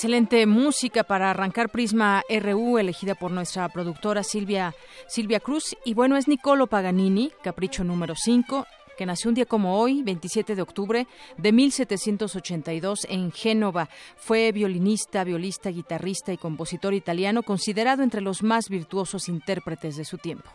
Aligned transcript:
Excelente 0.00 0.46
música 0.46 1.04
para 1.04 1.28
arrancar 1.28 1.68
Prisma 1.68 2.22
RU, 2.30 2.78
elegida 2.78 3.14
por 3.14 3.30
nuestra 3.30 3.68
productora 3.68 4.22
Silvia, 4.22 4.74
Silvia 5.06 5.40
Cruz. 5.40 5.76
Y 5.84 5.92
bueno, 5.92 6.16
es 6.16 6.26
Nicolo 6.26 6.68
Paganini, 6.68 7.30
capricho 7.42 7.84
número 7.84 8.14
5, 8.16 8.66
que 8.96 9.04
nació 9.04 9.28
un 9.28 9.34
día 9.34 9.44
como 9.44 9.78
hoy, 9.78 10.02
27 10.02 10.54
de 10.54 10.62
octubre 10.62 11.06
de 11.36 11.52
1782 11.52 13.08
en 13.10 13.30
Génova. 13.30 13.90
Fue 14.16 14.52
violinista, 14.52 15.22
violista, 15.22 15.68
guitarrista 15.68 16.32
y 16.32 16.38
compositor 16.38 16.94
italiano, 16.94 17.42
considerado 17.42 18.02
entre 18.02 18.22
los 18.22 18.42
más 18.42 18.70
virtuosos 18.70 19.28
intérpretes 19.28 19.96
de 19.96 20.06
su 20.06 20.16
tiempo. 20.16 20.50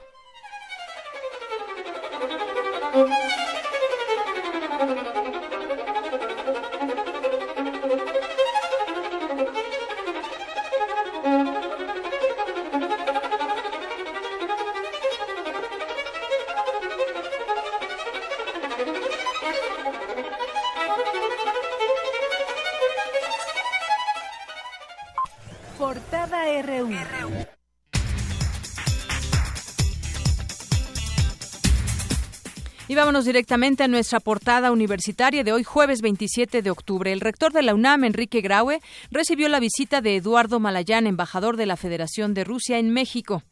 Directamente 33.24 33.84
a 33.84 33.88
nuestra 33.88 34.20
portada 34.20 34.74
universitaria 34.74 35.46
de 35.46 35.54
hoy, 35.54 35.64
jueves 35.64 36.02
27 36.02 36.62
de 36.62 36.70
octubre. 36.70 37.14
El 37.14 37.22
rector 37.22 37.54
de 37.54 37.62
la 37.62 37.74
UNAM, 37.74 38.04
Enrique 38.04 38.42
Graue, 38.42 38.82
recibió 39.10 39.48
la 39.48 39.62
visita 39.62 40.02
de 40.02 40.18
Eduardo 40.18 40.60
Malayán, 40.60 41.08
embajador 41.08 41.56
de 41.56 41.66
la 41.66 41.78
Federación 41.78 42.34
de 42.34 42.44
Rusia 42.44 42.78
en 42.78 42.90
México. 42.90 43.44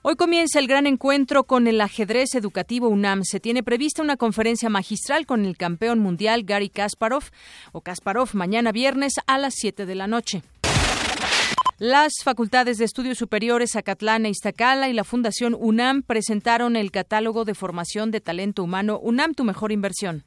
Hoy 0.00 0.16
comienza 0.16 0.58
el 0.58 0.66
gran 0.68 0.86
encuentro 0.86 1.44
con 1.44 1.66
el 1.66 1.78
ajedrez 1.82 2.34
educativo 2.34 2.88
UNAM. 2.88 3.24
Se 3.24 3.40
tiene 3.40 3.62
prevista 3.62 4.00
una 4.00 4.16
conferencia 4.16 4.70
magistral 4.70 5.26
con 5.26 5.44
el 5.44 5.58
campeón 5.58 5.98
mundial 5.98 6.44
Gary 6.44 6.70
Kasparov 6.70 7.24
o 7.72 7.82
Kasparov 7.82 8.30
mañana 8.32 8.72
viernes 8.72 9.12
a 9.26 9.36
las 9.36 9.52
7 9.56 9.84
de 9.84 9.94
la 9.94 10.06
noche. 10.06 10.42
Las 11.82 12.12
facultades 12.22 12.76
de 12.76 12.84
estudios 12.84 13.16
superiores 13.16 13.74
Acatlán 13.74 14.26
e 14.26 14.28
Iztacala 14.28 14.90
y 14.90 14.92
la 14.92 15.02
Fundación 15.02 15.56
UNAM 15.58 16.02
presentaron 16.02 16.76
el 16.76 16.90
catálogo 16.90 17.46
de 17.46 17.54
formación 17.54 18.10
de 18.10 18.20
talento 18.20 18.62
humano 18.62 18.98
UNAM 18.98 19.32
Tu 19.32 19.44
Mejor 19.44 19.72
Inversión. 19.72 20.24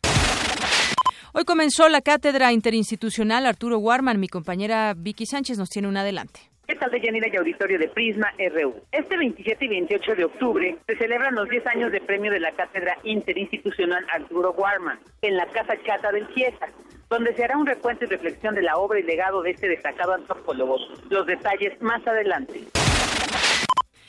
Hoy 1.32 1.44
comenzó 1.46 1.90
la 1.90 2.02
cátedra 2.02 2.52
interinstitucional 2.52 3.46
Arturo 3.46 3.78
Warman. 3.78 4.20
Mi 4.20 4.30
compañera 4.30 4.96
Vicky 4.98 5.28
Sánchez 5.28 5.60
nos 5.60 5.70
tiene 5.70 5.88
un 5.88 5.98
adelante. 5.98 6.40
¿Qué 6.66 6.74
tal 6.74 6.90
de 6.90 7.00
Yanira 7.00 7.28
y 7.32 7.38
Auditorio 7.38 7.78
de 7.78 7.88
Prisma 7.90 8.34
RU? 8.40 8.74
Este 8.92 9.16
27 9.16 9.64
y 9.64 9.68
28 9.68 10.16
de 10.16 10.24
octubre 10.24 10.78
se 10.88 10.98
celebran 10.98 11.36
los 11.36 11.48
10 11.50 11.68
años 11.68 11.92
de 11.92 12.02
premio 12.02 12.32
de 12.32 12.40
la 12.40 12.52
Cátedra 12.54 12.98
Interinstitucional 13.04 14.04
Arturo 14.12 14.54
Warman 14.54 14.98
en 15.22 15.38
la 15.38 15.46
Casa 15.46 15.76
Chata 15.86 16.12
del 16.12 16.28
Chiesa, 16.34 16.70
donde 17.14 17.36
se 17.36 17.44
hará 17.44 17.58
un 17.58 17.68
recuento 17.68 18.06
y 18.06 18.08
reflexión 18.08 18.56
de 18.56 18.64
la 18.64 18.76
obra 18.76 19.00
y 19.00 19.04
legado 19.04 19.44
de 19.44 19.52
este 19.52 19.68
destacado 19.68 20.14
antropólogo. 20.14 20.78
Los 21.10 21.28
detalles 21.28 21.80
más 21.80 22.06
adelante. 22.08 22.64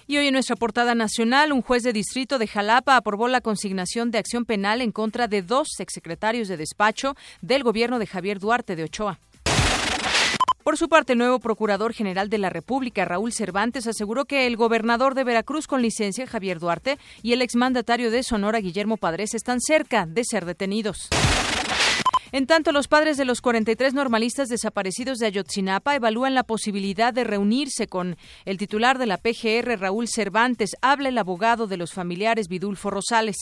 Y 0.06 0.16
hoy 0.16 0.28
en 0.28 0.32
nuestra 0.32 0.56
portada 0.56 0.94
nacional, 0.94 1.53
un 1.53 1.60
juez 1.60 1.82
de 1.82 1.93
distrito 1.93 2.38
de 2.38 2.47
Jalapa 2.47 2.97
aprobó 2.97 3.28
la 3.28 3.43
consignación 3.43 4.10
de 4.10 4.19
acción 4.19 4.47
penal 4.47 4.81
en 4.81 4.91
contra 4.91 5.28
de 5.28 5.43
dos 5.43 5.81
exsecretarios 5.81 6.48
de 6.48 6.56
despacho 6.56 7.14
del 7.43 7.62
gobierno 7.62 7.98
de 7.98 8.06
Javier 8.06 8.38
Duarte 8.38 8.75
de 8.75 8.84
Ochoa. 8.84 9.19
Por 10.62 10.78
su 10.78 10.88
parte, 10.88 11.12
el 11.12 11.19
nuevo 11.19 11.41
Procurador 11.41 11.93
General 11.93 12.31
de 12.31 12.38
la 12.38 12.48
República, 12.48 13.04
Raúl 13.04 13.32
Cervantes, 13.32 13.87
aseguró 13.87 14.25
que 14.25 14.47
el 14.47 14.56
gobernador 14.56 15.14
de 15.14 15.25
Veracruz 15.25 15.66
con 15.66 15.82
licencia, 15.82 16.26
Javier 16.26 16.59
Duarte, 16.59 16.98
y 17.22 17.34
el 17.34 17.43
exmandatario 17.43 18.10
de 18.10 18.22
Sonora, 18.22 18.60
Guillermo 18.60 18.97
Padres, 18.97 19.34
están 19.34 19.60
cerca 19.60 20.06
de 20.06 20.25
ser 20.25 20.47
detenidos. 20.47 21.10
En 22.34 22.48
tanto, 22.48 22.72
los 22.72 22.88
padres 22.88 23.16
de 23.16 23.24
los 23.24 23.40
43 23.40 23.94
normalistas 23.94 24.48
desaparecidos 24.48 25.18
de 25.18 25.26
Ayotzinapa 25.26 25.94
evalúan 25.94 26.34
la 26.34 26.42
posibilidad 26.42 27.14
de 27.14 27.22
reunirse 27.22 27.86
con 27.86 28.16
el 28.44 28.58
titular 28.58 28.98
de 28.98 29.06
la 29.06 29.18
PGR, 29.18 29.78
Raúl 29.78 30.08
Cervantes. 30.08 30.70
Habla 30.82 31.10
el 31.10 31.18
abogado 31.18 31.68
de 31.68 31.76
los 31.76 31.92
familiares, 31.92 32.48
Vidulfo 32.48 32.90
Rosales 32.90 33.36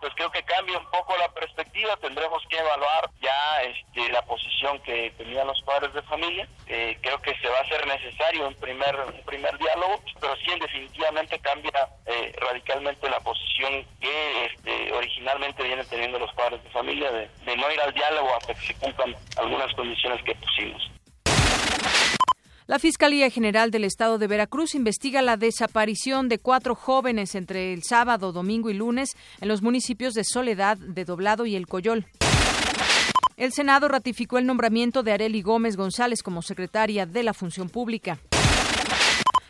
pues 0.00 0.12
creo 0.14 0.30
que 0.30 0.42
cambia 0.42 0.78
un 0.78 0.90
poco 0.90 1.16
la 1.16 1.28
perspectiva, 1.28 1.96
tendremos 1.96 2.42
que 2.48 2.58
evaluar 2.58 3.10
ya 3.20 3.62
este, 3.62 4.10
la 4.12 4.22
posición 4.22 4.78
que 4.80 5.12
tenían 5.16 5.46
los 5.46 5.60
padres 5.62 5.92
de 5.94 6.02
familia, 6.02 6.48
eh, 6.66 6.96
creo 7.00 7.20
que 7.20 7.34
se 7.38 7.48
va 7.48 7.58
a 7.58 7.62
hacer 7.62 7.86
necesario 7.86 8.48
un 8.48 8.54
primer, 8.54 8.94
un 8.96 9.22
primer 9.24 9.56
diálogo, 9.58 10.00
pero 10.20 10.36
sí 10.36 10.58
definitivamente 10.60 11.38
cambia 11.40 11.88
eh, 12.06 12.32
radicalmente 12.40 13.08
la 13.08 13.20
posición 13.20 13.84
que 14.00 14.44
este, 14.46 14.92
originalmente 14.92 15.62
vienen 15.62 15.88
teniendo 15.88 16.18
los 16.18 16.32
padres 16.34 16.62
de 16.62 16.70
familia 16.70 17.10
de, 17.10 17.28
de 17.44 17.56
no 17.56 17.70
ir 17.70 17.80
al 17.80 17.92
diálogo 17.92 18.34
hasta 18.36 18.54
que 18.54 18.66
se 18.66 18.78
cumplan 18.78 19.14
algunas 19.36 19.72
condiciones 19.74 20.22
que 20.22 20.34
pusimos. 20.34 20.97
La 22.68 22.78
Fiscalía 22.78 23.30
General 23.30 23.70
del 23.70 23.84
Estado 23.84 24.18
de 24.18 24.26
Veracruz 24.26 24.74
investiga 24.74 25.22
la 25.22 25.38
desaparición 25.38 26.28
de 26.28 26.38
cuatro 26.38 26.74
jóvenes 26.74 27.34
entre 27.34 27.72
el 27.72 27.82
sábado, 27.82 28.30
domingo 28.30 28.68
y 28.68 28.74
lunes 28.74 29.16
en 29.40 29.48
los 29.48 29.62
municipios 29.62 30.12
de 30.12 30.22
Soledad, 30.22 30.76
de 30.76 31.06
Doblado 31.06 31.46
y 31.46 31.56
El 31.56 31.66
Coyol. 31.66 32.04
El 33.38 33.54
Senado 33.54 33.88
ratificó 33.88 34.36
el 34.36 34.44
nombramiento 34.44 35.02
de 35.02 35.12
Areli 35.12 35.40
Gómez 35.40 35.78
González 35.78 36.22
como 36.22 36.42
secretaria 36.42 37.06
de 37.06 37.22
la 37.22 37.32
Función 37.32 37.70
Pública. 37.70 38.18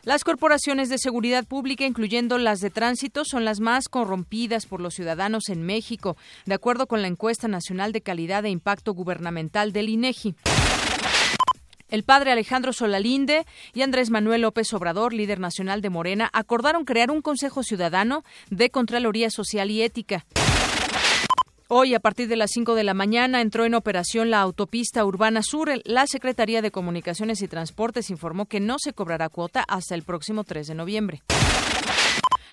Las 0.04 0.22
corporaciones 0.22 0.88
de 0.88 0.98
seguridad 0.98 1.44
pública, 1.44 1.84
incluyendo 1.86 2.38
las 2.38 2.60
de 2.60 2.70
tránsito, 2.70 3.24
son 3.24 3.44
las 3.44 3.58
más 3.58 3.88
corrompidas 3.88 4.66
por 4.66 4.80
los 4.80 4.94
ciudadanos 4.94 5.48
en 5.48 5.64
México, 5.64 6.16
de 6.46 6.54
acuerdo 6.54 6.86
con 6.86 7.02
la 7.02 7.08
encuesta 7.08 7.48
nacional 7.48 7.90
de 7.90 8.00
calidad 8.00 8.44
e 8.44 8.50
impacto 8.50 8.94
gubernamental 8.94 9.72
del 9.72 9.88
INEGI. 9.88 10.36
El 11.88 12.02
padre 12.02 12.32
Alejandro 12.32 12.72
Solalinde 12.72 13.46
y 13.72 13.82
Andrés 13.82 14.10
Manuel 14.10 14.42
López 14.42 14.72
Obrador, 14.74 15.14
líder 15.14 15.40
nacional 15.40 15.80
de 15.80 15.88
Morena, 15.88 16.28
acordaron 16.32 16.84
crear 16.84 17.10
un 17.10 17.22
Consejo 17.22 17.62
Ciudadano 17.62 18.24
de 18.50 18.70
Contraloría 18.70 19.30
Social 19.30 19.70
y 19.70 19.82
Ética. 19.82 20.26
Hoy, 21.70 21.94
a 21.94 22.00
partir 22.00 22.28
de 22.28 22.36
las 22.36 22.50
5 22.52 22.74
de 22.74 22.84
la 22.84 22.94
mañana, 22.94 23.40
entró 23.40 23.66
en 23.66 23.74
operación 23.74 24.30
la 24.30 24.40
autopista 24.40 25.04
Urbana 25.04 25.42
Sur. 25.42 25.70
La 25.84 26.06
Secretaría 26.06 26.62
de 26.62 26.70
Comunicaciones 26.70 27.42
y 27.42 27.48
Transportes 27.48 28.08
informó 28.08 28.46
que 28.46 28.60
no 28.60 28.76
se 28.78 28.94
cobrará 28.94 29.28
cuota 29.28 29.64
hasta 29.68 29.94
el 29.94 30.02
próximo 30.02 30.44
3 30.44 30.66
de 30.66 30.74
noviembre. 30.74 31.22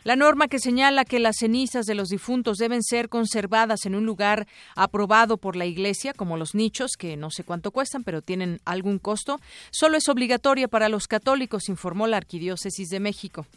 La 0.05 0.15
norma 0.15 0.47
que 0.47 0.59
señala 0.59 1.03
que 1.03 1.17
las 1.17 1.37
cenizas 1.39 1.87
de 1.87 1.95
los 1.95 2.09
difuntos 2.09 2.59
deben 2.59 2.83
ser 2.83 3.09
conservadas 3.09 3.87
en 3.87 3.95
un 3.95 4.05
lugar 4.05 4.45
aprobado 4.75 5.37
por 5.37 5.55
la 5.55 5.65
Iglesia, 5.65 6.13
como 6.13 6.37
los 6.37 6.53
nichos, 6.53 6.91
que 6.95 7.17
no 7.17 7.31
sé 7.31 7.43
cuánto 7.43 7.71
cuestan, 7.71 8.03
pero 8.03 8.21
tienen 8.21 8.61
algún 8.65 8.99
costo, 8.99 9.41
solo 9.71 9.97
es 9.97 10.07
obligatoria 10.07 10.67
para 10.67 10.89
los 10.89 11.07
católicos, 11.07 11.69
informó 11.69 12.05
la 12.05 12.17
Arquidiócesis 12.17 12.89
de 12.89 12.99
México. 12.99 13.47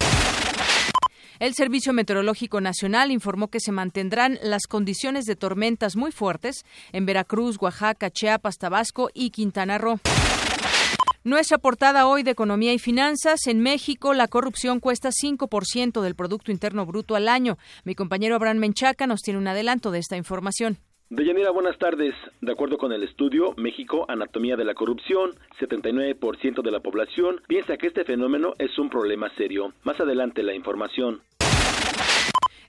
El 1.38 1.52
Servicio 1.52 1.92
Meteorológico 1.92 2.62
Nacional 2.62 3.10
informó 3.10 3.48
que 3.48 3.60
se 3.60 3.70
mantendrán 3.70 4.38
las 4.42 4.66
condiciones 4.66 5.26
de 5.26 5.36
tormentas 5.36 5.96
muy 5.96 6.12
fuertes 6.12 6.64
en 6.92 7.04
Veracruz, 7.04 7.58
Oaxaca, 7.60 8.10
Chiapas, 8.10 8.56
Tabasco 8.56 9.10
y 9.12 9.28
Quintana 9.28 9.76
Roo. 9.76 10.00
Nuestra 11.24 11.58
portada 11.58 12.06
hoy 12.06 12.22
de 12.22 12.30
Economía 12.30 12.72
y 12.72 12.78
Finanzas. 12.78 13.48
En 13.48 13.60
México, 13.60 14.14
la 14.14 14.28
corrupción 14.28 14.78
cuesta 14.78 15.10
5% 15.10 16.00
del 16.00 16.14
Producto 16.14 16.52
Interno 16.52 16.86
Bruto 16.86 17.16
al 17.16 17.28
año. 17.28 17.58
Mi 17.84 17.96
compañero 17.96 18.36
Abraham 18.36 18.58
Menchaca 18.58 19.06
nos 19.08 19.22
tiene 19.22 19.38
un 19.38 19.48
adelanto 19.48 19.90
de 19.90 19.98
esta 19.98 20.16
información. 20.16 20.78
Deyanira, 21.10 21.50
buenas 21.50 21.76
tardes. 21.78 22.14
De 22.40 22.52
acuerdo 22.52 22.78
con 22.78 22.92
el 22.92 23.02
estudio 23.02 23.52
México 23.56 24.04
Anatomía 24.08 24.56
de 24.56 24.64
la 24.64 24.74
Corrupción, 24.74 25.32
79% 25.58 26.62
de 26.62 26.70
la 26.70 26.80
población 26.80 27.40
piensa 27.48 27.76
que 27.78 27.88
este 27.88 28.04
fenómeno 28.04 28.54
es 28.58 28.78
un 28.78 28.88
problema 28.88 29.28
serio. 29.36 29.72
Más 29.82 29.98
adelante 29.98 30.42
la 30.44 30.54
información. 30.54 31.22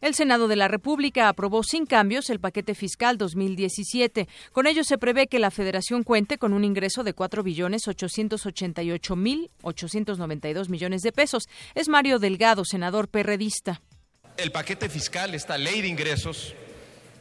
El 0.01 0.15
Senado 0.15 0.47
de 0.47 0.55
la 0.55 0.69
República 0.69 1.27
aprobó 1.27 1.61
sin 1.61 1.85
cambios 1.85 2.29
el 2.29 2.39
paquete 2.39 2.73
fiscal 2.73 3.17
2017. 3.17 4.29
Con 4.53 4.65
ello 4.65 4.85
se 4.85 4.97
prevé 4.97 5.27
que 5.27 5.39
la 5.39 5.51
Federación 5.51 6.03
cuente 6.03 6.37
con 6.37 6.53
un 6.53 6.63
ingreso 6.63 7.03
de 7.03 7.13
4 7.13 7.43
billones 7.43 7.85
888 7.85 9.15
mil 9.17 9.51
892 9.61 10.69
millones 10.69 11.01
de 11.01 11.11
pesos. 11.11 11.49
Es 11.75 11.89
Mario 11.89 12.17
Delgado, 12.17 12.63
senador 12.63 13.09
perredista. 13.09 13.81
El 14.37 14.53
paquete 14.53 14.87
fiscal, 14.87 15.35
esta 15.35 15.57
ley 15.57 15.81
de 15.81 15.89
ingresos, 15.89 16.53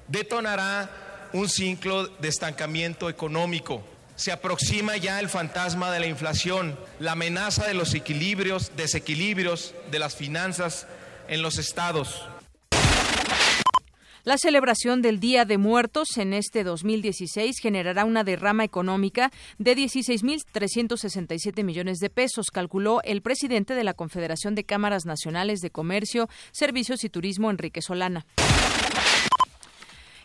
detonará 0.07 1.29
un 1.33 1.49
ciclo 1.49 2.07
de 2.07 2.29
estancamiento 2.29 3.09
económico. 3.09 3.83
Se 4.15 4.31
aproxima 4.31 4.97
ya 4.97 5.19
el 5.19 5.29
fantasma 5.29 5.91
de 5.91 5.99
la 5.99 6.07
inflación, 6.07 6.79
la 7.01 7.13
amenaza 7.13 7.67
de 7.67 7.75
los 7.75 7.95
equilibrios, 7.95 8.71
desequilibrios 8.77 9.75
de 9.91 9.99
las 9.99 10.15
finanzas 10.15 10.87
en 11.27 11.43
los 11.43 11.59
estados. 11.59 12.25
La 14.29 14.37
celebración 14.37 15.01
del 15.01 15.21
Día 15.21 15.47
de 15.47 15.57
Muertos 15.57 16.19
en 16.19 16.35
este 16.35 16.63
2016 16.63 17.61
generará 17.63 18.05
una 18.05 18.25
derrama 18.25 18.63
económica 18.63 19.33
de 19.57 19.75
16.367 19.75 21.65
millones 21.65 21.99
de 21.99 22.11
pesos, 22.11 22.51
calculó 22.53 23.01
el 23.05 23.23
presidente 23.23 23.73
de 23.73 23.85
la 23.85 23.95
Confederación 23.95 24.55
de 24.55 24.65
Cámaras 24.65 25.07
Nacionales 25.07 25.61
de 25.61 25.71
Comercio, 25.71 26.29
Servicios 26.53 27.05
y 27.05 27.09
Turismo, 27.09 27.49
Enrique 27.51 27.81
Solana. 27.81 28.27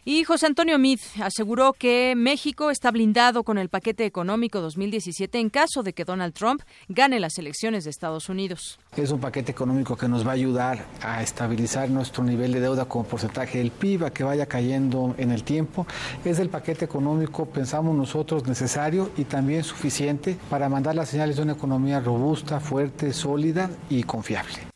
Y 0.06 0.26
José 0.26 0.48
Antonio 0.48 0.78
Mid 0.80 1.00
aseguró 1.22 1.72
que 1.72 2.14
México 2.18 2.72
está 2.72 2.92
blindado 2.92 3.44
con 3.44 3.58
el 3.58 3.70
paquete 3.70 4.06
económico 4.06 4.60
2017 4.60 5.40
en 5.40 5.50
caso 5.50 5.82
de 5.82 5.94
que 5.94 6.04
Donald 6.04 6.34
Trump 6.34 6.62
gane 6.90 7.22
las 7.22 7.38
elecciones 7.38 7.86
de 7.86 7.92
Estados 7.92 8.28
Unidos. 8.28 8.80
Es 8.98 9.12
un 9.12 9.22
paquete 9.22 9.54
económico 9.54 9.96
que 9.96 10.10
nos 10.10 10.28
va 10.28 10.32
a 10.32 10.34
ayudar 10.34 10.86
a 11.02 11.24
estabilizar 11.24 11.90
nuestro 11.90 12.26
nivel 12.26 12.52
de 12.52 12.60
deuda 12.60 12.84
como 12.84 13.06
porcentaje 13.06 13.60
del 13.60 13.72
PIB, 13.72 14.04
a 14.04 14.10
que 14.12 14.26
vaya 14.26 14.46
cayendo 14.46 15.16
en 15.18 15.32
el 15.32 15.46
tiempo. 15.46 15.88
Es 16.26 16.40
el 16.40 16.50
paquete 16.50 16.84
económico, 16.84 17.46
pensamos 17.46 17.96
nosotros, 17.96 18.46
necesario 18.46 19.10
y 19.16 19.24
también 19.24 19.64
suficiente 19.64 20.38
para 20.50 20.68
mandar 20.68 20.96
las 20.96 21.08
señales 21.08 21.38
de 21.38 21.44
una 21.44 21.54
economía 21.54 22.02
robusta, 22.02 22.60
fuerte, 22.60 23.14
sólida 23.14 23.70
y 23.90 24.04
confiable. 24.04 24.74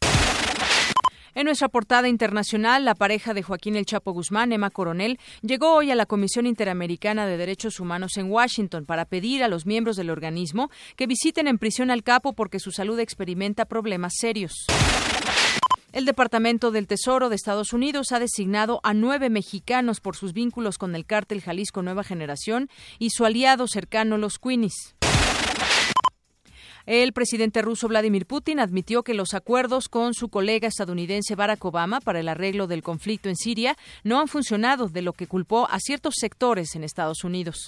En 1.37 1.45
nuestra 1.45 1.69
portada 1.69 2.07
internacional, 2.07 2.83
la 2.83 2.95
pareja 2.95 3.35
de 3.35 3.43
Joaquín 3.43 3.75
El 3.75 3.85
Chapo 3.85 4.11
Guzmán, 4.11 4.53
Emma 4.53 4.71
Coronel, 4.71 5.19
llegó 5.43 5.75
hoy 5.75 5.91
a 5.91 5.95
la 5.95 6.07
Comisión 6.07 6.47
Interamericana 6.47 7.27
de 7.27 7.37
Derechos 7.37 7.79
Humanos 7.79 8.17
en 8.17 8.31
Washington 8.31 8.87
para 8.87 9.05
pedir 9.05 9.43
a 9.43 9.47
los 9.47 9.67
miembros 9.67 9.97
del 9.97 10.09
organismo 10.09 10.71
que 10.95 11.05
visiten 11.05 11.47
en 11.47 11.59
prisión 11.59 11.91
al 11.91 12.01
capo 12.01 12.33
porque 12.33 12.59
su 12.59 12.71
salud 12.71 12.99
experimenta 12.99 13.65
problemas 13.65 14.13
serios. 14.19 14.65
El 15.91 16.05
Departamento 16.05 16.71
del 16.71 16.87
Tesoro 16.87 17.29
de 17.29 17.35
Estados 17.35 17.71
Unidos 17.71 18.11
ha 18.13 18.19
designado 18.19 18.79
a 18.81 18.95
nueve 18.95 19.29
mexicanos 19.29 20.01
por 20.01 20.15
sus 20.15 20.33
vínculos 20.33 20.79
con 20.79 20.95
el 20.95 21.05
cártel 21.05 21.41
Jalisco 21.41 21.83
Nueva 21.83 22.03
Generación 22.03 22.67
y 22.97 23.11
su 23.11 23.25
aliado 23.25 23.67
cercano, 23.67 24.17
los 24.17 24.39
Queenies. 24.39 24.95
El 26.87 27.11
presidente 27.11 27.61
ruso 27.61 27.89
Vladimir 27.89 28.25
Putin 28.25 28.61
admitió 28.61 29.03
que 29.03 29.13
los 29.13 29.33
acuerdos 29.33 29.89
con 29.89 30.13
su 30.13 30.29
colega 30.29 30.69
estadounidense 30.69 31.35
Barack 31.35 31.65
Obama 31.65 31.99
para 31.99 32.21
el 32.21 32.29
arreglo 32.29 32.65
del 32.65 32.81
conflicto 32.81 33.27
en 33.27 33.35
Siria 33.35 33.75
no 34.05 34.21
han 34.21 34.29
funcionado, 34.29 34.87
de 34.87 35.01
lo 35.01 35.11
que 35.11 35.27
culpó 35.27 35.67
a 35.69 35.81
ciertos 35.81 36.15
sectores 36.17 36.75
en 36.75 36.85
Estados 36.85 37.25
Unidos. 37.25 37.65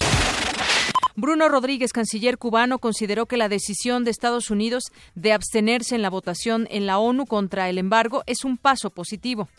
Bruno 1.16 1.50
Rodríguez, 1.50 1.92
canciller 1.92 2.38
cubano, 2.38 2.78
consideró 2.78 3.26
que 3.26 3.36
la 3.36 3.50
decisión 3.50 4.04
de 4.04 4.10
Estados 4.10 4.50
Unidos 4.50 4.84
de 5.14 5.34
abstenerse 5.34 5.94
en 5.94 6.00
la 6.00 6.08
votación 6.08 6.66
en 6.70 6.86
la 6.86 6.98
ONU 6.98 7.26
contra 7.26 7.68
el 7.68 7.76
embargo 7.76 8.22
es 8.24 8.42
un 8.42 8.56
paso 8.56 8.88
positivo. 8.88 9.50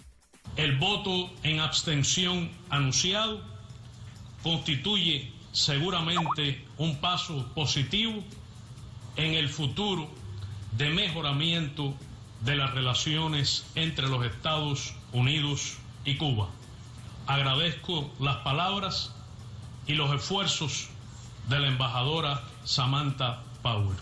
El 0.55 0.79
voto 0.79 1.29
en 1.43 1.59
abstención 1.59 2.49
anunciado 2.71 3.43
constituye 4.41 5.31
seguramente 5.51 6.65
un 6.79 6.99
paso 6.99 7.45
positivo 7.53 8.23
en 9.15 9.33
el 9.33 9.49
futuro 9.49 10.09
de 10.77 10.89
mejoramiento 10.89 11.93
de 12.41 12.55
las 12.55 12.73
relaciones 12.73 13.65
entre 13.75 14.07
los 14.07 14.25
Estados 14.25 14.93
Unidos 15.13 15.77
y 16.05 16.15
Cuba. 16.15 16.49
Agradezco 17.27 18.11
las 18.19 18.37
palabras 18.37 19.13
y 19.87 19.93
los 19.93 20.13
esfuerzos 20.13 20.89
de 21.49 21.59
la 21.59 21.67
embajadora 21.67 22.43
Samantha 22.63 23.43
Power. 23.61 23.97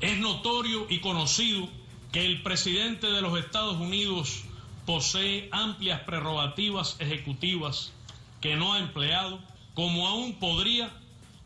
Es 0.00 0.18
notorio 0.18 0.86
y 0.88 1.00
conocido 1.00 1.68
que 2.12 2.24
el 2.24 2.42
presidente 2.42 3.08
de 3.08 3.20
los 3.20 3.38
Estados 3.38 3.76
Unidos 3.76 4.44
posee 4.86 5.48
amplias 5.52 6.00
prerrogativas 6.02 6.96
ejecutivas 7.00 7.92
que 8.40 8.56
no 8.56 8.74
ha 8.74 8.78
empleado, 8.78 9.40
como 9.74 10.06
aún 10.06 10.34
podría, 10.34 10.90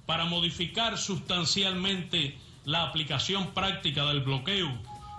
para 0.07 0.27
modificar 0.27 0.99
sustancialmente 0.99 2.37
la 2.71 2.85
aplicación 2.85 3.49
práctica 3.53 4.05
del 4.07 4.21
bloqueo 4.21 4.69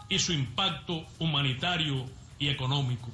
y 0.07 0.19
su 0.19 0.31
impacto 0.31 1.05
humanitario 1.19 2.05
y 2.39 2.47
económico. 2.47 3.09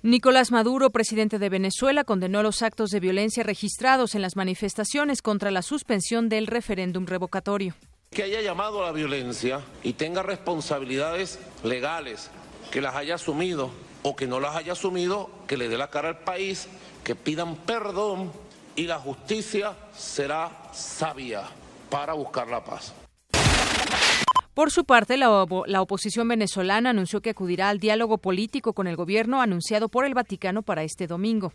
Nicolás 0.00 0.50
Maduro, 0.50 0.88
presidente 0.88 1.38
de 1.38 1.50
Venezuela, 1.50 2.04
condenó 2.04 2.42
los 2.42 2.62
actos 2.62 2.88
de 2.88 3.00
violencia 3.00 3.42
registrados 3.42 4.14
en 4.14 4.22
las 4.22 4.36
manifestaciones 4.36 5.20
contra 5.20 5.50
la 5.50 5.60
suspensión 5.60 6.30
del 6.30 6.46
referéndum 6.46 7.04
revocatorio. 7.04 7.74
Que 8.10 8.22
haya 8.22 8.40
llamado 8.40 8.82
a 8.82 8.86
la 8.86 8.92
violencia 8.92 9.60
y 9.82 9.92
tenga 9.92 10.22
responsabilidades 10.22 11.38
legales, 11.64 12.30
que 12.70 12.80
las 12.80 12.94
haya 12.94 13.16
asumido 13.16 13.70
o 14.02 14.16
que 14.16 14.26
no 14.26 14.40
las 14.40 14.56
haya 14.56 14.72
asumido, 14.72 15.30
que 15.46 15.58
le 15.58 15.68
dé 15.68 15.76
la 15.76 15.90
cara 15.90 16.08
al 16.08 16.18
país, 16.20 16.66
que 17.02 17.14
pidan 17.14 17.56
perdón 17.56 18.32
y 18.74 18.84
la 18.84 18.98
justicia 18.98 19.76
será 19.94 20.70
sabia 20.72 21.44
para 21.94 22.14
buscar 22.14 22.48
la 22.48 22.64
paz. 22.64 22.92
Por 24.52 24.72
su 24.72 24.84
parte, 24.84 25.16
la, 25.16 25.46
la, 25.66 25.80
oposición 25.80 26.26
venezolana 26.26 26.90
anunció 26.90 27.20
que 27.20 27.30
acudirá 27.30 27.68
al 27.68 27.78
diálogo 27.78 28.18
político 28.18 28.72
con 28.72 28.88
el 28.88 28.96
gobierno 28.96 29.40
anunciado 29.40 29.88
por 29.88 30.04
el 30.04 30.12
Vaticano 30.12 30.62
para 30.62 30.82
este 30.82 31.06
domingo. 31.06 31.52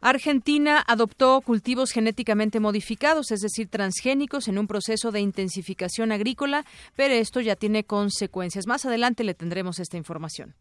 Argentina 0.00 0.82
adoptó 0.86 1.42
cultivos 1.42 1.90
genéticamente 1.90 2.58
modificados, 2.58 3.32
es 3.32 3.40
decir, 3.40 3.68
transgénicos, 3.68 4.48
en 4.48 4.58
un 4.58 4.66
proceso 4.66 5.12
de 5.12 5.20
intensificación 5.20 6.10
agrícola, 6.10 6.64
pero 6.96 7.12
esto 7.12 7.42
ya 7.42 7.56
tiene 7.56 7.84
consecuencias. 7.84 8.66
Más 8.66 8.86
adelante 8.86 9.24
le 9.24 9.34
tendremos 9.34 9.78
esta 9.78 9.98
información. 9.98 10.54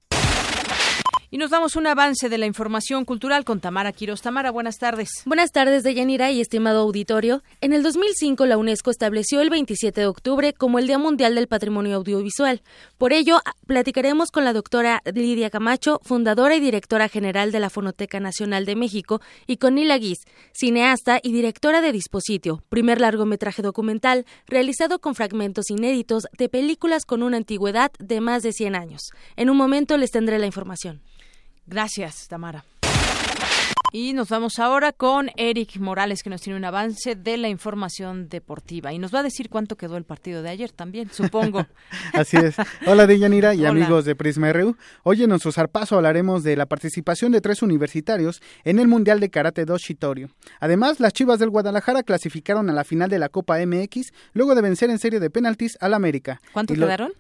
Y 1.34 1.40
nos 1.40 1.50
damos 1.50 1.75
un 1.75 1.88
avance 1.88 2.30
de 2.30 2.38
la 2.38 2.46
información 2.46 3.06
cultural 3.06 3.44
con 3.44 3.60
Tamara 3.60 3.92
Quiroz. 3.92 4.22
Tamara, 4.22 4.52
buenas 4.52 4.78
tardes. 4.78 5.24
Buenas 5.25 5.52
tardes, 5.52 5.82
Deyanira 5.82 6.30
y 6.30 6.40
estimado 6.40 6.82
auditorio. 6.82 7.42
En 7.60 7.74
el 7.74 7.82
2005, 7.82 8.46
la 8.46 8.56
UNESCO 8.56 8.92
estableció 8.92 9.42
el 9.42 9.50
27 9.50 10.02
de 10.02 10.06
octubre 10.06 10.54
como 10.54 10.78
el 10.78 10.86
Día 10.86 11.00
Mundial 11.00 11.34
del 11.34 11.48
Patrimonio 11.48 11.96
Audiovisual. 11.96 12.62
Por 13.00 13.13
ello, 13.13 13.40
platicaremos 13.66 14.30
con 14.30 14.46
la 14.46 14.54
doctora 14.54 15.02
Lidia 15.12 15.50
Camacho, 15.50 16.00
fundadora 16.04 16.56
y 16.56 16.60
directora 16.60 17.10
general 17.10 17.52
de 17.52 17.62
la 17.62 17.72
Fonoteca 17.72 18.20
Nacional 18.20 18.68
de 18.68 18.75
México, 18.75 19.20
y 19.48 19.58
con 19.58 19.74
Nila 19.74 19.98
Guis, 19.98 20.25
cineasta 20.52 21.20
y 21.24 21.32
directora 21.32 21.82
de 21.82 21.94
Dispositio, 21.94 22.62
primer 22.70 23.02
largometraje 23.02 23.63
documental 23.63 24.28
realizado 24.46 25.00
con 25.00 25.16
fragmentos 25.16 25.72
inéditos 25.72 26.28
de 26.38 26.48
películas 26.48 27.06
con 27.06 27.24
una 27.24 27.38
antigüedad 27.38 27.92
de 27.98 28.22
más 28.22 28.44
de 28.44 28.54
100 28.54 28.75
años. 28.75 29.02
En 29.36 29.50
un 29.50 29.58
momento 29.58 29.98
les 29.98 30.12
tendré 30.12 30.38
la 30.38 30.46
información. 30.46 31.02
Gracias, 31.65 32.27
Tamara. 32.27 32.63
Y 33.96 34.13
nos 34.13 34.29
vamos 34.29 34.58
ahora 34.58 34.91
con 34.91 35.29
Eric 35.38 35.77
Morales, 35.77 36.24
que 36.24 36.32
nos 36.32 36.41
tiene 36.41 36.58
un 36.58 36.65
avance 36.65 37.13
de 37.13 37.38
la 37.38 37.48
información 37.48 38.27
deportiva. 38.27 38.91
Y 38.91 38.98
nos 38.98 39.13
va 39.13 39.20
a 39.20 39.24
decir 39.24 39.51
cuánto 39.51 39.75
quedó 39.75 39.98
el 39.98 40.03
partido 40.03 40.41
de 40.41 40.50
ayer 40.50 40.72
también, 40.72 41.12
supongo. 41.12 41.67
Así 42.13 42.38
es. 42.38 42.55
Hola, 42.88 43.05
Deyanira 43.05 43.53
y 43.53 43.67
amigos 43.67 44.03
de 44.05 44.15
Prisma 44.15 44.51
RU. 44.51 44.75
Hoy 45.03 45.22
en 45.22 45.29
nuestro 45.29 45.51
zarpazo 45.51 45.96
hablaremos 45.96 46.41
de 46.41 46.55
la 46.55 46.65
participación 46.65 47.32
de 47.34 47.41
tres 47.41 47.62
universitarios 47.62 48.41
en 48.63 48.79
el 48.79 48.88
Mundial 48.88 49.20
de 49.20 49.29
Karate 49.29 49.63
Do 49.63 49.77
Shitorio. 49.77 50.32
Además, 50.60 51.00
las 51.00 51.13
Chivas 51.13 51.38
del 51.38 51.51
Guadalajara 51.51 52.01
clasificaron 52.01 52.72
a 52.72 52.74
la 52.74 52.86
final 52.86 53.12
de 53.12 53.20
la 53.20 53.29
Copa 53.29 53.63
MX 53.63 54.12
luego 54.34 54.55
de 54.55 54.63
vencer 54.63 54.89
en 54.89 54.98
serie 54.98 55.20
de 55.20 55.29
penaltis 55.29 55.77
al 55.79 55.93
América. 55.93 56.41
¿Cuánto 56.51 56.74
quedaron? 56.74 57.12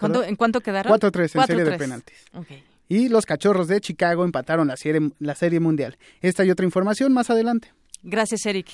¿En 0.00 0.34
cuánto 0.34 0.62
quedaron? 0.62 0.92
4-3 0.92 1.40
en 1.40 1.46
serie 1.46 1.64
de 1.64 1.78
penaltis. 1.78 2.24
Okay 2.34 2.64
y 2.90 3.08
los 3.08 3.24
Cachorros 3.24 3.68
de 3.68 3.80
Chicago 3.80 4.24
empataron 4.24 4.66
la 4.66 4.76
serie, 4.76 5.12
la 5.20 5.36
serie 5.36 5.60
mundial. 5.60 5.96
Esta 6.20 6.44
y 6.44 6.50
otra 6.50 6.66
información 6.66 7.12
más 7.12 7.30
adelante. 7.30 7.72
Gracias, 8.02 8.44
Eric. 8.46 8.66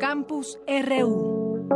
Campus 0.00 0.58
RU. 0.66 1.68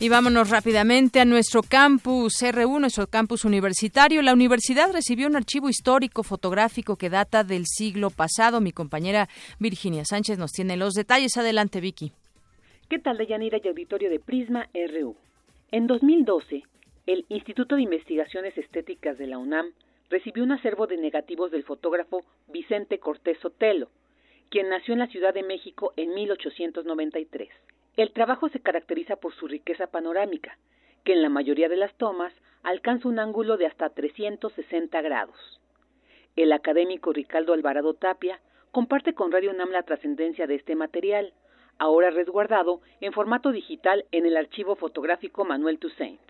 Y 0.00 0.08
vámonos 0.08 0.48
rápidamente 0.48 1.20
a 1.20 1.26
nuestro 1.26 1.62
campus 1.62 2.40
RU, 2.40 2.80
nuestro 2.80 3.06
campus 3.06 3.44
universitario. 3.44 4.22
La 4.22 4.32
universidad 4.32 4.92
recibió 4.92 5.26
un 5.26 5.36
archivo 5.36 5.68
histórico 5.68 6.22
fotográfico 6.22 6.96
que 6.96 7.10
data 7.10 7.44
del 7.44 7.66
siglo 7.66 8.08
pasado. 8.08 8.62
Mi 8.62 8.72
compañera 8.72 9.28
Virginia 9.58 10.06
Sánchez 10.06 10.38
nos 10.38 10.52
tiene 10.52 10.78
los 10.78 10.94
detalles. 10.94 11.36
Adelante, 11.36 11.80
Vicky. 11.82 12.12
¿Qué 12.94 13.00
tal, 13.00 13.18
Deyanira 13.18 13.58
y 13.60 13.66
auditorio 13.66 14.08
de 14.08 14.20
Prisma 14.20 14.68
RU? 14.72 15.16
En 15.72 15.88
2012, 15.88 16.62
el 17.06 17.26
Instituto 17.28 17.74
de 17.74 17.82
Investigaciones 17.82 18.56
Estéticas 18.56 19.18
de 19.18 19.26
la 19.26 19.38
UNAM 19.38 19.72
recibió 20.10 20.44
un 20.44 20.52
acervo 20.52 20.86
de 20.86 20.96
negativos 20.96 21.50
del 21.50 21.64
fotógrafo 21.64 22.20
Vicente 22.46 23.00
Cortés 23.00 23.36
Sotelo, 23.38 23.88
quien 24.48 24.68
nació 24.68 24.92
en 24.92 25.00
la 25.00 25.08
Ciudad 25.08 25.34
de 25.34 25.42
México 25.42 25.92
en 25.96 26.14
1893. 26.14 27.48
El 27.96 28.12
trabajo 28.12 28.48
se 28.48 28.60
caracteriza 28.60 29.16
por 29.16 29.34
su 29.34 29.48
riqueza 29.48 29.88
panorámica, 29.88 30.56
que 31.02 31.14
en 31.14 31.22
la 31.22 31.30
mayoría 31.30 31.68
de 31.68 31.76
las 31.76 31.94
tomas 31.94 32.32
alcanza 32.62 33.08
un 33.08 33.18
ángulo 33.18 33.56
de 33.56 33.66
hasta 33.66 33.90
360 33.90 35.02
grados. 35.02 35.60
El 36.36 36.52
académico 36.52 37.12
Ricardo 37.12 37.54
Alvarado 37.54 37.94
Tapia 37.94 38.38
comparte 38.70 39.14
con 39.14 39.32
Radio 39.32 39.50
UNAM 39.50 39.70
la 39.70 39.82
trascendencia 39.82 40.46
de 40.46 40.54
este 40.54 40.76
material, 40.76 41.32
ahora 41.78 42.10
resguardado 42.10 42.80
en 43.00 43.12
formato 43.12 43.52
digital 43.52 44.04
en 44.12 44.26
el 44.26 44.36
archivo 44.36 44.76
fotográfico 44.76 45.44
Manuel 45.44 45.78
Toussaint. 45.78 46.20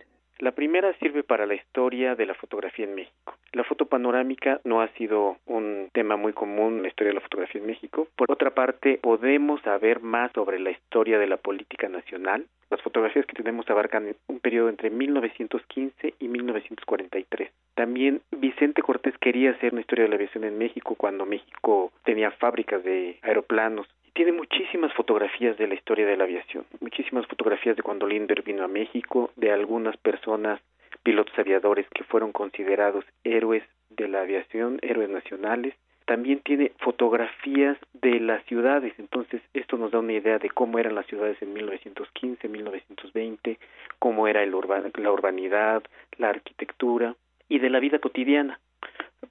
La 0.41 0.53
primera 0.53 0.93
sirve 0.99 1.23
para 1.23 1.47
la 1.47 1.55
historia 1.55 2.17
de 2.17 2.27
la 2.27 2.35
fotografía 2.35 2.85
en 2.85 2.97
México. 2.97 3.37
La 3.53 3.63
foto 3.63 3.87
panorámica 3.87 4.61
no 4.65 4.81
ha 4.81 4.89
sido 4.95 5.37
un 5.47 5.91
tema 5.93 6.17
muy 6.17 6.33
común 6.33 6.79
en 6.79 6.83
la 6.83 6.89
historia 6.89 7.11
de 7.11 7.15
la 7.15 7.21
fotografía 7.21 7.61
en 7.61 7.69
México. 7.69 8.09
Por 8.17 8.33
otra 8.33 8.51
parte, 8.51 8.99
podemos 9.01 9.63
saber 9.63 10.01
más 10.01 10.33
sobre 10.33 10.59
la 10.59 10.73
historia 10.73 11.21
de 11.21 11.29
la 11.29 11.37
política 11.37 11.89
nacional. 11.89 12.47
Las 12.69 12.83
fotografías 12.83 13.27
que 13.27 13.37
tenemos 13.37 13.71
abarcan 13.71 14.17
un 14.27 14.41
periodo 14.41 14.71
entre 14.71 14.91
1915 14.91 16.15
y 16.19 16.29
1943. 16.29 17.53
También 17.77 18.21
Vicente 18.33 18.83
Cortés 18.83 19.17
quería 19.19 19.53
hacer 19.53 19.73
una 19.73 19.83
historia 19.83 20.05
de 20.05 20.09
la 20.11 20.17
aviación 20.17 20.43
en 20.43 20.59
México 20.59 20.97
cuando 20.97 21.27
México 21.27 21.93
tenía 22.03 22.33
fábricas 22.33 22.83
de 22.83 23.21
aeroplanos 23.23 23.87
tiene 24.15 24.33
muchísimas 24.33 24.93
fotografías 24.95 25.59
de 25.59 25.67
la 25.67 25.75
historia 25.75 26.07
de 26.07 26.17
la 26.17 26.25
aviación, 26.25 26.65
muchísimas 26.81 27.27
fotografías 27.27 27.77
de 27.77 27.83
cuando 27.83 28.07
Lindbergh 28.07 28.45
vino 28.45 28.65
a 28.65 28.69
México, 28.69 29.31
de 29.37 29.51
algunas 29.51 29.97
personas, 29.97 30.61
pilotos 31.03 31.37
aviadores 31.37 31.87
que 31.91 32.05
fueron 32.05 32.33
considerados 32.33 33.05
héroes 33.25 33.65
de 33.91 34.09
la 34.09 34.21
aviación, 34.21 34.79
héroes 34.83 35.11
nacionales. 35.11 35.75
También 36.07 36.41
tiene 36.41 36.73
fotografías 36.79 37.77
de 37.93 38.21
las 38.21 38.45
ciudades, 38.45 38.93
entonces 38.99 39.43
esto 39.53 39.77
nos 39.79 39.91
da 39.91 39.99
una 39.99 40.13
idea 40.13 40.39
de 40.39 40.51
cómo 40.51 40.79
eran 40.79 40.95
las 40.95 41.07
ciudades 41.07 41.41
en 41.43 41.53
1915, 41.53 42.47
1920, 42.47 43.59
cómo 43.99 44.29
era 44.29 44.43
el 44.43 44.51
la 44.51 45.13
urbanidad, 45.13 45.83
la 46.19 46.29
arquitectura 46.29 47.17
y 47.49 47.59
de 47.59 47.71
la 47.71 47.81
vida 47.81 47.99
cotidiana 47.99 48.61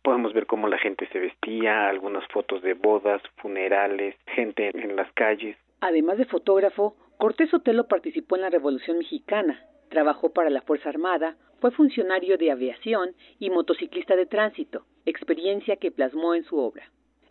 podemos 0.01 0.33
ver 0.33 0.45
cómo 0.45 0.67
la 0.67 0.77
gente 0.77 1.07
se 1.11 1.19
vestía, 1.19 1.87
algunas 1.87 2.25
fotos 2.27 2.61
de 2.61 2.73
bodas, 2.73 3.21
funerales, 3.37 4.15
gente 4.27 4.71
en 4.73 4.95
las 4.95 5.11
calles. 5.13 5.57
Además 5.81 6.17
de 6.17 6.25
fotógrafo, 6.25 6.95
Cortés 7.17 7.53
Otelo 7.53 7.87
participó 7.87 8.35
en 8.35 8.41
la 8.41 8.49
Revolución 8.49 8.97
Mexicana, 8.97 9.65
trabajó 9.89 10.33
para 10.33 10.49
la 10.49 10.61
Fuerza 10.61 10.89
Armada, 10.89 11.37
fue 11.61 11.71
funcionario 11.71 12.37
de 12.37 12.51
aviación 12.51 13.15
y 13.39 13.49
motociclista 13.49 14.15
de 14.15 14.25
tránsito, 14.25 14.85
experiencia 15.05 15.77
que 15.77 15.91
plasmó 15.91 16.35
en 16.35 16.43
su 16.43 16.57
obra. 16.57 16.83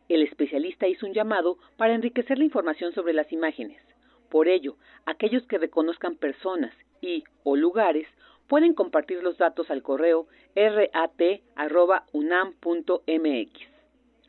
El 0.08 0.22
especialista 0.22 0.88
hizo 0.88 1.06
un 1.06 1.14
llamado 1.14 1.58
para 1.76 1.94
enriquecer 1.94 2.38
la 2.38 2.44
información 2.44 2.92
sobre 2.92 3.12
las 3.12 3.30
imágenes. 3.30 3.80
Por 4.28 4.48
ello, 4.48 4.74
aquellos 5.06 5.46
que 5.46 5.58
reconozcan 5.58 6.16
personas 6.16 6.74
y 7.00 7.22
o 7.44 7.54
lugares 7.54 8.08
pueden 8.48 8.74
compartir 8.74 9.22
los 9.22 9.38
datos 9.38 9.70
al 9.70 9.84
correo 9.84 10.26
rat.unam.mx. 10.56 11.40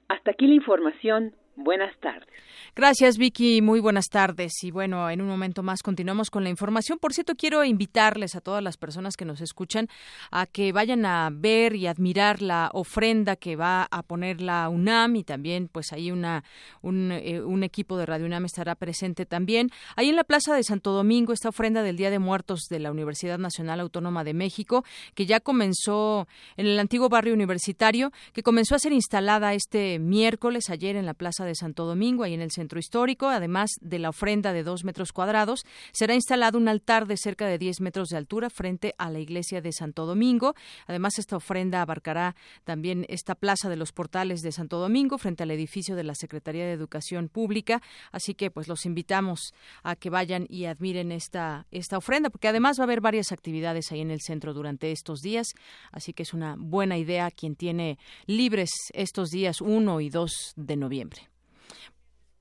Hasta 0.10 0.30
aquí 0.30 0.46
la 0.46 0.54
información. 0.54 1.34
Buenas 1.55 1.96
tardes. 2.00 2.27
Gracias, 2.74 3.17
Vicky. 3.17 3.62
Muy 3.62 3.81
buenas 3.81 4.08
tardes. 4.08 4.53
Y 4.63 4.72
bueno, 4.72 5.10
en 5.10 5.22
un 5.22 5.27
momento 5.27 5.62
más 5.62 5.84
continuamos 5.84 6.29
con 6.29 6.43
la 6.43 6.50
información. 6.50 7.00
Por 7.00 7.13
cierto, 7.13 7.36
quiero 7.36 7.65
invitarles 7.65 8.36
a 8.36 8.41
todas 8.41 8.63
las 8.63 8.77
personas 8.77 9.17
que 9.17 9.25
nos 9.25 9.41
escuchan 9.41 9.89
a 10.31 10.46
que 10.46 10.72
vayan 10.72 11.05
a 11.05 11.29
ver 11.31 11.75
y 11.75 11.88
admirar 11.88 12.41
la 12.41 12.70
ofrenda 12.74 13.36
que 13.36 13.58
va 13.58 13.88
a 13.91 14.03
poner 14.03 14.41
la 14.41 14.70
UNAM 14.70 15.17
y 15.17 15.24
también, 15.25 15.67
pues 15.67 15.91
ahí 15.91 16.12
una, 16.12 16.46
un, 16.81 17.12
eh, 17.12 17.41
equipo 17.63 17.98
de 17.98 18.05
Radio 18.05 18.25
UNAM 18.25 18.46
estará 18.46 18.75
presente 18.75 19.25
también. 19.25 19.70
Ahí 19.98 20.10
en 20.10 20.15
la 20.15 20.24
Plaza 20.24 20.55
de 20.55 20.63
Santo 20.63 20.91
Domingo, 20.93 21.34
esta 21.34 21.50
ofrenda 21.50 21.84
del 21.84 21.98
Día 21.98 22.10
de 22.10 22.20
Muertos 22.20 22.67
de 22.70 22.79
la 22.79 22.91
Universidad 22.91 23.38
Nacional 23.38 23.81
Autónoma 23.81 24.24
de 24.24 24.34
México, 24.34 24.86
que 25.13 25.25
ya 25.25 25.41
comenzó 25.41 26.27
en 26.55 26.67
el 26.67 26.79
antiguo 26.79 27.10
barrio 27.10 27.34
universitario, 27.34 28.12
que 28.31 28.43
comenzó 28.43 28.75
a 28.75 28.79
ser 28.79 28.93
instalada 28.93 29.53
este 29.53 30.00
miércoles, 30.00 30.70
ayer 30.70 30.96
en 30.96 31.05
la 31.05 31.13
Plaza 31.13 31.40
de 31.45 31.55
Santo 31.55 31.86
Domingo, 31.86 32.24
ahí 32.24 32.33
en 32.33 32.41
el 32.41 32.51
centro 32.51 32.79
histórico. 32.79 33.27
Además 33.27 33.71
de 33.81 34.00
la 34.00 34.10
ofrenda 34.10 34.53
de 34.53 34.63
dos 34.63 34.83
metros 34.83 35.12
cuadrados, 35.12 35.65
será 35.91 36.13
instalado 36.13 36.57
un 36.57 36.67
altar 36.67 37.07
de 37.07 37.17
cerca 37.17 37.48
de 37.48 37.57
10 37.57 37.81
metros 37.81 38.10
de 38.10 38.17
altura 38.17 38.50
frente 38.50 38.93
a 38.98 39.10
la 39.10 39.19
iglesia 39.19 39.62
de 39.62 39.71
Santo 39.71 40.05
Domingo. 40.05 40.55
Además, 40.88 41.19
esta 41.19 41.38
ofrenda 41.38 41.81
abarcará 41.81 42.36
también 42.63 43.05
esta 43.10 43.36
plaza 43.36 43.69
de 43.69 43.75
los 43.75 43.91
portales 43.91 44.41
de 44.41 44.51
Santo 44.51 44.79
Domingo 44.79 45.17
frente 45.17 45.43
al 45.43 45.51
edificio 45.51 45.95
de 45.95 46.03
la 46.03 46.15
Secretaría 46.15 46.65
de 46.65 46.71
Educación 46.71 47.29
Pública. 47.29 47.81
Así 48.12 48.33
que, 48.33 48.51
pues, 48.51 48.67
los 48.67 48.86
invitamos 48.86 49.53
a 49.83 49.95
que 49.95 50.10
vayan 50.10 50.45
y 50.50 50.65
admiren 50.65 51.12
esta, 51.12 51.67
esta 51.71 51.98
ofrenda, 51.98 52.29
porque 52.29 52.48
además 52.48 52.79
va 52.79 52.83
a 52.83 52.86
haber 52.86 53.01
varias 53.01 53.31
actividades 53.31 53.91
ahí 53.91 54.01
en 54.01 54.12
el 54.12 54.21
centro 54.21 54.53
durante 54.53 54.91
estos 54.91 55.19
días. 55.21 55.48
Así 55.91 56.13
que 56.13 56.24
es 56.24 56.33
una 56.33 56.55
buena 56.57 56.98
idea 56.98 57.31
quien 57.31 57.55
tiene 57.55 57.98
libres 58.25 58.69
estos 58.93 59.29
días 59.29 59.62
1 59.62 60.01
y 60.01 60.10
2 60.10 60.53
de 60.55 60.75
noviembre. 60.75 61.31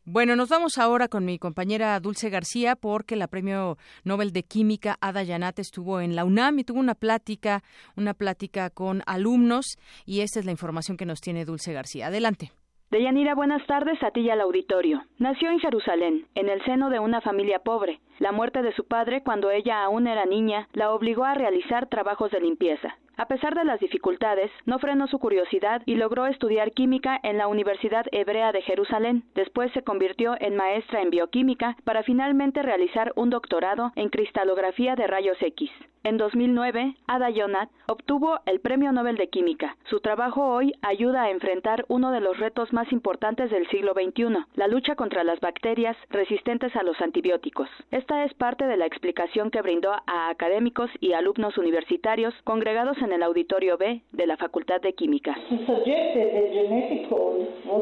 Bueno, 0.07 0.35
nos 0.35 0.49
vamos 0.49 0.78
ahora 0.78 1.09
con 1.09 1.26
mi 1.26 1.38
compañera 1.38 2.00
Dulce 2.00 2.30
García 2.30 2.75
porque 2.75 3.16
la 3.16 3.28
Premio 3.28 3.76
Nobel 4.02 4.33
de 4.33 4.42
Química 4.42 4.97
Ada 5.02 5.23
Yanat 5.23 5.59
estuvo 5.59 6.00
en 6.00 6.16
la 6.16 6.25
UNAM 6.25 6.59
y 6.59 6.64
tuvo 6.64 6.80
una 6.80 6.95
plática, 6.95 7.62
una 7.97 8.14
plática 8.14 8.71
con 8.71 9.02
alumnos 9.07 9.76
y 10.07 10.23
esta 10.23 10.40
es 10.40 10.47
la 10.47 10.52
información 10.52 10.97
que 10.97 11.04
nos 11.04 11.21
tiene 11.21 11.45
Dulce 11.45 11.75
García. 11.75 12.07
Adelante. 12.07 12.50
Deyanira, 12.90 13.37
buenas 13.37 13.64
tardes 13.66 14.02
a 14.02 14.11
ti 14.11 14.23
y 14.23 14.30
al 14.30 14.40
auditorio. 14.40 15.02
Nació 15.19 15.50
en 15.50 15.61
Jerusalén, 15.61 16.26
en 16.35 16.49
el 16.49 16.64
seno 16.64 16.90
de 16.90 16.99
una 16.99 17.21
familia 17.21 17.61
pobre. 17.61 18.00
La 18.19 18.33
muerte 18.33 18.62
de 18.62 18.73
su 18.73 18.85
padre, 18.85 19.23
cuando 19.23 19.50
ella 19.50 19.85
aún 19.85 20.09
era 20.09 20.25
niña, 20.25 20.66
la 20.73 20.90
obligó 20.90 21.25
a 21.25 21.35
realizar 21.35 21.88
trabajos 21.88 22.33
de 22.33 22.40
limpieza. 22.40 22.97
A 23.21 23.27
pesar 23.27 23.55
de 23.55 23.67
las 23.67 23.79
dificultades, 23.81 24.50
no 24.65 24.79
frenó 24.79 25.07
su 25.07 25.19
curiosidad 25.19 25.83
y 25.85 25.97
logró 25.97 26.25
estudiar 26.25 26.73
química 26.73 27.21
en 27.23 27.37
la 27.37 27.49
Universidad 27.49 28.07
Hebrea 28.12 28.50
de 28.50 28.62
Jerusalén. 28.62 29.25
Después 29.35 29.71
se 29.75 29.83
convirtió 29.83 30.41
en 30.41 30.57
maestra 30.57 31.03
en 31.03 31.11
bioquímica 31.11 31.77
para 31.85 32.03
finalmente 32.03 32.62
realizar 32.62 33.12
un 33.17 33.29
doctorado 33.29 33.93
en 33.95 34.09
cristalografía 34.09 34.97
de 34.97 35.07
rayos 35.07 35.37
X. 35.39 35.71
En 36.03 36.17
2009, 36.17 36.97
Ada 37.07 37.29
Yonat 37.29 37.69
obtuvo 37.87 38.41
el 38.47 38.61
Premio 38.61 38.91
Nobel 38.91 39.17
de 39.17 39.29
Química. 39.29 39.77
Su 39.85 40.00
trabajo 40.00 40.47
hoy 40.47 40.73
ayuda 40.81 41.25
a 41.25 41.31
enfrentar 41.31 41.85
uno 41.89 42.11
de 42.11 42.21
los 42.21 42.39
retos 42.39 42.73
más 42.73 42.91
importantes 42.91 43.50
del 43.50 43.69
siglo 43.69 43.93
XXI, 43.93 44.47
la 44.55 44.67
lucha 44.67 44.95
contra 44.95 45.25
las 45.25 45.41
bacterias 45.41 45.99
resistentes 46.09 46.75
a 46.75 46.83
los 46.85 46.99
antibióticos. 47.03 47.69
Esta 47.91 48.25
es 48.25 48.33
parte 48.33 48.67
de 48.67 48.79
la 48.79 48.87
explicación 48.87 49.50
que 49.50 49.61
brindó 49.61 49.93
a 49.93 50.31
académicos 50.31 50.91
y 51.00 51.12
alumnos 51.12 51.59
universitarios 51.59 52.33
congregados 52.45 52.97
en 53.03 53.10
el 53.12 53.23
Auditorio 53.23 53.76
B 53.76 54.00
de 54.12 54.26
la 54.26 54.37
Facultad 54.37 54.81
de 54.81 54.93
Química. 54.93 55.37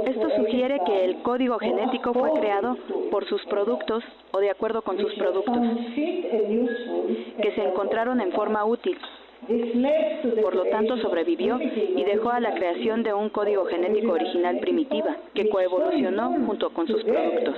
Esto 0.06 0.30
sugiere 0.36 0.80
que 0.86 1.04
el 1.04 1.22
código 1.22 1.58
genético 1.58 2.12
fue 2.14 2.32
creado 2.40 2.76
por 3.10 3.26
sus 3.26 3.44
productos 3.46 4.04
o 4.32 4.38
de 4.38 4.50
acuerdo 4.50 4.82
con 4.82 4.98
sus 4.98 5.14
productos, 5.14 5.56
que 5.94 7.52
se 7.54 7.62
encontraron 7.62 8.20
en 8.20 8.32
forma 8.32 8.64
útil 8.64 8.98
por 10.42 10.54
lo 10.54 10.64
tanto, 10.66 10.96
sobrevivió 10.98 11.58
y 11.60 12.04
dejó 12.04 12.30
a 12.30 12.40
la 12.40 12.54
creación 12.54 13.02
de 13.02 13.12
un 13.14 13.30
código 13.30 13.64
genético 13.66 14.12
original 14.12 14.58
primitiva, 14.58 15.16
que 15.34 15.48
coevolucionó 15.48 16.34
junto 16.46 16.70
con 16.70 16.86
sus 16.86 17.02
productos. 17.04 17.56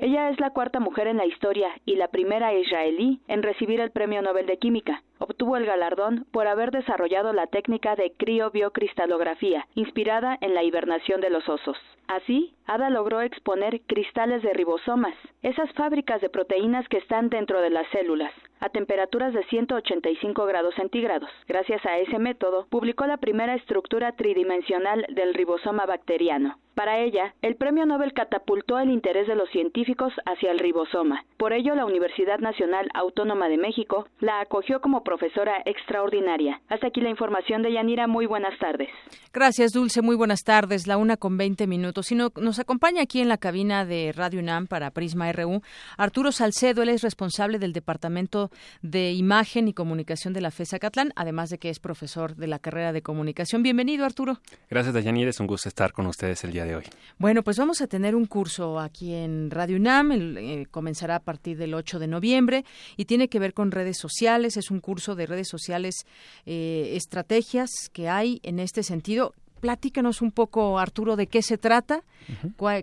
Ella 0.00 0.30
es 0.30 0.40
la 0.40 0.50
cuarta 0.50 0.80
mujer 0.80 1.06
en 1.06 1.16
la 1.16 1.26
historia 1.26 1.68
y 1.86 1.96
la 1.96 2.08
primera 2.08 2.52
israelí 2.54 3.20
en 3.28 3.42
recibir 3.42 3.80
el 3.80 3.90
Premio 3.90 4.20
Nobel 4.20 4.46
de 4.46 4.58
Química. 4.58 5.02
Obtuvo 5.18 5.56
el 5.56 5.64
galardón 5.64 6.26
por 6.32 6.48
haber 6.48 6.72
desarrollado 6.72 7.32
la 7.32 7.46
técnica 7.46 7.94
de 7.94 8.12
criobiocristalografía, 8.16 9.66
inspirada 9.74 10.36
en 10.40 10.54
la 10.54 10.64
hibernación 10.64 11.20
de 11.20 11.30
los 11.30 11.48
osos. 11.48 11.76
Así, 12.08 12.52
Ada 12.66 12.90
logró 12.90 13.20
exponer 13.20 13.80
cristales 13.82 14.42
de 14.42 14.52
ribosomas, 14.52 15.14
esas 15.42 15.72
fábricas 15.74 16.20
de 16.20 16.28
proteínas 16.28 16.86
que 16.88 16.98
están 16.98 17.28
dentro 17.28 17.60
de 17.60 17.70
las 17.70 17.86
células, 17.90 18.32
a 18.62 18.68
temperaturas 18.68 19.34
de 19.34 19.42
185 19.44 20.46
grados 20.46 20.74
centígrados. 20.76 21.28
Gracias 21.48 21.84
a 21.84 21.98
ese 21.98 22.18
método, 22.20 22.66
publicó 22.70 23.06
la 23.06 23.16
primera 23.16 23.56
estructura 23.56 24.12
tridimensional 24.12 25.04
del 25.10 25.34
ribosoma 25.34 25.84
bacteriano. 25.84 26.56
Para 26.74 27.00
ella, 27.00 27.34
el 27.42 27.56
premio 27.56 27.84
Nobel 27.84 28.14
catapultó 28.14 28.78
el 28.78 28.90
interés 28.90 29.26
de 29.26 29.34
los 29.34 29.50
científicos 29.50 30.12
hacia 30.24 30.50
el 30.50 30.58
ribosoma. 30.58 31.24
Por 31.36 31.52
ello, 31.52 31.74
la 31.74 31.84
Universidad 31.84 32.38
Nacional 32.38 32.88
Autónoma 32.94 33.48
de 33.48 33.58
México 33.58 34.08
la 34.20 34.40
acogió 34.40 34.80
como 34.80 35.04
profesora 35.04 35.62
extraordinaria. 35.66 36.60
Hasta 36.68 36.86
aquí 36.86 37.00
la 37.00 37.10
información 37.10 37.62
de 37.62 37.72
Yanira. 37.72 38.06
Muy 38.06 38.26
buenas 38.26 38.58
tardes. 38.58 38.88
Gracias, 39.34 39.72
Dulce. 39.72 40.02
Muy 40.02 40.16
buenas 40.16 40.44
tardes. 40.44 40.86
La 40.86 40.96
una 40.96 41.16
con 41.16 41.36
20 41.36 41.66
minutos. 41.66 42.10
Y 42.10 42.14
nos 42.14 42.58
acompaña 42.58 43.02
aquí 43.02 43.20
en 43.20 43.28
la 43.28 43.38
cabina 43.38 43.84
de 43.84 44.12
Radio 44.12 44.40
UNAM 44.40 44.66
para 44.66 44.90
Prisma 44.90 45.30
RU 45.32 45.60
Arturo 45.98 46.32
Salcedo. 46.32 46.82
Él 46.82 46.88
es 46.88 47.02
responsable 47.02 47.58
del 47.58 47.72
Departamento 47.72 48.50
de 48.80 49.12
Imagen 49.12 49.68
y 49.68 49.74
Comunicación 49.74 50.32
de 50.32 50.40
la 50.40 50.50
FESA 50.50 50.78
Catlán, 50.78 51.12
además 51.16 51.50
de 51.50 51.58
que 51.58 51.68
es 51.68 51.80
profesor 51.80 52.34
de 52.36 52.46
la 52.46 52.58
carrera 52.58 52.92
de 52.92 53.02
comunicación. 53.02 53.62
Bienvenido, 53.62 54.04
Arturo. 54.04 54.38
Gracias, 54.70 55.04
Yanira. 55.04 55.30
Es 55.30 55.40
un 55.40 55.46
gusto 55.46 55.68
estar 55.68 55.92
con 55.92 56.06
ustedes 56.06 56.44
el 56.44 56.52
día 56.52 56.61
de 56.64 56.76
hoy. 56.76 56.84
Bueno, 57.18 57.42
pues 57.42 57.56
vamos 57.58 57.80
a 57.80 57.86
tener 57.86 58.14
un 58.14 58.26
curso 58.26 58.80
aquí 58.80 59.14
en 59.14 59.50
Radio 59.50 59.76
UNAM, 59.76 60.12
eh, 60.12 60.66
comenzará 60.70 61.16
a 61.16 61.20
partir 61.20 61.56
del 61.56 61.74
8 61.74 61.98
de 61.98 62.08
noviembre 62.08 62.64
y 62.96 63.04
tiene 63.04 63.28
que 63.28 63.38
ver 63.38 63.54
con 63.54 63.70
redes 63.70 63.98
sociales, 63.98 64.56
es 64.56 64.70
un 64.70 64.80
curso 64.80 65.14
de 65.14 65.26
redes 65.26 65.48
sociales, 65.48 66.06
eh, 66.46 66.92
estrategias 66.94 67.70
que 67.92 68.08
hay 68.08 68.40
en 68.42 68.58
este 68.58 68.82
sentido. 68.82 69.34
Platícanos 69.60 70.22
un 70.22 70.32
poco, 70.32 70.78
Arturo, 70.78 71.14
de 71.14 71.28
qué 71.28 71.42
se 71.42 71.58
trata, 71.58 72.02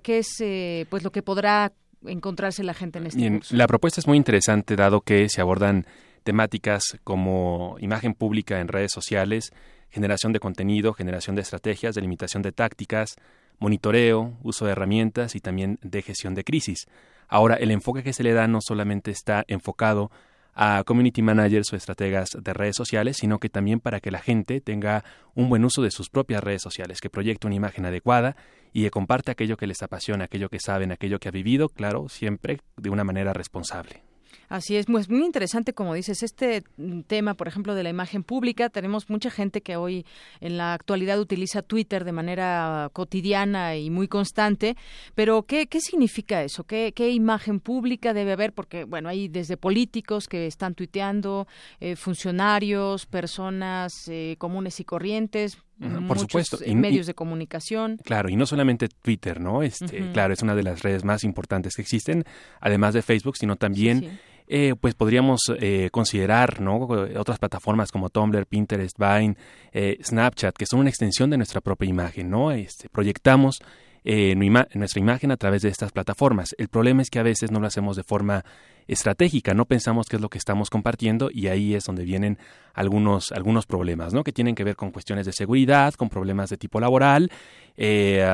qué 0.02 0.18
es 0.20 0.30
eh, 0.40 0.86
pues 0.90 1.04
lo 1.04 1.12
que 1.12 1.22
podrá 1.22 1.74
encontrarse 2.06 2.64
la 2.64 2.74
gente 2.74 3.00
en 3.00 3.08
este 3.08 3.30
curso. 3.30 3.56
La 3.56 3.68
propuesta 3.68 4.00
es 4.00 4.08
muy 4.08 4.16
interesante, 4.16 4.78
dado 4.78 5.02
que 5.02 5.28
se 5.28 5.42
abordan 5.42 5.86
temáticas 6.24 6.84
como 7.04 7.76
imagen 7.80 8.14
pública 8.14 8.62
en 8.62 8.68
redes 8.68 8.92
sociales, 8.94 9.52
generación 9.90 10.32
de 10.34 10.40
contenido, 10.40 10.94
generación 10.94 11.36
de 11.36 11.42
estrategias, 11.42 11.96
delimitación 11.96 12.44
de 12.44 12.52
tácticas, 12.52 13.16
monitoreo, 13.60 14.38
uso 14.44 14.66
de 14.66 14.72
herramientas 14.72 15.36
y 15.36 15.40
también 15.40 15.80
de 15.82 16.02
gestión 16.02 16.36
de 16.36 16.44
crisis. 16.44 16.88
Ahora, 17.28 17.56
el 17.56 17.72
enfoque 17.72 18.04
que 18.04 18.14
se 18.14 18.24
le 18.24 18.34
da 18.34 18.48
no 18.48 18.60
solamente 18.62 19.12
está 19.12 19.44
enfocado 19.48 20.12
a 20.56 20.84
community 20.84 21.22
managers 21.22 21.72
o 21.72 21.76
estrategas 21.76 22.30
de 22.38 22.54
redes 22.54 22.76
sociales, 22.76 23.18
sino 23.18 23.40
que 23.40 23.50
también 23.50 23.80
para 23.80 24.00
que 24.00 24.12
la 24.12 24.20
gente 24.20 24.60
tenga 24.60 25.06
un 25.36 25.48
buen 25.48 25.64
uso 25.64 25.82
de 25.82 25.92
sus 25.92 26.10
propias 26.10 26.44
redes 26.44 26.62
sociales, 26.62 27.00
que 27.00 27.10
proyecte 27.10 27.48
una 27.48 27.56
imagen 27.56 27.86
adecuada 27.86 28.36
y 28.74 28.84
que 28.84 28.92
comparte 28.92 29.32
aquello 29.32 29.58
que 29.58 29.68
les 29.68 29.82
apasiona, 29.82 30.26
aquello 30.26 30.50
que 30.50 30.60
saben, 30.60 30.92
aquello 30.92 31.20
que 31.20 31.30
ha 31.30 31.32
vivido, 31.32 31.70
claro, 31.70 32.10
siempre 32.10 32.60
de 32.76 32.90
una 32.90 33.04
manera 33.04 33.32
responsable. 33.32 34.04
Así 34.50 34.76
es, 34.76 34.88
pues 34.88 35.10
muy 35.10 35.24
interesante, 35.24 35.74
como 35.74 35.94
dices, 35.94 36.24
este 36.24 36.64
tema, 37.06 37.36
por 37.36 37.48
ejemplo, 37.48 37.76
de 37.76 37.84
la 37.84 37.90
imagen 37.90 38.24
pública. 38.24 38.70
Tenemos 38.70 39.08
mucha 39.08 39.30
gente 39.30 39.62
que 39.62 39.76
hoy 39.76 40.08
en 40.42 40.58
la 40.58 40.74
actualidad 40.74 41.20
utiliza 41.20 41.62
Twitter 41.62 42.04
de 42.04 42.12
manera 42.12 42.90
cotidiana 42.92 43.76
y 43.76 43.92
muy 43.92 44.08
constante, 44.08 44.76
pero 45.14 45.44
¿qué, 45.44 45.68
qué 45.68 45.80
significa 45.82 46.44
eso? 46.44 46.64
¿Qué, 46.64 46.94
¿Qué 46.96 47.12
imagen 47.12 47.60
pública 47.60 48.14
debe 48.14 48.32
haber? 48.32 48.54
Porque, 48.54 48.86
bueno, 48.86 49.08
hay 49.08 49.28
desde 49.28 49.56
políticos 49.56 50.28
que 50.28 50.48
están 50.48 50.74
tuiteando, 50.74 51.48
eh, 51.80 51.96
funcionarios, 51.96 53.06
personas 53.06 54.08
eh, 54.08 54.36
comunes 54.40 54.80
y 54.80 54.84
corrientes, 54.84 55.60
por 56.08 56.20
supuesto. 56.20 56.58
Y, 56.66 56.76
medios 56.76 57.08
de 57.08 57.14
comunicación. 57.14 57.98
Claro, 58.04 58.30
y 58.30 58.36
no 58.36 58.46
solamente 58.46 58.90
Twitter, 58.90 59.40
¿no? 59.40 59.64
Este, 59.64 60.12
Claro, 60.12 60.34
es 60.34 60.42
una 60.42 60.56
de 60.56 60.64
las 60.64 60.82
redes 60.82 61.06
más 61.06 61.24
importantes 61.24 61.76
que 61.76 61.82
existen, 61.82 62.26
además 62.60 62.94
de 62.94 63.02
Facebook, 63.02 63.38
sino 63.38 63.56
también 63.56 64.20
eh, 64.52 64.74
pues 64.82 64.96
podríamos 64.96 65.42
eh, 65.60 65.90
considerar 65.92 66.60
¿no? 66.60 66.78
otras 66.78 67.38
plataformas 67.38 67.92
como 67.92 68.10
Tumblr, 68.10 68.48
Pinterest, 68.48 68.98
Vine, 68.98 69.38
eh, 69.72 70.00
Snapchat, 70.04 70.56
que 70.58 70.66
son 70.66 70.80
una 70.80 70.90
extensión 70.90 71.30
de 71.30 71.38
nuestra 71.38 71.62
propia 71.62 71.88
imagen, 71.88 72.32
¿no? 72.32 72.52
Este, 72.52 72.90
proyectamos 72.90 73.60
nuestra 74.04 75.00
imagen 75.00 75.30
a 75.30 75.38
través 75.38 75.62
de 75.62 75.70
estas 75.70 75.92
plataformas. 75.92 76.56
El 76.58 76.68
problema 76.70 77.04
es 77.04 77.12
que 77.12 77.20
a 77.20 77.24
veces 77.24 77.52
no 77.52 77.60
lo 77.60 77.68
hacemos 77.68 77.96
de 77.96 78.02
forma 78.04 78.44
estratégica, 78.90 79.54
no 79.54 79.66
pensamos 79.66 80.08
qué 80.08 80.16
es 80.16 80.22
lo 80.22 80.30
que 80.30 80.40
estamos 80.40 80.70
compartiendo 80.70 81.30
y 81.32 81.48
ahí 81.48 81.76
es 81.76 81.86
donde 81.86 82.04
vienen 82.04 82.40
algunos, 82.74 83.32
algunos 83.32 83.66
problemas, 83.66 84.14
¿no? 84.14 84.24
Que 84.24 84.32
tienen 84.32 84.56
que 84.56 84.64
ver 84.64 84.76
con 84.76 84.92
cuestiones 84.92 85.26
de 85.26 85.34
seguridad, 85.34 85.94
con 85.94 86.10
problemas 86.10 86.50
de 86.50 86.58
tipo 86.58 86.80
laboral, 86.80 87.30
eh, 87.78 88.26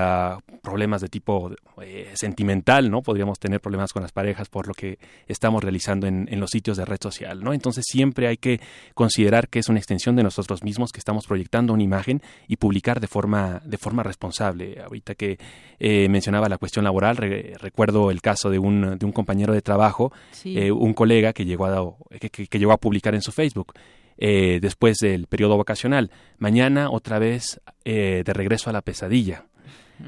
problemas 0.63 1.01
de 1.01 1.09
tipo 1.09 1.51
eh, 1.81 2.11
sentimental, 2.15 2.89
¿no? 2.89 3.01
Podríamos 3.01 3.37
tener 3.37 3.59
problemas 3.59 3.93
con 3.93 4.01
las 4.01 4.11
parejas 4.11 4.49
por 4.49 4.67
lo 4.67 4.73
que 4.73 4.97
estamos 5.27 5.63
realizando 5.63 6.07
en, 6.07 6.27
en, 6.31 6.39
los 6.39 6.49
sitios 6.49 6.77
de 6.77 6.85
red 6.85 6.97
social, 7.01 7.43
¿no? 7.43 7.53
Entonces 7.53 7.83
siempre 7.87 8.27
hay 8.27 8.37
que 8.37 8.59
considerar 8.93 9.49
que 9.49 9.59
es 9.59 9.69
una 9.69 9.79
extensión 9.79 10.15
de 10.15 10.23
nosotros 10.23 10.63
mismos, 10.63 10.91
que 10.91 10.99
estamos 10.99 11.27
proyectando 11.27 11.73
una 11.73 11.83
imagen 11.83 12.21
y 12.47 12.55
publicar 12.55 12.99
de 12.99 13.07
forma, 13.07 13.61
de 13.65 13.77
forma 13.77 14.03
responsable. 14.03 14.81
Ahorita 14.81 15.15
que 15.15 15.37
eh, 15.79 16.07
mencionaba 16.09 16.49
la 16.49 16.57
cuestión 16.57 16.85
laboral, 16.85 17.17
recuerdo 17.17 18.09
el 18.09 18.21
caso 18.21 18.49
de 18.49 18.59
un, 18.59 18.97
de 18.97 19.05
un 19.05 19.11
compañero 19.11 19.53
de 19.53 19.61
trabajo, 19.61 20.11
eh, 20.45 20.71
un 20.71 20.93
colega 20.93 21.33
que 21.33 21.45
llegó 21.45 21.65
a, 21.65 22.19
que, 22.19 22.59
llegó 22.59 22.71
a 22.71 22.77
publicar 22.77 23.15
en 23.15 23.21
su 23.21 23.31
Facebook. 23.31 23.73
Eh, 24.17 24.59
después 24.61 24.97
del 25.01 25.27
periodo 25.27 25.57
vacacional. 25.57 26.09
Mañana 26.37 26.89
otra 26.89 27.19
vez 27.19 27.59
eh, 27.83 28.23
de 28.25 28.33
regreso 28.33 28.69
a 28.69 28.73
la 28.73 28.81
pesadilla. 28.81 29.45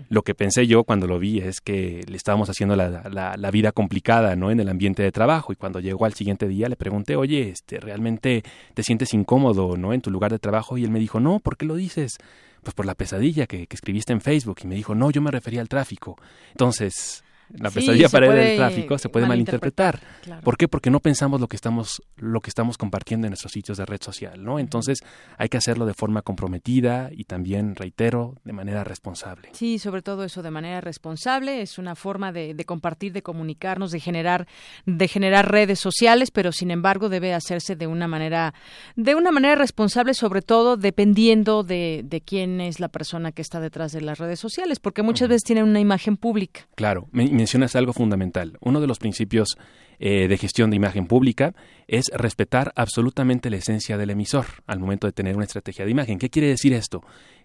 Lo 0.10 0.24
que 0.24 0.36
pensé 0.36 0.68
yo 0.68 0.84
cuando 0.84 1.08
lo 1.08 1.18
vi 1.18 1.40
es 1.40 1.62
que 1.62 2.04
le 2.08 2.18
estábamos 2.18 2.50
haciendo 2.50 2.76
la, 2.76 3.04
la, 3.38 3.52
vida 3.52 3.72
complicada, 3.72 4.36
¿no? 4.36 4.52
En 4.52 4.60
el 4.60 4.68
ambiente 4.68 5.02
de 5.02 5.12
trabajo. 5.12 5.54
Y 5.54 5.56
cuando 5.56 5.80
llegó 5.80 6.06
al 6.06 6.14
siguiente 6.14 6.48
día 6.48 6.68
le 6.68 6.76
pregunté, 6.76 7.16
oye, 7.16 7.50
este, 7.50 7.80
¿realmente 7.80 8.44
te 8.74 8.84
sientes 8.84 9.14
incómodo, 9.14 9.78
¿no? 9.78 9.94
En 9.94 10.02
tu 10.02 10.12
lugar 10.12 10.32
de 10.32 10.40
trabajo. 10.40 10.78
Y 10.78 10.84
él 10.84 10.92
me 10.92 11.00
dijo, 11.00 11.22
no, 11.22 11.40
¿por 11.40 11.56
qué 11.56 11.66
lo 11.66 11.76
dices? 11.76 12.18
Pues 12.64 12.74
por 12.74 12.86
la 12.86 12.96
pesadilla 12.96 13.48
que, 13.48 13.68
que 13.68 13.76
escribiste 13.76 14.12
en 14.12 14.20
Facebook. 14.20 14.58
Y 14.64 14.68
me 14.68 14.76
dijo, 14.76 14.94
no, 14.94 15.10
yo 15.10 15.22
me 15.22 15.32
refería 15.32 15.62
al 15.62 15.70
tráfico. 15.70 16.18
Entonces, 16.52 17.24
la 17.50 17.72
pesadilla 17.72 18.10
para 18.10 18.28
el 18.28 18.58
tráfico 18.58 18.98
se 18.98 19.10
puede 19.10 19.26
malinterpretar. 19.26 20.00
¿Por 20.44 20.58
qué? 20.58 20.68
Porque 20.68 20.90
no 20.90 21.00
pensamos 21.00 21.40
lo 21.40 21.48
que 21.48 21.56
estamos 21.56 22.02
lo 22.18 22.42
que 22.42 22.50
estamos 22.50 22.78
compartiendo 22.78 23.28
en 23.28 23.32
nuestros 23.32 23.52
sitios 23.52 23.78
de 23.78 23.86
red 23.86 24.02
social, 24.02 24.44
¿no? 24.44 24.60
Entonces 24.60 25.00
hay 25.38 25.50
que 25.50 25.58
hacerlo 25.58 25.86
de 25.86 25.94
forma 25.94 26.22
comprometida 26.22 27.10
y 27.12 27.24
también 27.24 27.76
reitero 27.76 28.36
de 28.44 28.54
manera 28.54 28.84
responsable. 28.84 29.50
Sí, 29.54 29.80
sobre 29.80 30.02
todo 30.02 30.24
eso 30.24 30.42
de 30.42 30.52
manera 30.52 30.82
responsable 30.82 31.62
es 31.62 31.78
una 31.78 31.96
forma 31.96 32.32
de, 32.32 32.56
compartir, 32.66 33.14
de 33.14 33.22
comunicarnos, 33.22 33.92
de 33.92 34.00
generar 34.00 34.48
de 34.86 35.08
generar 35.08 35.50
redes 35.50 35.80
sociales, 35.80 36.32
pero 36.32 36.52
sin 36.52 36.72
embargo 36.72 37.10
debe 37.10 37.34
hacerse 37.34 37.76
de 37.76 37.88
una 37.88 38.08
manera 38.08 38.54
de 38.96 39.16
una 39.16 39.32
manera 39.32 39.56
responsable, 39.56 40.14
sobre 40.14 40.42
todo 40.42 40.76
dependiendo 40.76 41.64
de, 41.64 42.04
de 42.04 42.22
quién 42.22 42.62
es 42.62 42.80
la 42.80 42.90
persona 42.90 43.32
que 43.32 43.42
está 43.42 43.60
detrás 43.60 43.92
de 43.92 44.02
las 44.02 44.18
redes 44.18 44.40
sociales, 44.40 44.80
porque 44.80 45.02
muchas 45.02 45.30
veces 45.30 45.44
tienen 45.44 45.66
una 45.66 45.80
imagen 45.80 46.18
pública. 46.18 46.68
Claro, 46.76 47.08
mencionas 47.38 47.76
algo 47.76 47.94
fundamental. 47.94 48.58
Uno 48.60 48.82
de 48.82 48.88
los 48.88 49.00
principios 49.00 49.58
eh, 50.00 50.28
de 50.28 50.38
gestión 50.38 50.70
de 50.70 50.76
imagen 50.76 51.08
pública 51.08 51.56
es 51.88 52.12
respetar 52.14 52.74
absolutamente 52.76 53.50
la 53.50 53.58
esencia 53.58 53.98
del 53.98 54.10
emisor 54.10 54.46
al 54.66 54.80
momento 54.80 55.08
de 55.08 55.14
tener 55.14 55.36
una 55.36 55.46
estrategia 55.46 55.86
de 55.86 55.92
imagen. 55.92 56.20
¿Qué 56.20 56.30
quiere 56.30 56.50
decir 56.50 56.74
esto? 56.74 57.02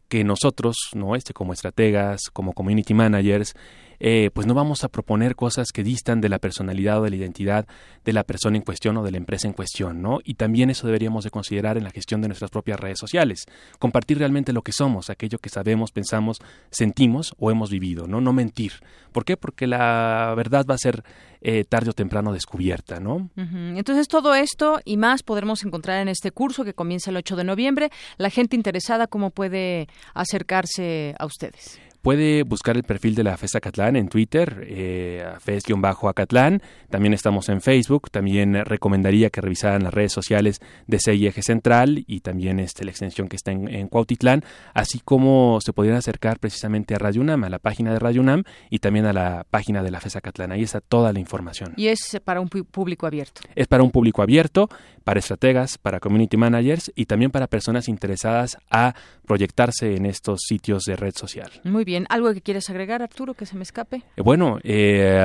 Que 0.08 0.24
nosotros, 0.24 0.76
no 0.94 1.14
este, 1.14 1.32
como 1.32 1.52
estrategas, 1.52 2.22
como 2.32 2.52
community 2.52 2.92
managers, 2.92 3.54
eh, 4.04 4.30
pues 4.34 4.48
no 4.48 4.54
vamos 4.54 4.82
a 4.82 4.88
proponer 4.88 5.36
cosas 5.36 5.70
que 5.70 5.84
distan 5.84 6.20
de 6.20 6.28
la 6.28 6.40
personalidad 6.40 6.98
o 6.98 7.04
de 7.04 7.10
la 7.10 7.16
identidad 7.16 7.68
de 8.04 8.12
la 8.12 8.24
persona 8.24 8.56
en 8.56 8.64
cuestión 8.64 8.96
o 8.96 9.04
de 9.04 9.12
la 9.12 9.16
empresa 9.16 9.46
en 9.46 9.54
cuestión, 9.54 10.02
¿no? 10.02 10.18
Y 10.24 10.34
también 10.34 10.70
eso 10.70 10.88
deberíamos 10.88 11.22
de 11.22 11.30
considerar 11.30 11.78
en 11.78 11.84
la 11.84 11.92
gestión 11.92 12.20
de 12.20 12.26
nuestras 12.26 12.50
propias 12.50 12.80
redes 12.80 12.98
sociales, 12.98 13.46
compartir 13.78 14.18
realmente 14.18 14.52
lo 14.52 14.62
que 14.62 14.72
somos, 14.72 15.08
aquello 15.08 15.38
que 15.38 15.50
sabemos, 15.50 15.92
pensamos, 15.92 16.38
sentimos 16.70 17.32
o 17.38 17.52
hemos 17.52 17.70
vivido, 17.70 18.08
¿no? 18.08 18.20
No 18.20 18.32
mentir. 18.32 18.72
¿Por 19.12 19.24
qué? 19.24 19.36
Porque 19.36 19.68
la 19.68 20.34
verdad 20.36 20.66
va 20.68 20.74
a 20.74 20.78
ser 20.78 21.04
eh, 21.40 21.62
tarde 21.62 21.90
o 21.90 21.92
temprano 21.92 22.32
descubierta, 22.32 22.98
¿no? 22.98 23.30
Entonces 23.36 24.08
todo 24.08 24.34
esto 24.34 24.80
y 24.84 24.96
más 24.96 25.22
podremos 25.22 25.64
encontrar 25.64 26.02
en 26.02 26.08
este 26.08 26.32
curso 26.32 26.64
que 26.64 26.74
comienza 26.74 27.10
el 27.10 27.18
8 27.18 27.36
de 27.36 27.44
noviembre. 27.44 27.90
La 28.16 28.30
gente 28.30 28.56
interesada, 28.56 29.06
¿cómo 29.06 29.30
puede 29.30 29.86
acercarse 30.12 31.14
a 31.20 31.26
ustedes? 31.26 31.78
Puede 32.02 32.42
buscar 32.42 32.76
el 32.76 32.82
perfil 32.82 33.14
de 33.14 33.22
la 33.22 33.36
FES 33.36 33.54
Acatlán 33.54 33.94
en 33.94 34.08
Twitter, 34.08 34.66
eh, 34.68 35.24
FES-Acatlán. 35.38 36.60
También 36.90 37.14
estamos 37.14 37.48
en 37.48 37.60
Facebook. 37.60 38.10
También 38.10 38.64
recomendaría 38.64 39.30
que 39.30 39.40
revisaran 39.40 39.84
las 39.84 39.94
redes 39.94 40.10
sociales 40.12 40.60
de 40.88 40.98
Eje 41.06 41.42
Central 41.42 42.02
y 42.08 42.18
también 42.18 42.58
este, 42.58 42.84
la 42.84 42.90
extensión 42.90 43.28
que 43.28 43.36
está 43.36 43.52
en, 43.52 43.72
en, 43.72 43.86
Cuautitlán, 43.86 44.42
así 44.74 44.98
como 44.98 45.60
se 45.64 45.72
podrían 45.72 45.96
acercar 45.96 46.40
precisamente 46.40 46.96
a 46.96 46.98
Radio 46.98 47.20
UNAM, 47.20 47.44
a 47.44 47.48
la 47.48 47.60
página 47.60 47.92
de 47.92 48.00
Radio 48.00 48.20
UNAM 48.20 48.42
y 48.68 48.80
también 48.80 49.06
a 49.06 49.12
la 49.12 49.46
página 49.48 49.84
de 49.84 49.92
la 49.92 50.00
FES 50.00 50.16
Acatlán. 50.16 50.50
Ahí 50.50 50.64
está 50.64 50.80
toda 50.80 51.12
la 51.12 51.20
información. 51.20 51.72
Y 51.76 51.86
es 51.86 52.20
para 52.24 52.40
un 52.40 52.48
público 52.48 53.06
abierto. 53.06 53.42
Es 53.54 53.68
para 53.68 53.84
un 53.84 53.92
público 53.92 54.22
abierto, 54.22 54.68
para 55.04 55.20
estrategas, 55.20 55.78
para 55.78 56.00
community 56.00 56.36
managers 56.36 56.90
y 56.96 57.06
también 57.06 57.30
para 57.30 57.46
personas 57.46 57.86
interesadas 57.86 58.58
a 58.70 58.94
proyectarse 59.24 59.94
en 59.94 60.06
estos 60.06 60.40
sitios 60.48 60.82
de 60.82 60.96
red 60.96 61.14
social. 61.14 61.50
Muy 61.62 61.84
bien. 61.84 61.91
¿Algo 62.08 62.32
que 62.32 62.40
quieres 62.40 62.68
agregar, 62.70 63.02
Arturo, 63.02 63.34
que 63.34 63.46
se 63.46 63.56
me 63.56 63.62
escape? 63.62 64.02
Eh, 64.16 64.22
bueno, 64.22 64.58
eh, 64.62 65.20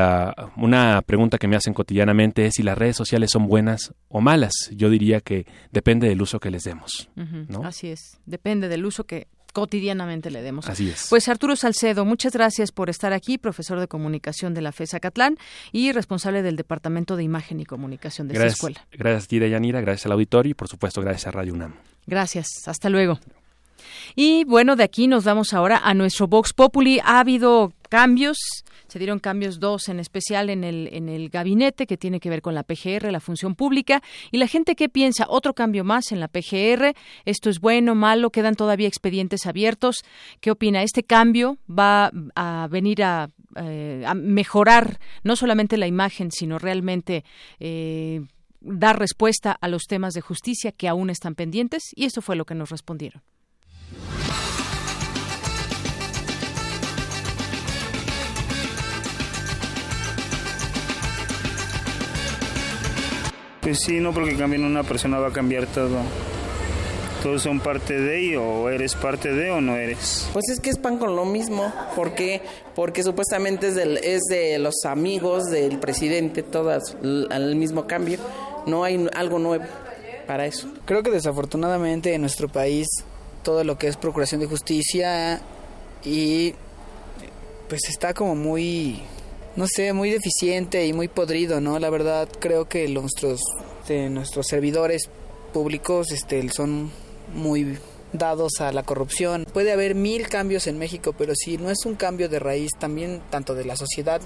una 0.57 1.01
pregunta 1.01 1.37
que 1.37 1.47
me 1.47 1.55
hacen 1.55 1.73
cotidianamente 1.73 2.45
es 2.45 2.55
si 2.55 2.63
las 2.63 2.77
redes 2.77 2.95
sociales 2.95 3.31
son 3.31 3.47
buenas 3.47 3.93
o 4.09 4.21
malas. 4.21 4.53
Yo 4.71 4.89
diría 4.89 5.21
que 5.21 5.45
depende 5.71 6.07
del 6.07 6.21
uso 6.21 6.39
que 6.39 6.51
les 6.51 6.63
demos. 6.63 7.09
Así 7.63 7.89
es, 7.89 8.19
depende 8.25 8.67
del 8.67 8.85
uso 8.85 9.05
que 9.05 9.27
cotidianamente 9.57 10.29
le 10.29 10.43
demos. 10.43 10.69
Así 10.69 10.87
es. 10.87 11.07
Pues 11.09 11.27
Arturo 11.27 11.55
Salcedo, 11.55 12.05
muchas 12.05 12.33
gracias 12.33 12.71
por 12.71 12.91
estar 12.91 13.11
aquí, 13.11 13.39
profesor 13.39 13.79
de 13.79 13.87
comunicación 13.87 14.53
de 14.53 14.61
la 14.61 14.71
FESA 14.71 14.99
Catlán 14.99 15.37
y 15.71 15.91
responsable 15.93 16.43
del 16.43 16.55
Departamento 16.55 17.15
de 17.15 17.23
Imagen 17.23 17.59
y 17.59 17.65
Comunicación 17.65 18.27
de 18.27 18.35
esta 18.35 18.45
escuela. 18.45 18.85
Gracias 18.91 19.23
a 19.23 19.27
ti, 19.27 19.39
Yanira, 19.39 19.81
gracias 19.81 20.05
al 20.05 20.11
auditorio 20.11 20.51
y 20.51 20.53
por 20.53 20.67
supuesto 20.67 21.01
gracias 21.01 21.25
a 21.25 21.31
Radio 21.31 21.55
UNAM. 21.55 21.73
Gracias, 22.05 22.67
hasta 22.67 22.89
luego. 22.89 23.19
Y 24.15 24.43
bueno, 24.45 24.75
de 24.75 24.83
aquí 24.83 25.07
nos 25.07 25.23
vamos 25.23 25.53
ahora 25.53 25.81
a 25.83 25.93
nuestro 25.93 26.27
Vox 26.27 26.53
Populi. 26.53 26.99
Ha 27.03 27.19
habido 27.19 27.73
cambios, 27.89 28.37
se 28.87 28.99
dieron 28.99 29.19
cambios 29.19 29.59
dos 29.59 29.89
en 29.89 29.99
especial 29.99 30.49
en 30.49 30.63
el, 30.63 30.89
en 30.91 31.09
el 31.09 31.29
gabinete 31.29 31.87
que 31.87 31.97
tiene 31.97 32.19
que 32.19 32.29
ver 32.29 32.41
con 32.41 32.55
la 32.55 32.63
PGR, 32.63 33.11
la 33.11 33.19
función 33.19 33.55
pública. 33.55 34.01
Y 34.31 34.37
la 34.37 34.47
gente 34.47 34.75
que 34.75 34.89
piensa, 34.89 35.25
otro 35.29 35.53
cambio 35.53 35.83
más 35.83 36.11
en 36.11 36.19
la 36.19 36.27
PGR, 36.27 36.93
esto 37.25 37.49
es 37.49 37.59
bueno, 37.59 37.95
malo, 37.95 38.29
quedan 38.29 38.55
todavía 38.55 38.87
expedientes 38.87 39.45
abiertos. 39.45 40.03
¿Qué 40.41 40.51
opina? 40.51 40.83
¿Este 40.83 41.03
cambio 41.03 41.57
va 41.69 42.11
a 42.35 42.67
venir 42.69 43.03
a, 43.03 43.29
eh, 43.55 44.05
mejorar 44.15 44.99
no 45.23 45.35
solamente 45.35 45.77
la 45.77 45.87
imagen, 45.87 46.31
sino 46.31 46.59
realmente... 46.59 47.23
Eh, 47.59 48.21
dar 48.59 48.99
respuesta 48.99 49.51
a 49.51 49.67
los 49.67 49.83
temas 49.83 50.13
de 50.13 50.21
justicia 50.21 50.71
que 50.71 50.87
aún 50.87 51.09
están 51.09 51.35
pendientes 51.35 51.83
y 51.95 52.05
eso 52.05 52.21
fue 52.21 52.35
lo 52.35 52.45
que 52.45 52.55
nos 52.55 52.69
respondieron. 52.69 53.21
Pues 63.67 63.79
sí, 63.79 63.99
no 63.99 64.13
porque 64.13 64.37
cambien 64.37 64.63
una 64.63 64.81
persona 64.83 65.19
va 65.19 65.27
a 65.27 65.33
cambiar 65.33 65.67
todo. 65.67 65.97
Todos 67.21 67.41
son 67.41 67.59
parte 67.59 67.99
de 67.99 68.17
ello, 68.17 68.41
o 68.41 68.69
eres 68.69 68.95
parte 68.95 69.33
de 69.33 69.51
o 69.51 69.59
no 69.59 69.75
eres. 69.75 70.29
Pues 70.31 70.47
es 70.47 70.61
que 70.61 70.69
es 70.69 70.77
pan 70.77 70.97
con 70.97 71.17
lo 71.17 71.25
mismo, 71.25 71.73
porque 71.93 72.41
porque 72.75 73.03
supuestamente 73.03 73.67
es, 73.67 73.75
del, 73.75 73.97
es 73.97 74.21
de 74.29 74.57
los 74.57 74.85
amigos 74.85 75.49
del 75.49 75.79
presidente, 75.79 76.43
todas 76.43 76.95
al 77.29 77.57
mismo 77.57 77.87
cambio. 77.87 78.19
No 78.67 78.85
hay 78.85 79.05
algo 79.13 79.37
nuevo 79.37 79.65
para 80.27 80.45
eso. 80.45 80.69
Creo 80.85 81.03
que 81.03 81.11
desafortunadamente 81.11 82.13
en 82.13 82.21
nuestro 82.21 82.47
país 82.47 82.87
todo 83.43 83.65
lo 83.65 83.77
que 83.77 83.89
es 83.89 83.97
procuración 83.97 84.39
de 84.39 84.47
justicia 84.47 85.41
y 86.05 86.53
pues 87.67 87.81
está 87.89 88.13
como 88.13 88.33
muy 88.33 89.01
no 89.57 89.65
sé, 89.67 89.91
muy 89.91 90.11
deficiente 90.11 90.85
y 90.85 90.93
muy 90.93 91.07
podrido, 91.07 91.59
¿no? 91.59 91.79
La 91.79 91.89
verdad 91.89 92.29
creo 92.39 92.69
que 92.69 92.87
nuestros, 92.87 93.41
nuestros 93.89 94.47
servidores 94.47 95.09
públicos 95.51 96.11
este, 96.11 96.47
son 96.49 96.91
muy 97.33 97.77
dados 98.13 98.61
a 98.61 98.71
la 98.71 98.83
corrupción. 98.83 99.45
Puede 99.51 99.71
haber 99.71 99.95
mil 99.95 100.29
cambios 100.29 100.67
en 100.67 100.77
México, 100.77 101.13
pero 101.17 101.33
si 101.35 101.57
no 101.57 101.71
es 101.71 101.85
un 101.85 101.95
cambio 101.95 102.29
de 102.29 102.37
raíz 102.37 102.71
también 102.77 103.21
tanto 103.31 103.55
de 103.55 103.65
la 103.65 103.75
sociedad 103.75 104.21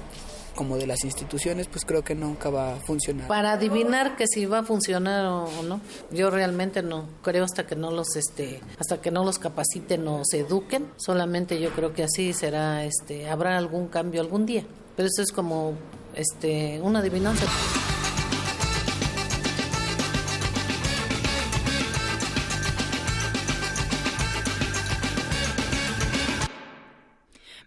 como 0.53 0.75
de 0.75 0.85
las 0.85 1.05
instituciones, 1.05 1.67
pues 1.67 1.85
creo 1.85 2.03
que 2.03 2.13
nunca 2.13 2.49
va 2.49 2.73
a 2.73 2.79
funcionar. 2.81 3.29
Para 3.29 3.53
adivinar 3.53 4.17
que 4.17 4.25
si 4.27 4.45
va 4.45 4.59
a 4.59 4.63
funcionar 4.63 5.25
o 5.25 5.63
no, 5.63 5.79
yo 6.11 6.29
realmente 6.29 6.83
no 6.83 7.07
creo 7.23 7.45
hasta 7.45 7.65
que 7.65 7.77
no 7.77 7.89
los 7.89 8.17
este 8.17 8.59
hasta 8.77 8.99
que 8.99 9.11
no 9.11 9.23
los 9.23 9.39
capaciten 9.39 10.05
o 10.09 10.23
se 10.25 10.39
eduquen, 10.39 10.87
solamente 10.97 11.59
yo 11.61 11.69
creo 11.71 11.93
que 11.93 12.03
así 12.03 12.33
será 12.33 12.83
este 12.83 13.29
habrá 13.29 13.57
algún 13.57 13.87
cambio 13.87 14.19
algún 14.19 14.45
día. 14.45 14.65
Eso 15.05 15.23
es 15.23 15.31
como 15.31 15.75
este, 16.15 16.79
una 16.81 16.99
adivinanza. 16.99 17.47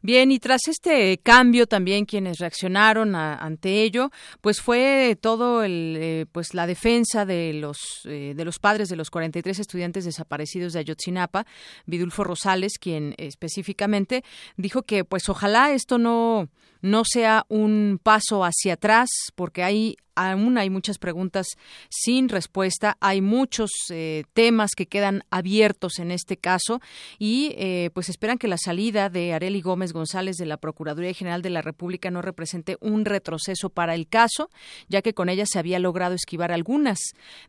Bien, 0.00 0.30
y 0.30 0.38
tras 0.38 0.68
este 0.68 1.16
cambio 1.16 1.66
también 1.66 2.04
quienes 2.04 2.36
reaccionaron 2.36 3.14
ante 3.14 3.82
ello, 3.84 4.10
pues 4.42 4.60
fue 4.60 5.16
todo 5.18 5.62
el, 5.62 5.96
eh, 5.98 6.26
pues 6.30 6.52
la 6.52 6.66
defensa 6.66 7.24
de 7.24 7.54
los 7.54 8.02
eh, 8.04 8.34
de 8.36 8.44
los 8.44 8.58
padres 8.58 8.90
de 8.90 8.96
los 8.96 9.08
43 9.08 9.58
estudiantes 9.58 10.04
desaparecidos 10.04 10.74
de 10.74 10.80
Ayotzinapa, 10.80 11.46
Vidulfo 11.86 12.22
Rosales, 12.22 12.76
quien 12.78 13.14
específicamente 13.16 14.24
dijo 14.58 14.82
que 14.82 15.06
pues 15.06 15.30
ojalá 15.30 15.72
esto 15.72 15.96
no 15.96 16.50
no 16.84 17.04
sea 17.06 17.46
un 17.48 17.98
paso 18.02 18.44
hacia 18.44 18.74
atrás, 18.74 19.08
porque 19.34 19.64
hay 19.64 19.96
aún 20.14 20.58
hay 20.58 20.70
muchas 20.70 20.98
preguntas 20.98 21.46
sin 21.88 22.28
respuesta, 22.28 22.96
hay 23.00 23.20
muchos 23.20 23.70
eh, 23.90 24.24
temas 24.32 24.72
que 24.76 24.86
quedan 24.86 25.24
abiertos 25.30 25.98
en 25.98 26.10
este 26.10 26.36
caso 26.36 26.80
y 27.18 27.54
eh, 27.56 27.90
pues 27.94 28.08
esperan 28.08 28.38
que 28.38 28.48
la 28.48 28.58
salida 28.58 29.08
de 29.08 29.32
Areli 29.32 29.60
Gómez 29.60 29.92
González 29.92 30.36
de 30.36 30.46
la 30.46 30.56
Procuraduría 30.56 31.12
General 31.12 31.42
de 31.42 31.50
la 31.50 31.62
República 31.62 32.10
no 32.10 32.22
represente 32.22 32.76
un 32.80 33.04
retroceso 33.04 33.70
para 33.70 33.94
el 33.94 34.06
caso, 34.06 34.50
ya 34.88 35.02
que 35.02 35.14
con 35.14 35.28
ella 35.28 35.44
se 35.46 35.58
había 35.58 35.78
logrado 35.78 36.14
esquivar 36.14 36.52
algunas 36.52 36.98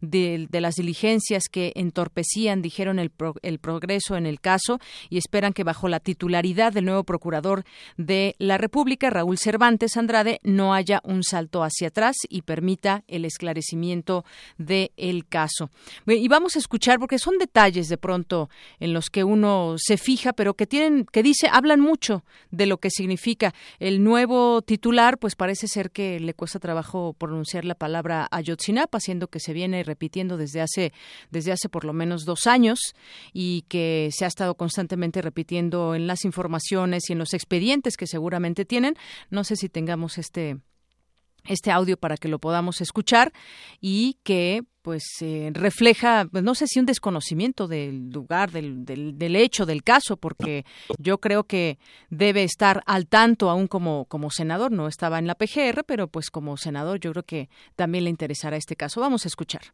de, 0.02 0.48
las 0.52 0.76
diligencias 0.76 1.44
que 1.52 1.74
entorpecían, 1.76 2.62
dijeron, 2.62 3.00
el, 3.00 3.12
el 3.42 3.60
progreso 3.60 4.16
en 4.16 4.26
el 4.26 4.40
caso 4.40 4.80
y 5.10 5.18
esperan 5.18 5.54
que 5.54 5.64
bajo 5.64 5.88
la 5.88 6.00
titularidad 6.00 6.74
del 6.74 6.86
nuevo 6.86 7.04
Procurador 7.04 7.64
de 7.98 8.36
la 8.40 8.58
República, 8.58 9.10
Raúl 9.10 9.38
Cervantes 9.38 9.98
Andrade, 9.98 10.40
no 10.44 10.74
haya 10.74 11.02
un 11.04 11.24
salto 11.24 11.64
hacia 11.64 11.90
atrás 11.90 12.16
y 12.30 12.42
permita 12.56 13.04
el 13.10 13.26
esclarecimiento 13.26 14.24
del 14.58 14.92
el 14.96 15.28
caso. 15.28 15.70
Y 16.08 16.30
vamos 16.30 16.56
a 16.56 16.60
escuchar 16.60 17.00
porque 17.00 17.20
son 17.20 17.38
detalles 17.38 17.90
de 17.90 17.98
pronto 17.98 18.50
en 18.80 18.94
los 18.94 19.10
que 19.10 19.26
uno 19.26 19.76
se 19.78 19.98
fija, 19.98 20.32
pero 20.32 20.54
que 20.54 20.66
tienen, 20.66 21.06
que 21.06 21.22
dice, 21.22 21.50
hablan 21.52 21.82
mucho 21.82 22.24
de 22.52 22.66
lo 22.66 22.78
que 22.78 22.90
significa 22.90 23.54
el 23.80 24.06
nuevo 24.06 24.62
titular, 24.62 25.18
pues 25.18 25.36
parece 25.36 25.68
ser 25.68 25.92
que 25.92 26.22
le 26.22 26.34
cuesta 26.34 26.60
trabajo 26.60 27.14
pronunciar 27.18 27.66
la 27.66 27.76
palabra 27.76 28.30
Ayotzinapa, 28.32 29.02
siendo 29.02 29.28
que 29.28 29.42
se 29.42 29.52
viene 29.52 29.84
repitiendo 29.84 30.38
desde 30.38 30.62
hace, 30.62 30.94
desde 31.32 31.52
hace 31.52 31.68
por 31.68 31.84
lo 31.84 31.92
menos 31.92 32.24
dos 32.24 32.48
años 32.48 32.80
y 33.34 33.64
que 33.68 34.12
se 34.14 34.24
ha 34.24 34.30
estado 34.30 34.56
constantemente 34.56 35.22
repitiendo 35.22 35.94
en 35.94 36.08
las 36.08 36.24
informaciones 36.24 37.10
y 37.10 37.14
en 37.14 37.20
los 37.20 37.34
expedientes 37.34 37.98
que 37.98 38.08
seguramente 38.08 38.64
tienen. 38.64 38.96
No 39.30 39.44
sé 39.44 39.58
si 39.58 39.68
tengamos 39.68 40.18
este 40.18 40.58
este 41.48 41.72
audio 41.72 41.98
para 41.98 42.18
que 42.18 42.28
lo 42.28 42.40
podamos 42.40 42.82
escuchar 42.82 43.32
y 43.82 44.18
que 44.24 44.64
pues 44.82 45.04
eh, 45.22 45.50
refleja, 45.52 46.28
pues, 46.32 46.44
no 46.44 46.54
sé 46.54 46.68
si 46.68 46.80
un 46.80 46.86
desconocimiento 46.86 47.68
del 47.68 48.12
lugar, 48.12 48.52
del, 48.52 48.86
del, 48.86 49.18
del, 49.18 49.36
hecho, 49.36 49.66
del 49.66 49.84
caso, 49.84 50.16
porque 50.16 50.64
yo 51.00 51.18
creo 51.18 51.46
que 51.46 51.80
debe 52.12 52.44
estar 52.44 52.84
al 52.86 53.08
tanto 53.08 53.50
aún 53.50 53.66
como, 53.66 54.06
como 54.06 54.30
senador, 54.30 54.72
no 54.72 54.88
estaba 54.88 55.18
en 55.18 55.26
la 55.26 55.34
PGR, 55.34 55.84
pero 55.88 56.08
pues 56.08 56.30
como 56.30 56.56
senador 56.56 57.00
yo 57.00 57.12
creo 57.14 57.24
que 57.24 57.50
también 57.76 58.04
le 58.04 58.12
interesará 58.12 58.58
este 58.58 58.76
caso. 58.76 59.02
Vamos 59.02 59.26
a 59.26 59.28
escuchar. 59.28 59.74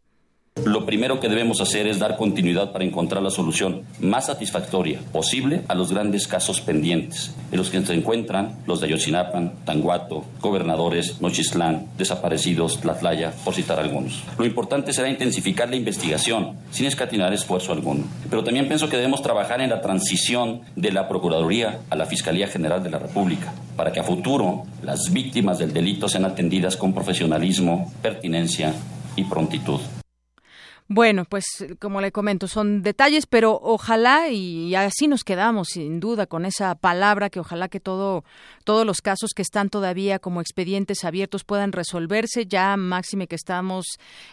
Lo 0.66 0.86
primero 0.86 1.22
que 1.22 1.30
debemos 1.30 1.60
hacer 1.62 1.88
es 1.88 1.98
dar 1.98 2.18
continuidad 2.18 2.74
para 2.74 2.84
encontrar 2.84 3.24
la 3.24 3.32
solución 3.32 3.84
más 4.02 4.26
satisfactoria 4.26 5.00
posible 5.14 5.62
a 5.70 5.76
los 5.76 5.92
grandes 5.92 6.28
casos 6.28 6.60
pendientes, 6.60 7.34
en 7.52 7.58
los 7.58 7.70
que 7.70 7.82
se 7.82 7.94
encuentran 7.94 8.58
los 8.68 8.82
de 8.82 8.88
Ayotzinapan, 8.88 9.54
Tanguato, 9.64 10.26
gobernadores, 10.42 11.22
Nochistlán, 11.22 11.88
desaparecidos, 11.98 12.82
Tlatlaya, 12.82 13.32
por 13.46 13.54
citar 13.54 13.80
algunos. 13.80 14.24
Lo 14.38 14.46
importante 14.46 14.92
será 14.92 15.10
intensificar 15.10 15.70
la 15.70 15.78
investigación 15.78 16.58
sin 16.70 16.86
escatinar 16.86 17.34
esfuerzo 17.34 17.72
alguno. 17.72 18.04
Pero 18.30 18.44
también 18.44 18.68
pienso 18.68 18.90
que 18.90 18.98
debemos 18.98 19.22
trabajar 19.22 19.62
en 19.62 19.70
la 19.70 19.82
transición 19.82 20.64
de 20.76 20.92
la 20.92 21.08
Procuraduría 21.08 21.80
a 21.90 21.96
la 21.96 22.06
Fiscalía 22.06 22.48
General 22.48 22.84
de 22.84 22.90
la 22.90 23.00
República, 23.00 23.54
para 23.78 23.94
que 23.94 24.02
a 24.02 24.04
futuro 24.04 24.64
las 24.84 25.14
víctimas 25.14 25.60
del 25.60 25.72
delito 25.72 26.10
sean 26.10 26.26
atendidas 26.26 26.76
con 26.76 26.94
profesionalismo, 26.94 27.90
pertinencia 28.02 28.74
y 29.16 29.24
prontitud. 29.24 29.80
Bueno, 30.94 31.24
pues 31.24 31.46
como 31.80 32.02
le 32.02 32.12
comento, 32.12 32.50
son 32.50 32.82
detalles, 32.82 33.26
pero 33.26 33.58
ojalá 33.64 34.28
y 34.28 34.76
así 34.76 35.08
nos 35.08 35.24
quedamos 35.24 35.70
sin 35.70 36.02
duda 36.02 36.28
con 36.28 36.44
esa 36.44 36.76
palabra 36.76 37.30
que 37.30 37.40
ojalá 37.40 37.70
que 37.70 37.80
todo 37.80 38.26
todos 38.62 38.86
los 38.86 39.02
casos 39.02 39.32
que 39.36 39.42
están 39.42 39.70
todavía 39.70 40.20
como 40.20 40.42
expedientes 40.42 41.04
abiertos 41.04 41.44
puedan 41.44 41.72
resolverse 41.72 42.46
ya 42.46 42.76
máxime 42.78 43.28
que 43.28 43.36
estamos 43.36 43.86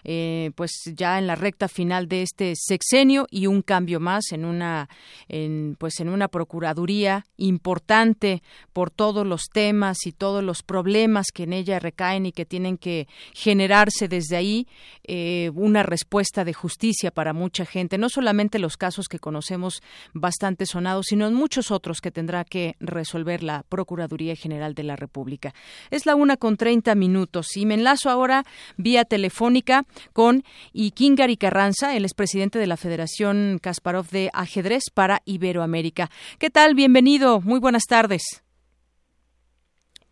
eh, 0.04 0.50
pues 0.54 0.72
ya 0.94 1.18
en 1.18 1.26
la 1.26 1.34
recta 1.34 1.68
final 1.68 2.08
de 2.08 2.22
este 2.22 2.54
sexenio 2.56 3.26
y 3.30 3.46
un 3.46 3.62
cambio 3.62 4.00
más 4.00 4.32
en 4.32 4.44
una 4.44 4.88
en, 5.28 5.76
pues 5.78 6.00
en 6.00 6.08
una 6.08 6.28
procuraduría 6.28 7.26
importante 7.36 8.42
por 8.72 8.90
todos 8.90 9.26
los 9.26 9.44
temas 9.52 10.06
y 10.06 10.12
todos 10.12 10.42
los 10.42 10.62
problemas 10.62 11.28
que 11.32 11.44
en 11.44 11.52
ella 11.52 11.78
recaen 11.78 12.26
y 12.26 12.32
que 12.32 12.44
tienen 12.44 12.78
que 12.78 13.08
generarse 13.32 14.08
desde 14.08 14.36
ahí 14.36 14.66
eh, 15.04 15.50
una 15.54 15.82
respuesta 15.82 16.44
de 16.44 16.52
justicia 16.52 17.10
para 17.10 17.32
mucha 17.32 17.64
gente, 17.64 17.96
no 17.96 18.08
solamente 18.08 18.58
los 18.58 18.76
casos 18.76 19.08
que 19.08 19.18
conocemos 19.18 19.82
bastante 20.12 20.66
sonados, 20.66 21.06
sino 21.08 21.30
muchos 21.38 21.70
otros 21.70 22.00
que 22.00 22.10
tendrá 22.10 22.44
que 22.44 22.76
resolver 22.80 23.42
la 23.42 23.64
Procuraduría 23.68 24.17
General 24.36 24.74
de 24.74 24.82
la 24.82 24.96
República. 24.96 25.54
Es 25.90 26.06
la 26.06 26.14
una 26.14 26.36
con 26.36 26.56
treinta 26.56 26.94
minutos 26.94 27.56
y 27.56 27.66
me 27.66 27.74
enlazo 27.74 28.10
ahora 28.10 28.44
vía 28.76 29.04
telefónica 29.04 29.84
con 30.12 30.44
Ikingari 30.72 31.36
Carranza, 31.36 31.96
el 31.96 32.04
expresidente 32.04 32.58
de 32.58 32.66
la 32.66 32.76
Federación 32.76 33.58
Kasparov 33.62 34.08
de 34.08 34.30
Ajedrez 34.32 34.84
para 34.92 35.22
Iberoamérica. 35.24 36.10
¿Qué 36.38 36.50
tal? 36.50 36.74
Bienvenido. 36.74 37.40
Muy 37.40 37.60
buenas 37.60 37.84
tardes. 37.84 38.22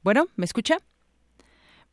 Bueno, 0.03 0.29
¿me 0.37 0.45
escucha? 0.45 0.79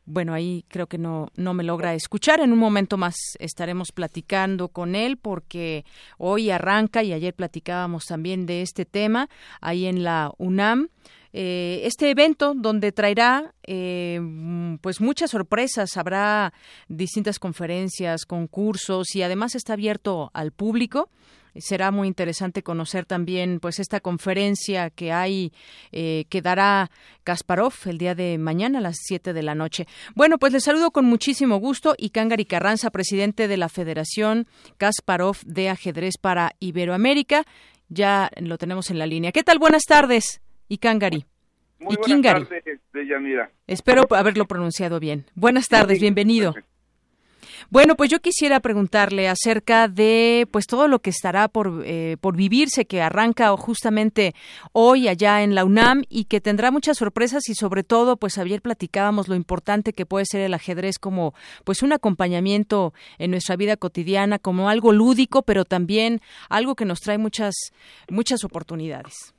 bueno, 0.06 0.34
ahí 0.34 0.64
creo 0.68 0.86
que 0.86 0.98
no, 0.98 1.28
no 1.36 1.54
me 1.54 1.64
logra 1.64 1.94
escuchar. 1.94 2.40
En 2.40 2.52
un 2.52 2.58
momento 2.58 2.96
más 2.96 3.16
estaremos 3.38 3.92
platicando 3.92 4.68
con 4.68 4.94
él 4.94 5.16
porque 5.16 5.84
hoy 6.18 6.50
arranca 6.50 7.02
y 7.02 7.12
ayer 7.12 7.34
platicábamos 7.34 8.04
también 8.06 8.46
de 8.46 8.62
este 8.62 8.84
tema 8.84 9.28
ahí 9.60 9.86
en 9.86 10.04
la 10.04 10.32
UNAM. 10.38 10.88
Eh, 11.36 11.80
este 11.82 12.10
evento 12.10 12.54
donde 12.54 12.92
traerá 12.92 13.54
eh, 13.66 14.20
pues 14.80 15.00
muchas 15.00 15.32
sorpresas, 15.32 15.96
habrá 15.96 16.52
distintas 16.86 17.40
conferencias, 17.40 18.24
concursos 18.24 19.16
y 19.16 19.22
además 19.22 19.56
está 19.56 19.72
abierto 19.72 20.30
al 20.32 20.52
público 20.52 21.10
será 21.56 21.90
muy 21.90 22.08
interesante 22.08 22.62
conocer 22.62 23.04
también 23.04 23.60
pues 23.60 23.78
esta 23.78 24.00
conferencia 24.00 24.90
que 24.90 25.12
hay 25.12 25.52
eh, 25.92 26.24
que 26.28 26.42
dará 26.42 26.90
Kasparov 27.22 27.74
el 27.86 27.98
día 27.98 28.14
de 28.14 28.38
mañana 28.38 28.78
a 28.78 28.82
las 28.82 28.96
7 29.00 29.32
de 29.32 29.42
la 29.42 29.54
noche. 29.54 29.86
Bueno, 30.14 30.38
pues 30.38 30.52
les 30.52 30.64
saludo 30.64 30.90
con 30.90 31.04
muchísimo 31.04 31.58
gusto 31.58 31.94
y 31.96 32.10
Cángari 32.10 32.44
Carranza, 32.44 32.90
presidente 32.90 33.48
de 33.48 33.56
la 33.56 33.68
Federación 33.68 34.46
Kasparov 34.78 35.38
de 35.44 35.70
Ajedrez 35.70 36.14
para 36.20 36.54
Iberoamérica. 36.60 37.44
Ya 37.88 38.30
lo 38.36 38.58
tenemos 38.58 38.90
en 38.90 38.98
la 38.98 39.06
línea. 39.06 39.30
¿Qué 39.30 39.44
tal? 39.44 39.58
Buenas 39.58 39.82
tardes, 39.84 40.40
Icangari. 40.74 41.24
Muy 41.78 41.96
buenas 41.96 42.22
tardes, 42.22 42.80
Deyanira. 42.92 43.50
Espero 43.66 44.04
haberlo 44.10 44.46
pronunciado 44.46 45.00
bien. 45.00 45.26
Buenas 45.34 45.68
tardes, 45.68 46.00
bienvenido. 46.00 46.54
Bueno, 47.70 47.96
pues 47.96 48.10
yo 48.10 48.20
quisiera 48.20 48.60
preguntarle 48.60 49.28
acerca 49.28 49.88
de 49.88 50.46
pues 50.50 50.66
todo 50.66 50.86
lo 50.86 51.00
que 51.00 51.10
estará 51.10 51.48
por, 51.48 51.82
eh, 51.84 52.16
por 52.20 52.36
vivirse, 52.36 52.84
que 52.84 53.00
arranca 53.00 53.54
justamente 53.56 54.34
hoy 54.72 55.08
allá 55.08 55.42
en 55.42 55.54
la 55.54 55.64
UNAM 55.64 56.02
y 56.08 56.24
que 56.24 56.40
tendrá 56.40 56.70
muchas 56.70 56.98
sorpresas 56.98 57.48
y 57.48 57.54
sobre 57.54 57.82
todo, 57.82 58.16
pues 58.16 58.38
ayer 58.38 58.60
platicábamos 58.60 59.28
lo 59.28 59.34
importante 59.34 59.92
que 59.92 60.06
puede 60.06 60.26
ser 60.26 60.42
el 60.42 60.54
ajedrez 60.54 60.98
como 60.98 61.34
pues 61.64 61.82
un 61.82 61.92
acompañamiento 61.92 62.92
en 63.18 63.30
nuestra 63.30 63.56
vida 63.56 63.76
cotidiana, 63.76 64.38
como 64.38 64.68
algo 64.68 64.92
lúdico, 64.92 65.42
pero 65.42 65.64
también 65.64 66.20
algo 66.48 66.74
que 66.74 66.84
nos 66.84 67.00
trae 67.00 67.18
muchas, 67.18 67.54
muchas 68.08 68.44
oportunidades. 68.44 69.34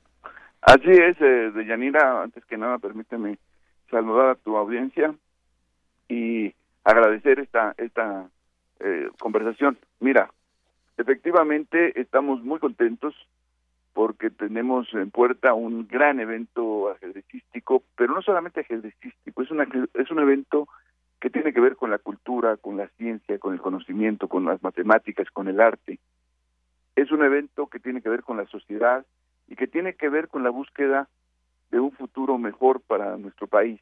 Así 0.66 0.90
es, 0.90 1.16
eh, 1.20 1.52
Deyanira, 1.54 2.24
antes 2.24 2.44
que 2.44 2.58
nada 2.58 2.78
permíteme 2.78 3.38
saludar 3.88 4.30
a 4.30 4.34
tu 4.34 4.56
audiencia 4.56 5.14
y 6.08 6.52
agradecer 6.82 7.38
esta, 7.38 7.72
esta 7.78 8.28
eh, 8.80 9.08
conversación. 9.20 9.78
Mira, 10.00 10.28
efectivamente 10.98 12.00
estamos 12.00 12.42
muy 12.42 12.58
contentos 12.58 13.14
porque 13.92 14.28
tenemos 14.28 14.92
en 14.92 15.12
puerta 15.12 15.54
un 15.54 15.86
gran 15.86 16.18
evento 16.18 16.90
ajedrecístico, 16.90 17.84
pero 17.96 18.12
no 18.12 18.20
solamente 18.20 18.62
ajedrecístico, 18.62 19.42
es, 19.42 19.52
una, 19.52 19.68
es 19.94 20.10
un 20.10 20.18
evento 20.18 20.66
que 21.20 21.30
tiene 21.30 21.52
que 21.52 21.60
ver 21.60 21.76
con 21.76 21.92
la 21.92 21.98
cultura, 21.98 22.56
con 22.56 22.76
la 22.76 22.88
ciencia, 22.98 23.38
con 23.38 23.54
el 23.54 23.60
conocimiento, 23.60 24.26
con 24.26 24.44
las 24.44 24.60
matemáticas, 24.64 25.30
con 25.30 25.46
el 25.46 25.60
arte. 25.60 26.00
Es 26.96 27.12
un 27.12 27.22
evento 27.22 27.68
que 27.68 27.78
tiene 27.78 28.02
que 28.02 28.08
ver 28.08 28.24
con 28.24 28.36
la 28.36 28.46
sociedad 28.46 29.06
y 29.48 29.56
que 29.56 29.66
tiene 29.66 29.94
que 29.94 30.08
ver 30.08 30.28
con 30.28 30.42
la 30.42 30.50
búsqueda 30.50 31.08
de 31.70 31.80
un 31.80 31.92
futuro 31.92 32.38
mejor 32.38 32.80
para 32.80 33.16
nuestro 33.16 33.46
país 33.46 33.80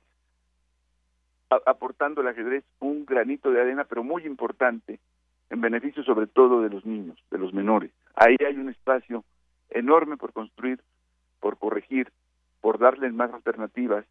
aportando 1.66 2.20
el 2.20 2.29
ajedrez 2.29 2.64
un 2.81 3.05
granito 3.05 3.50
de 3.50 3.61
arena, 3.61 3.85
pero 3.85 4.03
muy 4.03 4.27
importante, 4.27 4.98
en 5.50 5.61
beneficio 5.61 6.03
sobre 6.03 6.27
todo 6.27 6.62
de 6.62 6.70
los 6.70 6.85
niños, 6.85 7.18
de 7.31 7.38
los 7.38 7.53
menores. 7.53 7.90
Ahí 8.14 8.37
hay 8.46 8.57
un 8.57 8.68
espacio 8.68 9.24
enorme 9.70 10.16
por 10.16 10.33
construir, 10.33 10.81
por 11.40 11.59
corregir, 11.59 12.11
por 12.61 12.79
darles 12.79 13.12
más 13.12 13.33
alternativas, 13.33 14.05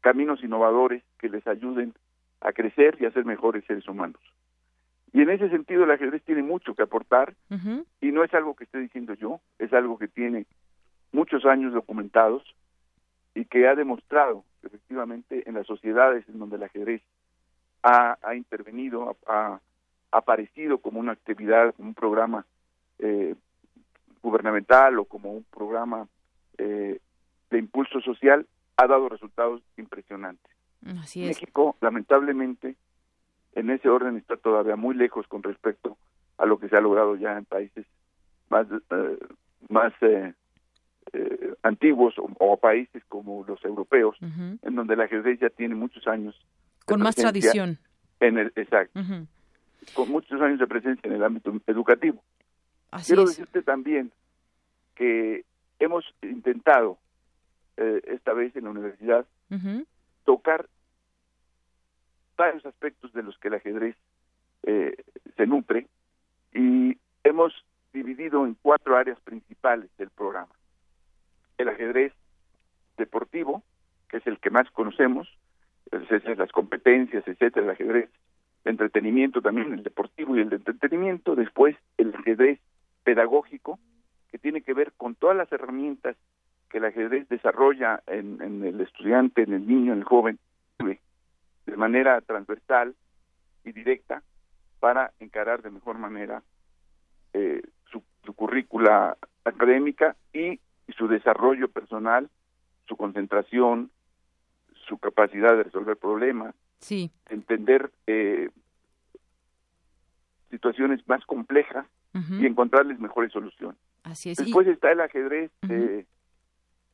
caminos 0.00 0.42
innovadores 0.42 1.02
que 1.18 1.28
les 1.28 1.46
ayuden 1.46 1.94
a 2.40 2.52
crecer 2.52 2.96
y 3.00 3.06
a 3.06 3.10
ser 3.10 3.24
mejores 3.24 3.64
seres 3.64 3.88
humanos. 3.88 4.20
Y 5.12 5.22
en 5.22 5.30
ese 5.30 5.48
sentido 5.48 5.84
el 5.84 5.90
ajedrez 5.92 6.22
tiene 6.24 6.42
mucho 6.42 6.74
que 6.74 6.82
aportar 6.82 7.34
y 8.00 8.12
no 8.12 8.24
es 8.24 8.34
algo 8.34 8.54
que 8.54 8.64
esté 8.64 8.78
diciendo 8.78 9.14
yo, 9.14 9.40
es 9.58 9.72
algo 9.72 9.96
que 9.96 10.08
tiene 10.08 10.46
muchos 11.14 11.46
años 11.46 11.72
documentados 11.72 12.42
y 13.34 13.44
que 13.44 13.68
ha 13.68 13.74
demostrado 13.74 14.44
efectivamente 14.62 15.48
en 15.48 15.54
las 15.54 15.66
sociedades 15.66 16.28
en 16.28 16.38
donde 16.38 16.56
el 16.56 16.64
ajedrez 16.64 17.02
ha, 17.82 18.16
intervenido, 18.34 19.16
ha, 19.26 19.60
aparecido 20.10 20.78
como 20.78 21.00
una 21.00 21.12
actividad, 21.12 21.74
como 21.74 21.88
un 21.88 21.94
programa 21.94 22.46
eh, 22.98 23.34
gubernamental 24.22 24.98
o 24.98 25.04
como 25.04 25.32
un 25.32 25.44
programa 25.44 26.08
eh, 26.58 26.98
de 27.50 27.58
impulso 27.58 28.00
social, 28.00 28.46
ha 28.76 28.86
dado 28.86 29.08
resultados 29.08 29.62
impresionantes. 29.76 30.50
México, 30.82 31.76
lamentablemente, 31.80 32.76
en 33.54 33.70
ese 33.70 33.88
orden 33.88 34.16
está 34.16 34.36
todavía 34.36 34.76
muy 34.76 34.94
lejos 34.94 35.26
con 35.28 35.42
respecto 35.42 35.96
a 36.38 36.46
lo 36.46 36.58
que 36.58 36.68
se 36.68 36.76
ha 36.76 36.80
logrado 36.80 37.16
ya 37.16 37.36
en 37.36 37.44
países 37.44 37.86
más, 38.48 38.66
eh, 38.70 39.18
más 39.68 39.92
eh, 40.00 40.34
antiguos 41.62 42.14
o, 42.18 42.56
países 42.56 43.02
como 43.08 43.44
los 43.46 43.62
europeos, 43.64 44.16
en 44.20 44.74
donde 44.74 44.94
el 44.94 45.00
ajedrez 45.00 45.40
ya 45.40 45.50
tiene 45.50 45.74
muchos 45.74 46.06
años. 46.06 46.34
Con 46.84 47.00
más 47.00 47.14
tradición. 47.14 47.78
En 48.20 48.38
el, 48.38 48.52
exacto. 48.56 49.00
Con 49.94 50.10
muchos 50.10 50.40
años 50.40 50.58
de 50.58 50.66
presencia 50.66 51.08
en 51.08 51.14
el 51.14 51.24
ámbito 51.24 51.52
educativo. 51.66 52.22
Quiero 53.06 53.24
decirte 53.24 53.62
también 53.62 54.12
que 54.94 55.44
hemos 55.78 56.04
intentado 56.22 56.98
eh, 57.76 58.00
esta 58.06 58.32
vez 58.32 58.54
en 58.56 58.64
la 58.64 58.70
universidad 58.70 59.26
tocar 60.24 60.66
varios 62.36 62.64
aspectos 62.66 63.12
de 63.12 63.22
los 63.22 63.38
que 63.38 63.48
el 63.48 63.54
ajedrez 63.54 63.96
eh, 64.64 64.96
se 65.36 65.46
nutre 65.46 65.86
y 66.52 66.98
hemos 67.22 67.52
dividido 67.92 68.44
en 68.44 68.56
cuatro 68.60 68.96
áreas 68.96 69.20
principales 69.20 69.88
del 69.96 70.10
programa 70.10 70.52
el 71.58 71.68
ajedrez 71.68 72.12
deportivo, 72.96 73.62
que 74.08 74.18
es 74.18 74.26
el 74.26 74.38
que 74.38 74.50
más 74.50 74.70
conocemos, 74.70 75.28
las 75.90 76.52
competencias, 76.52 77.26
etcétera, 77.26 77.66
el 77.66 77.70
ajedrez 77.70 78.10
de 78.64 78.70
entretenimiento 78.70 79.42
también, 79.42 79.72
el 79.72 79.82
deportivo 79.82 80.36
y 80.36 80.40
el 80.40 80.48
de 80.48 80.56
entretenimiento, 80.56 81.36
después 81.36 81.76
el 81.98 82.14
ajedrez 82.14 82.58
pedagógico, 83.04 83.78
que 84.30 84.38
tiene 84.38 84.62
que 84.62 84.74
ver 84.74 84.92
con 84.96 85.14
todas 85.14 85.36
las 85.36 85.50
herramientas 85.52 86.16
que 86.70 86.78
el 86.78 86.86
ajedrez 86.86 87.28
desarrolla 87.28 88.02
en, 88.06 88.42
en 88.42 88.64
el 88.64 88.80
estudiante, 88.80 89.42
en 89.42 89.52
el 89.52 89.66
niño, 89.66 89.92
en 89.92 89.98
el 89.98 90.04
joven, 90.04 90.38
de 90.78 91.76
manera 91.76 92.20
transversal 92.20 92.94
y 93.64 93.72
directa, 93.72 94.22
para 94.80 95.12
encarar 95.18 95.62
de 95.62 95.70
mejor 95.70 95.98
manera 95.98 96.42
eh, 97.32 97.62
su, 97.90 98.02
currícula 98.34 99.16
académica 99.44 100.16
y, 100.32 100.60
su 100.92 101.08
desarrollo 101.08 101.68
personal, 101.68 102.28
su 102.86 102.96
concentración, 102.96 103.90
su 104.86 104.98
capacidad 104.98 105.56
de 105.56 105.64
resolver 105.64 105.96
problemas, 105.96 106.54
sí. 106.78 107.10
entender 107.28 107.90
eh, 108.06 108.50
situaciones 110.50 111.06
más 111.08 111.24
complejas 111.24 111.86
y 112.38 112.46
encontrarles 112.46 113.00
mejores 113.00 113.32
soluciones. 113.32 113.76
Así 114.04 114.30
es. 114.30 114.38
Después 114.38 114.68
está 114.68 114.92
el 114.92 115.00
ajedrez, 115.00 115.50
eh, 115.68 116.06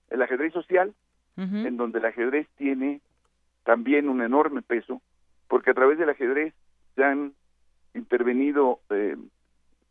el 0.09 0.23
ajedrez 0.23 0.55
social, 0.55 0.95
en 1.37 1.77
donde 1.77 1.99
el 1.99 2.07
ajedrez 2.07 2.49
tiene 2.57 3.01
también 3.65 4.09
un 4.09 4.23
enorme 4.23 4.63
peso, 4.63 5.03
porque 5.49 5.71
a 5.71 5.75
través 5.75 5.99
del 5.99 6.09
ajedrez 6.09 6.55
se 6.95 7.05
han 7.05 7.35
intervenido 7.95 8.81
eh, 8.91 9.17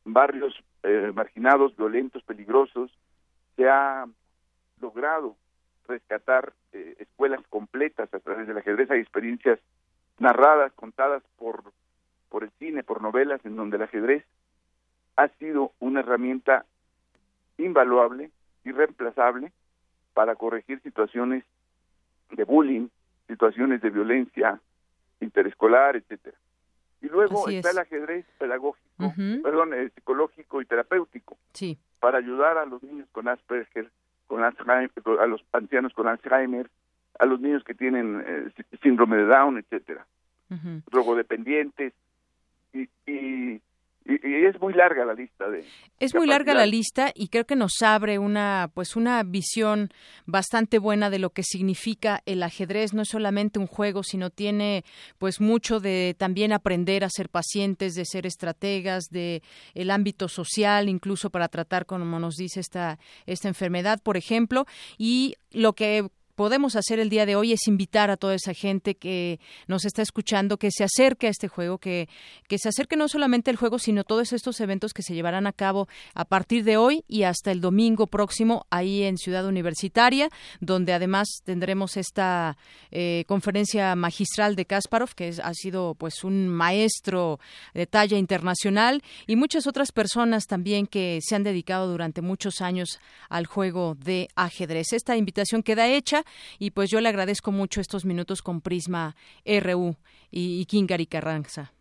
barrios 0.05 0.53
eh, 0.83 1.11
marginados, 1.13 1.75
violentos, 1.75 2.23
peligrosos, 2.23 2.91
se 3.59 3.67
ha 3.67 4.05
logrado 4.79 5.35
rescatar 5.85 6.53
eh, 6.71 6.95
escuelas 6.99 7.41
completas 7.49 8.07
a 8.13 8.19
través 8.19 8.47
del 8.47 8.57
ajedrez, 8.57 8.89
hay 8.89 9.01
experiencias 9.01 9.59
narradas, 10.17 10.71
contadas 10.73 11.21
por, 11.35 11.73
por 12.29 12.45
el 12.45 12.51
cine, 12.51 12.83
por 12.83 13.01
novelas, 13.01 13.45
en 13.45 13.57
donde 13.57 13.75
el 13.75 13.83
ajedrez 13.83 14.23
ha 15.17 15.27
sido 15.39 15.73
una 15.79 15.99
herramienta 15.99 16.65
invaluable, 17.57 18.31
irreemplazable, 18.63 19.51
para 20.13 20.35
corregir 20.35 20.81
situaciones 20.81 21.43
de 22.31 22.45
bullying, 22.45 22.87
situaciones 23.27 23.81
de 23.81 23.89
violencia 23.89 24.61
interescolar, 25.19 25.97
etcétera. 25.97 26.37
Y 27.01 27.07
luego 27.07 27.47
está 27.47 27.71
el 27.71 27.77
ajedrez 27.77 28.25
pedagógico, 28.37 29.13
perdón, 29.43 29.73
eh, 29.73 29.89
psicológico 29.95 30.61
y 30.61 30.65
terapéutico. 30.65 31.37
Sí. 31.53 31.77
Para 31.99 32.17
ayudar 32.17 32.57
a 32.57 32.65
los 32.65 32.83
niños 32.83 33.07
con 33.11 33.27
Asperger, 33.27 33.89
con 34.27 34.43
Alzheimer, 34.43 34.91
a 35.19 35.27
los 35.27 35.43
ancianos 35.53 35.93
con 35.93 36.07
Alzheimer, 36.07 36.69
a 37.17 37.25
los 37.25 37.39
niños 37.39 37.63
que 37.63 37.73
tienen 37.73 38.23
eh, 38.25 38.51
síndrome 38.81 39.17
de 39.17 39.25
Down, 39.25 39.57
etcétera. 39.57 40.05
Drogodependientes 40.91 41.93
y, 42.73 42.89
y 43.05 43.61
y, 44.09 44.45
es 44.45 44.59
muy 44.59 44.73
larga 44.73 45.05
la 45.05 45.13
lista 45.13 45.49
de 45.49 45.63
es 45.99 46.15
muy 46.15 46.27
larga 46.27 46.53
la 46.53 46.65
lista 46.65 47.11
y 47.13 47.27
creo 47.27 47.45
que 47.45 47.55
nos 47.55 47.81
abre 47.81 48.17
una 48.17 48.71
pues 48.73 48.95
una 48.95 49.21
visión 49.23 49.89
bastante 50.25 50.79
buena 50.79 51.09
de 51.09 51.19
lo 51.19 51.29
que 51.31 51.43
significa 51.43 52.21
el 52.25 52.41
ajedrez. 52.43 52.93
No 52.93 53.01
es 53.01 53.09
solamente 53.09 53.59
un 53.59 53.67
juego 53.67 54.03
sino 54.03 54.29
tiene 54.29 54.83
pues 55.17 55.41
mucho 55.41 55.79
de 55.79 56.15
también 56.17 56.53
aprender 56.53 57.03
a 57.03 57.09
ser 57.09 57.29
pacientes 57.29 57.95
de 57.95 58.05
ser 58.05 58.25
estrategas 58.25 59.05
de 59.09 59.41
el 59.73 59.91
ámbito 59.91 60.27
social 60.27 60.89
incluso 60.89 61.29
para 61.29 61.47
tratar 61.47 61.85
como 61.85 62.19
nos 62.19 62.35
dice 62.35 62.59
esta 62.59 62.97
esta 63.25 63.47
enfermedad 63.47 63.99
por 64.01 64.17
ejemplo. 64.17 64.65
Y 64.97 65.35
lo 65.51 65.73
que 65.73 66.09
podemos 66.39 66.77
hacer 66.77 66.99
el 66.99 67.09
día 67.09 67.25
de 67.25 67.35
hoy 67.35 67.51
es 67.51 67.67
invitar 67.67 68.09
a 68.09 68.15
toda 68.15 68.33
esa 68.33 68.53
gente 68.53 68.95
que 68.95 69.41
nos 69.67 69.83
está 69.83 70.01
escuchando 70.01 70.55
que 70.55 70.71
se 70.71 70.85
acerque 70.85 71.27
a 71.27 71.31
este 71.31 71.49
juego, 71.49 71.79
que, 71.79 72.07
que 72.47 72.57
se 72.57 72.69
acerque 72.69 72.95
no 72.95 73.09
solamente 73.09 73.51
al 73.51 73.57
juego, 73.57 73.77
sino 73.77 74.05
todos 74.05 74.31
estos 74.31 74.61
eventos 74.61 74.93
que 74.93 75.03
se 75.03 75.13
llevarán 75.13 75.47
a 75.47 75.51
cabo 75.51 75.89
a 76.13 76.23
partir 76.23 76.63
de 76.63 76.77
hoy 76.77 77.03
y 77.09 77.23
hasta 77.23 77.51
el 77.51 77.59
domingo 77.59 78.07
próximo 78.07 78.65
ahí 78.69 79.03
en 79.03 79.17
Ciudad 79.17 79.45
Universitaria, 79.45 80.29
donde 80.61 80.93
además 80.93 81.27
tendremos 81.43 81.97
esta 81.97 82.55
eh, 82.89 83.25
conferencia 83.27 83.93
magistral 83.97 84.55
de 84.55 84.63
Kasparov, 84.63 85.15
que 85.15 85.35
ha 85.43 85.53
sido 85.53 85.95
pues 85.95 86.23
un 86.23 86.47
maestro 86.47 87.41
de 87.73 87.85
talla 87.85 88.17
internacional 88.17 89.03
y 89.27 89.35
muchas 89.35 89.67
otras 89.67 89.91
personas 89.91 90.45
también 90.45 90.87
que 90.87 91.19
se 91.21 91.35
han 91.35 91.43
dedicado 91.43 91.91
durante 91.91 92.21
muchos 92.21 92.61
años 92.61 93.01
al 93.27 93.45
juego 93.45 93.95
de 93.95 94.29
ajedrez. 94.35 94.93
Esta 94.93 95.17
invitación 95.17 95.63
queda 95.63 95.85
hecha 95.89 96.23
y 96.59 96.71
pues 96.71 96.89
yo 96.89 97.01
le 97.01 97.09
agradezco 97.09 97.51
mucho 97.51 97.81
estos 97.81 98.05
minutos 98.05 98.41
con 98.41 98.61
Prisma 98.61 99.15
RU 99.45 99.95
y, 100.31 100.61
y 100.61 100.65
Kingari 100.65 101.05
Carranza. 101.05 101.71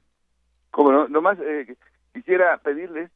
Como 0.70 0.92
no, 0.92 1.08
nomás 1.08 1.38
eh, 1.40 1.76
quisiera 2.12 2.56
pedirles 2.58 3.10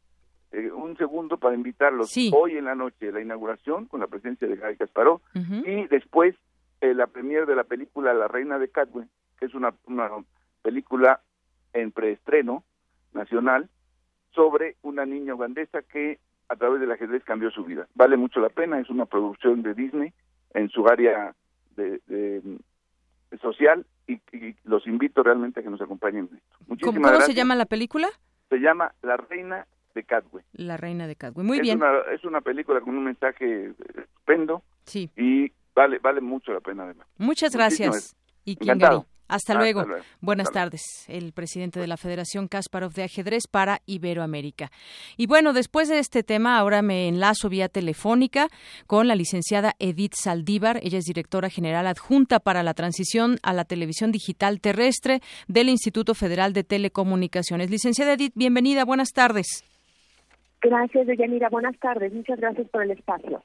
eh, 0.52 0.70
un 0.70 0.96
segundo 0.96 1.38
para 1.38 1.54
invitarlos 1.54 2.12
hoy 2.32 2.56
en 2.56 2.66
la 2.66 2.74
noche 2.74 3.12
la 3.12 3.20
inauguración 3.20 3.86
con 3.86 4.00
la 4.00 4.06
presencia 4.06 4.46
de 4.46 4.56
Gary 4.56 4.76
Kasparov 4.76 5.20
y 5.34 5.86
después 5.86 6.34
eh, 6.80 6.94
la 6.94 7.06
premier 7.06 7.46
de 7.46 7.56
la 7.56 7.64
película 7.64 8.12
La 8.12 8.28
Reina 8.28 8.58
de 8.58 8.68
Catwe, 8.68 9.06
que 9.38 9.46
es 9.46 9.54
una, 9.54 9.72
una 9.86 10.10
película 10.62 11.20
en 11.72 11.90
preestreno 11.92 12.64
nacional 13.14 13.68
sobre 14.34 14.76
una 14.82 15.06
niña 15.06 15.34
ugandesa 15.34 15.82
que 15.82 16.18
a 16.48 16.56
través 16.56 16.80
del 16.80 16.92
ajedrez 16.92 17.24
cambió 17.24 17.50
su 17.50 17.64
vida. 17.64 17.86
Vale 17.94 18.16
mucho 18.16 18.40
la 18.40 18.48
pena, 18.48 18.78
es 18.78 18.90
una 18.90 19.06
producción 19.06 19.62
de 19.62 19.74
Disney 19.74 20.12
en 20.54 20.68
su 20.70 20.86
área 20.86 21.34
de, 21.76 22.00
social 23.40 23.86
y, 24.06 24.20
los 24.64 24.86
invito 24.86 25.22
realmente 25.22 25.60
a 25.60 25.62
que 25.62 25.70
nos 25.70 25.80
acompañen 25.80 26.28
en 26.30 26.36
esto. 26.36 26.56
Muchísimas 26.66 27.12
¿Cómo, 27.12 27.24
se 27.24 27.34
llama 27.34 27.54
la 27.54 27.66
película? 27.66 28.08
Se 28.50 28.58
llama 28.58 28.92
La 29.02 29.16
Reina 29.16 29.66
de 29.94 30.02
Cadwe. 30.04 30.44
La 30.52 30.76
Reina 30.76 31.06
de 31.06 31.16
Cadwe, 31.16 31.42
muy 31.42 31.60
bien. 31.60 31.80
es 32.12 32.24
una 32.24 32.40
película 32.40 32.80
con 32.80 32.96
un 32.96 33.04
mensaje 33.04 33.72
estupendo 33.96 34.62
sí. 34.84 35.10
y 35.16 35.52
vale 35.74 35.98
vale 35.98 36.20
mucho 36.20 36.52
la 36.52 36.60
pena 36.60 36.84
además. 36.84 37.06
Muchas 37.18 37.54
gracias. 37.54 38.16
Y 38.44 38.52
Encantado. 38.52 39.06
Hasta, 39.28 39.54
luego. 39.54 39.85
Buenas 40.20 40.50
tardes. 40.50 40.82
El 41.08 41.32
presidente 41.32 41.80
de 41.80 41.87
la 41.87 41.96
Federación 41.96 42.48
Kasparov 42.48 42.92
de 42.92 43.04
Ajedrez 43.04 43.44
para 43.50 43.80
Iberoamérica. 43.87 44.70
Y 45.16 45.26
bueno, 45.26 45.52
después 45.52 45.88
de 45.88 45.98
este 45.98 46.22
tema, 46.22 46.58
ahora 46.58 46.82
me 46.82 47.08
enlazo 47.08 47.48
vía 47.48 47.68
telefónica 47.68 48.48
con 48.87 49.08
la 49.08 49.14
licenciada 49.14 49.74
Edith 49.78 50.14
Saldívar. 50.14 50.80
Ella 50.82 50.98
es 50.98 51.04
directora 51.04 51.48
general 51.48 51.87
adjunta 51.87 52.40
para 52.40 52.62
la 52.62 52.74
transición 52.74 53.38
a 53.42 53.52
la 53.52 53.64
televisión 53.64 54.12
digital 54.12 54.61
terrestre 54.61 55.20
del 55.48 55.68
Instituto 55.68 56.14
Federal 56.14 56.52
de 56.52 56.64
Telecomunicaciones. 56.64 57.70
Licenciada 57.70 58.12
Edith, 58.12 58.32
bienvenida. 58.35 58.85
Buenas 58.85 59.12
tardes. 59.12 59.64
Gracias, 60.62 61.09
Deyanira. 61.09 61.48
Buenas 61.48 61.77
tardes. 61.81 62.12
Muchas 62.12 62.38
gracias 62.38 62.68
por 62.68 62.85
el 62.85 62.92
espacio. 62.92 63.42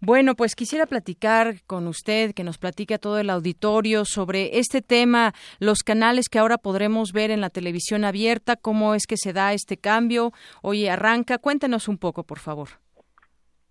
Bueno, 0.00 0.34
pues 0.34 0.54
quisiera 0.54 0.86
platicar 0.86 1.56
con 1.66 1.86
usted, 1.86 2.32
que 2.34 2.42
nos 2.42 2.56
platique 2.56 2.94
a 2.94 2.98
todo 2.98 3.18
el 3.18 3.28
auditorio 3.28 4.06
sobre 4.06 4.58
este 4.58 4.80
tema, 4.80 5.34
los 5.60 5.82
canales 5.82 6.30
que 6.30 6.38
ahora 6.38 6.56
podremos 6.56 7.12
ver 7.12 7.30
en 7.30 7.42
la 7.42 7.50
televisión 7.50 8.04
abierta, 8.04 8.56
cómo 8.56 8.94
es 8.94 9.06
que 9.06 9.18
se 9.18 9.34
da 9.34 9.52
este 9.52 9.76
cambio. 9.76 10.32
Hoy 10.62 10.86
arranca. 10.86 11.36
Cuéntenos 11.36 11.86
un 11.86 11.98
poco, 11.98 12.22
por 12.22 12.38
favor. 12.38 12.68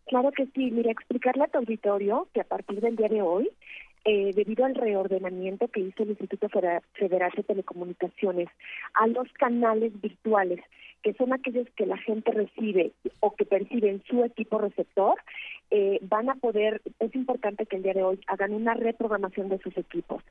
Claro 0.06 0.32
que 0.32 0.46
sí. 0.54 0.70
Mira, 0.70 0.92
explicarle 0.92 1.46
a 1.46 1.48
tu 1.48 1.58
auditorio 1.58 2.28
que 2.32 2.42
a 2.42 2.44
partir 2.44 2.80
del 2.80 2.96
día 2.96 3.08
de 3.08 3.24
hoy 3.24 3.50
eh, 4.06 4.32
debido 4.36 4.66
al 4.66 4.76
reordenamiento 4.76 5.68
que 5.70 5.80
hizo 5.80 6.04
el 6.04 6.10
Instituto 6.10 6.50
Federal 6.50 7.32
de 7.36 7.44
Telecomunicaciones 7.44 8.50
a 8.96 9.08
los 9.08 9.32
canales 9.34 10.00
virtuales 10.02 10.60
que 11.04 11.14
son 11.14 11.34
aquellos 11.34 11.68
que 11.76 11.86
la 11.86 11.98
gente 11.98 12.32
recibe 12.32 12.94
o 13.20 13.36
que 13.36 13.46
percibe 13.46 13.90
en 13.90 14.04
su 14.06 14.24
equipo 14.24 14.58
receptor, 14.58 15.16
eh, 15.70 16.00
van 16.04 16.30
a 16.30 16.36
poder, 16.36 16.82
es 17.00 17.14
importante 17.14 17.66
que 17.66 17.76
el 17.76 17.84
día 17.84 17.94
de 17.94 18.04
hoy 18.04 18.20
hagan 18.28 18.54
una 18.54 18.74
reprogramación 18.74 19.50
de 19.50 19.60
sus 19.60 19.78
equipos. 19.78 20.24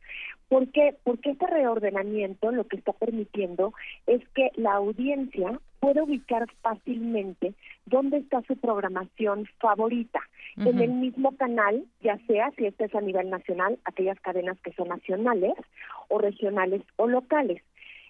¿Por 0.48 0.68
qué? 0.68 0.96
Porque 1.04 1.30
este 1.30 1.46
reordenamiento 1.46 2.50
lo 2.50 2.64
que 2.64 2.76
está 2.76 2.92
permitiendo 2.92 3.74
es 4.06 4.26
que 4.35 4.50
la 4.56 4.72
audiencia 4.72 5.61
pueda 5.80 6.04
ubicar 6.04 6.46
fácilmente 6.62 7.54
dónde 7.87 8.18
está 8.18 8.40
su 8.42 8.56
programación 8.56 9.48
favorita 9.58 10.20
en 10.56 10.80
el 10.80 10.92
mismo 10.92 11.37
canal, 11.37 11.85
ya 12.02 12.18
sea 12.26 12.50
si 12.56 12.66
este 12.66 12.85
es 12.85 12.94
a 12.94 13.00
nivel 13.00 13.30
nacional, 13.30 13.78
aquellas 13.85 14.20
cadenas 14.20 14.58
que 14.61 14.72
son 14.74 14.88
nacionales 14.88 15.54
o 16.08 16.18
regionales 16.18 16.82
o 16.96 17.06
locales. 17.06 17.62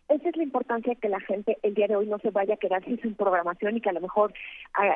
Esa 0.09 0.29
es 0.29 0.37
la 0.37 0.43
importancia 0.43 0.95
que 0.95 1.09
la 1.09 1.21
gente 1.21 1.59
el 1.63 1.75
día 1.75 1.89
de 1.89 1.97
hoy 1.97 2.07
no 2.07 2.19
se 2.19 2.31
vaya 2.31 2.55
a 2.55 2.59
quedar 2.59 2.85
sin 2.85 3.15
programación 3.15 3.77
y 3.77 3.81
que 3.81 3.91
a 3.91 3.95
lo 3.95 4.01
mejor 4.01 4.35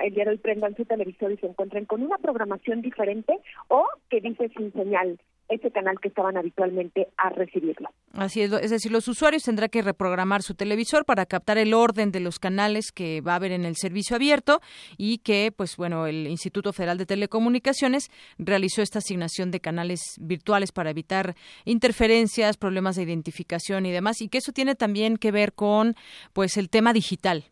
el 0.04 0.14
día 0.14 0.24
de 0.24 0.30
hoy 0.30 0.38
prendan 0.38 0.76
su 0.76 0.84
televisor 0.84 1.32
y 1.32 1.36
se 1.38 1.46
encuentren 1.46 1.86
con 1.86 2.02
una 2.02 2.18
programación 2.18 2.82
diferente 2.82 3.38
o 3.68 3.86
que 4.10 4.20
dice 4.20 4.50
sin 4.56 4.72
señal 4.72 5.18
ese 5.48 5.70
canal 5.70 5.98
que 6.00 6.08
estaban 6.08 6.36
habitualmente 6.36 7.08
a 7.16 7.30
recibirlo. 7.30 7.90
Así 8.12 8.42
es, 8.42 8.52
es 8.52 8.70
decir, 8.70 8.90
los 8.90 9.08
usuarios 9.08 9.42
tendrán 9.42 9.68
que 9.68 9.82
reprogramar 9.82 10.42
su 10.42 10.54
televisor 10.54 11.04
para 11.04 11.26
captar 11.26 11.58
el 11.58 11.74
orden 11.74 12.10
de 12.12 12.20
los 12.20 12.38
canales 12.38 12.92
que 12.92 13.20
va 13.20 13.32
a 13.32 13.36
haber 13.36 13.52
en 13.52 13.64
el 13.64 13.76
servicio 13.76 14.16
abierto 14.16 14.60
y 14.96 15.18
que, 15.18 15.52
pues 15.56 15.76
bueno, 15.76 16.06
el 16.06 16.26
Instituto 16.26 16.72
Federal 16.72 16.98
de 16.98 17.06
Telecomunicaciones 17.06 18.10
realizó 18.38 18.82
esta 18.82 18.98
asignación 18.98 19.50
de 19.50 19.60
canales 19.60 20.00
virtuales 20.20 20.72
para 20.72 20.90
evitar 20.90 21.34
interferencias, 21.64 22.56
problemas 22.56 22.96
de 22.96 23.02
identificación 23.02 23.86
y 23.86 23.92
demás, 23.92 24.20
y 24.20 24.28
que 24.28 24.38
eso 24.38 24.52
tiene 24.52 24.74
también 24.74 25.16
que 25.16 25.30
ver 25.30 25.52
con, 25.52 25.94
pues, 26.32 26.56
el 26.56 26.70
tema 26.70 26.92
digital. 26.92 27.44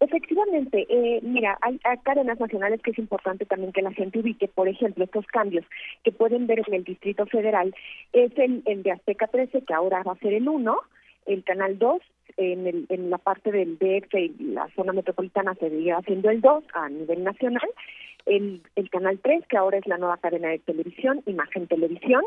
Efectivamente, 0.00 0.86
eh, 0.88 1.20
mira, 1.22 1.58
hay, 1.60 1.78
cadenas 2.02 2.40
nacionales 2.40 2.80
que 2.80 2.92
es 2.92 2.98
importante 2.98 3.44
también 3.44 3.70
que 3.70 3.82
la 3.82 3.92
gente 3.92 4.18
ubique, 4.18 4.48
por 4.48 4.66
ejemplo, 4.66 5.04
estos 5.04 5.26
cambios 5.26 5.66
que 6.02 6.10
pueden 6.10 6.46
ver 6.46 6.62
en 6.66 6.72
el 6.72 6.84
Distrito 6.84 7.26
Federal, 7.26 7.74
es 8.14 8.32
el, 8.38 8.62
de 8.82 8.92
Azteca 8.92 9.26
13, 9.26 9.62
que 9.62 9.74
ahora 9.74 10.02
va 10.02 10.12
a 10.12 10.18
ser 10.18 10.32
el 10.32 10.48
1, 10.48 10.74
el 11.26 11.44
canal 11.44 11.78
2 11.78 12.00
en, 12.38 12.66
el, 12.66 12.86
en 12.88 13.10
la 13.10 13.18
parte 13.18 13.52
del 13.52 13.78
DF 13.78 14.14
y 14.14 14.34
la 14.54 14.70
zona 14.74 14.94
metropolitana 14.94 15.54
se 15.56 15.68
seguía 15.68 15.98
haciendo 15.98 16.30
el 16.30 16.40
2 16.40 16.64
a 16.72 16.88
nivel 16.88 17.22
nacional, 17.22 17.68
el, 18.24 18.62
el 18.76 18.88
canal 18.88 19.18
3, 19.22 19.46
que 19.48 19.58
ahora 19.58 19.76
es 19.76 19.86
la 19.86 19.98
nueva 19.98 20.16
cadena 20.16 20.48
de 20.48 20.60
televisión, 20.60 21.22
Imagen 21.26 21.66
Televisión, 21.66 22.24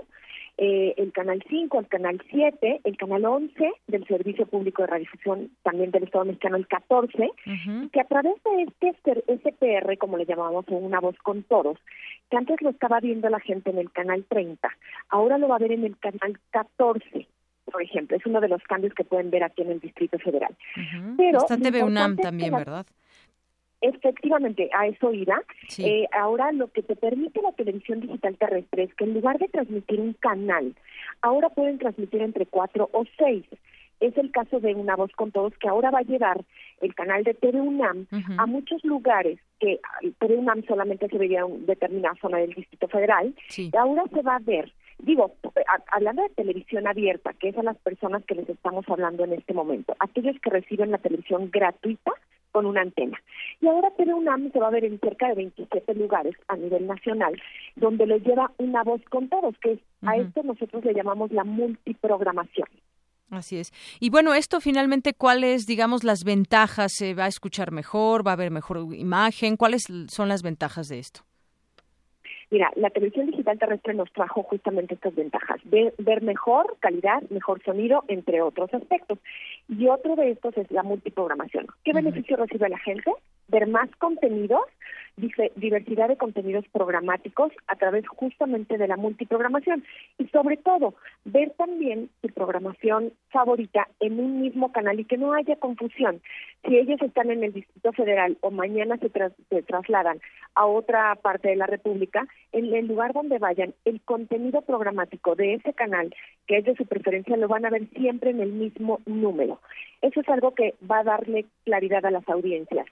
eh, 0.58 0.94
el 0.98 1.12
canal 1.12 1.44
5, 1.50 1.80
el 1.80 1.88
canal 1.88 2.22
7, 2.30 2.82
el 2.84 2.98
canal 2.98 3.26
11 3.26 3.72
del 3.88 4.06
Servicio 4.06 4.46
Público 4.46 4.84
de 4.84 4.88
Radiodifusión 4.88 5.50
también 5.64 5.92
del 5.92 6.04
Estado 6.04 6.26
Mexicano, 6.26 6.58
el 6.58 6.68
14, 6.68 7.32
que 7.92 8.00
a 8.00 8.06
través 8.06 8.36
de 8.44 8.88
este 8.90 9.24
SPR, 9.28 9.98
como 9.98 10.18
le 10.18 10.26
llamamos, 10.26 10.66
una 10.70 11.00
voz 11.00 11.18
con 11.24 11.44
todos, 11.44 11.78
que 12.30 12.38
antes 12.38 12.62
lo 12.62 12.70
estaba 12.70 13.00
viendo 13.00 13.30
la 13.30 13.40
gente 13.40 13.72
en 13.72 13.80
el 13.80 13.92
canal 13.92 14.26
30, 14.30 14.70
ahora 15.10 15.38
lo 15.38 15.48
va 15.48 15.56
a 15.56 15.60
ver 15.60 15.72
en 15.72 15.86
el 15.86 15.98
canal 15.98 16.40
14 16.52 17.28
por 17.66 17.82
ejemplo, 17.82 18.18
es 18.18 18.26
uno 18.26 18.42
de 18.42 18.50
los 18.50 18.62
cambios 18.64 18.94
que 18.94 19.04
pueden 19.04 19.32
ver 19.32 19.44
aquí 19.44 19.62
en 19.62 19.72
el 19.72 19.80
Distrito 19.80 20.20
Federal. 20.20 20.56
Pero 21.18 21.40
Está 21.40 21.58
TV 21.58 21.82
UNAM 21.82 22.18
también, 22.18 22.54
¿verdad? 22.54 22.86
Efectivamente, 23.84 24.70
a 24.74 24.88
eso 24.88 25.12
irá. 25.12 25.44
Eh, 25.78 26.06
ahora 26.14 26.54
lo 26.54 26.70
que 26.70 26.82
te 26.84 26.96
permite 26.96 27.42
la 27.42 27.52
televisión 27.52 28.00
digital 28.00 28.38
terrestre 28.38 28.84
es 28.84 28.94
que 28.96 29.04
en 29.04 29.14
lugar 29.14 29.38
de 29.40 29.50
transmitir 29.50 30.00
un 30.00 30.14
canal, 30.14 30.74
ahora 31.22 31.50
pueden 31.50 31.80
transmitir 31.80 32.22
entre 32.22 32.46
cuatro 32.46 32.90
o 32.94 33.04
seis. 33.18 33.44
Es 34.00 34.18
el 34.18 34.32
caso 34.32 34.62
de 34.62 34.74
Una 34.74 34.96
Voz 34.96 35.12
con 35.18 35.32
Todos, 35.32 35.54
que 35.58 35.68
ahora 35.68 35.92
va 35.92 36.00
a 36.00 36.04
llevar 36.04 36.46
el 36.80 36.96
canal 36.96 37.26
de 37.26 37.34
TV 37.34 37.60
UNAM 37.60 38.08
a 38.38 38.46
muchos 38.46 38.84
lugares 38.86 39.38
que 39.60 39.82
TV 40.18 40.38
UNAM 40.38 40.64
solamente 40.66 41.10
se 41.10 41.18
veía 41.18 41.42
en 41.42 41.66
determinada 41.66 42.16
zona 42.22 42.38
del 42.38 42.54
Distrito 42.54 42.88
Federal. 42.88 43.36
Y 43.58 43.76
ahora 43.76 44.04
se 44.14 44.22
va 44.22 44.38
a 44.38 44.40
ver 44.40 44.72
digo, 45.00 45.36
hablando 45.92 46.22
de 46.22 46.30
televisión 46.30 46.88
abierta, 46.88 47.34
que 47.34 47.50
es 47.50 47.58
a 47.58 47.64
las 47.64 47.78
personas 47.78 48.24
que 48.24 48.36
les 48.36 48.48
estamos 48.48 48.86
hablando 48.88 49.26
en 49.26 49.34
este 49.34 49.54
momento, 49.54 49.94
aquellos 50.00 50.40
que 50.40 50.50
reciben 50.50 50.92
la 50.92 50.98
televisión 51.00 51.50
gratuita 51.52 52.14
con 52.54 52.66
una 52.66 52.82
antena. 52.82 53.20
Y 53.60 53.68
ahora 53.68 53.92
TV 53.98 54.14
UNAM 54.14 54.52
se 54.54 54.60
va 54.60 54.68
a 54.68 54.72
ver 54.72 54.86
en 54.86 55.00
cerca 55.00 55.28
de 55.28 55.36
27 55.36 55.94
lugares 55.96 56.36
a 56.48 56.56
nivel 56.56 56.88
nacional, 56.88 57.34
donde 57.76 58.06
lo 58.06 58.18
lleva 58.18 58.52
una 58.58 58.84
voz 58.84 59.02
con 59.10 59.28
todos, 59.28 59.56
que 59.58 59.80
a 60.04 60.16
esto 60.16 60.44
nosotros 60.44 60.86
le 60.86 60.94
llamamos 60.94 61.32
la 61.32 61.44
multiprogramación. 61.44 62.68
Así 63.30 63.58
es. 63.58 63.74
Y 64.00 64.10
bueno, 64.12 64.34
esto 64.36 64.62
finalmente, 64.62 65.14
¿cuáles, 65.14 65.66
digamos, 65.66 66.04
las 66.04 66.24
ventajas? 66.24 66.94
¿Se 66.96 67.16
va 67.16 67.26
a 67.26 67.30
escuchar 67.30 67.72
mejor? 67.72 68.26
¿Va 68.26 68.32
a 68.32 68.36
haber 68.36 68.52
mejor 68.52 68.94
imagen? 68.94 69.58
¿Cuáles 69.58 69.84
son 70.08 70.30
las 70.30 70.44
ventajas 70.44 70.88
de 70.88 71.00
esto? 71.00 71.22
Mira, 72.54 72.72
la 72.76 72.92
televisión 72.92 73.26
digital 73.26 73.58
terrestre 73.58 73.96
nos 73.96 74.14
trajo 74.14 74.44
justamente 74.44 74.94
estas 74.94 75.16
ventajas, 75.16 75.60
ver, 75.64 76.22
mejor 76.22 76.78
calidad, 76.82 77.24
mejor 77.32 77.64
sonido, 77.64 78.04
entre 78.08 78.44
otros 78.44 78.72
aspectos. 78.76 79.18
Y 79.68 79.88
otro 79.88 80.16
de 80.16 80.30
estos 80.30 80.56
es 80.60 80.70
la 80.70 80.84
multiprogramación. 80.84 81.66
¿Qué 81.84 81.94
beneficio 81.94 82.38
recibe 82.38 82.70
la 82.70 82.78
gente? 82.78 83.12
Ver 83.48 83.66
más 83.66 83.90
contenidos 83.96 84.62
diversidad 85.16 86.08
de 86.08 86.18
contenidos 86.18 86.66
programáticos 86.72 87.52
a 87.68 87.76
través 87.76 88.08
justamente 88.08 88.78
de 88.78 88.88
la 88.88 88.98
multiprogramación 88.98 89.84
y 90.18 90.28
sobre 90.28 90.58
todo 90.58 90.96
ver 91.26 91.52
también 91.52 92.10
su 92.22 92.30
programación 92.30 93.14
favorita 93.30 93.88
en 94.00 94.20
un 94.20 94.42
mismo 94.42 94.72
canal 94.72 95.00
y 95.00 95.06
que 95.06 95.18
no 95.18 95.34
haya 95.34 95.56
confusión. 95.58 96.22
Si 96.66 96.78
ellos 96.78 97.02
están 97.02 97.30
en 97.30 97.44
el 97.44 97.54
Distrito 97.54 97.92
Federal 97.94 98.38
o 98.42 98.50
mañana 98.50 98.98
se, 98.98 99.10
se 99.50 99.62
trasladan 99.64 100.20
a 100.56 100.66
otra 100.66 101.16
parte 101.16 101.50
de 101.50 101.56
la 101.58 101.68
República, 101.68 102.28
en 102.52 102.74
el 102.74 102.88
lugar 102.88 103.14
donde 103.14 103.38
vayan, 103.38 103.74
el 103.86 104.02
contenido 104.02 104.62
programático 104.62 105.36
de 105.36 105.56
ese 105.56 105.74
canal, 105.74 106.14
que 106.48 106.58
es 106.58 106.66
de 106.66 106.76
su 106.76 106.86
preferencia, 106.86 107.38
lo 107.38 107.48
van 107.48 107.66
a 107.66 107.70
ver 107.70 107.88
siempre 107.96 108.32
en 108.32 108.40
el 108.40 108.52
mismo 108.52 109.00
número. 109.06 109.60
Eso 110.02 110.22
es 110.22 110.30
algo 110.30 110.54
que 110.54 110.76
va 110.90 111.00
a 111.00 111.04
darle 111.04 111.46
claridad 111.66 112.06
a 112.06 112.12
las 112.12 112.28
audiencias. 112.28 112.88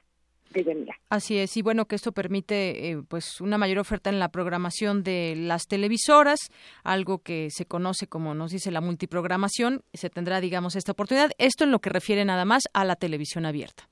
Así 1.09 1.37
es, 1.37 1.55
y 1.57 1.61
bueno, 1.61 1.85
que 1.85 1.95
esto 1.95 2.11
permite 2.11 2.91
eh, 2.91 3.01
pues 3.07 3.41
una 3.41 3.57
mayor 3.57 3.79
oferta 3.79 4.09
en 4.09 4.19
la 4.19 4.29
programación 4.29 5.03
de 5.03 5.35
las 5.35 5.67
televisoras, 5.67 6.39
algo 6.83 7.19
que 7.19 7.49
se 7.49 7.65
conoce 7.65 8.07
como 8.07 8.33
nos 8.33 8.51
dice 8.51 8.71
la 8.71 8.81
multiprogramación, 8.81 9.81
se 9.93 10.09
tendrá, 10.09 10.41
digamos, 10.41 10.75
esta 10.75 10.91
oportunidad. 10.91 11.31
Esto 11.37 11.63
en 11.63 11.71
lo 11.71 11.79
que 11.79 11.89
refiere 11.89 12.25
nada 12.25 12.45
más 12.45 12.63
a 12.73 12.85
la 12.85 12.95
televisión 12.95 13.45
abierta. 13.45 13.83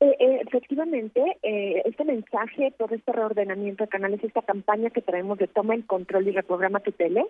Eh, 0.00 0.16
eh, 0.18 0.40
efectivamente, 0.46 1.22
este 1.42 2.04
mensaje, 2.04 2.72
todo 2.78 2.94
este 2.94 3.12
reordenamiento 3.12 3.84
de 3.84 3.88
canales, 3.88 4.24
esta 4.24 4.40
campaña 4.42 4.90
que 4.90 5.02
traemos 5.02 5.38
de 5.38 5.46
toma 5.46 5.74
el 5.74 5.84
control 5.86 6.28
y 6.28 6.32
reprograma 6.32 6.80
tu 6.80 6.92
tele, 6.92 7.22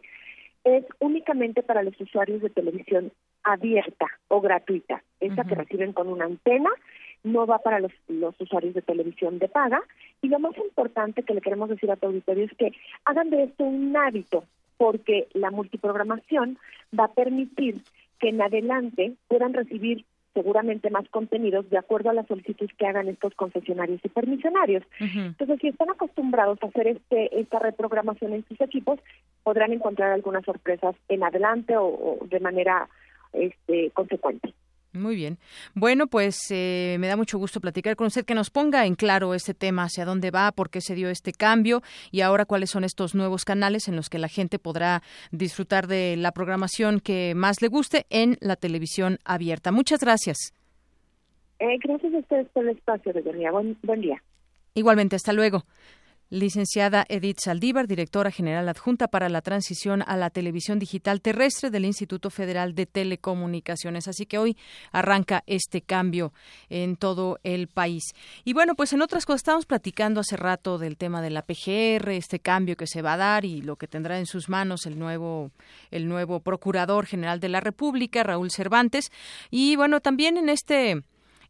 es 0.64 0.84
únicamente 0.98 1.62
para 1.62 1.82
los 1.82 1.98
usuarios 2.00 2.42
de 2.42 2.50
televisión 2.50 3.12
abierta 3.42 4.06
o 4.28 4.40
gratuita, 4.40 5.02
esta 5.20 5.44
que 5.44 5.54
reciben 5.54 5.92
con 5.92 6.08
una 6.08 6.26
antena 6.26 6.70
no 7.22 7.46
va 7.46 7.58
para 7.58 7.80
los, 7.80 7.92
los 8.08 8.34
usuarios 8.40 8.74
de 8.74 8.82
televisión 8.82 9.38
de 9.38 9.48
paga. 9.48 9.82
Y 10.22 10.28
lo 10.28 10.38
más 10.38 10.56
importante 10.58 11.22
que 11.22 11.34
le 11.34 11.40
queremos 11.40 11.68
decir 11.68 11.90
a 11.90 11.96
tu 11.96 12.06
auditorio 12.06 12.44
es 12.44 12.56
que 12.56 12.72
hagan 13.04 13.30
de 13.30 13.44
esto 13.44 13.64
un 13.64 13.96
hábito, 13.96 14.44
porque 14.76 15.28
la 15.34 15.50
multiprogramación 15.50 16.58
va 16.98 17.04
a 17.04 17.12
permitir 17.12 17.82
que 18.18 18.28
en 18.28 18.40
adelante 18.40 19.14
puedan 19.28 19.52
recibir 19.52 20.04
seguramente 20.34 20.90
más 20.90 21.08
contenidos 21.08 21.68
de 21.70 21.78
acuerdo 21.78 22.10
a 22.10 22.14
la 22.14 22.24
solicitud 22.24 22.70
que 22.78 22.86
hagan 22.86 23.08
estos 23.08 23.34
concesionarios 23.34 24.00
y 24.04 24.08
permisionarios. 24.08 24.84
Entonces, 25.00 25.58
si 25.60 25.68
están 25.68 25.90
acostumbrados 25.90 26.58
a 26.62 26.66
hacer 26.66 26.86
este 26.86 27.40
esta 27.40 27.58
reprogramación 27.58 28.32
en 28.34 28.44
sus 28.46 28.60
equipos, 28.60 29.00
podrán 29.42 29.72
encontrar 29.72 30.12
algunas 30.12 30.44
sorpresas 30.44 30.94
en 31.08 31.24
adelante 31.24 31.76
o, 31.76 31.86
o 31.86 32.26
de 32.26 32.40
manera 32.40 32.88
este 33.32 33.90
consecuente. 33.90 34.54
Muy 34.92 35.14
bien. 35.14 35.38
Bueno, 35.74 36.08
pues 36.08 36.50
eh, 36.50 36.96
me 36.98 37.06
da 37.06 37.16
mucho 37.16 37.38
gusto 37.38 37.60
platicar 37.60 37.94
con 37.94 38.08
usted, 38.08 38.24
que 38.24 38.34
nos 38.34 38.50
ponga 38.50 38.86
en 38.86 38.96
claro 38.96 39.34
este 39.34 39.54
tema, 39.54 39.84
hacia 39.84 40.04
dónde 40.04 40.32
va, 40.32 40.50
por 40.50 40.68
qué 40.68 40.80
se 40.80 40.96
dio 40.96 41.10
este 41.10 41.32
cambio 41.32 41.80
y 42.10 42.22
ahora 42.22 42.44
cuáles 42.44 42.70
son 42.70 42.82
estos 42.82 43.14
nuevos 43.14 43.44
canales 43.44 43.86
en 43.86 43.94
los 43.94 44.08
que 44.10 44.18
la 44.18 44.26
gente 44.26 44.58
podrá 44.58 45.02
disfrutar 45.30 45.86
de 45.86 46.16
la 46.16 46.32
programación 46.32 46.98
que 46.98 47.34
más 47.36 47.62
le 47.62 47.68
guste 47.68 48.06
en 48.10 48.36
la 48.40 48.56
televisión 48.56 49.18
abierta. 49.24 49.70
Muchas 49.70 50.00
gracias. 50.00 50.54
Eh, 51.60 51.78
gracias 51.84 52.12
a 52.12 52.18
ustedes 52.18 52.48
por 52.48 52.64
el 52.64 52.76
espacio, 52.76 53.12
de 53.12 53.50
Buen, 53.50 53.78
buen 53.82 54.00
día. 54.00 54.20
Igualmente, 54.74 55.14
hasta 55.14 55.32
luego. 55.32 55.64
Licenciada 56.30 57.04
Edith 57.08 57.40
Saldívar, 57.40 57.88
directora 57.88 58.30
general 58.30 58.68
adjunta 58.68 59.08
para 59.08 59.28
la 59.28 59.42
transición 59.42 60.02
a 60.06 60.16
la 60.16 60.30
televisión 60.30 60.78
digital 60.78 61.20
terrestre 61.20 61.70
del 61.70 61.84
Instituto 61.84 62.30
Federal 62.30 62.76
de 62.76 62.86
Telecomunicaciones. 62.86 64.06
Así 64.06 64.26
que 64.26 64.38
hoy 64.38 64.56
arranca 64.92 65.42
este 65.48 65.82
cambio 65.82 66.32
en 66.68 66.94
todo 66.94 67.40
el 67.42 67.66
país. 67.66 68.14
Y 68.44 68.52
bueno, 68.52 68.76
pues 68.76 68.92
en 68.92 69.02
otras 69.02 69.26
cosas 69.26 69.40
estamos 69.40 69.66
platicando 69.66 70.20
hace 70.20 70.36
rato 70.36 70.78
del 70.78 70.96
tema 70.96 71.20
de 71.20 71.30
la 71.30 71.42
PGR, 71.42 72.10
este 72.10 72.38
cambio 72.38 72.76
que 72.76 72.86
se 72.86 73.02
va 73.02 73.14
a 73.14 73.16
dar 73.16 73.44
y 73.44 73.60
lo 73.60 73.74
que 73.74 73.88
tendrá 73.88 74.20
en 74.20 74.26
sus 74.26 74.48
manos 74.48 74.86
el 74.86 75.00
nuevo 75.00 75.50
el 75.90 76.08
nuevo 76.08 76.38
Procurador 76.38 77.06
General 77.06 77.40
de 77.40 77.48
la 77.48 77.60
República, 77.60 78.22
Raúl 78.22 78.52
Cervantes. 78.52 79.10
Y 79.50 79.74
bueno, 79.74 80.00
también 80.00 80.36
en 80.36 80.48
este 80.48 81.02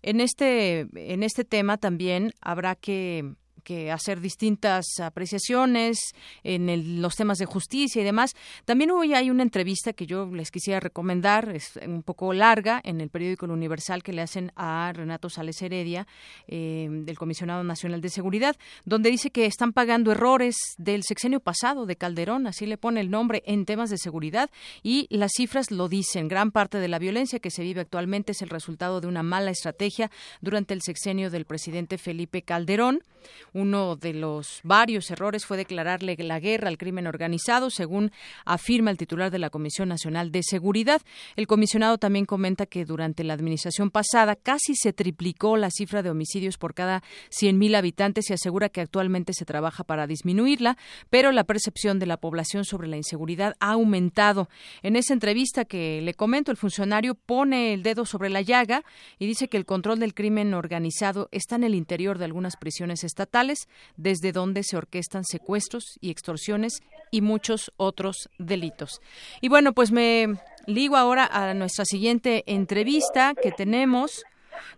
en 0.03 0.21
este 0.21 0.87
en 0.95 1.23
este 1.23 1.45
tema 1.45 1.77
también 1.77 2.33
habrá 2.41 2.77
que 2.77 3.35
que 3.61 3.91
hacer 3.91 4.21
distintas 4.21 4.85
apreciaciones 5.01 5.99
en 6.43 7.01
los 7.01 7.17
temas 7.17 7.39
de 7.39 7.47
justicia 7.47 8.01
y 8.01 8.05
demás. 8.05 8.35
También 8.65 8.91
hoy 8.91 9.15
hay 9.15 9.31
una 9.31 9.43
entrevista 9.43 9.93
que 9.93 10.07
yo 10.07 10.27
les 10.27 10.51
quisiera 10.51 10.81
recomendar, 10.81 11.49
es 11.55 11.79
un 11.87 12.03
poco 12.03 12.33
larga, 12.33 12.81
en 12.85 13.01
el 13.01 13.11
periódico 13.11 13.47
El 13.47 13.53
Universal 13.53 14.03
que 14.03 14.13
le 14.13 14.23
hacen 14.23 14.53
a 14.57 14.93
Renato 14.95 15.29
Sales 15.29 15.61
Heredia, 15.63 16.07
eh, 16.47 16.89
del 16.91 17.19
Comisionado 17.19 17.65
Nacional 17.65 18.01
de 18.01 18.09
Seguridad, 18.09 18.57
donde 18.85 19.11
dice 19.11 19.31
que 19.31 19.47
están 19.47 19.73
pagando 19.73 20.13
errores 20.13 20.57
del 20.79 21.03
sexenio 21.03 21.41
pasado 21.41 21.87
de 21.87 21.97
Calderón, 21.97 22.47
así 22.47 22.67
le 22.67 22.77
pone 22.77 23.01
el 23.01 23.11
nombre 23.11 23.43
en 23.47 23.65
temas 23.67 23.91
de 23.91 23.99
seguridad, 23.99 24.51
y 24.83 25.07
las 25.11 25.33
cifras 25.37 25.71
lo 25.71 25.89
dicen. 25.89 26.29
Gran 26.29 26.51
parte 26.51 26.79
de 26.79 26.89
la 26.89 26.99
violencia 26.99 27.39
que 27.39 27.51
se 27.51 27.63
vive 27.63 27.81
actualmente 27.81 28.33
es 28.33 28.43
el 28.43 28.49
resultado 28.49 29.01
de 29.01 29.07
una 29.07 29.23
mala 29.23 29.51
estrategia 29.51 30.11
durante 30.41 30.75
el 30.75 30.83
sexenio 30.83 31.31
del 31.31 31.45
presidente 31.45 31.99
Felipe 31.99 32.43
Calderón. 32.43 33.03
Uno 33.53 33.97
de 33.97 34.15
los 34.15 34.61
varios 34.63 35.11
errores 35.11 35.45
fue 35.45 35.57
declararle 35.57 36.17
la 36.19 36.39
guerra 36.39 36.69
al 36.69 36.79
crimen 36.79 37.09
organizado, 37.09 37.71
según 37.71 38.13
afirma 38.45 38.93
el 38.93 38.97
titular 38.97 39.31
de 39.33 39.41
la 39.41 39.51
Comisión 39.51 39.89
Nacional 39.89 40.31
de 40.31 40.43
Seguridad. 40.45 41.03
El 41.35 41.49
comisionado 41.49 41.99
también 41.99 42.27
comenta 42.27 42.67
que 42.67 42.85
durante 42.85 43.25
la 43.25 43.35
administración 43.35 43.91
pasada 43.91 44.37
casi 44.37 44.77
se 44.77 44.93
triplicó 44.93 45.57
la 45.57 45.71
cifra 45.71 46.03
de 46.03 46.11
homicidios 46.11 46.59
por 46.59 46.75
cada 46.75 47.03
100.000 47.31 47.77
habitantes 47.77 48.31
y 48.31 48.35
asegura 48.35 48.69
que 48.69 48.81
actualmente 48.81 49.33
se 49.33 49.45
trabaja 49.45 49.83
para 49.83 50.07
disminuirla, 50.07 50.77
pero 51.09 51.33
la 51.33 51.45
percepción 51.45 51.99
de 51.99 52.07
la 52.07 52.19
población 52.19 52.65
sobre 52.65 52.87
la 52.87 52.97
inseguridad 52.97 53.57
ha 53.59 53.73
aumentado. 53.73 54.49
En 54.83 54.95
esa 54.95 55.13
entrevista 55.13 55.65
que 55.65 56.01
le 56.03 56.15
comento, 56.15 56.53
el 56.53 56.57
funcionario 56.57 57.15
pone 57.15 57.75
el 57.75 57.83
dedo 57.83 58.05
sobre 58.07 58.31
la 58.31 58.43
llaga 58.43 58.85
y 59.19 59.27
dice 59.27 59.49
que 59.49 59.57
el 59.57 59.67
control 59.67 59.99
del 59.99 60.15
crimen 60.15 60.55
organizado 60.55 61.29
está 61.33 61.57
en 61.57 61.65
el 61.65 61.75
interior 61.75 62.19
de 62.19 62.27
algunas 62.27 62.57
prisiones 62.57 63.03
estatales 63.03 63.40
desde 63.97 64.33
donde 64.33 64.63
se 64.63 64.77
orquestan 64.77 65.25
secuestros 65.25 65.85
y 66.01 66.11
extorsiones 66.11 66.81
y 67.11 67.21
muchos 67.21 67.73
otros 67.77 68.29
delitos. 68.39 69.01
Y 69.41 69.49
bueno, 69.49 69.73
pues 69.73 69.91
me 69.91 70.39
Ligo 70.67 70.97
ahora 70.97 71.27
a 71.27 71.55
nuestra 71.55 71.85
siguiente 71.85 72.45
entrevista 72.47 73.35
que 73.41 73.51
tenemos 73.51 74.25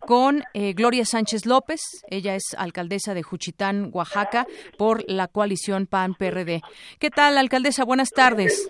con 0.01 0.45
eh, 0.55 0.73
Gloria 0.75 1.05
Sánchez 1.05 1.45
López. 1.45 1.81
Ella 2.09 2.35
es 2.35 2.55
alcaldesa 2.57 3.15
de 3.15 3.23
Juchitán, 3.23 3.91
Oaxaca, 3.93 4.47
por 4.79 5.05
la 5.09 5.29
coalición 5.29 5.87
PAN-PRD. 5.87 6.63
¿Qué 6.99 7.11
tal, 7.11 7.37
alcaldesa? 7.37 7.85
Buenas 7.85 8.11
tardes. 8.11 8.69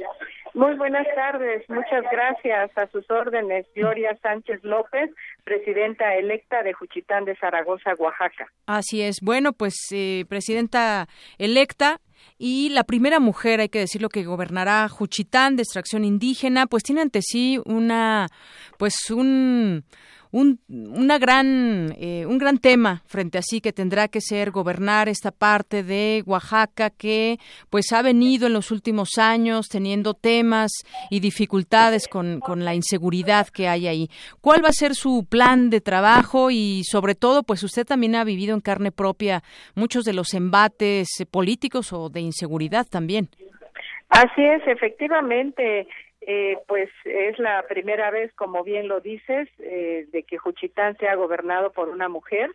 Muy 0.55 0.74
buenas 0.76 1.07
tardes, 1.14 1.68
muchas 1.68 2.05
gracias. 2.12 2.70
A 2.76 2.86
sus 2.88 3.11
órdenes, 3.11 3.66
Gloria 3.74 4.16
Sánchez 4.22 4.62
López, 4.62 5.11
presidenta 5.44 6.14
electa 6.14 6.62
de 6.62 6.74
Juchitán 6.74 7.24
de 7.24 7.36
Zaragoza, 7.36 7.94
Oaxaca. 7.98 8.46
Así 8.66 9.03
es. 9.03 9.20
Bueno, 9.22 9.53
pues 9.55 9.74
eh, 9.92 10.24
presidenta 10.28 11.07
electa, 11.38 12.00
y 12.38 12.70
la 12.70 12.84
primera 12.84 13.20
mujer, 13.20 13.61
hay 13.61 13.68
que 13.68 13.78
decirlo, 13.78 14.09
que 14.09 14.24
gobernará 14.24 14.88
Juchitán 14.88 15.57
de 15.57 15.62
extracción 15.62 16.05
indígena, 16.05 16.66
pues 16.66 16.82
tiene 16.82 17.00
ante 17.00 17.20
sí 17.22 17.61
una, 17.64 18.28
pues 18.78 19.11
un, 19.11 19.84
un, 20.33 20.59
una 20.68 21.18
gran, 21.18 21.95
eh, 21.99 22.26
un 22.26 22.39
gran 22.39 22.59
tema 22.59 23.03
frente 23.07 23.39
a 23.39 23.43
sí 23.43 23.61
que 23.61 23.72
tendrá 23.72 24.09
que 24.09 24.20
ser 24.20 24.51
gobernar 24.51 25.09
esta 25.09 25.30
parte 25.30 25.83
de 25.83 26.22
Oaxaca 26.26 26.91
que 26.91 27.39
pues 27.70 27.93
ha 27.93 28.03
venido 28.03 28.47
en 28.47 28.55
los 28.55 28.70
últimos 28.70 29.18
años 29.18 29.68
teniendo 29.68 30.14
temas 30.14 30.72
y 31.11 31.20
dificultades 31.20 32.09
con, 32.09 32.41
con 32.41 32.64
la 32.64 32.74
inseguridad 32.74 33.49
que 33.49 33.68
hay 33.68 33.87
ahí. 33.87 34.09
¿Cuál 34.41 34.64
va 34.64 34.70
a 34.70 34.72
ser 34.72 34.95
su 34.95 35.26
plan 35.28 35.68
de 35.70 35.83
trabajo 35.83 36.51
y 36.51 36.83
sobre 36.85 37.14
todo 37.14 37.43
pues 37.43 37.62
usted 37.62 37.85
también 37.87 38.16
ha 38.16 38.24
vivido 38.24 38.55
en 38.55 38.61
carne 38.61 38.91
propia 38.91 39.43
muchos 39.74 40.05
de 40.05 40.14
los 40.14 40.33
embates 40.33 41.09
políticos 41.30 41.93
o 41.93 42.09
de 42.09 42.20
inseguridad 42.20 42.87
también? 42.87 43.28
Así 44.09 44.45
es, 44.45 44.62
efectivamente. 44.66 45.87
Eh, 46.25 46.59
pues 46.68 46.89
es 47.05 47.37
la 47.41 47.64
primera 47.68 48.11
vez, 48.11 48.33
como 48.35 48.62
bien 48.62 48.87
lo 48.87 49.01
dices, 49.01 49.49
eh, 49.59 50.07
de 50.12 50.23
que 50.23 50.39
Juchitán 50.39 50.97
sea 50.99 51.16
gobernado 51.16 51.73
por 51.73 51.89
una 51.89 52.09
mujer. 52.09 52.51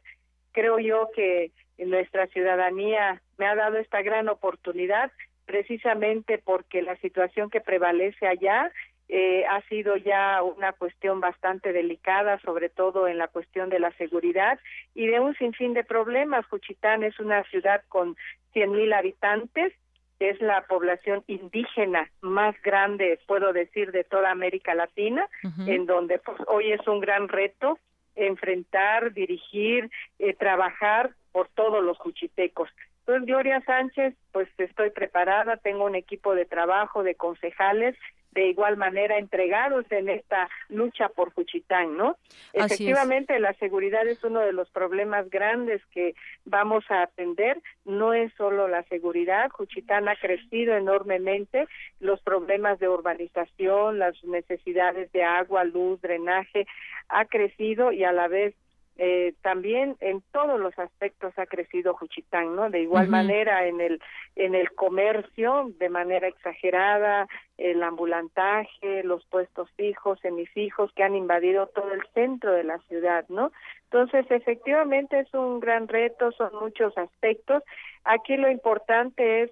Creo 0.54 0.80
yo 0.80 1.10
que 1.14 1.52
nuestra 1.78 2.28
ciudadanía 2.28 3.22
me 3.38 3.46
ha 3.46 3.56
dado 3.56 3.78
esta 3.78 4.02
gran 4.02 4.30
oportunidad 4.30 5.12
precisamente 5.46 6.38
porque 6.38 6.82
la 6.82 6.96
situación 6.98 7.50
que 7.50 7.62
prevalece 7.62 8.26
allá 8.26 8.72
eh, 9.10 9.46
ha 9.46 9.62
sido 9.64 9.96
ya 9.98 10.42
una 10.44 10.74
cuestión 10.74 11.20
bastante 11.20 11.72
delicada, 11.72 12.40
sobre 12.40 12.70
todo 12.70 13.08
en 13.08 13.18
la 13.18 13.28
cuestión 13.28 13.70
de 13.70 13.80
la 13.80 13.92
seguridad 13.94 14.60
y 14.96 15.08
de 15.08 15.20
un 15.20 15.36
sinfín 15.36 15.74
de 15.74 15.84
problemas. 15.84 16.46
Juchitán 16.48 17.04
es 17.04 17.20
una 17.20 17.44
ciudad 17.46 17.82
con 17.90 18.16
cien 18.54 18.72
mil 18.72 18.92
habitantes 18.94 19.74
es 20.20 20.42
la 20.42 20.62
población 20.64 21.24
indígena 21.28 22.10
más 22.22 22.60
grande, 22.62 23.20
puedo 23.28 23.54
decir, 23.54 23.92
de 23.92 24.04
toda 24.04 24.32
América 24.32 24.74
Latina, 24.76 25.28
en 25.66 25.86
donde 25.86 26.20
pues, 26.20 26.38
hoy 26.48 26.72
es 26.72 26.88
un 26.88 27.00
gran 27.00 27.28
reto 27.28 27.78
enfrentar, 28.16 29.14
dirigir, 29.14 29.90
eh, 30.20 30.34
trabajar 30.34 31.12
por 31.32 31.48
todos 31.50 31.84
los 31.84 31.98
cuchitecos. 32.00 32.70
Entonces, 33.00 33.28
Gloria 33.28 33.62
Sánchez, 33.62 34.16
pues 34.32 34.50
estoy 34.58 34.90
preparada, 34.90 35.58
tengo 35.58 35.86
un 35.86 35.96
equipo 35.96 36.36
de 36.36 36.46
trabajo 36.46 37.04
de 37.04 37.16
concejales 37.16 37.96
de 38.38 38.50
igual 38.50 38.78
manera 38.78 39.18
entregados 39.18 39.92
en 39.92 40.10
esta 40.10 40.48
lucha 40.70 41.10
por 41.10 41.34
Juchitán, 41.34 41.98
¿no? 41.98 42.18
Efectivamente, 42.54 43.40
la 43.40 43.54
seguridad 43.54 44.08
es 44.08 44.24
uno 44.24 44.42
de 44.42 44.54
los 44.54 44.70
problemas 44.70 45.28
grandes 45.32 45.84
que 45.88 46.14
vamos 46.46 46.86
a 46.90 47.02
atender. 47.02 47.60
No 47.84 48.14
es 48.14 48.32
solo 48.38 48.68
la 48.68 48.84
seguridad, 48.84 49.50
Juchitán 49.50 50.08
ha 50.08 50.16
crecido 50.16 50.78
enormemente, 50.78 51.68
los 52.00 52.22
problemas 52.22 52.78
de 52.78 52.88
urbanización, 52.88 53.98
las 53.98 54.24
necesidades 54.24 55.12
de 55.14 55.24
agua, 55.24 55.64
luz, 55.64 56.00
drenaje, 56.02 56.68
ha 57.10 57.26
crecido 57.26 57.92
y 57.92 58.04
a 58.04 58.12
la 58.12 58.28
vez 58.28 58.54
eh, 59.00 59.36
también 59.44 59.96
en 60.00 60.24
todos 60.32 60.60
los 60.60 60.78
aspectos 60.80 61.32
ha 61.38 61.46
crecido 61.46 61.94
Juchitán, 61.94 62.56
¿no? 62.56 62.70
De 62.72 62.82
igual 62.82 63.08
manera 63.10 63.68
en 63.68 63.80
el 63.80 64.02
en 64.36 64.56
el 64.56 64.72
comercio 64.74 65.72
de 65.78 65.90
manera 65.90 66.28
exagerada, 66.28 67.28
el 67.58 67.84
ambulantaje, 67.84 69.04
los 69.04 69.24
puestos 69.28 69.70
fijos, 69.74 70.20
semifijos 70.22 70.92
que 70.94 71.04
han 71.04 71.16
invadido 71.16 71.68
todo 71.68 71.92
el 71.94 72.02
centro 72.16 72.52
de 72.54 72.64
la 72.64 72.80
ciudad, 72.88 73.26
¿no? 73.30 73.52
Entonces, 73.84 74.26
efectivamente 74.32 75.20
es 75.20 75.34
un 75.34 75.60
gran 75.60 75.88
reto, 75.88 76.32
son 76.32 76.52
muchos 76.60 76.98
aspectos. 76.98 77.64
Aquí 78.04 78.36
lo 78.36 78.50
importante 78.50 79.44
es 79.44 79.52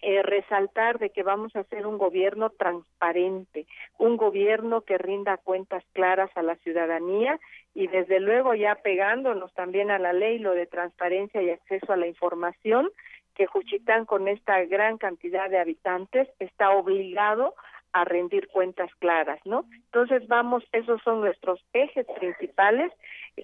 eh, 0.00 0.22
resaltar 0.22 1.00
de 1.00 1.10
que 1.10 1.24
vamos 1.24 1.56
a 1.56 1.60
hacer 1.60 1.84
un 1.84 1.98
gobierno 1.98 2.50
transparente, 2.50 3.66
un 3.98 4.16
gobierno 4.16 4.82
que 4.82 4.96
rinda 4.96 5.38
cuentas 5.38 5.82
claras 5.92 6.30
a 6.36 6.42
la 6.42 6.54
ciudadanía 6.56 7.40
y 7.78 7.86
desde 7.86 8.18
luego 8.18 8.56
ya 8.56 8.74
pegándonos 8.74 9.54
también 9.54 9.92
a 9.92 10.00
la 10.00 10.12
ley 10.12 10.40
lo 10.40 10.52
de 10.52 10.66
transparencia 10.66 11.40
y 11.40 11.50
acceso 11.50 11.92
a 11.92 11.96
la 11.96 12.08
información, 12.08 12.90
que 13.36 13.46
Juchitán 13.46 14.04
con 14.04 14.26
esta 14.26 14.64
gran 14.64 14.98
cantidad 14.98 15.48
de 15.48 15.60
habitantes 15.60 16.28
está 16.40 16.70
obligado 16.70 17.54
a 17.92 18.04
rendir 18.04 18.48
cuentas 18.48 18.90
claras, 18.98 19.38
¿no? 19.44 19.64
Entonces 19.72 20.26
vamos, 20.26 20.64
esos 20.72 21.00
son 21.02 21.20
nuestros 21.20 21.64
ejes 21.72 22.04
principales. 22.18 22.90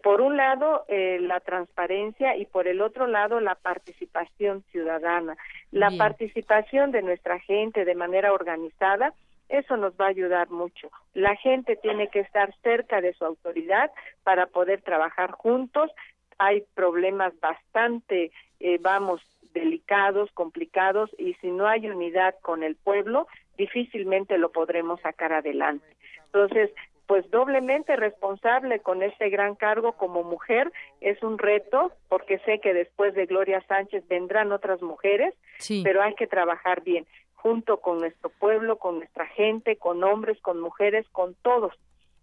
Por 0.03 0.21
un 0.21 0.37
lado, 0.37 0.85
eh, 0.89 1.19
la 1.21 1.39
transparencia 1.39 2.37
y 2.37 2.45
por 2.45 2.67
el 2.67 2.81
otro 2.81 3.07
lado, 3.07 3.39
la 3.39 3.55
participación 3.55 4.65
ciudadana. 4.73 5.37
La 5.71 5.93
participación 5.97 6.91
de 6.91 7.03
nuestra 7.03 7.39
gente 7.39 7.85
de 7.85 7.95
manera 7.95 8.33
organizada, 8.33 9.15
eso 9.49 9.77
nos 9.77 9.95
va 9.95 10.07
a 10.07 10.11
ayudar 10.11 10.51
mucho. 10.51 10.91
La 11.13 11.37
gente 11.37 11.77
tiene 11.77 12.09
que 12.09 12.21
estar 12.21 12.55
cerca 12.63 13.01
de 13.01 13.13
su 13.15 13.25
autoridad 13.25 13.91
para 14.23 14.47
poder 14.47 14.83
trabajar 14.83 15.33
juntos. 15.33 15.91
Hay 16.39 16.65
problemas 16.75 17.39
bastante, 17.41 18.33
eh, 18.61 18.79
vamos, 18.81 19.21
delicados, 19.53 20.31
complicados, 20.33 21.11
y 21.19 21.35
si 21.35 21.51
no 21.51 21.67
hay 21.67 21.89
unidad 21.89 22.35
con 22.43 22.63
el 22.63 22.75
pueblo, 22.75 23.29
difícilmente 23.57 24.37
lo 24.37 24.51
podremos 24.51 25.01
sacar 25.01 25.33
adelante. 25.33 25.87
Entonces, 26.27 26.71
pues 27.07 27.31
doblemente 27.31 27.97
responsable 27.97 28.81
con 28.81 29.03
este 29.03 29.29
gran 29.29 29.55
cargo 29.55 29.93
como 29.93 30.23
mujer 30.23 30.73
es 31.01 31.23
un 31.23 31.39
reto 31.39 31.93
porque 32.09 32.39
sé 32.41 32.61
que 32.61 32.73
después 32.73 33.15
de 33.15 33.27
Gloria 33.27 33.63
Sánchez 33.69 34.09
vendrán 34.09 34.53
otras 34.53 34.81
mujeres, 34.81 35.35
pero 35.83 36.03
hay 36.03 36.15
que 36.15 36.27
trabajar 36.27 36.83
bien 36.83 37.07
junto 37.45 37.77
con 37.77 37.99
nuestro 37.99 38.31
pueblo, 38.31 38.79
con 38.79 38.97
nuestra 38.97 39.27
gente, 39.27 39.77
con 39.77 40.03
hombres, 40.03 40.41
con 40.41 40.59
mujeres, 40.61 41.07
con 41.13 41.35
todos. 41.43 41.75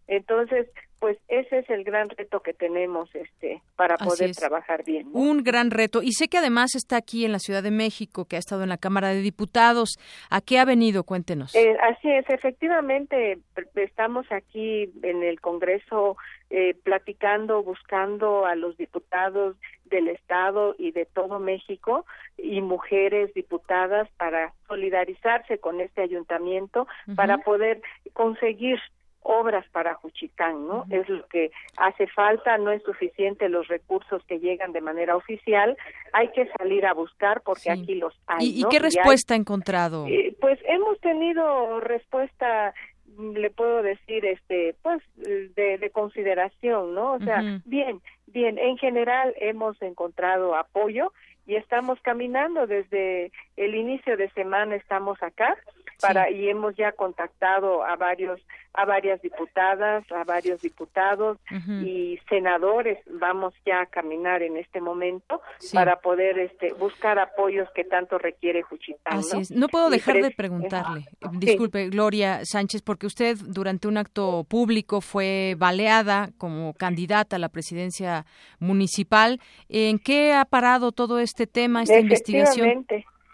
Entonces, 0.08 0.68
pues 0.98 1.16
ese 1.28 1.60
es 1.60 1.70
el 1.70 1.84
gran 1.84 2.10
reto 2.10 2.40
que 2.40 2.54
tenemos 2.54 3.08
este 3.14 3.62
para 3.76 3.98
poder 3.98 4.32
trabajar 4.32 4.84
bien. 4.84 5.10
Un 5.14 5.44
gran 5.44 5.70
reto 5.70 6.02
y 6.02 6.14
sé 6.14 6.28
que 6.28 6.40
además 6.40 6.74
está 6.74 6.98
aquí 6.98 7.24
en 7.24 7.34
la 7.34 7.38
Ciudad 7.38 7.62
de 7.62 7.70
México, 7.70 8.26
que 8.26 8.36
ha 8.36 8.40
estado 8.40 8.64
en 8.64 8.70
la 8.70 8.78
Cámara 8.78 9.10
de 9.10 9.22
Diputados. 9.22 10.00
¿A 10.32 10.42
qué 10.42 10.58
ha 10.58 10.66
venido? 10.66 11.04
Cuéntenos. 11.04 11.54
Eh, 11.54 11.78
así 11.84 12.10
es, 12.10 12.28
efectivamente 12.28 13.38
estamos 13.76 14.26
aquí 14.32 14.92
en 15.04 15.22
el 15.22 15.40
Congreso 15.40 16.18
eh, 16.50 16.74
platicando, 16.84 17.62
buscando 17.62 18.48
a 18.48 18.56
los 18.56 18.76
diputados 18.76 19.56
del 19.92 20.08
Estado 20.08 20.74
y 20.80 20.92
de 20.92 21.06
todo 21.06 21.40
México 21.40 22.06
y 22.38 22.62
mujeres 22.62 23.32
diputadas 23.36 24.10
para 24.18 24.54
solidarizarse 24.68 25.60
con 25.60 25.82
este 25.82 26.02
ayuntamiento, 26.02 26.88
para 27.16 27.38
poder 27.38 27.82
conseguir 28.14 28.80
obras 29.24 29.66
para 29.72 29.94
Juchitán, 29.96 30.68
¿no? 30.68 30.86
Es 30.90 31.08
lo 31.08 31.26
que 31.28 31.52
hace 31.78 32.08
falta, 32.08 32.58
no 32.58 32.72
es 32.72 32.82
suficiente 32.84 33.50
los 33.50 33.68
recursos 33.68 34.24
que 34.26 34.40
llegan 34.40 34.72
de 34.72 34.82
manera 34.82 35.16
oficial, 35.16 35.78
hay 36.14 36.30
que 36.30 36.48
salir 36.58 36.86
a 36.86 36.94
buscar 36.94 37.42
porque 37.42 37.70
aquí 37.70 37.96
los 37.96 38.14
hay. 38.26 38.62
¿Y, 38.62 38.64
qué 38.70 38.80
respuesta 38.80 39.36
ha 39.36 39.38
encontrado? 39.38 40.08
Eh, 40.08 40.36
pues 40.42 40.60
hemos 40.66 41.00
tenido 41.00 41.80
respuesta 41.82 42.74
le 43.18 43.50
puedo 43.50 43.82
decir 43.84 44.26
este 44.26 44.74
pues 44.82 45.02
de, 45.16 45.78
de 45.78 45.90
consideración 45.92 46.96
no 46.96 47.14
o 47.14 47.20
sea 47.20 47.60
bien 47.66 48.02
bien 48.32 48.58
en 48.58 48.78
general 48.78 49.34
hemos 49.38 49.82
encontrado 49.82 50.56
apoyo 50.56 51.14
y 51.46 51.56
estamos 51.56 52.00
caminando 52.02 52.68
desde 52.68 53.32
el 53.58 53.76
inicio 53.76 54.18
de 54.18 54.30
semana 54.32 54.76
estamos 54.76 55.22
acá 55.22 55.58
para 56.02 56.30
y 56.30 56.50
hemos 56.50 56.76
ya 56.76 56.92
contactado 56.92 57.84
a 57.84 57.96
varios 57.96 58.40
a 58.74 58.86
varias 58.86 59.22
diputadas, 59.22 60.10
a 60.12 60.24
varios 60.24 60.62
diputados 60.62 61.38
y 61.84 62.18
senadores. 62.30 63.00
Vamos 63.20 63.54
ya 63.66 63.82
a 63.82 63.86
caminar 63.86 64.44
en 64.44 64.56
este 64.56 64.80
momento 64.80 65.42
para 65.74 65.98
poder 66.00 66.40
este 66.40 66.74
buscar 66.74 67.20
apoyos 67.20 67.68
que 67.76 67.84
tanto 67.84 68.18
requiere 68.18 68.62
Juchitán. 68.62 69.20
Así 69.20 69.54
¿no? 69.54 69.68
puedo 69.68 69.90
dejar 69.90 70.22
de 70.22 70.32
preguntarle, 70.32 71.06
disculpe 71.34 71.90
Gloria 71.90 72.42
Sánchez, 72.44 72.82
porque 72.82 73.08
usted 73.08 73.38
durante 73.46 73.88
un 73.88 73.98
acto 73.98 74.46
público 74.46 75.02
fue 75.02 75.56
baleada 75.58 76.30
como 76.38 76.74
candidata 76.74 77.36
a 77.36 77.40
la 77.40 77.50
presidencia 77.50 78.26
municipal. 78.60 79.42
¿En 79.68 80.00
qué 80.00 80.34
ha 80.34 80.46
parado 80.46 80.94
todo 80.94 81.20
este 81.20 81.46
tema, 81.46 81.84
esta 81.84 82.00
investigación? 82.00 82.86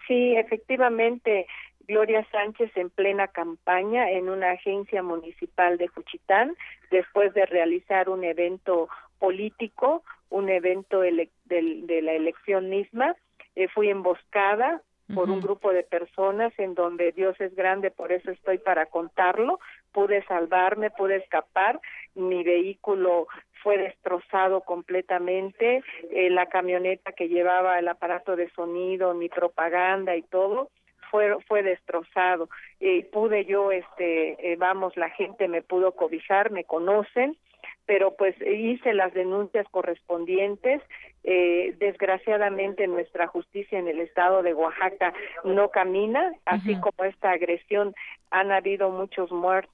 Sí, 0.07 0.36
efectivamente 0.36 1.45
Gloria 1.88 2.28
Sánchez 2.32 2.76
en 2.76 2.90
plena 2.90 3.30
campaña 3.30 4.12
en 4.12 4.28
una 4.30 4.52
agencia 4.52 5.02
municipal 5.02 5.78
de 5.78 5.88
Juchitán, 5.88 6.56
después 6.92 7.34
de 7.34 7.46
realizar 7.46 8.10
un 8.10 8.26
evento 8.26 8.90
político, 9.20 10.04
un 10.30 10.50
evento 10.50 11.00
de, 11.00 11.30
la 11.48 12.12
elección 12.12 12.70
misma. 12.70 13.16
Eh, 13.56 13.70
fui 13.70 13.90
emboscada 13.90 14.82
por 15.16 15.30
un 15.30 15.40
grupo 15.40 15.72
de 15.72 15.84
personas 15.84 16.52
en 16.60 16.76
donde 16.76 17.14
Dios 17.14 17.40
es 17.40 17.56
grande, 17.56 17.90
por 17.90 18.12
eso 18.12 18.32
estoy 18.32 18.58
para 18.58 18.88
contarlo. 18.88 19.62
Pude 19.94 20.26
salvarme, 20.26 20.92
pude 20.92 21.16
escapar, 21.16 21.80
mi 22.14 22.44
vehículo 22.44 23.28
fue 23.64 23.78
destrozado 23.78 24.62
completamente, 24.62 25.82
eh, 26.12 26.30
la 26.30 26.48
camioneta 26.48 27.14
que 27.14 27.30
llevaba 27.30 27.80
el 27.80 27.88
aparato 27.88 28.36
de 28.36 28.50
sonido, 28.52 29.14
mi 29.14 29.30
propaganda 29.30 30.18
y 30.18 30.24
todo 30.24 30.70
fue 31.10 31.36
fue 31.47 31.64
destrozado 31.64 32.49
y 32.80 33.03
pude 33.03 33.45
yo 33.45 33.72
este 33.72 34.51
eh, 34.51 34.55
vamos 34.58 34.95
la 34.97 35.10
gente 35.10 35.47
me 35.47 35.62
pudo 35.62 35.93
cobijar 35.93 36.51
me 36.51 36.64
conocen 36.64 37.38
pero 37.88 38.16
pues 38.16 38.36
hice 38.41 38.93
las 38.93 39.14
denuncias 39.14 39.66
correspondientes. 39.72 40.82
Eh, 41.24 41.76
desgraciadamente 41.80 42.88
nuestra 42.88 43.28
justicia 43.28 43.80
en 43.80 43.88
el 43.88 43.99
estado 43.99 44.43
de 44.43 44.53
Oaxaca 44.53 45.14
no 45.43 45.72
camina, 45.72 46.34
así 46.45 46.80
como 46.80 47.03
esta 47.03 47.32
agresión 47.32 47.93
han 48.30 48.51
habido 48.51 48.91
muchos 48.91 49.30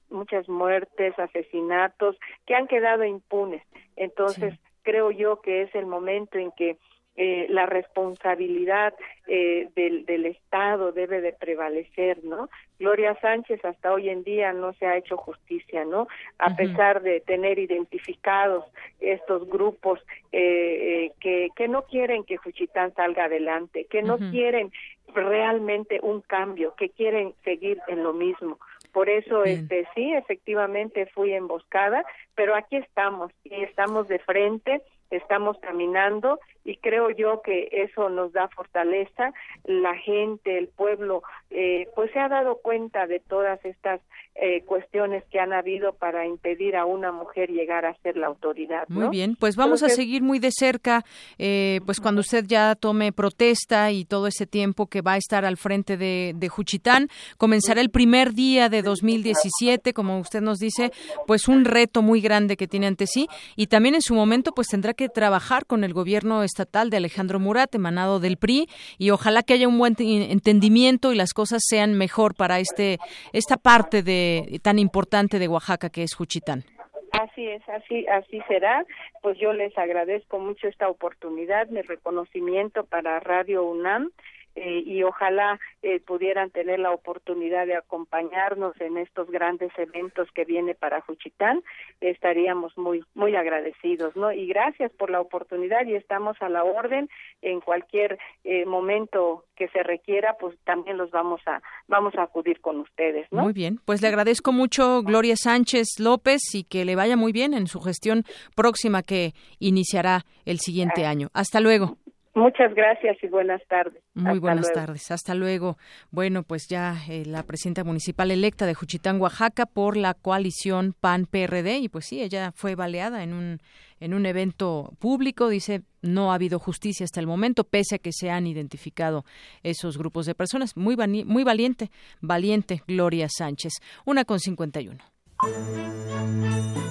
muchas 0.10 0.48
muertes, 0.50 1.18
asesinatos 1.20 2.18
que 2.48 2.56
han 2.56 2.68
quedado 2.68 3.04
impunes. 3.04 3.62
Entonces 3.96 4.56
creo 4.84 5.12
yo 5.12 5.42
que 5.42 5.64
es 5.64 5.76
el 5.76 5.86
momento 5.86 6.38
en 6.38 6.52
que 6.52 6.78
eh, 7.16 7.46
la 7.50 7.66
responsabilidad 7.68 8.94
eh, 9.28 9.70
del, 9.76 10.06
del 10.06 10.26
Estado 10.26 10.92
debe 10.92 11.22
de 11.22 11.32
prevalecer, 11.32 12.24
¿no? 12.24 12.50
Gloria 12.80 13.16
Sánchez 13.22 13.64
hasta 13.64 13.94
hoy 13.94 14.10
en 14.10 14.24
día 14.24 14.52
no 14.52 14.74
se 14.74 14.88
ha 14.88 14.98
hecho 14.98 15.16
justicia, 15.18 15.86
¿no? 15.86 16.08
A 16.40 16.56
pesar 16.56 17.02
de 17.02 17.22
tener 17.22 17.60
identificados 17.60 18.66
estos 19.00 19.48
grupos 19.48 20.00
eh, 20.32 21.12
que, 21.20 21.50
que 21.56 21.68
no 21.68 21.84
quieren 21.84 22.24
que 22.24 22.38
Juchitán 22.38 22.94
salga 22.96 23.26
adelante, 23.26 23.86
que 23.86 24.02
no 24.02 24.18
quieren 24.18 24.72
realmente 25.14 26.00
un 26.02 26.22
cambio, 26.22 26.74
que 26.76 26.90
quieren 26.90 27.34
seguir 27.44 27.80
en 27.88 28.04
lo 28.04 28.14
mismo. 28.14 28.60
Por 28.92 29.10
eso, 29.10 29.44
este, 29.44 29.88
sí, 29.96 30.14
efectivamente 30.14 31.08
fui 31.08 31.34
emboscada, 31.34 32.06
pero 32.36 32.56
aquí 32.56 32.78
estamos 32.78 33.32
y 33.44 33.64
estamos 33.64 34.08
de 34.08 34.20
frente 34.20 34.82
estamos 35.18 35.58
caminando 35.60 36.40
y 36.66 36.78
creo 36.78 37.10
yo 37.10 37.42
que 37.42 37.70
eso 37.72 38.10
nos 38.10 38.32
da 38.32 38.48
fortaleza. 38.50 39.34
La 39.66 39.96
gente, 39.96 40.58
el 40.58 40.70
pueblo, 40.70 41.24
eh, 41.50 41.88
pues 41.96 42.12
se 42.12 42.20
ha 42.20 42.30
dado 42.30 42.58
cuenta 42.58 43.06
de 43.06 43.20
todas 43.20 43.64
estas 43.66 44.02
eh, 44.36 44.64
cuestiones 44.64 45.24
que 45.26 45.40
han 45.40 45.54
habido 45.54 45.94
para 45.94 46.26
impedir 46.26 46.76
a 46.76 46.86
una 46.86 47.12
mujer 47.12 47.52
llegar 47.52 47.86
a 47.86 47.94
ser 48.02 48.18
la 48.18 48.28
autoridad. 48.28 48.88
Muy 48.88 49.10
bien, 49.10 49.36
pues 49.36 49.56
vamos 49.56 49.84
a 49.84 49.90
seguir 49.90 50.24
muy 50.24 50.40
de 50.40 50.50
cerca, 50.52 51.04
eh, 51.38 51.82
pues 51.86 52.00
cuando 52.00 52.22
usted 52.22 52.46
ya 52.48 52.76
tome 52.76 53.12
protesta 53.12 53.92
y 53.92 54.06
todo 54.06 54.26
ese 54.26 54.48
tiempo 54.48 54.88
que 54.88 55.02
va 55.02 55.14
a 55.14 55.18
estar 55.18 55.46
al 55.46 55.58
frente 55.58 55.98
de, 55.98 56.34
de 56.36 56.50
Juchitán, 56.50 57.10
comenzará 57.38 57.80
el 57.82 57.92
primer 57.92 58.34
día 58.34 58.70
de 58.70 58.82
2017, 58.82 59.94
como 59.94 60.18
usted 60.18 60.42
nos 60.42 60.58
dice, 60.58 60.92
pues 61.28 61.48
un 61.48 61.66
reto 61.66 62.02
muy 62.02 62.20
grande 62.20 62.58
que 62.58 62.68
tiene 62.68 62.88
ante 62.88 63.06
sí 63.06 63.28
y 63.56 63.68
también 63.68 63.94
en 63.94 64.02
su 64.02 64.16
momento 64.16 64.52
pues 64.54 64.68
tendrá 64.68 64.94
que 64.94 65.03
trabajar 65.10 65.66
con 65.66 65.84
el 65.84 65.94
gobierno 65.94 66.44
estatal 66.44 66.90
de 66.90 66.98
Alejandro 66.98 67.40
Murat, 67.40 67.74
emanado 67.76 68.20
del 68.20 68.38
PRI, 68.38 68.68
y 68.98 69.12
ojalá 69.12 69.44
que 69.44 69.54
haya 69.54 69.68
un 69.68 69.78
buen 69.78 69.96
entendimiento 70.00 71.12
y 71.12 71.16
las 71.16 71.34
cosas 71.34 71.62
sean 71.66 71.98
mejor 71.98 72.36
para 72.36 72.60
este 72.60 72.98
esta 73.32 73.58
parte 73.58 74.04
de 74.04 74.60
tan 74.62 74.80
importante 74.80 75.40
de 75.40 75.48
Oaxaca 75.48 75.90
que 75.90 76.04
es 76.04 76.14
Juchitán. 76.14 76.64
Así 77.12 77.48
es, 77.48 77.62
así 77.70 78.08
así 78.08 78.42
será. 78.48 78.86
Pues 79.22 79.38
yo 79.38 79.54
les 79.54 79.78
agradezco 79.78 80.40
mucho 80.40 80.68
esta 80.68 80.90
oportunidad, 80.90 81.68
mi 81.68 81.82
reconocimiento 81.82 82.86
para 82.86 83.20
Radio 83.20 83.64
UNAM 83.64 84.10
eh, 84.56 84.84
y 84.86 85.04
ojalá 85.04 85.60
eh, 85.82 86.00
pudieran 86.00 86.52
tener 86.52 86.80
la 86.80 86.92
oportunidad 86.92 87.66
de 87.66 87.76
acompañarnos 87.76 88.80
en 88.80 88.98
estos 88.98 89.30
grandes 89.32 89.72
eventos 89.78 90.30
que 90.32 90.46
viene 90.46 90.76
para 90.76 91.02
Juchitán, 91.02 91.64
estaríamos 92.02 92.78
muy 92.78 93.04
muy 93.16 93.36
agradecidos, 93.36 94.16
¿no? 94.16 94.32
Y 94.32 94.48
gracias 94.48 94.92
por 94.92 95.10
la 95.10 95.22
oportunidad 95.22 95.86
y 95.86 95.96
estamos 95.96 96.38
a 96.42 96.50
la 96.50 96.64
orden 96.64 97.10
en 97.42 97.62
cualquier 97.62 98.20
eh, 98.44 98.66
momento 98.66 99.46
que 99.56 99.68
se 99.70 99.84
requiera, 99.84 100.36
pues 100.40 100.56
también 100.66 100.98
los 100.98 101.12
vamos 101.12 101.42
a 101.48 101.62
vamos 101.88 102.14
a 102.16 102.24
acudir 102.24 102.62
con 102.62 102.80
ustedes, 102.80 103.28
¿no? 103.32 103.44
Muy 103.44 103.54
bien, 103.54 103.80
pues 103.86 104.02
le 104.02 104.08
agradezco 104.08 104.52
mucho 104.52 105.02
Gloria 105.04 105.36
Sánchez 105.36 106.00
López 106.00 106.42
y 106.54 106.64
que 106.64 106.86
le 106.86 106.96
vaya 106.96 107.18
muy 107.18 107.32
bien 107.32 107.54
en 107.54 107.68
su 107.68 107.82
gestión 107.82 108.24
próxima 108.56 109.04
que 109.04 109.34
iniciará 109.60 110.26
el 110.46 110.60
siguiente 110.60 111.06
ah. 111.06 111.10
año. 111.10 111.30
Hasta 111.34 111.60
luego. 111.60 111.98
Muchas 112.36 112.74
gracias 112.74 113.18
y 113.22 113.28
buenas 113.28 113.62
tardes. 113.68 114.02
Muy 114.16 114.40
buenas 114.40 114.72
tardes. 114.72 115.12
Hasta 115.12 115.36
luego. 115.36 115.78
Bueno, 116.10 116.42
pues 116.42 116.68
ya 116.68 116.96
eh, 117.08 117.26
la 117.28 117.44
presidenta 117.44 117.84
municipal 117.84 118.32
electa 118.32 118.66
de 118.66 118.74
Juchitán, 118.74 119.22
Oaxaca, 119.22 119.68
por 119.68 119.98
la 119.98 120.16
coalición 120.16 120.96
PAN-PRD, 121.00 121.78
y 121.78 121.90
pues 121.90 122.06
sí, 122.08 122.24
ella 122.24 122.52
fue 122.52 122.74
baleada 122.74 123.22
en 123.22 123.34
un, 123.34 123.60
en 124.00 124.16
un 124.16 124.26
evento 124.26 124.94
público. 124.98 125.48
Dice, 125.48 125.84
no 126.02 126.32
ha 126.32 126.36
habido 126.36 126.58
justicia 126.58 127.04
hasta 127.04 127.20
el 127.20 127.28
momento, 127.28 127.66
pese 127.66 127.96
a 127.96 128.00
que 128.00 128.12
se 128.12 128.32
han 128.32 128.48
identificado 128.48 129.26
esos 129.62 130.00
grupos 130.00 130.26
de 130.26 130.34
personas. 130.34 130.76
Muy, 130.76 130.96
muy 130.98 131.44
valiente, 131.44 131.92
valiente 132.20 132.82
Gloria 132.88 133.28
Sánchez. 133.30 133.74
Una 134.06 134.26
con 134.26 134.40
cincuenta 134.40 134.82
y 134.82 134.88
uno. 134.88 135.04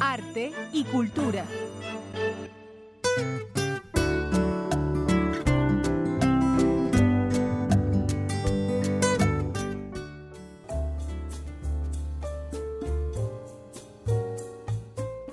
Arte 0.01 0.53
y 0.73 0.85
cultura. 0.85 1.45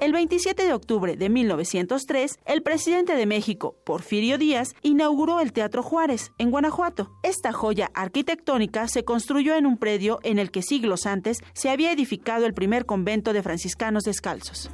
El 0.10 0.14
27 0.14 0.66
de 0.66 0.74
octubre 0.74 1.16
de 1.18 1.30
1903, 1.30 2.40
el 2.46 2.64
presidente 2.64 3.14
de 3.14 3.28
México, 3.28 3.76
Porfirio 3.84 4.40
Díaz, 4.40 4.74
inauguró 4.82 5.40
el 5.40 5.54
Teatro 5.54 5.84
Juárez, 5.84 6.32
en 6.40 6.50
Guanajuato. 6.50 7.12
Esta 7.22 7.54
joya 7.54 7.92
arquitectónica 7.94 8.88
se 8.88 9.06
construyó 9.06 9.56
en 9.56 9.68
un 9.68 9.78
predio 9.78 10.18
en 10.24 10.40
el 10.40 10.50
que 10.50 10.64
siglos 10.64 11.06
antes 11.06 11.42
se 11.54 11.70
había 11.70 11.92
edificado 11.92 12.48
el 12.48 12.56
primer 12.56 12.88
convento 12.88 13.34
de 13.34 13.44
franciscanos 13.44 14.04
descalzos. 14.04 14.72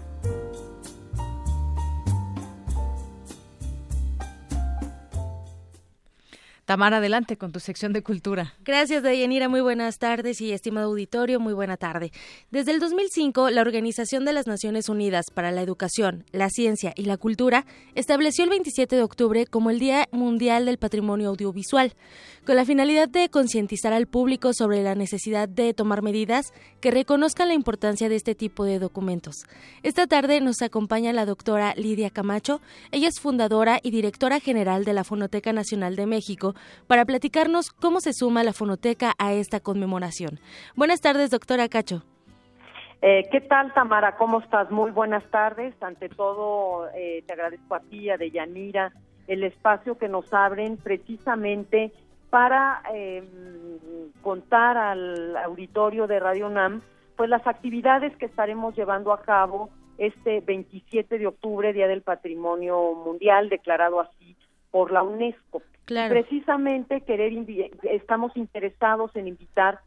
Tamara, 6.66 6.98
adelante 6.98 7.38
con 7.38 7.52
tu 7.52 7.60
sección 7.60 7.94
de 7.94 8.02
cultura. 8.02 8.56
Gracias, 8.66 9.04
Dayanira. 9.04 9.48
Muy 9.50 9.62
buenas 9.62 10.00
tardes 10.00 10.42
y 10.42 10.52
estimado 10.52 10.88
auditorio, 10.88 11.40
muy 11.40 11.54
buena 11.54 11.78
tarde. 11.78 12.12
Desde 12.50 12.72
el 12.72 12.80
2005, 12.80 13.52
la 13.52 13.62
Organización 13.62 14.26
de 14.26 14.34
las 14.34 14.48
Naciones 14.48 14.90
Unidas 14.90 15.26
para 15.32 15.52
la 15.52 15.62
Educación, 15.62 16.26
la 16.32 16.50
Ciencia 16.50 16.92
y 16.96 17.06
la 17.06 17.18
Cultura 17.18 17.68
estableció 17.94 18.44
el 18.46 18.50
27 18.50 18.96
de 18.96 19.04
octubre 19.04 19.46
como 19.46 19.70
el 19.70 19.78
Día 19.78 20.08
Mundial 20.12 20.66
del 20.66 20.80
Patrimonio 20.80 21.30
Audiovisual, 21.30 21.94
con 22.46 22.56
la 22.56 22.66
finalidad 22.66 23.10
de 23.10 23.30
concientizar 23.30 23.92
al 23.92 24.06
público 24.06 24.54
sobre 24.54 24.84
la 24.84 24.94
necesidad 24.94 25.50
de 25.50 25.74
tomar 25.74 26.04
medidas 26.04 26.54
que 26.80 26.92
reconozcan 26.92 27.48
la 27.48 27.56
importancia 27.56 28.08
de 28.08 28.16
este 28.16 28.36
tipo 28.36 28.66
de 28.66 28.78
documentos. 28.78 29.46
Esta 29.82 30.06
tarde 30.06 30.40
nos 30.42 30.62
acompaña 30.62 31.12
la 31.12 31.26
doctora 31.26 31.74
Lidia 31.76 32.12
Camacho. 32.12 32.62
Ella 32.92 33.08
es 33.08 33.20
fundadora 33.20 33.80
y 33.82 33.90
directora 33.90 34.40
general 34.40 34.86
de 34.86 34.94
la 34.94 35.04
Fonoteca 35.04 35.54
Nacional 35.54 35.96
de 35.96 36.06
México 36.06 36.54
para 36.88 37.06
platicarnos 37.06 37.72
cómo 37.72 38.00
se 38.00 38.14
suma 38.14 38.44
la 38.44 38.54
fonoteca 38.54 39.14
a 39.18 39.34
esta 39.34 39.60
conmemoración. 39.60 40.40
Buenas 40.76 41.02
tardes, 41.02 41.32
doctora 41.32 41.68
Cacho. 41.68 42.04
Eh, 43.02 43.24
¿Qué 43.32 43.42
tal, 43.42 43.74
Tamara? 43.74 44.18
¿Cómo 44.18 44.40
estás? 44.40 44.70
Muy 44.70 44.92
buenas 44.92 45.24
tardes. 45.32 45.74
Ante 45.82 46.10
todo, 46.10 46.88
eh, 46.96 47.24
te 47.26 47.34
agradezco 47.34 47.76
a 47.76 47.80
ti, 47.80 48.10
a 48.10 48.18
Deyanira, 48.18 48.94
el 49.28 49.44
espacio 49.44 49.98
que 49.98 50.08
nos 50.08 50.32
abren 50.34 50.78
precisamente 50.78 51.92
para 52.36 52.82
em, 52.94 54.10
contar 54.22 54.76
al 54.76 55.38
auditorio 55.38 56.06
de 56.06 56.20
Radio 56.20 56.48
UNAM 56.48 56.82
pues 57.16 57.30
las 57.30 57.48
actividades 57.48 58.14
que 58.18 58.26
estaremos 58.26 58.76
llevando 58.76 59.14
a 59.14 59.22
cabo 59.22 59.70
este 59.98 60.42
27 60.42 61.18
de 61.18 61.28
octubre, 61.28 61.72
Día 61.72 61.88
del 61.88 62.02
Patrimonio 62.02 62.94
Mundial, 62.94 63.48
declarado 63.48 64.02
así 64.02 64.36
por 64.70 64.92
la 64.92 65.02
UNESCO. 65.02 65.62
Precisamente 65.86 67.06
querer 67.06 67.32
estamos 67.84 68.36
interesados 68.36 69.16
en 69.16 69.30
invitar 69.30 69.80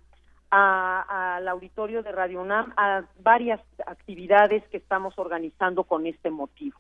al 0.51 1.47
auditorio 1.49 2.03
de 2.03 2.13
Radio 2.13 2.41
UNAM 2.41 2.73
a 2.79 3.03
varias 3.21 3.61
actividades 3.87 4.67
que 4.71 4.79
estamos 4.79 5.19
organizando 5.19 5.85
con 5.85 6.07
este 6.07 6.31
motivo. 6.31 6.79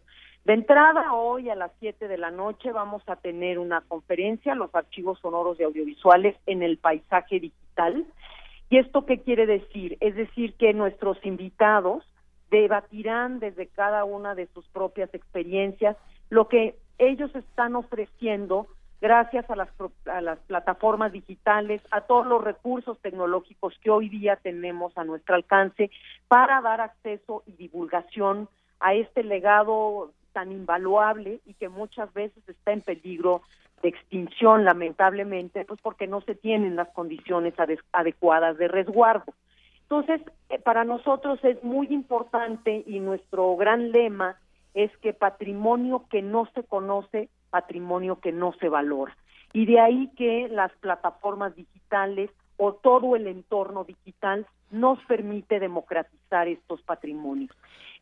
De 0.48 0.54
entrada, 0.54 1.12
hoy 1.12 1.50
a 1.50 1.54
las 1.54 1.72
7 1.78 2.08
de 2.08 2.16
la 2.16 2.30
noche 2.30 2.72
vamos 2.72 3.02
a 3.06 3.16
tener 3.16 3.58
una 3.58 3.82
conferencia, 3.82 4.54
los 4.54 4.74
archivos 4.74 5.18
sonoros 5.18 5.60
y 5.60 5.62
audiovisuales 5.62 6.36
en 6.46 6.62
el 6.62 6.78
paisaje 6.78 7.38
digital. 7.38 8.06
¿Y 8.70 8.78
esto 8.78 9.04
qué 9.04 9.20
quiere 9.20 9.44
decir? 9.44 9.98
Es 10.00 10.16
decir, 10.16 10.54
que 10.54 10.72
nuestros 10.72 11.18
invitados 11.22 12.02
debatirán 12.50 13.40
desde 13.40 13.66
cada 13.66 14.06
una 14.06 14.34
de 14.34 14.46
sus 14.54 14.66
propias 14.68 15.12
experiencias 15.12 15.98
lo 16.30 16.48
que 16.48 16.76
ellos 16.96 17.30
están 17.34 17.76
ofreciendo 17.76 18.68
gracias 19.02 19.50
a 19.50 19.54
las, 19.54 19.68
a 20.06 20.22
las 20.22 20.38
plataformas 20.46 21.12
digitales, 21.12 21.82
a 21.90 22.00
todos 22.00 22.26
los 22.26 22.42
recursos 22.42 22.98
tecnológicos 23.02 23.78
que 23.82 23.90
hoy 23.90 24.08
día 24.08 24.36
tenemos 24.36 24.96
a 24.96 25.04
nuestro 25.04 25.34
alcance 25.34 25.90
para 26.26 26.62
dar 26.62 26.80
acceso 26.80 27.42
y 27.44 27.52
divulgación 27.52 28.48
a 28.80 28.94
este 28.94 29.24
legado 29.24 30.12
tan 30.32 30.52
invaluable 30.52 31.40
y 31.46 31.54
que 31.54 31.68
muchas 31.68 32.12
veces 32.12 32.46
está 32.48 32.72
en 32.72 32.80
peligro 32.80 33.42
de 33.82 33.90
extinción, 33.90 34.64
lamentablemente, 34.64 35.64
pues 35.64 35.80
porque 35.80 36.06
no 36.06 36.20
se 36.22 36.34
tienen 36.34 36.76
las 36.76 36.88
condiciones 36.88 37.54
adecuadas 37.92 38.58
de 38.58 38.68
resguardo. 38.68 39.32
Entonces, 39.82 40.20
eh, 40.50 40.58
para 40.58 40.84
nosotros 40.84 41.38
es 41.44 41.62
muy 41.64 41.86
importante 41.88 42.82
y 42.86 43.00
nuestro 43.00 43.56
gran 43.56 43.90
lema 43.92 44.36
es 44.74 44.94
que 44.98 45.12
patrimonio 45.12 46.04
que 46.10 46.22
no 46.22 46.46
se 46.54 46.62
conoce, 46.62 47.28
patrimonio 47.50 48.20
que 48.20 48.32
no 48.32 48.52
se 48.60 48.68
valora. 48.68 49.16
Y 49.52 49.64
de 49.64 49.80
ahí 49.80 50.10
que 50.16 50.48
las 50.48 50.72
plataformas 50.80 51.56
digitales 51.56 52.30
o 52.58 52.74
todo 52.74 53.16
el 53.16 53.26
entorno 53.26 53.84
digital 53.84 54.46
nos 54.70 55.02
permite 55.06 55.58
democratizar 55.58 56.48
estos 56.48 56.82
patrimonios. 56.82 57.50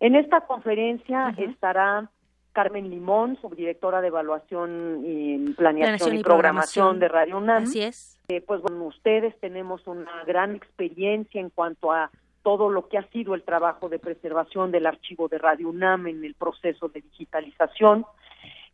En 0.00 0.16
esta 0.16 0.40
conferencia 0.42 1.34
estará 1.38 2.10
Carmen 2.56 2.88
Limón, 2.88 3.36
subdirectora 3.42 4.00
de 4.00 4.08
Evaluación 4.08 5.02
y 5.04 5.52
Planeación, 5.52 6.16
y, 6.16 6.22
programación, 6.22 6.98
de 6.98 7.08
Radio 7.08 7.36
UNAM. 7.36 7.64
Así 7.64 7.82
es. 7.82 8.18
Eh, 8.28 8.40
pues 8.40 8.62
bueno, 8.62 8.84
ustedes 8.84 9.38
tenemos 9.40 9.86
una 9.86 10.24
gran 10.24 10.54
experiencia 10.54 11.38
en 11.38 11.50
cuanto 11.50 11.92
a 11.92 12.10
todo 12.42 12.70
lo 12.70 12.88
que 12.88 12.96
ha 12.96 13.06
sido 13.10 13.34
el 13.34 13.42
trabajo 13.42 13.90
de 13.90 13.98
preservación 13.98 14.70
del 14.70 14.86
archivo 14.86 15.28
de 15.28 15.36
Radio 15.36 15.68
UNAM 15.68 16.06
en 16.06 16.24
el 16.24 16.32
proceso 16.32 16.88
de 16.88 17.02
digitalización. 17.02 18.06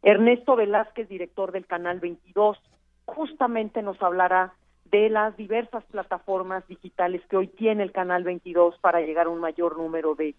Ernesto 0.01 0.55
Velázquez, 0.55 1.09
director 1.09 1.51
del 1.51 1.67
Canal 1.67 1.99
22, 1.99 2.59
justamente 3.07 3.83
nos 3.83 4.01
hablará 4.01 4.53
de 4.93 5.11
las 5.11 5.37
diversas 5.37 5.83
plataformas 5.87 6.65
digitales 6.69 7.21
que 7.29 7.37
hoy 7.37 7.49
tiene 7.49 7.83
el 7.83 7.91
Canal 7.91 8.23
22 8.23 8.79
para 8.79 9.01
llegar 9.01 9.27
a 9.27 9.31
un 9.31 9.41
mayor 9.41 9.77
número 9.77 10.15
de, 10.15 10.37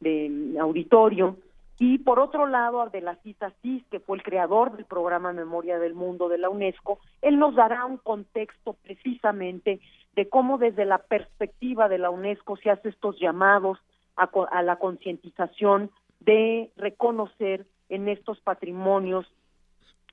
de 0.00 0.56
auditorio. 0.58 1.36
Y 1.78 1.98
por 1.98 2.18
otro 2.20 2.46
lado, 2.46 2.80
Abdelaziz 2.80 3.40
Asís, 3.42 3.84
que 3.90 4.00
fue 4.00 4.16
el 4.16 4.22
creador 4.22 4.74
del 4.74 4.86
programa 4.86 5.32
Memoria 5.32 5.78
del 5.78 5.94
Mundo 5.94 6.28
de 6.28 6.38
la 6.38 6.48
UNESCO, 6.48 6.98
él 7.20 7.38
nos 7.38 7.54
dará 7.54 7.84
un 7.84 7.98
contexto 7.98 8.74
precisamente 8.82 9.80
de 10.14 10.28
cómo 10.28 10.56
desde 10.56 10.86
la 10.86 10.98
perspectiva 10.98 11.88
de 11.88 11.98
la 11.98 12.10
UNESCO 12.10 12.56
se 12.56 12.70
hace 12.70 12.88
estos 12.88 13.18
llamados 13.20 13.78
a, 14.16 14.30
a 14.50 14.62
la 14.62 14.76
concientización 14.76 15.90
de 16.20 16.70
reconocer 16.76 17.66
en 17.90 18.08
estos 18.08 18.40
patrimonios 18.40 19.26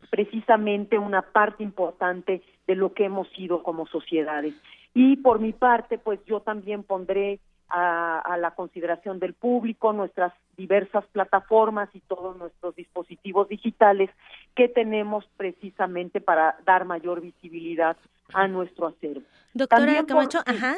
precisamente 0.10 1.00
una 1.00 1.22
parte 1.22 1.64
importante 1.64 2.42
de 2.68 2.76
lo 2.76 2.94
que 2.94 3.06
hemos 3.06 3.30
sido 3.30 3.64
como 3.64 3.88
sociedades. 3.88 4.54
Y 4.94 5.16
por 5.18 5.40
mi 5.40 5.54
parte, 5.54 5.98
pues 5.98 6.20
yo 6.26 6.42
también 6.42 6.84
pondré 6.84 7.40
a, 7.76 8.38
la 8.38 8.52
consideración 8.52 9.20
del 9.20 9.34
público, 9.34 9.94
nuestras 9.94 10.32
diversas 10.56 11.06
plataformas 11.08 11.90
y 11.94 12.02
todos 12.02 12.38
nuestros 12.38 12.76
dispositivos 12.76 13.50
digitales 13.50 14.12
que 14.56 14.70
tenemos 14.70 15.26
precisamente 15.38 16.22
para 16.22 16.56
dar 16.66 16.86
mayor 16.86 17.22
visibilidad 17.22 17.98
a 18.34 18.48
nuestro 18.48 18.88
acervo. 18.88 19.24
Doctora 19.54 20.06
Camacho, 20.06 20.40
ajá. 20.46 20.76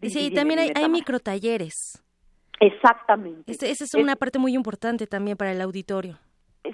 Sí, 0.00 0.30
también 0.30 0.60
hay, 0.60 0.72
hay 0.74 0.88
microtalleres. 0.88 2.02
Exactamente. 2.60 3.52
esa 3.52 3.84
es 3.84 3.94
una 3.94 4.16
parte 4.16 4.38
muy 4.38 4.54
importante 4.54 5.06
también 5.06 5.36
para 5.36 5.52
el 5.52 5.60
auditorio. 5.60 6.18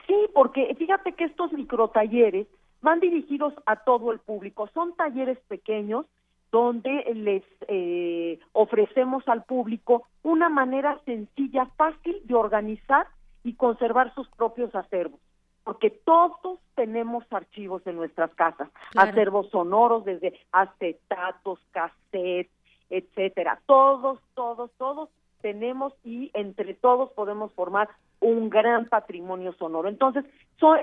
Sí, 0.06 0.16
porque 0.32 0.74
fíjate 0.78 1.12
que 1.12 1.24
estos 1.24 1.52
microtalleres 1.52 2.46
van 2.80 3.00
dirigidos 3.00 3.52
a 3.66 3.76
todo 3.76 4.12
el 4.12 4.20
público. 4.20 4.68
Son 4.72 4.94
talleres 4.96 5.38
pequeños 5.48 6.06
donde 6.54 7.02
les 7.16 7.42
eh, 7.66 8.38
ofrecemos 8.52 9.26
al 9.26 9.42
público 9.42 10.06
una 10.22 10.48
manera 10.48 11.00
sencilla, 11.04 11.66
fácil 11.76 12.20
de 12.22 12.34
organizar 12.36 13.08
y 13.42 13.54
conservar 13.54 14.14
sus 14.14 14.28
propios 14.28 14.72
acervos, 14.72 15.18
porque 15.64 15.90
todos 15.90 16.60
tenemos 16.76 17.24
archivos 17.32 17.84
en 17.88 17.96
nuestras 17.96 18.32
casas, 18.34 18.68
acervos 18.94 19.50
sonoros 19.50 20.04
desde 20.04 20.38
acetatos, 20.52 21.58
cassettes, 21.72 22.52
etcétera. 22.88 23.60
Todos, 23.66 24.20
todos, 24.34 24.70
todos 24.78 25.08
tenemos 25.40 25.92
y 26.04 26.30
entre 26.34 26.74
todos 26.74 27.10
podemos 27.14 27.52
formar 27.54 27.88
un 28.20 28.48
gran 28.48 28.86
patrimonio 28.86 29.54
sonoro. 29.54 29.88
Entonces, 29.88 30.24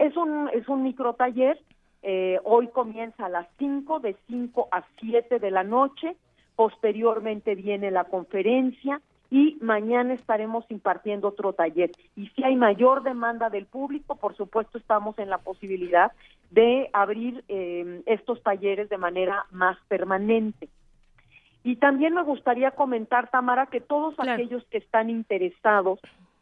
es 0.01 0.17
un 0.17 0.49
es 0.49 0.67
un 0.67 0.83
micro 0.83 1.13
taller 1.13 1.57
eh, 2.03 2.39
hoy 2.43 2.67
comienza 2.69 3.25
a 3.25 3.29
las 3.29 3.47
5, 3.57 3.99
de 3.99 4.15
5 4.27 4.67
a 4.71 4.83
7 4.99 5.39
de 5.39 5.51
la 5.51 5.63
noche. 5.63 6.15
Posteriormente 6.55 7.55
viene 7.55 7.91
la 7.91 8.05
conferencia 8.05 9.01
y 9.29 9.57
mañana 9.61 10.13
estaremos 10.13 10.65
impartiendo 10.69 11.29
otro 11.29 11.53
taller. 11.53 11.91
Y 12.15 12.27
si 12.29 12.43
hay 12.43 12.55
mayor 12.55 13.03
demanda 13.03 13.49
del 13.49 13.65
público, 13.65 14.15
por 14.15 14.35
supuesto 14.35 14.77
estamos 14.77 15.17
en 15.19 15.29
la 15.29 15.37
posibilidad 15.37 16.11
de 16.49 16.89
abrir 16.91 17.43
eh, 17.47 18.01
estos 18.05 18.43
talleres 18.43 18.89
de 18.89 18.97
manera 18.97 19.45
más 19.51 19.77
permanente. 19.87 20.67
Y 21.63 21.77
también 21.77 22.13
me 22.13 22.23
gustaría 22.23 22.71
comentar, 22.71 23.29
Tamara, 23.29 23.67
que 23.67 23.79
todos 23.79 24.15
aquellos 24.19 24.65
que 24.65 24.79
están 24.79 25.09
interesados, 25.09 25.99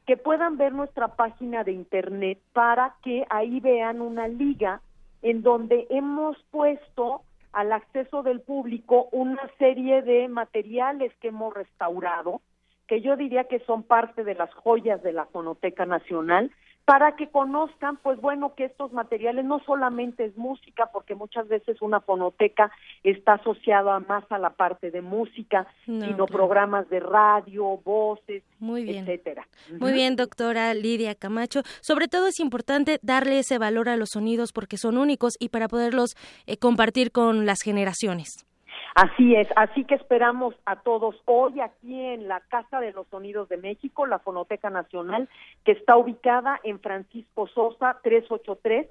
que 0.07 0.17
puedan 0.17 0.57
ver 0.57 0.73
nuestra 0.73 1.09
página 1.09 1.63
de 1.63 1.73
internet 1.73 2.39
para 2.53 2.95
que 3.03 3.25
ahí 3.29 3.59
vean 3.59 4.01
una 4.01 4.27
liga 4.27 4.81
en 5.21 5.41
donde 5.41 5.87
hemos 5.89 6.37
puesto 6.51 7.23
al 7.51 7.71
acceso 7.71 8.23
del 8.23 8.41
público 8.41 9.09
una 9.11 9.49
serie 9.57 10.01
de 10.01 10.27
materiales 10.27 11.11
que 11.19 11.29
hemos 11.29 11.53
restaurado, 11.53 12.41
que 12.87 13.01
yo 13.01 13.15
diría 13.15 13.45
que 13.45 13.59
son 13.59 13.83
parte 13.83 14.23
de 14.23 14.35
las 14.35 14.53
joyas 14.53 15.01
de 15.03 15.13
la 15.13 15.25
Fonoteca 15.25 15.85
Nacional, 15.85 16.51
para 16.89 17.15
que 17.15 17.29
conozcan, 17.29 17.97
pues 17.97 18.19
bueno, 18.19 18.55
que 18.55 18.65
estos 18.65 18.91
materiales 18.93 19.45
no 19.45 19.59
solamente 19.63 20.25
es 20.25 20.35
música, 20.35 20.89
porque 20.91 21.13
muchas 21.13 21.47
veces 21.47 21.83
una 21.83 21.99
fonoteca 21.99 22.71
está 23.03 23.33
asociada 23.33 23.99
más 23.99 24.23
a 24.31 24.39
la 24.39 24.49
parte 24.49 24.89
de 24.89 25.03
música, 25.03 25.67
sino 25.85 26.25
programas 26.25 26.89
de 26.89 26.99
radio, 26.99 27.77
voces, 27.85 28.41
Muy 28.57 28.85
bien. 28.85 29.03
etcétera. 29.03 29.47
Muy 29.79 29.91
bien, 29.91 30.15
doctora 30.15 30.73
Lidia 30.73 31.13
Camacho. 31.13 31.61
Sobre 31.81 32.07
todo 32.07 32.25
es 32.25 32.39
importante 32.39 32.97
darle 33.03 33.37
ese 33.37 33.59
valor 33.59 33.87
a 33.87 33.95
los 33.95 34.09
sonidos 34.13 34.51
porque 34.51 34.77
son 34.77 34.97
únicos 34.97 35.33
y 35.39 35.49
para 35.49 35.67
poderlos 35.67 36.15
eh, 36.47 36.57
compartir 36.57 37.11
con 37.11 37.45
las 37.45 37.59
generaciones. 37.63 38.48
Así 38.95 39.35
es, 39.35 39.47
así 39.55 39.83
que 39.85 39.95
esperamos 39.95 40.55
a 40.65 40.77
todos 40.77 41.15
hoy 41.25 41.59
aquí 41.61 41.99
en 41.99 42.27
la 42.27 42.41
Casa 42.41 42.79
de 42.79 42.91
los 42.91 43.07
Sonidos 43.07 43.49
de 43.49 43.57
México, 43.57 44.05
la 44.05 44.19
Fonoteca 44.19 44.69
Nacional, 44.69 45.29
que 45.63 45.73
está 45.73 45.95
ubicada 45.97 46.59
en 46.63 46.79
Francisco 46.79 47.47
Sosa 47.47 47.99
383, 48.03 48.87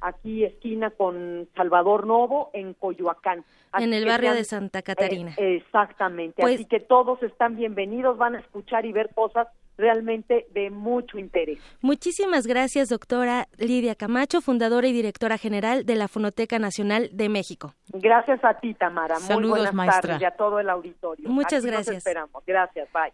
aquí 0.00 0.44
esquina 0.44 0.90
con 0.90 1.48
Salvador 1.54 2.06
Novo, 2.06 2.50
en 2.54 2.74
Coyoacán. 2.74 3.44
en 3.78 3.94
el 3.94 4.06
barrio 4.06 4.34
de 4.34 4.44
Santa 4.44 4.82
Catarina. 4.82 5.34
Eh, 5.36 5.56
exactamente, 5.56 6.40
pues 6.42 6.56
así 6.56 6.64
que 6.64 6.80
todos 6.80 7.22
están 7.22 7.56
bienvenidos, 7.56 8.18
van 8.18 8.36
a 8.36 8.40
escuchar 8.40 8.86
y 8.86 8.92
ver 8.92 9.10
cosas 9.14 9.48
realmente 9.76 10.46
de 10.50 10.70
mucho 10.70 11.18
interés. 11.18 11.58
Muchísimas 11.80 12.46
gracias, 12.46 12.88
doctora 12.88 13.48
Lidia 13.58 13.94
Camacho, 13.94 14.40
fundadora 14.40 14.86
y 14.88 14.92
directora 14.92 15.38
general 15.38 15.84
de 15.84 15.96
la 15.96 16.08
Fonoteca 16.08 16.58
Nacional 16.58 17.10
de 17.12 17.28
México. 17.28 17.74
Gracias 17.92 18.44
a 18.44 18.54
ti, 18.54 18.74
Tamara. 18.74 19.16
Muy 19.18 19.48
buenas 19.48 19.74
tardes 19.74 20.20
y 20.20 20.24
a 20.24 20.30
todo 20.32 20.60
el 20.60 20.68
auditorio. 20.68 21.28
Muchas 21.28 21.64
gracias. 21.64 21.96
esperamos. 21.98 22.42
Gracias, 22.46 22.88
bye. 22.92 23.12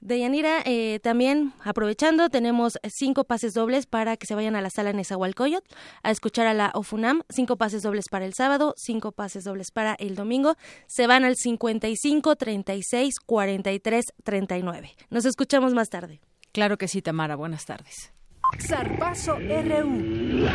Deyanira, 0.00 0.62
eh, 0.64 1.00
también 1.02 1.52
aprovechando, 1.64 2.28
tenemos 2.28 2.78
cinco 2.88 3.24
pases 3.24 3.54
dobles 3.54 3.86
para 3.86 4.16
que 4.16 4.26
se 4.26 4.34
vayan 4.34 4.54
a 4.54 4.60
la 4.60 4.70
sala 4.70 4.92
Nezahualcóyotl 4.92 5.66
a 6.02 6.10
escuchar 6.10 6.46
a 6.46 6.54
la 6.54 6.70
OFUNAM, 6.74 7.22
cinco 7.28 7.56
pases 7.56 7.82
dobles 7.82 8.06
para 8.10 8.24
el 8.24 8.34
sábado, 8.34 8.74
cinco 8.76 9.12
pases 9.12 9.44
dobles 9.44 9.70
para 9.70 9.94
el 9.98 10.14
domingo. 10.14 10.54
Se 10.86 11.06
van 11.06 11.24
al 11.24 11.36
55 11.36 12.36
36 12.36 13.14
43 13.24 14.04
39. 14.22 14.94
Nos 15.10 15.24
escuchamos 15.24 15.74
más 15.74 15.88
tarde. 15.88 16.20
Claro 16.52 16.78
que 16.78 16.88
sí, 16.88 17.02
Tamara. 17.02 17.36
Buenas 17.36 17.66
tardes. 17.66 18.12
Zarpazo 18.60 19.36
RU. 19.36 20.46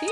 ¿sí? 0.00 0.06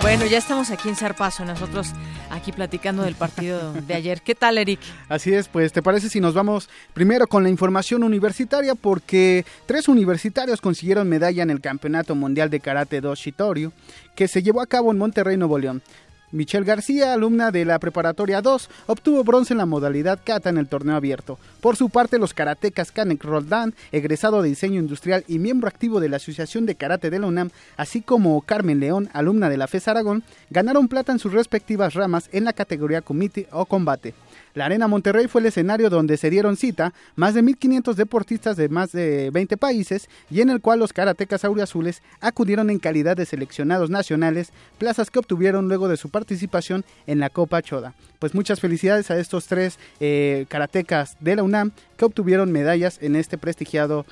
Bueno, 0.00 0.26
ya 0.26 0.38
estamos 0.38 0.70
aquí 0.70 0.88
en 0.88 0.96
Zarpazo, 0.96 1.44
nosotros 1.44 1.88
aquí 2.30 2.52
platicando 2.52 3.02
del 3.02 3.16
partido 3.16 3.72
de 3.72 3.94
ayer. 3.94 4.22
¿Qué 4.22 4.34
tal, 4.34 4.56
Eric? 4.56 4.78
Así 5.08 5.34
es, 5.34 5.48
pues, 5.48 5.72
¿te 5.72 5.82
parece 5.82 6.08
si 6.08 6.20
nos 6.20 6.34
vamos 6.34 6.70
primero 6.94 7.26
con 7.26 7.42
la 7.42 7.48
información 7.48 8.04
universitaria? 8.04 8.74
Porque 8.74 9.44
tres 9.66 9.88
universitarios 9.88 10.60
consiguieron 10.60 11.08
medalla 11.08 11.42
en 11.42 11.50
el 11.50 11.60
Campeonato 11.60 12.14
Mundial 12.14 12.48
de 12.48 12.60
Karate 12.60 13.00
2 13.00 13.18
Shitorio, 13.18 13.72
que 14.14 14.28
se 14.28 14.42
llevó 14.42 14.60
a 14.60 14.66
cabo 14.66 14.92
en 14.92 14.98
Monterrey, 14.98 15.36
Nuevo 15.36 15.58
León. 15.58 15.82
Michelle 16.30 16.66
García, 16.66 17.14
alumna 17.14 17.50
de 17.50 17.64
la 17.64 17.78
preparatoria 17.78 18.42
2, 18.42 18.68
obtuvo 18.86 19.24
bronce 19.24 19.54
en 19.54 19.58
la 19.58 19.66
modalidad 19.66 20.20
kata 20.22 20.50
en 20.50 20.58
el 20.58 20.68
torneo 20.68 20.96
abierto. 20.96 21.38
Por 21.60 21.76
su 21.76 21.88
parte, 21.88 22.18
los 22.18 22.34
karatecas 22.34 22.92
Kanek 22.92 23.24
Roldán, 23.24 23.74
egresado 23.92 24.42
de 24.42 24.50
diseño 24.50 24.78
industrial 24.78 25.24
y 25.26 25.38
miembro 25.38 25.68
activo 25.68 26.00
de 26.00 26.08
la 26.08 26.16
Asociación 26.16 26.66
de 26.66 26.74
Karate 26.74 27.08
de 27.08 27.18
la 27.18 27.26
UNAM, 27.26 27.50
así 27.76 28.02
como 28.02 28.40
Carmen 28.42 28.80
León, 28.80 29.08
alumna 29.12 29.48
de 29.48 29.56
la 29.56 29.68
FES 29.68 29.88
Aragón, 29.88 30.22
ganaron 30.50 30.88
plata 30.88 31.12
en 31.12 31.18
sus 31.18 31.32
respectivas 31.32 31.94
ramas 31.94 32.28
en 32.32 32.44
la 32.44 32.52
categoría 32.52 33.00
comité 33.00 33.48
o 33.50 33.64
combate. 33.64 34.14
La 34.54 34.66
Arena 34.66 34.88
Monterrey 34.88 35.28
fue 35.28 35.40
el 35.40 35.46
escenario 35.46 35.90
donde 35.90 36.16
se 36.16 36.30
dieron 36.30 36.56
cita 36.56 36.92
más 37.16 37.34
de 37.34 37.42
1.500 37.42 37.94
deportistas 37.94 38.56
de 38.56 38.68
más 38.68 38.92
de 38.92 39.30
20 39.30 39.56
países 39.56 40.08
y 40.30 40.40
en 40.40 40.50
el 40.50 40.60
cual 40.60 40.78
los 40.78 40.92
karatecas 40.92 41.44
auriazules 41.44 42.02
acudieron 42.20 42.70
en 42.70 42.78
calidad 42.78 43.16
de 43.16 43.26
seleccionados 43.26 43.90
nacionales, 43.90 44.52
plazas 44.78 45.10
que 45.10 45.18
obtuvieron 45.18 45.68
luego 45.68 45.88
de 45.88 45.96
su 45.96 46.10
participación 46.10 46.84
en 47.06 47.20
la 47.20 47.30
Copa 47.30 47.62
Choda. 47.62 47.94
Pues 48.18 48.34
muchas 48.34 48.60
felicidades 48.60 49.10
a 49.10 49.18
estos 49.18 49.46
tres 49.46 49.78
eh, 50.00 50.46
karatecas 50.48 51.16
de 51.20 51.36
la 51.36 51.42
UNAM 51.42 51.72
que 51.96 52.04
obtuvieron 52.04 52.52
medallas 52.52 52.98
en 53.00 53.16
este 53.16 53.38
prestigiado 53.38 54.06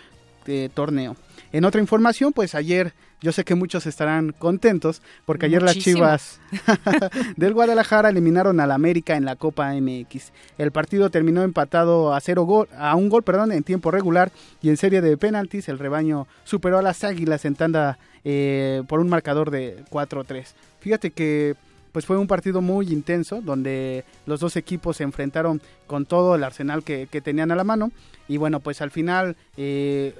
eh, 0.47 0.69
torneo. 0.73 1.17
En 1.57 1.65
otra 1.65 1.81
información, 1.81 2.35
pues 2.35 2.55
ayer 2.55 2.93
yo 3.23 3.33
sé 3.33 3.43
que 3.43 3.55
muchos 3.55 3.87
estarán 3.87 4.33
contentos 4.33 5.01
porque 5.25 5.47
ayer 5.47 5.63
las 5.63 5.79
Chivas 5.79 6.39
del 7.39 7.55
Guadalajara 7.55 8.11
eliminaron 8.11 8.61
al 8.61 8.71
América 8.71 9.17
en 9.17 9.25
la 9.25 9.37
Copa 9.37 9.73
MX. 9.73 10.33
El 10.59 10.71
partido 10.71 11.09
terminó 11.09 11.43
empatado 11.43 12.13
a 12.13 12.21
cero 12.21 12.43
gol, 12.43 12.69
a 12.77 12.95
un 12.95 13.09
gol, 13.09 13.23
perdón, 13.23 13.53
en 13.53 13.63
tiempo 13.63 13.91
regular 13.91 14.33
y 14.61 14.69
en 14.69 14.77
serie 14.77 15.01
de 15.01 15.17
penaltis 15.17 15.71
el 15.71 15.79
rebaño 15.79 16.29
superó 16.45 16.77
a 16.77 16.83
las 16.83 17.05
Águilas 17.05 17.47
en 17.47 17.55
tanda 17.55 17.99
eh, 18.23 18.83
por 18.87 19.01
un 19.01 19.09
marcador 19.09 19.51
de 19.51 19.83
4-3. 19.91 20.53
Fíjate 20.81 21.11
que 21.11 21.55
pues 21.93 22.05
fue 22.05 22.19
un 22.19 22.27
partido 22.27 22.61
muy 22.61 22.93
intenso 22.93 23.41
donde 23.41 24.05
los 24.27 24.41
dos 24.41 24.57
equipos 24.57 24.99
se 24.99 25.05
enfrentaron 25.05 25.63
con 25.87 26.05
todo 26.05 26.35
el 26.35 26.45
arsenal 26.45 26.85
que, 26.85 27.07
tenían 27.25 27.51
a 27.51 27.57
la 27.57 27.65
mano 27.65 27.91
y 28.29 28.37
bueno 28.37 28.61
pues 28.61 28.83
al 28.83 28.91
final 28.91 29.35
eh, 29.57 30.15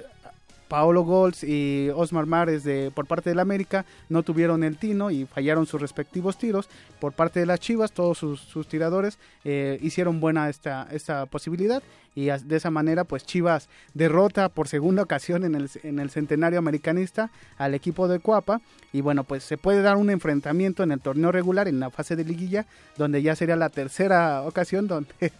Paolo 0.67 1.03
Golds 1.03 1.43
y 1.43 1.89
Osmar 1.95 2.25
Mares 2.25 2.63
de, 2.63 2.91
por 2.93 3.05
parte 3.05 3.29
del 3.29 3.39
América 3.39 3.85
no 4.09 4.23
tuvieron 4.23 4.63
el 4.63 4.77
tino 4.77 5.11
y 5.11 5.25
fallaron 5.25 5.65
sus 5.65 5.81
respectivos 5.81 6.37
tiros. 6.37 6.69
Por 6.99 7.13
parte 7.13 7.39
de 7.39 7.45
las 7.45 7.59
Chivas, 7.59 7.91
todos 7.91 8.17
sus, 8.17 8.67
tiradores 8.67 9.19
eh, 9.43 9.79
hicieron 9.81 10.19
buena 10.19 10.49
esta, 10.49 10.87
esta 10.91 11.25
posibilidad 11.25 11.81
y 12.17 12.31
de 12.31 12.55
esa 12.55 12.71
manera 12.71 13.03
pues 13.03 13.23
Chivas 13.27 13.69
derrota 13.93 14.49
por 14.49 14.67
segunda 14.67 15.03
ocasión 15.03 15.45
en 15.45 15.53
el, 15.53 15.69
en 15.83 15.99
el 15.99 16.09
centenario 16.09 16.57
americanista 16.57 17.29
al 17.59 17.75
equipo 17.75 18.07
de 18.07 18.17
Cuapa 18.17 18.59
y 18.91 19.01
bueno 19.01 19.23
pues 19.23 19.43
se 19.43 19.55
puede 19.55 19.83
dar 19.83 19.97
un 19.97 20.09
enfrentamiento 20.09 20.81
en 20.81 20.91
el 20.91 20.99
torneo 20.99 21.31
regular 21.31 21.67
en 21.67 21.79
la 21.79 21.91
fase 21.91 22.15
de 22.15 22.25
liguilla 22.25 22.65
donde 22.97 23.21
ya 23.21 23.35
sería 23.35 23.55
la 23.55 23.69
tercera 23.69 24.41
ocasión 24.41 24.87
donde 24.87 25.13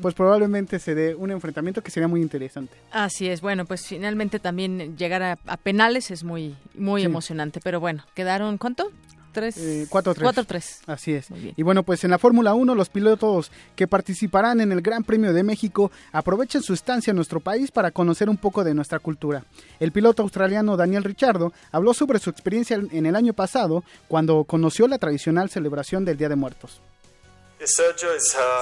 pues 0.00 0.14
probablemente 0.14 0.78
se 0.78 0.94
dé 0.94 1.14
un 1.14 1.32
enfrentamiento 1.32 1.82
que 1.82 1.90
sería 1.90 2.08
muy 2.08 2.22
interesante. 2.22 2.72
Así 2.92 3.28
es, 3.28 3.42
bueno 3.42 3.66
pues 3.66 3.86
finalmente 3.86 4.38
también 4.38 4.96
llegar 4.96 5.22
a, 5.22 5.36
penales 5.58 6.10
es 6.10 6.24
muy 6.24 6.56
muy 6.74 7.02
emocionante, 7.02 7.60
pero 7.62 7.78
bueno, 7.78 8.06
quedaron 8.14 8.56
¿cuánto? 8.56 8.90
3 9.32 9.90
4-3. 9.90 10.46
3 10.46 10.80
Así 10.86 11.12
es. 11.12 11.28
Y 11.56 11.62
bueno, 11.62 11.82
pues 11.82 12.04
en 12.04 12.10
la 12.10 12.18
Fórmula 12.18 12.54
1 12.54 12.74
los 12.74 12.88
pilotos 12.88 13.50
que 13.76 13.86
participarán 13.86 14.60
en 14.60 14.72
el 14.72 14.82
Gran 14.82 15.04
Premio 15.04 15.32
de 15.32 15.42
México 15.42 15.90
aprovechan 16.12 16.62
su 16.62 16.74
estancia 16.74 17.10
en 17.10 17.16
nuestro 17.16 17.40
país 17.40 17.70
para 17.70 17.90
conocer 17.90 18.28
un 18.28 18.36
poco 18.36 18.64
de 18.64 18.74
nuestra 18.74 18.98
cultura. 18.98 19.44
El 19.78 19.92
piloto 19.92 20.22
australiano 20.22 20.76
Daniel 20.76 21.04
Richardo 21.04 21.52
habló 21.72 21.94
sobre 21.94 22.18
su 22.18 22.30
experiencia 22.30 22.80
en 22.90 23.06
el 23.06 23.16
año 23.16 23.32
pasado 23.32 23.84
cuando 24.08 24.44
conoció 24.44 24.88
la 24.88 24.98
tradicional 24.98 25.50
celebración 25.50 26.04
del 26.04 26.16
Día 26.16 26.28
de 26.28 26.36
Muertos. 26.36 26.80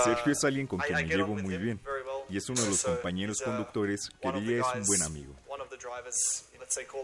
Sergio 0.05 0.33
es 0.33 0.45
alguien 0.45 0.67
con 0.67 0.81
quien 0.81 0.97
me 0.97 1.05
llevo 1.05 1.37
muy 1.37 1.57
bien 1.57 1.81
y 2.29 2.37
es 2.37 2.49
uno 2.49 2.61
de 2.61 2.71
los 2.71 2.83
compañeros 2.83 3.41
conductores 3.41 4.11
que 4.21 4.33
diría 4.33 4.61
es 4.61 4.67
un 4.75 4.87
buen 4.87 5.03
amigo. 5.03 5.35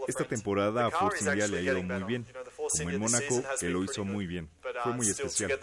Esta 0.07 0.27
temporada 0.27 0.87
a 0.87 0.91
Force 0.91 1.23
India 1.23 1.47
le 1.47 1.57
ha 1.57 1.61
ido 1.61 1.83
muy 1.83 2.03
bien, 2.03 2.25
como 2.77 2.89
en 2.89 2.99
Mónaco, 2.99 3.43
que 3.59 3.69
lo 3.69 3.83
hizo 3.83 4.05
muy 4.05 4.27
bien. 4.27 4.49
Fue 4.83 4.93
muy 4.93 5.09
especial. 5.09 5.59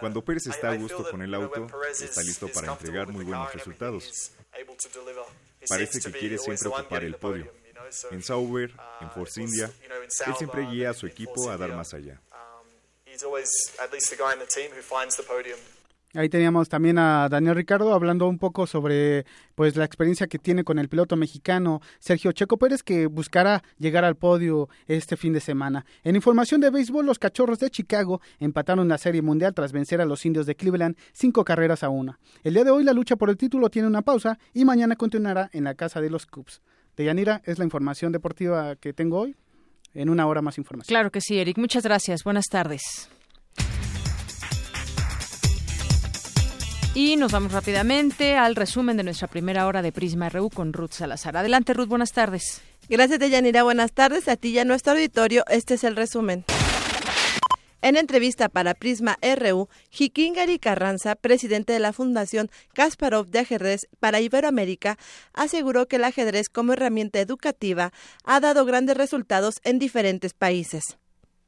Cuando 0.00 0.22
Pérez 0.24 0.46
está 0.46 0.70
a 0.70 0.76
gusto 0.76 1.08
con 1.10 1.22
el 1.22 1.34
auto, 1.34 1.66
está 1.90 2.22
listo 2.22 2.48
para 2.48 2.72
entregar 2.72 3.08
muy 3.08 3.24
buenos 3.24 3.52
resultados. 3.52 4.32
Parece 5.68 6.00
que 6.00 6.18
quiere 6.18 6.38
siempre 6.38 6.68
ocupar 6.68 7.04
el 7.04 7.16
podio. 7.16 7.52
En 8.10 8.22
Sauber, 8.22 8.72
en 9.00 9.10
Force 9.10 9.40
India, 9.40 9.70
él 10.26 10.34
siempre 10.36 10.66
guía 10.66 10.90
a 10.90 10.94
su 10.94 11.06
equipo 11.06 11.50
a 11.50 11.56
dar 11.56 11.74
más 11.74 11.92
allá. 11.94 12.20
Ahí 16.12 16.28
teníamos 16.28 16.68
también 16.68 16.98
a 16.98 17.28
Daniel 17.28 17.54
Ricardo 17.54 17.94
hablando 17.94 18.26
un 18.26 18.38
poco 18.38 18.66
sobre 18.66 19.24
pues 19.54 19.76
la 19.76 19.84
experiencia 19.84 20.26
que 20.26 20.40
tiene 20.40 20.64
con 20.64 20.80
el 20.80 20.88
piloto 20.88 21.14
mexicano 21.14 21.80
Sergio 22.00 22.32
Checo 22.32 22.56
Pérez 22.56 22.82
que 22.82 23.06
buscará 23.06 23.62
llegar 23.78 24.04
al 24.04 24.16
podio 24.16 24.68
este 24.88 25.16
fin 25.16 25.32
de 25.32 25.38
semana. 25.38 25.86
En 26.02 26.16
información 26.16 26.60
de 26.60 26.70
béisbol, 26.70 27.06
los 27.06 27.20
Cachorros 27.20 27.60
de 27.60 27.70
Chicago 27.70 28.20
empataron 28.40 28.88
la 28.88 28.98
Serie 28.98 29.22
Mundial 29.22 29.54
tras 29.54 29.70
vencer 29.70 30.00
a 30.00 30.04
los 30.04 30.26
Indios 30.26 30.46
de 30.46 30.56
Cleveland 30.56 30.96
cinco 31.12 31.44
carreras 31.44 31.84
a 31.84 31.90
una. 31.90 32.18
El 32.42 32.54
día 32.54 32.64
de 32.64 32.72
hoy 32.72 32.82
la 32.82 32.92
lucha 32.92 33.14
por 33.14 33.30
el 33.30 33.36
título 33.36 33.70
tiene 33.70 33.86
una 33.86 34.02
pausa 34.02 34.36
y 34.52 34.64
mañana 34.64 34.96
continuará 34.96 35.48
en 35.52 35.62
la 35.62 35.74
casa 35.74 36.00
de 36.00 36.10
los 36.10 36.26
Cubs. 36.26 36.60
Deyanira, 36.96 37.40
es 37.44 37.60
la 37.60 37.64
información 37.64 38.10
deportiva 38.10 38.74
que 38.74 38.92
tengo 38.92 39.20
hoy. 39.20 39.36
En 39.94 40.08
una 40.08 40.26
hora 40.26 40.40
más 40.40 40.56
información. 40.56 40.88
Claro 40.88 41.10
que 41.10 41.20
sí, 41.20 41.38
Eric. 41.38 41.58
Muchas 41.58 41.82
gracias. 41.82 42.22
Buenas 42.22 42.46
tardes. 42.46 43.10
Y 46.92 47.14
nos 47.16 47.30
vamos 47.30 47.52
rápidamente 47.52 48.36
al 48.36 48.56
resumen 48.56 48.96
de 48.96 49.04
nuestra 49.04 49.28
primera 49.28 49.68
hora 49.68 49.80
de 49.80 49.92
Prisma 49.92 50.28
RU 50.28 50.50
con 50.50 50.72
Ruth 50.72 50.90
Salazar. 50.90 51.36
Adelante, 51.36 51.72
Ruth, 51.72 51.86
buenas 51.86 52.10
tardes. 52.10 52.62
Gracias, 52.88 53.20
Deyanira. 53.20 53.62
Buenas 53.62 53.92
tardes 53.92 54.26
a 54.26 54.34
ti 54.34 54.48
y 54.48 54.58
a 54.58 54.64
nuestro 54.64 54.94
auditorio. 54.94 55.44
Este 55.48 55.74
es 55.74 55.84
el 55.84 55.94
resumen. 55.94 56.44
En 57.80 57.96
entrevista 57.96 58.48
para 58.48 58.74
Prisma 58.74 59.18
RU, 59.22 59.68
Gary 60.34 60.58
Carranza, 60.58 61.14
presidente 61.14 61.72
de 61.72 61.78
la 61.78 61.92
Fundación 61.92 62.50
Kasparov 62.74 63.28
de 63.28 63.38
Ajedrez 63.38 63.86
para 64.00 64.20
Iberoamérica, 64.20 64.98
aseguró 65.32 65.86
que 65.86 65.96
el 65.96 66.04
ajedrez 66.04 66.48
como 66.48 66.72
herramienta 66.72 67.20
educativa 67.20 67.92
ha 68.24 68.40
dado 68.40 68.64
grandes 68.64 68.96
resultados 68.96 69.60
en 69.62 69.78
diferentes 69.78 70.34
países 70.34 70.98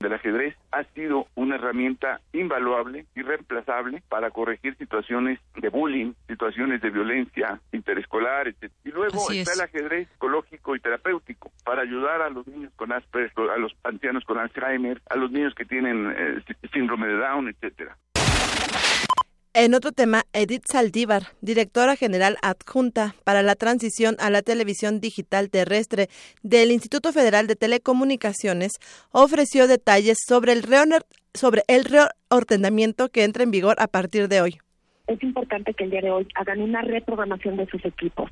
del 0.02 0.12
ajedrez 0.12 0.56
ha 0.70 0.84
sido 0.94 1.26
una 1.34 1.56
herramienta 1.56 2.20
invaluable, 2.32 3.06
irreemplazable 3.14 4.02
para 4.08 4.30
corregir 4.30 4.76
situaciones 4.76 5.38
de 5.56 5.68
bullying, 5.68 6.12
situaciones 6.28 6.80
de 6.82 6.90
violencia 6.90 7.60
interescolar, 7.72 8.48
etc. 8.48 8.70
Y 8.84 8.90
luego 8.90 9.30
está 9.30 9.52
el 9.52 9.60
ajedrez 9.60 10.08
psicológico 10.08 10.76
y 10.76 10.80
terapéutico 10.80 11.50
para 11.64 11.82
ayudar 11.82 12.22
a 12.22 12.30
los 12.30 12.46
niños 12.46 12.72
con 12.76 12.92
Asperger, 12.92 13.50
a 13.50 13.56
los 13.56 13.72
ancianos 13.84 14.24
con 14.24 14.38
Alzheimer, 14.38 15.00
a 15.08 15.16
los 15.16 15.30
niños 15.30 15.54
que 15.54 15.64
tienen 15.64 16.12
eh, 16.16 16.42
síndrome 16.72 17.06
de 17.06 17.16
Down, 17.16 17.48
etcétera. 17.48 17.96
En 19.54 19.74
otro 19.74 19.92
tema, 19.92 20.22
Edith 20.32 20.64
Saldívar, 20.64 21.24
directora 21.42 21.94
general 21.94 22.38
adjunta 22.40 23.14
para 23.22 23.42
la 23.42 23.54
transición 23.54 24.16
a 24.18 24.30
la 24.30 24.40
televisión 24.40 24.98
digital 24.98 25.50
terrestre 25.50 26.08
del 26.42 26.70
Instituto 26.70 27.12
Federal 27.12 27.46
de 27.46 27.54
Telecomunicaciones, 27.54 28.72
ofreció 29.10 29.68
detalles 29.68 30.16
sobre 30.26 30.52
el, 30.52 30.64
sobre 31.34 31.64
el 31.66 31.84
reordenamiento 31.84 33.10
que 33.10 33.24
entra 33.24 33.42
en 33.42 33.50
vigor 33.50 33.76
a 33.78 33.88
partir 33.88 34.28
de 34.28 34.40
hoy 34.40 34.58
es 35.06 35.22
importante 35.22 35.74
que 35.74 35.84
el 35.84 35.90
día 35.90 36.00
de 36.00 36.10
hoy 36.10 36.26
hagan 36.34 36.60
una 36.60 36.82
reprogramación 36.82 37.56
de 37.56 37.66
sus 37.66 37.84
equipos. 37.84 38.30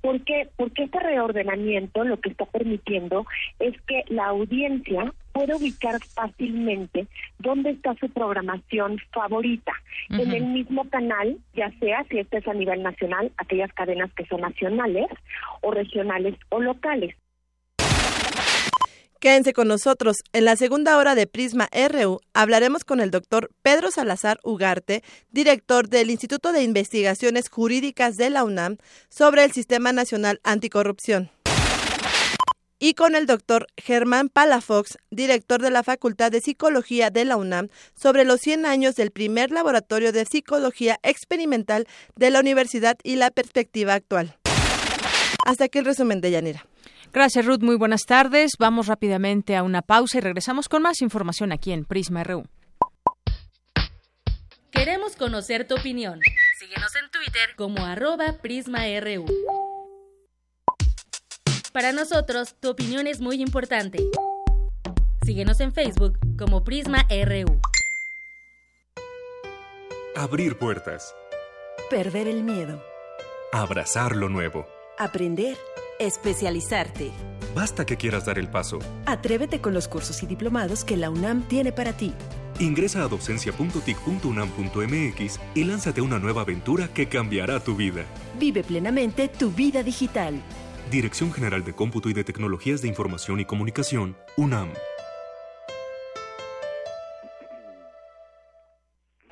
¿Por 0.00 0.20
qué? 0.22 0.48
Porque 0.56 0.84
este 0.84 0.98
reordenamiento 0.98 2.04
lo 2.04 2.18
que 2.20 2.30
está 2.30 2.46
permitiendo 2.46 3.26
es 3.58 3.74
que 3.82 4.02
la 4.08 4.26
audiencia 4.26 5.12
pueda 5.36 5.56
ubicar 5.56 6.02
fácilmente 6.02 7.06
dónde 7.38 7.70
está 7.70 7.94
su 8.00 8.08
programación 8.08 8.98
favorita 9.12 9.72
en 10.08 10.32
el 10.32 10.44
mismo 10.44 10.88
canal, 10.88 11.36
ya 11.54 11.70
sea 11.78 12.04
si 12.08 12.18
este 12.18 12.38
es 12.38 12.48
a 12.48 12.54
nivel 12.54 12.82
nacional, 12.82 13.30
aquellas 13.36 13.70
cadenas 13.74 14.10
que 14.14 14.24
son 14.26 14.40
nacionales 14.40 15.06
o 15.60 15.72
regionales 15.72 16.36
o 16.48 16.60
locales. 16.60 17.14
Quédense 19.20 19.52
con 19.52 19.68
nosotros. 19.68 20.16
En 20.32 20.46
la 20.46 20.56
segunda 20.56 20.96
hora 20.96 21.14
de 21.14 21.26
Prisma 21.26 21.68
RU 21.72 22.20
hablaremos 22.32 22.84
con 22.84 23.00
el 23.00 23.10
doctor 23.10 23.50
Pedro 23.60 23.90
Salazar 23.90 24.38
Ugarte, 24.42 25.02
director 25.30 25.88
del 25.88 26.10
Instituto 26.10 26.52
de 26.52 26.62
Investigaciones 26.62 27.50
Jurídicas 27.50 28.16
de 28.16 28.30
la 28.30 28.44
UNAM, 28.44 28.78
sobre 29.10 29.44
el 29.44 29.52
Sistema 29.52 29.92
Nacional 29.92 30.40
Anticorrupción. 30.44 31.30
Y 32.78 32.94
con 32.94 33.14
el 33.14 33.26
doctor 33.26 33.68
Germán 33.76 34.28
Palafox, 34.28 34.98
director 35.10 35.62
de 35.62 35.70
la 35.70 35.82
Facultad 35.82 36.30
de 36.30 36.42
Psicología 36.42 37.10
de 37.10 37.24
la 37.24 37.36
UNAM, 37.36 37.68
sobre 37.94 38.24
los 38.24 38.40
100 38.40 38.66
años 38.66 38.96
del 38.96 39.10
primer 39.10 39.50
laboratorio 39.50 40.12
de 40.12 40.26
psicología 40.26 40.98
experimental 41.02 41.86
de 42.16 42.30
la 42.30 42.40
universidad 42.40 42.98
y 43.02 43.16
la 43.16 43.30
perspectiva 43.30 43.94
actual. 43.94 44.36
Hasta 45.46 45.64
aquí 45.64 45.78
el 45.78 45.86
resumen 45.86 46.20
de 46.20 46.32
Yanira. 46.32 46.66
Gracias, 47.12 47.46
Ruth. 47.46 47.62
Muy 47.62 47.76
buenas 47.76 48.04
tardes. 48.04 48.52
Vamos 48.58 48.88
rápidamente 48.88 49.56
a 49.56 49.62
una 49.62 49.80
pausa 49.80 50.18
y 50.18 50.20
regresamos 50.20 50.68
con 50.68 50.82
más 50.82 51.00
información 51.00 51.52
aquí 51.52 51.72
en 51.72 51.86
Prisma 51.86 52.24
RU. 52.24 52.44
Queremos 54.70 55.16
conocer 55.16 55.66
tu 55.66 55.76
opinión. 55.76 56.20
Síguenos 56.58 56.94
en 56.96 57.10
Twitter 57.10 57.56
como 57.56 57.86
arroba 57.86 58.34
PrismaRU. 58.42 59.24
Para 61.76 61.92
nosotros, 61.92 62.56
tu 62.58 62.70
opinión 62.70 63.06
es 63.06 63.20
muy 63.20 63.42
importante. 63.42 63.98
Síguenos 65.26 65.60
en 65.60 65.74
Facebook 65.74 66.18
como 66.38 66.64
Prisma 66.64 67.06
RU. 67.10 67.60
Abrir 70.16 70.56
puertas. 70.56 71.14
Perder 71.90 72.28
el 72.28 72.44
miedo. 72.44 72.82
Abrazar 73.52 74.16
lo 74.16 74.30
nuevo. 74.30 74.66
Aprender. 74.98 75.58
Especializarte. 75.98 77.12
Basta 77.54 77.84
que 77.84 77.98
quieras 77.98 78.24
dar 78.24 78.38
el 78.38 78.48
paso. 78.48 78.78
Atrévete 79.04 79.60
con 79.60 79.74
los 79.74 79.86
cursos 79.86 80.22
y 80.22 80.26
diplomados 80.26 80.82
que 80.82 80.96
la 80.96 81.10
UNAM 81.10 81.46
tiene 81.46 81.72
para 81.72 81.92
ti. 81.92 82.14
Ingresa 82.58 83.02
a 83.02 83.08
docencia.tic.unam.mx 83.08 85.40
y 85.54 85.64
lánzate 85.64 86.00
a 86.00 86.04
una 86.04 86.18
nueva 86.18 86.40
aventura 86.40 86.88
que 86.88 87.06
cambiará 87.06 87.60
tu 87.60 87.76
vida. 87.76 88.06
Vive 88.38 88.64
plenamente 88.64 89.28
tu 89.28 89.50
vida 89.50 89.82
digital. 89.82 90.40
Dirección 90.90 91.32
General 91.32 91.64
de 91.64 91.72
Cómputo 91.72 92.08
y 92.08 92.12
de 92.12 92.22
Tecnologías 92.22 92.80
de 92.80 92.86
Información 92.86 93.40
y 93.40 93.44
Comunicación, 93.44 94.16
UNAM. 94.36 94.68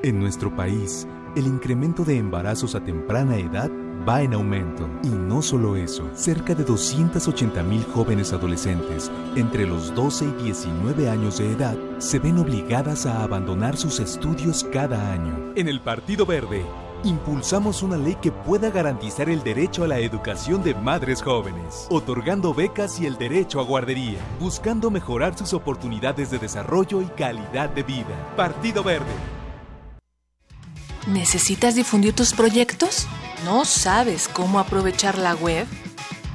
En 0.02 0.18
nuestro 0.18 0.54
país, 0.54 1.06
el 1.36 1.46
incremento 1.46 2.04
de 2.04 2.16
embarazos 2.18 2.74
a 2.74 2.82
temprana 2.82 3.36
edad 3.38 3.70
va 4.06 4.22
en 4.22 4.34
aumento. 4.34 4.90
Y 5.04 5.08
no 5.08 5.42
solo 5.42 5.76
eso, 5.76 6.10
cerca 6.14 6.56
de 6.56 6.64
280 6.64 7.62
mil 7.62 7.84
jóvenes 7.84 8.32
adolescentes 8.32 9.10
entre 9.36 9.64
los 9.64 9.94
12 9.94 10.24
y 10.24 10.42
19 10.42 11.08
años 11.08 11.38
de 11.38 11.52
edad 11.52 11.78
se 11.98 12.18
ven 12.18 12.38
obligadas 12.38 13.06
a 13.06 13.22
abandonar 13.22 13.76
sus 13.76 14.00
estudios 14.00 14.64
cada 14.72 15.12
año. 15.12 15.52
En 15.54 15.68
el 15.68 15.80
Partido 15.80 16.26
Verde, 16.26 16.64
impulsamos 17.04 17.82
una 17.82 17.96
ley 17.96 18.16
que 18.20 18.32
pueda 18.32 18.70
garantizar 18.70 19.28
el 19.28 19.42
derecho 19.42 19.84
a 19.84 19.88
la 19.88 19.98
educación 19.98 20.62
de 20.62 20.74
madres 20.74 21.22
jóvenes, 21.22 21.86
otorgando 21.90 22.54
becas 22.54 22.98
y 22.98 23.06
el 23.06 23.16
derecho 23.16 23.60
a 23.60 23.64
guardería, 23.64 24.18
buscando 24.40 24.90
mejorar 24.90 25.36
sus 25.36 25.52
oportunidades 25.52 26.30
de 26.30 26.38
desarrollo 26.38 27.02
y 27.02 27.06
calidad 27.06 27.68
de 27.68 27.82
vida. 27.82 28.34
Partido 28.36 28.82
Verde. 28.82 29.12
¿Necesitas 31.06 31.74
difundir 31.74 32.14
tus 32.14 32.32
proyectos? 32.32 33.06
¿No 33.44 33.66
sabes 33.66 34.26
cómo 34.28 34.58
aprovechar 34.58 35.18
la 35.18 35.34
web? 35.34 35.66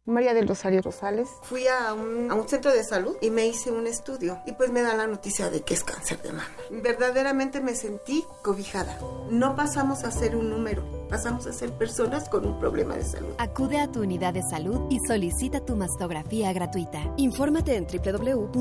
María 0.05 0.33
del 0.33 0.49
Rosario 0.49 0.81
Rosales. 0.81 1.29
Fui 1.43 1.65
a 1.67 1.93
un, 1.93 2.49
centro 2.49 2.73
de 2.73 2.83
salud 2.83 3.15
y 3.21 3.29
me 3.29 3.47
hice 3.47 3.71
un 3.71 3.87
estudio 3.87 4.41
y 4.45 4.51
pues 4.51 4.69
me 4.69 4.81
da 4.81 4.95
la 4.95 5.07
noticia 5.07 5.49
de 5.49 5.61
que 5.61 5.73
es 5.73 5.83
cáncer 5.85 6.21
de 6.21 6.33
mama. 6.33 6.49
Verdaderamente 6.69 7.61
me 7.61 7.73
sentí 7.73 8.25
cobijada. 8.41 8.99
No 9.29 9.55
pasamos 9.55 10.03
a 10.03 10.11
ser 10.11 10.35
un 10.35 10.49
número, 10.49 11.02
pasamos 11.13 11.45
a 11.45 11.53
ser 11.53 11.71
personas 11.73 12.27
con 12.27 12.43
un 12.43 12.59
problema 12.59 12.95
de 12.95 13.03
salud. 13.03 13.35
Acude 13.37 13.77
a 13.77 13.87
tu 13.87 14.01
unidad 14.01 14.33
de 14.33 14.41
salud 14.41 14.87
y 14.89 14.97
solicita 15.07 15.63
tu 15.63 15.75
mastografía 15.75 16.51
gratuita. 16.53 17.03
Infórmate 17.17 17.75
en 17.75 17.85
www.gov.mx 17.85 18.55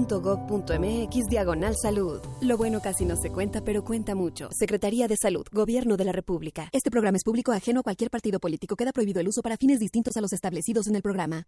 diagonal 1.30 1.74
salud. 1.80 2.20
Lo 2.42 2.58
bueno 2.58 2.82
casi 2.82 3.06
no 3.06 3.16
se 3.16 3.30
cuenta, 3.30 3.62
pero 3.64 3.82
cuenta 3.84 4.14
mucho. 4.14 4.50
Secretaría 4.52 5.08
de 5.08 5.16
Salud, 5.16 5.46
Gobierno 5.50 5.96
de 5.96 6.04
la 6.04 6.12
República. 6.12 6.68
Este 6.72 6.90
programa 6.90 7.16
es 7.16 7.24
público 7.24 7.52
ajeno 7.52 7.80
a 7.80 7.84
cualquier 7.84 8.10
partido 8.10 8.38
político. 8.38 8.76
Queda 8.76 8.92
prohibido 8.92 9.22
el 9.22 9.28
uso 9.28 9.40
para 9.40 9.56
fines 9.56 9.78
distintos 9.78 10.18
a 10.18 10.20
los 10.20 10.34
establecidos 10.34 10.88
en 10.88 10.96
el 10.96 11.00
programa. 11.00 11.46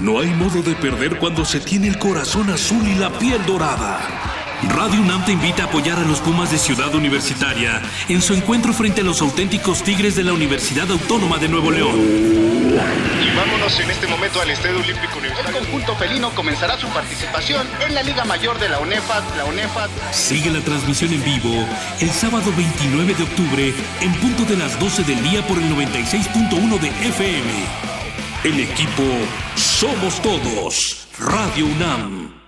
No 0.00 0.20
hay 0.20 0.30
modo 0.30 0.62
de 0.62 0.74
perder 0.76 1.18
cuando 1.18 1.44
se 1.44 1.60
tiene 1.60 1.88
el 1.88 1.98
corazón 1.98 2.48
azul 2.48 2.82
y 2.88 2.94
la 2.94 3.10
piel 3.18 3.44
dorada. 3.44 4.39
Radio 4.68 5.00
UNAM 5.00 5.24
te 5.24 5.32
invita 5.32 5.64
a 5.64 5.66
apoyar 5.66 5.98
a 5.98 6.02
los 6.02 6.20
Pumas 6.20 6.50
de 6.50 6.58
Ciudad 6.58 6.94
Universitaria 6.94 7.80
en 8.08 8.20
su 8.20 8.34
encuentro 8.34 8.72
frente 8.72 9.00
a 9.00 9.04
los 9.04 9.20
auténticos 9.22 9.82
Tigres 9.82 10.16
de 10.16 10.24
la 10.24 10.32
Universidad 10.32 10.90
Autónoma 10.90 11.38
de 11.38 11.48
Nuevo 11.48 11.70
León. 11.70 11.98
Y 11.98 13.36
vámonos 13.36 13.80
en 13.80 13.90
este 13.90 14.06
momento 14.06 14.40
al 14.40 14.50
Estadio 14.50 14.78
Olímpico 14.78 15.18
Universitario. 15.18 15.58
El 15.58 15.64
conjunto 15.64 15.96
felino 15.96 16.30
comenzará 16.30 16.78
su 16.78 16.88
participación 16.88 17.66
en 17.86 17.94
la 17.94 18.02
Liga 18.02 18.24
Mayor 18.24 18.58
de 18.58 18.68
la 18.68 18.80
UNEFAT, 18.80 19.36
la 19.36 19.44
UNEFAT. 19.46 19.90
Sigue 20.12 20.50
la 20.50 20.60
transmisión 20.60 21.12
en 21.12 21.24
vivo 21.24 21.66
el 22.00 22.10
sábado 22.10 22.52
29 22.56 23.14
de 23.14 23.22
octubre 23.22 23.74
en 24.00 24.12
punto 24.16 24.44
de 24.44 24.56
las 24.56 24.78
12 24.78 25.04
del 25.04 25.22
día 25.22 25.46
por 25.46 25.58
el 25.58 25.74
96.1 25.74 26.78
de 26.78 26.88
FM. 27.08 27.50
El 28.44 28.60
equipo 28.60 29.02
Somos 29.56 30.20
Todos, 30.22 31.08
Radio 31.18 31.66
UNAM. 31.66 32.40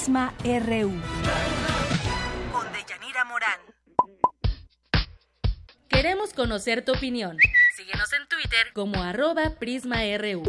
Prisma 0.00 0.32
RU. 0.42 0.92
Con 2.52 2.72
Deyanira 2.72 3.22
Morán. 3.26 3.60
Queremos 5.90 6.32
conocer 6.32 6.82
tu 6.86 6.92
opinión. 6.92 7.36
Síguenos 7.76 8.10
en 8.14 8.26
Twitter 8.26 8.72
como 8.72 9.02
arroba 9.02 9.56
PrismaRU. 9.58 10.42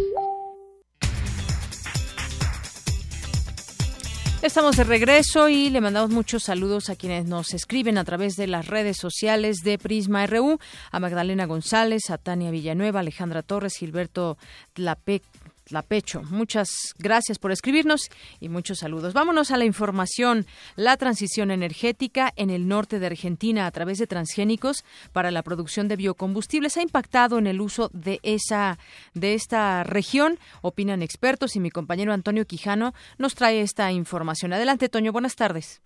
Estamos 4.42 4.78
de 4.78 4.86
regreso 4.86 5.50
y 5.50 5.70
le 5.70 5.82
mandamos 5.82 6.12
muchos 6.12 6.44
saludos 6.44 6.90
a 6.90 6.96
quienes 6.96 7.26
nos 7.26 7.54
escriben 7.54 7.98
a 7.98 8.06
través 8.06 8.38
de 8.38 8.48
las 8.48 8.68
redes 8.68 8.96
sociales 8.98 9.58
de 9.66 9.78
Prisma 9.78 10.26
RU, 10.28 10.60
a 10.92 11.00
Magdalena 11.02 11.46
González, 11.46 12.10
a 12.10 12.18
Tania 12.18 12.52
Villanueva, 12.52 13.02
Alejandra 13.02 13.44
Torres, 13.44 13.76
Gilberto 13.76 14.38
Tlapec. 14.72 15.24
Pecho. 15.82 16.22
Muchas 16.30 16.94
gracias 17.00 17.40
por 17.40 17.52
escribirnos 17.52 18.10
y 18.42 18.50
muchos 18.50 18.80
saludos. 18.80 19.14
Vámonos 19.14 19.52
a 19.52 19.58
la 19.58 19.64
información. 19.64 20.46
La 20.76 20.98
transición 20.98 21.52
energética 21.52 22.32
en 22.36 22.50
el 22.50 22.68
norte 22.68 23.00
de 23.00 23.06
Argentina 23.06 23.66
a 23.66 23.72
través 23.72 23.98
de 23.98 24.08
transgénicos 24.08 24.84
para 25.14 25.32
la 25.32 25.42
producción 25.42 25.88
de 25.88 25.96
biocombustibles 25.96 26.76
ha 26.76 26.82
impactado 26.82 27.38
en 27.38 27.48
el 27.48 27.62
uso 27.62 27.90
de 27.94 28.20
esa 28.24 28.78
de 29.14 29.34
esta 29.34 29.84
región, 29.84 30.38
opinan 30.62 31.02
expertos 31.02 31.56
y 31.56 31.60
mi 31.60 31.70
compañero 31.70 32.12
Antonio 32.12 32.46
Quijano 32.46 32.92
nos 33.18 33.36
trae 33.36 33.62
esta 33.62 33.92
información. 33.92 34.54
Adelante, 34.54 34.90
Toño, 34.90 35.12
buenas 35.12 35.36
tardes. 35.36 35.82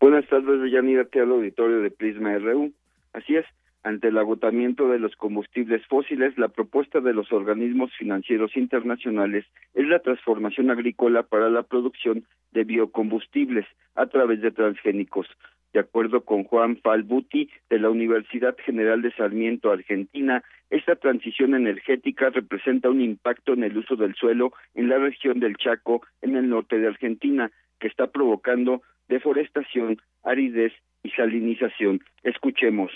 Buenas 0.00 0.26
tardes, 0.28 0.60
Villanira, 0.60 1.04
te 1.04 1.20
al 1.20 1.30
auditorio 1.30 1.80
de 1.80 1.90
Prisma 1.90 2.36
RU. 2.38 2.72
Así 3.12 3.36
es, 3.36 3.46
ante 3.86 4.08
el 4.08 4.18
agotamiento 4.18 4.88
de 4.88 4.98
los 4.98 5.14
combustibles 5.14 5.86
fósiles, 5.86 6.36
la 6.36 6.48
propuesta 6.48 7.00
de 7.00 7.14
los 7.14 7.32
organismos 7.32 7.92
financieros 7.96 8.56
internacionales 8.56 9.44
es 9.74 9.86
la 9.86 10.00
transformación 10.00 10.72
agrícola 10.72 11.22
para 11.22 11.48
la 11.50 11.62
producción 11.62 12.24
de 12.50 12.64
biocombustibles 12.64 13.64
a 13.94 14.06
través 14.06 14.40
de 14.40 14.50
transgénicos. 14.50 15.28
De 15.72 15.78
acuerdo 15.78 16.24
con 16.24 16.42
Juan 16.42 16.78
Falbuti 16.78 17.48
de 17.70 17.78
la 17.78 17.88
Universidad 17.88 18.56
General 18.58 19.02
de 19.02 19.12
Sarmiento, 19.12 19.70
Argentina, 19.70 20.42
esta 20.68 20.96
transición 20.96 21.54
energética 21.54 22.30
representa 22.30 22.90
un 22.90 23.00
impacto 23.00 23.52
en 23.52 23.62
el 23.62 23.78
uso 23.78 23.94
del 23.94 24.16
suelo 24.16 24.52
en 24.74 24.88
la 24.88 24.98
región 24.98 25.38
del 25.38 25.56
Chaco, 25.58 26.02
en 26.22 26.34
el 26.34 26.48
norte 26.48 26.80
de 26.80 26.88
Argentina, 26.88 27.52
que 27.78 27.86
está 27.86 28.08
provocando 28.08 28.82
deforestación, 29.06 29.98
aridez 30.24 30.72
y 31.04 31.10
salinización. 31.10 32.00
Escuchemos. 32.24 32.90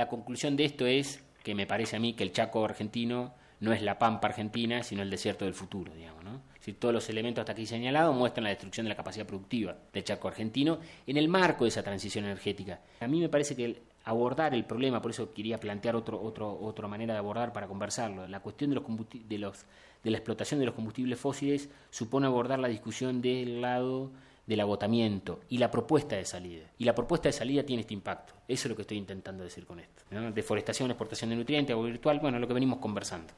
La 0.00 0.08
conclusión 0.08 0.56
de 0.56 0.64
esto 0.64 0.86
es 0.86 1.22
que 1.44 1.54
me 1.54 1.66
parece 1.66 1.96
a 1.96 2.00
mí 2.00 2.14
que 2.14 2.22
el 2.22 2.32
Chaco 2.32 2.64
argentino 2.64 3.34
no 3.60 3.74
es 3.74 3.82
la 3.82 3.98
pampa 3.98 4.28
argentina, 4.28 4.82
sino 4.82 5.02
el 5.02 5.10
desierto 5.10 5.44
del 5.44 5.52
futuro, 5.52 5.92
digamos, 5.94 6.24
¿no? 6.24 6.40
Todos 6.78 6.94
los 6.94 7.10
elementos 7.10 7.42
hasta 7.42 7.52
aquí 7.52 7.66
señalados 7.66 8.16
muestran 8.16 8.44
la 8.44 8.48
destrucción 8.48 8.86
de 8.86 8.88
la 8.88 8.96
capacidad 8.96 9.26
productiva 9.26 9.76
del 9.92 10.02
Chaco 10.02 10.28
argentino 10.28 10.78
en 11.06 11.18
el 11.18 11.28
marco 11.28 11.64
de 11.64 11.68
esa 11.68 11.82
transición 11.82 12.24
energética. 12.24 12.80
A 13.00 13.08
mí 13.08 13.20
me 13.20 13.28
parece 13.28 13.54
que 13.54 13.82
abordar 14.04 14.54
el 14.54 14.64
problema, 14.64 15.02
por 15.02 15.10
eso 15.10 15.34
quería 15.34 15.60
plantear 15.60 15.94
otro, 15.96 16.18
otro, 16.18 16.58
otra 16.58 16.88
manera 16.88 17.12
de 17.12 17.18
abordar 17.18 17.52
para 17.52 17.66
conversarlo, 17.66 18.26
la 18.26 18.40
cuestión 18.40 18.70
de 18.70 18.76
los, 18.76 18.84
de 19.28 19.38
los 19.38 19.66
de 20.02 20.10
la 20.10 20.16
explotación 20.16 20.60
de 20.60 20.66
los 20.66 20.74
combustibles 20.74 21.20
fósiles 21.20 21.68
supone 21.90 22.26
abordar 22.26 22.58
la 22.58 22.68
discusión 22.68 23.20
del 23.20 23.60
lado 23.60 24.10
del 24.50 24.60
agotamiento 24.60 25.42
y 25.48 25.58
la 25.58 25.70
propuesta 25.70 26.16
de 26.16 26.24
salida. 26.24 26.66
Y 26.76 26.84
la 26.84 26.92
propuesta 26.92 27.28
de 27.28 27.32
salida 27.32 27.62
tiene 27.62 27.82
este 27.82 27.94
impacto. 27.94 28.34
Eso 28.48 28.66
es 28.66 28.70
lo 28.70 28.74
que 28.74 28.82
estoy 28.82 28.98
intentando 28.98 29.44
decir 29.44 29.64
con 29.64 29.78
esto. 29.78 30.02
Deforestación, 30.34 30.90
exportación 30.90 31.30
de 31.30 31.36
nutrientes, 31.36 31.72
agua 31.72 31.86
virtual, 31.86 32.18
bueno, 32.20 32.40
lo 32.40 32.48
que 32.48 32.54
venimos 32.54 32.80
conversando. 32.80 33.32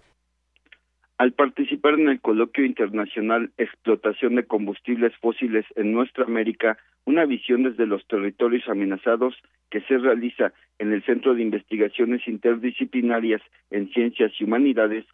Al 1.19 1.33
participar 1.35 1.95
en 2.01 2.09
el 2.09 2.21
coloquio 2.23 2.65
internacional 2.65 3.53
Explotación 3.59 4.37
de 4.37 4.47
combustibles 4.47 5.15
fósiles 5.19 5.67
en 5.77 5.93
nuestra 5.93 6.25
América, 6.25 6.79
una 7.05 7.27
visión 7.27 7.63
desde 7.63 7.85
los 7.85 8.07
territorios 8.07 8.67
amenazados 8.67 9.35
que 9.71 9.83
se 9.83 9.99
realiza 9.99 10.55
en 10.79 10.95
el 10.95 11.05
Centro 11.05 11.35
de 11.35 11.43
Investigaciones 11.43 12.27
Interdisciplinarias 12.27 13.43
en 13.71 13.91
Ciencias 13.93 14.33
y 14.41 14.45
Humanidades, 14.45 15.05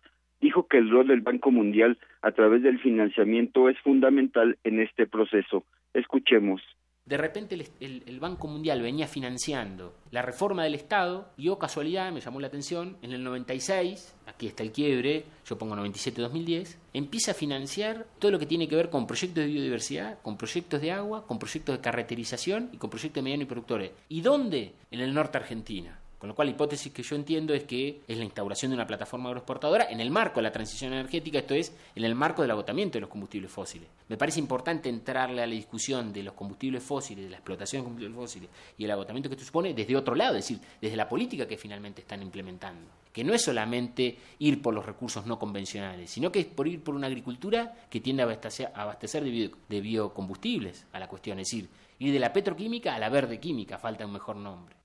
dijo 0.41 0.67
que 0.67 0.79
el 0.79 0.91
rol 0.91 1.09
del 1.09 1.21
Banco 1.21 1.51
Mundial 1.51 1.99
a 2.23 2.33
través 2.33 2.63
del 2.63 2.79
financiamiento 2.79 3.69
es 3.69 3.79
fundamental 3.81 4.59
en 4.65 4.81
este 4.81 5.07
proceso. 5.07 5.65
Escuchemos 5.95 6.63
de 7.09 7.17
repente 7.17 7.57
el, 7.81 8.21
Banco 8.21 8.49
Mundial 8.49 8.83
venía 8.83 9.07
financiando 9.07 9.95
la 10.11 10.21
reforma 10.21 10.65
del 10.65 10.75
Estado 10.75 11.31
y, 11.39 11.49
oh 11.49 11.59
casualidad, 11.59 12.13
me 12.13 12.21
llamó 12.21 12.39
la 12.39 12.49
atención, 12.49 12.99
en 13.01 13.13
el 13.13 13.25
96, 13.25 14.15
aquí 14.27 14.47
está 14.47 14.63
el 14.63 14.73
quiebre, 14.73 15.25
yo 15.47 15.57
pongo 15.57 15.75
97-2010, 15.77 16.77
empieza 16.93 17.31
a 17.31 17.35
financiar 17.35 18.07
todo 18.19 18.31
lo 18.31 18.39
que 18.39 18.45
tiene 18.45 18.69
que 18.69 18.77
ver 18.77 18.91
con 18.91 19.07
proyectos 19.07 19.43
de 19.43 19.51
biodiversidad, 19.51 20.21
con 20.21 20.37
proyectos 20.37 20.83
de 20.83 20.93
agua, 20.93 21.27
con 21.27 21.39
proyectos 21.39 21.77
de 21.77 21.83
carreterización 21.83 22.69
y 22.75 22.77
con 22.77 22.91
proyectos 22.91 23.15
de 23.15 23.23
mediano 23.23 23.45
y 23.45 23.47
productores. 23.47 23.93
¿Y 24.11 24.21
dónde? 24.21 24.75
En 24.91 25.01
el 25.01 25.15
norte 25.15 25.39
argentino. 25.39 25.93
Con 26.19 26.29
lo 26.29 26.35
cual, 26.35 26.49
la 26.49 26.55
hipótesis 26.55 26.93
que 26.93 27.05
yo 27.05 27.15
entiendo 27.15 27.55
es 27.55 27.63
que 27.63 28.01
es 28.09 28.19
la 28.19 28.25
instauración 28.25 28.71
de 28.71 28.75
una 28.75 28.89
plataforma 28.89 29.29
agroexportadora 29.29 29.87
en 29.89 30.01
el 30.01 30.11
marco 30.11 30.41
de 30.41 30.43
la 30.43 30.53
transición 30.53 30.93
energética, 30.93 31.39
esto 31.39 31.55
es, 31.55 31.73
en 31.95 32.05
el 32.05 32.17
marco 32.17 32.43
del 32.43 32.51
agotamiento 32.51 32.95
de 32.95 33.03
los 33.03 33.11
combustibles 33.11 33.53
fósiles. 33.53 33.89
Me 34.09 34.17
parece 34.17 34.41
importante 34.41 34.89
entrarle 34.89 35.43
a 35.43 35.47
la 35.47 35.53
discusión 35.53 36.13
de 36.13 36.25
los 36.25 36.35
combustibles 36.35 36.83
fósiles, 36.83 37.25
de 37.25 37.31
la 37.31 37.37
explotación 37.37 37.83
de 37.83 37.85
combustibles 37.85 38.17
fósiles 38.17 38.51
y 38.77 38.85
el 38.85 38.91
agotamiento 38.91 39.29
que 39.29 39.37
esto 39.37 39.47
supone 39.47 39.75
desde 39.75 39.97
otro 39.97 40.17
lado, 40.17 40.37
es 40.37 40.45
decir, 40.45 40.61
desde 40.81 40.97
la 40.97 41.09
política 41.09 41.47
que 41.47 41.57
finalmente 41.57 42.01
están 42.01 42.21
implementando. 42.21 42.91
Que 43.13 43.23
no 43.23 43.33
es 43.33 43.43
solamente 43.43 44.19
ir 44.41 44.61
por 44.61 44.75
los 44.75 44.85
recursos 44.85 45.25
no 45.25 45.39
convencionales, 45.39 46.11
sino 46.11 46.33
que 46.33 46.41
es 46.41 46.47
por 46.47 46.67
ir 46.67 46.83
por 46.83 46.97
una 46.97 47.07
agricultura 47.07 47.75
que 47.89 48.01
tiende 48.01 48.25
a 48.25 48.27
abastecer, 48.27 49.23
de, 49.25 49.53
de 49.69 49.81
biocombustibles 49.81 50.85
a 50.93 50.99
la 50.99 51.07
cuestión, 51.07 51.39
es 51.39 51.47
decir, 51.47 51.69
ir 52.01 52.13
de 52.13 52.19
la 52.19 52.33
petroquímica 52.33 52.97
a 52.97 52.99
la 52.99 53.09
verde 53.09 53.39
química, 53.39 53.79
falta 53.79 54.05
un 54.05 54.13
mejor 54.13 54.35
nombre. 54.35 54.78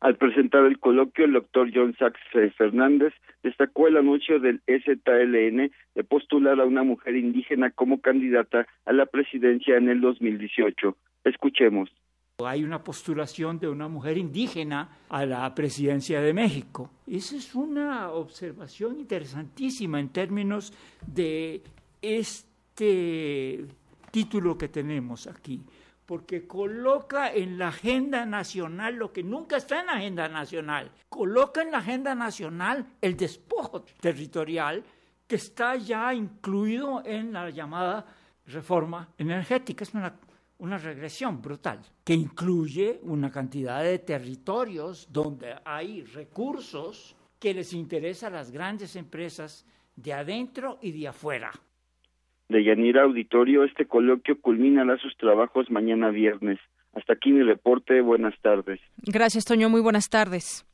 Al 0.00 0.16
presentar 0.16 0.64
el 0.64 0.78
coloquio, 0.78 1.24
el 1.24 1.32
doctor 1.32 1.70
John 1.74 1.94
Sachs 1.98 2.20
Fernández 2.56 3.12
destacó 3.42 3.88
el 3.88 3.96
anuncio 3.96 4.38
del 4.38 4.62
STLN 4.66 5.72
de 5.94 6.04
postular 6.04 6.60
a 6.60 6.64
una 6.64 6.84
mujer 6.84 7.16
indígena 7.16 7.70
como 7.72 8.00
candidata 8.00 8.68
a 8.84 8.92
la 8.92 9.06
presidencia 9.06 9.76
en 9.76 9.88
el 9.88 10.00
2018. 10.00 10.96
Escuchemos. 11.24 11.90
Hay 12.44 12.62
una 12.62 12.84
postulación 12.84 13.58
de 13.58 13.68
una 13.68 13.88
mujer 13.88 14.16
indígena 14.16 14.88
a 15.08 15.26
la 15.26 15.52
presidencia 15.56 16.20
de 16.20 16.32
México. 16.32 16.92
Esa 17.04 17.36
es 17.36 17.52
una 17.56 18.12
observación 18.12 19.00
interesantísima 19.00 19.98
en 19.98 20.10
términos 20.10 20.72
de 21.04 21.60
este 22.00 23.64
título 24.12 24.56
que 24.56 24.68
tenemos 24.68 25.26
aquí 25.26 25.60
porque 26.08 26.46
coloca 26.46 27.34
en 27.34 27.58
la 27.58 27.68
agenda 27.68 28.24
nacional 28.24 28.94
lo 28.94 29.12
que 29.12 29.22
nunca 29.22 29.58
está 29.58 29.80
en 29.80 29.86
la 29.88 29.92
agenda 29.92 30.26
nacional. 30.26 30.90
Coloca 31.06 31.60
en 31.60 31.70
la 31.70 31.78
agenda 31.78 32.14
nacional 32.14 32.86
el 33.02 33.14
despojo 33.14 33.82
territorial 34.00 34.82
que 35.26 35.36
está 35.36 35.76
ya 35.76 36.14
incluido 36.14 37.02
en 37.04 37.34
la 37.34 37.50
llamada 37.50 38.06
reforma 38.46 39.06
energética. 39.18 39.84
Es 39.84 39.92
una, 39.92 40.18
una 40.56 40.78
regresión 40.78 41.42
brutal 41.42 41.82
que 42.02 42.14
incluye 42.14 43.00
una 43.02 43.30
cantidad 43.30 43.82
de 43.82 43.98
territorios 43.98 45.08
donde 45.10 45.56
hay 45.62 46.04
recursos 46.04 47.16
que 47.38 47.52
les 47.52 47.74
interesa 47.74 48.28
a 48.28 48.30
las 48.30 48.50
grandes 48.50 48.96
empresas 48.96 49.66
de 49.94 50.14
adentro 50.14 50.78
y 50.80 50.90
de 50.92 51.08
afuera 51.08 51.52
de 52.48 52.64
Yanira 52.64 53.02
Auditorio, 53.02 53.64
este 53.64 53.86
coloquio 53.86 54.40
culminará 54.40 54.96
sus 54.98 55.16
trabajos 55.16 55.70
mañana 55.70 56.10
viernes. 56.10 56.58
Hasta 56.94 57.12
aquí 57.14 57.32
mi 57.32 57.42
reporte. 57.42 58.00
Buenas 58.00 58.34
tardes. 58.40 58.80
Gracias, 58.98 59.44
Toño. 59.44 59.68
Muy 59.68 59.80
buenas 59.80 60.08
tardes. 60.08 60.64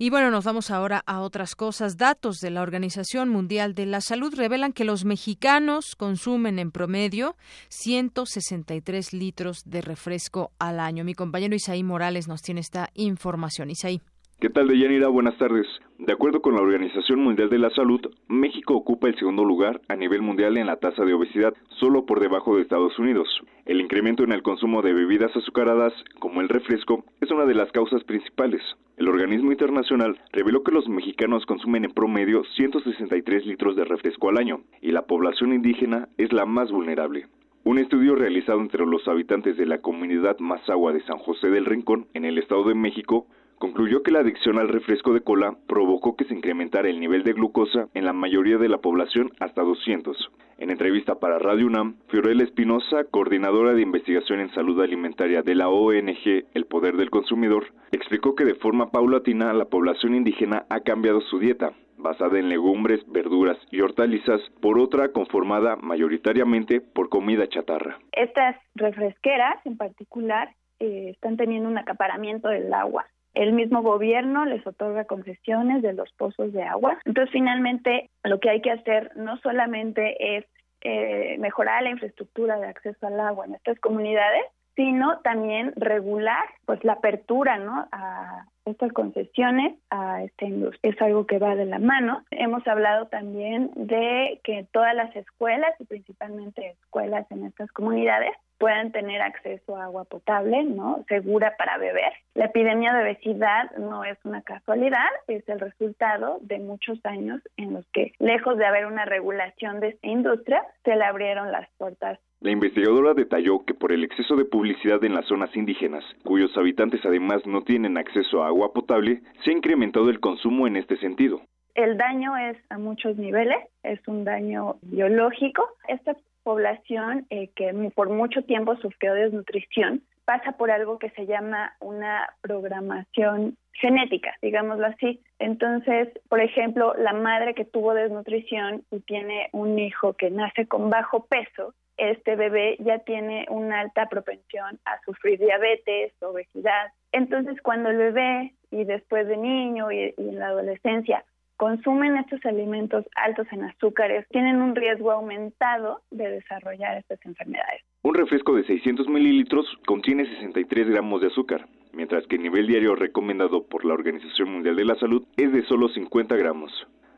Y 0.00 0.10
bueno, 0.10 0.30
nos 0.30 0.44
vamos 0.44 0.70
ahora 0.70 1.02
a 1.06 1.20
otras 1.22 1.56
cosas. 1.56 1.96
Datos 1.96 2.38
de 2.38 2.50
la 2.50 2.62
Organización 2.62 3.30
Mundial 3.30 3.74
de 3.74 3.84
la 3.84 4.00
Salud 4.00 4.32
revelan 4.32 4.72
que 4.72 4.84
los 4.84 5.04
mexicanos 5.04 5.96
consumen 5.96 6.60
en 6.60 6.70
promedio 6.70 7.34
163 7.70 9.12
litros 9.12 9.62
de 9.64 9.80
refresco 9.80 10.52
al 10.60 10.78
año. 10.78 11.02
Mi 11.02 11.14
compañero 11.14 11.56
Isaí 11.56 11.82
Morales 11.82 12.28
nos 12.28 12.42
tiene 12.42 12.60
esta 12.60 12.90
información. 12.94 13.70
Isaí. 13.70 14.00
¿Qué 14.40 14.50
tal, 14.50 14.68
Deyanira? 14.68 15.08
Buenas 15.08 15.36
tardes. 15.36 15.66
De 15.98 16.12
acuerdo 16.12 16.40
con 16.40 16.54
la 16.54 16.62
Organización 16.62 17.18
Mundial 17.18 17.50
de 17.50 17.58
la 17.58 17.70
Salud, 17.70 18.00
México 18.28 18.76
ocupa 18.76 19.08
el 19.08 19.18
segundo 19.18 19.44
lugar 19.44 19.80
a 19.88 19.96
nivel 19.96 20.22
mundial 20.22 20.56
en 20.56 20.68
la 20.68 20.76
tasa 20.76 21.04
de 21.04 21.12
obesidad, 21.12 21.54
solo 21.80 22.06
por 22.06 22.20
debajo 22.20 22.54
de 22.54 22.62
Estados 22.62 22.96
Unidos. 23.00 23.28
El 23.66 23.80
incremento 23.80 24.22
en 24.22 24.30
el 24.30 24.44
consumo 24.44 24.80
de 24.80 24.92
bebidas 24.92 25.36
azucaradas, 25.36 25.92
como 26.20 26.40
el 26.40 26.48
refresco, 26.48 27.04
es 27.20 27.32
una 27.32 27.46
de 27.46 27.54
las 27.54 27.72
causas 27.72 28.04
principales. 28.04 28.62
El 28.96 29.08
organismo 29.08 29.50
internacional 29.50 30.16
reveló 30.32 30.62
que 30.62 30.70
los 30.70 30.88
mexicanos 30.88 31.44
consumen 31.44 31.84
en 31.84 31.90
promedio 31.90 32.44
163 32.54 33.44
litros 33.44 33.74
de 33.74 33.86
refresco 33.86 34.28
al 34.28 34.38
año, 34.38 34.60
y 34.80 34.92
la 34.92 35.02
población 35.02 35.52
indígena 35.52 36.10
es 36.16 36.32
la 36.32 36.46
más 36.46 36.70
vulnerable. 36.70 37.26
Un 37.64 37.78
estudio 37.78 38.14
realizado 38.14 38.60
entre 38.60 38.86
los 38.86 39.08
habitantes 39.08 39.56
de 39.56 39.66
la 39.66 39.78
comunidad 39.78 40.38
Mazagua 40.38 40.92
de 40.92 41.02
San 41.02 41.18
José 41.18 41.50
del 41.50 41.66
Rincón, 41.66 42.06
en 42.14 42.24
el 42.24 42.38
Estado 42.38 42.62
de 42.68 42.76
México, 42.76 43.26
concluyó 43.58 44.02
que 44.02 44.12
la 44.12 44.20
adicción 44.20 44.58
al 44.58 44.68
refresco 44.68 45.12
de 45.12 45.20
cola 45.20 45.56
provocó 45.66 46.16
que 46.16 46.24
se 46.24 46.34
incrementara 46.34 46.88
el 46.88 47.00
nivel 47.00 47.24
de 47.24 47.32
glucosa 47.32 47.88
en 47.94 48.04
la 48.04 48.12
mayoría 48.12 48.58
de 48.58 48.68
la 48.68 48.78
población 48.78 49.32
hasta 49.40 49.62
200. 49.62 50.30
En 50.58 50.70
entrevista 50.70 51.16
para 51.16 51.38
Radio 51.38 51.66
UNAM, 51.66 51.96
Fiorella 52.08 52.42
Espinosa, 52.42 53.04
coordinadora 53.04 53.74
de 53.74 53.82
investigación 53.82 54.40
en 54.40 54.52
salud 54.54 54.80
alimentaria 54.82 55.42
de 55.42 55.54
la 55.54 55.68
ONG 55.68 56.46
El 56.54 56.66
Poder 56.66 56.96
del 56.96 57.10
Consumidor, 57.10 57.66
explicó 57.92 58.34
que 58.34 58.44
de 58.44 58.54
forma 58.56 58.90
paulatina 58.90 59.52
la 59.52 59.66
población 59.66 60.14
indígena 60.14 60.66
ha 60.68 60.80
cambiado 60.80 61.20
su 61.20 61.38
dieta, 61.38 61.72
basada 61.96 62.38
en 62.38 62.48
legumbres, 62.48 63.00
verduras 63.06 63.56
y 63.70 63.80
hortalizas, 63.80 64.40
por 64.60 64.78
otra 64.80 65.12
conformada 65.12 65.76
mayoritariamente 65.76 66.80
por 66.80 67.08
comida 67.08 67.48
chatarra. 67.48 67.98
Estas 68.12 68.56
refresqueras 68.74 69.64
en 69.64 69.76
particular 69.76 70.48
eh, 70.80 71.10
están 71.10 71.36
teniendo 71.36 71.68
un 71.68 71.78
acaparamiento 71.78 72.48
del 72.48 72.72
agua 72.72 73.06
el 73.38 73.52
mismo 73.52 73.82
gobierno 73.82 74.44
les 74.46 74.66
otorga 74.66 75.04
concesiones 75.04 75.80
de 75.80 75.92
los 75.92 76.10
pozos 76.14 76.52
de 76.52 76.64
agua. 76.64 76.98
Entonces, 77.04 77.32
finalmente, 77.32 78.10
lo 78.24 78.40
que 78.40 78.50
hay 78.50 78.60
que 78.60 78.72
hacer 78.72 79.12
no 79.14 79.36
solamente 79.38 80.38
es 80.38 80.44
eh, 80.80 81.36
mejorar 81.38 81.84
la 81.84 81.90
infraestructura 81.90 82.58
de 82.58 82.66
acceso 82.66 83.06
al 83.06 83.20
agua 83.20 83.46
en 83.46 83.54
estas 83.54 83.78
comunidades, 83.78 84.42
sino 84.74 85.20
también 85.20 85.72
regular 85.76 86.44
pues 86.66 86.82
la 86.82 86.94
apertura 86.94 87.58
¿no? 87.58 87.86
a 87.92 88.44
estas 88.64 88.92
concesiones 88.92 89.76
a 89.90 90.24
esta 90.24 90.44
industria. 90.44 90.92
Es 90.92 91.00
algo 91.00 91.26
que 91.26 91.38
va 91.38 91.54
de 91.54 91.66
la 91.66 91.78
mano. 91.78 92.24
Hemos 92.32 92.66
hablado 92.66 93.06
también 93.06 93.70
de 93.76 94.40
que 94.42 94.66
todas 94.72 94.96
las 94.96 95.14
escuelas 95.14 95.74
y 95.78 95.84
principalmente 95.84 96.70
escuelas 96.70 97.24
en 97.30 97.46
estas 97.46 97.70
comunidades 97.70 98.32
puedan 98.58 98.92
tener 98.92 99.22
acceso 99.22 99.76
a 99.76 99.84
agua 99.84 100.04
potable, 100.04 100.64
¿no? 100.64 101.04
Segura 101.08 101.54
para 101.56 101.78
beber. 101.78 102.12
La 102.34 102.46
epidemia 102.46 102.92
de 102.92 103.02
obesidad 103.02 103.70
no 103.78 104.04
es 104.04 104.18
una 104.24 104.42
casualidad, 104.42 105.08
es 105.26 105.48
el 105.48 105.60
resultado 105.60 106.38
de 106.42 106.58
muchos 106.58 106.98
años 107.04 107.40
en 107.56 107.74
los 107.74 107.86
que, 107.92 108.12
lejos 108.18 108.58
de 108.58 108.66
haber 108.66 108.86
una 108.86 109.04
regulación 109.04 109.80
de 109.80 109.88
esta 109.88 110.06
industria, 110.06 110.64
se 110.84 110.96
le 110.96 111.04
abrieron 111.04 111.52
las 111.52 111.68
puertas 111.78 112.18
la 112.40 112.52
investigadora 112.52 113.14
detalló 113.14 113.64
que 113.64 113.74
por 113.74 113.90
el 113.90 114.04
exceso 114.04 114.36
de 114.36 114.44
publicidad 114.44 115.02
en 115.02 115.14
las 115.14 115.26
zonas 115.26 115.54
indígenas, 115.56 116.04
cuyos 116.22 116.56
habitantes 116.56 117.04
además 117.04 117.44
no 117.46 117.62
tienen 117.62 117.98
acceso 117.98 118.44
a 118.44 118.46
agua 118.46 118.72
potable, 118.72 119.22
se 119.42 119.50
ha 119.50 119.54
incrementado 119.54 120.08
el 120.08 120.20
consumo 120.20 120.68
en 120.68 120.76
este 120.76 120.96
sentido. 120.98 121.40
El 121.74 121.96
daño 121.96 122.36
es 122.36 122.56
a 122.70 122.78
muchos 122.78 123.16
niveles, 123.16 123.58
es 123.82 123.98
un 124.06 124.24
daño 124.24 124.76
biológico. 124.82 125.68
Esta 125.88 126.16
población 126.48 127.26
eh, 127.28 127.50
que 127.54 127.74
por 127.94 128.08
mucho 128.08 128.42
tiempo 128.42 128.74
sufrió 128.76 129.12
desnutrición 129.12 130.02
pasa 130.24 130.52
por 130.52 130.70
algo 130.70 130.98
que 130.98 131.10
se 131.10 131.26
llama 131.26 131.74
una 131.78 132.26
programación 132.40 133.58
genética, 133.74 134.32
digámoslo 134.40 134.86
así. 134.86 135.20
Entonces, 135.38 136.08
por 136.30 136.40
ejemplo, 136.40 136.94
la 136.96 137.12
madre 137.12 137.52
que 137.52 137.66
tuvo 137.66 137.92
desnutrición 137.92 138.82
y 138.90 139.00
tiene 139.00 139.50
un 139.52 139.78
hijo 139.78 140.14
que 140.14 140.30
nace 140.30 140.66
con 140.66 140.88
bajo 140.88 141.26
peso, 141.26 141.74
este 141.98 142.34
bebé 142.34 142.78
ya 142.78 143.00
tiene 143.00 143.44
una 143.50 143.80
alta 143.80 144.06
propensión 144.06 144.78
a 144.86 144.98
sufrir 145.04 145.38
diabetes, 145.38 146.14
obesidad. 146.22 146.92
Entonces, 147.12 147.60
cuando 147.60 147.90
el 147.90 147.98
bebé 147.98 148.54
y 148.70 148.84
después 148.84 149.28
de 149.28 149.36
niño 149.36 149.92
y, 149.92 150.14
en 150.16 150.38
la 150.38 150.46
adolescencia 150.46 151.26
consumen 151.58 152.16
estos 152.16 152.42
alimentos 152.46 153.04
altos 153.16 153.46
en 153.52 153.64
azúcares 153.64 154.26
tienen 154.30 154.62
un 154.62 154.74
riesgo 154.74 155.12
aumentado 155.12 156.00
de 156.10 156.30
desarrollar 156.30 156.96
estas 156.96 157.18
enfermedades. 157.26 157.82
Un 158.02 158.14
refresco 158.14 158.54
de 158.54 158.64
600 158.64 159.08
mililitros 159.08 159.66
contiene 159.86 160.24
63 160.24 160.88
gramos 160.88 161.20
de 161.20 161.26
azúcar, 161.26 161.66
mientras 161.92 162.26
que 162.28 162.36
el 162.36 162.42
nivel 162.42 162.68
diario 162.68 162.94
recomendado 162.94 163.66
por 163.66 163.84
la 163.84 163.94
Organización 163.94 164.52
Mundial 164.52 164.76
de 164.76 164.84
la 164.84 164.94
Salud 164.94 165.24
es 165.36 165.52
de 165.52 165.64
solo 165.64 165.88
50 165.88 166.36
gramos. 166.36 166.72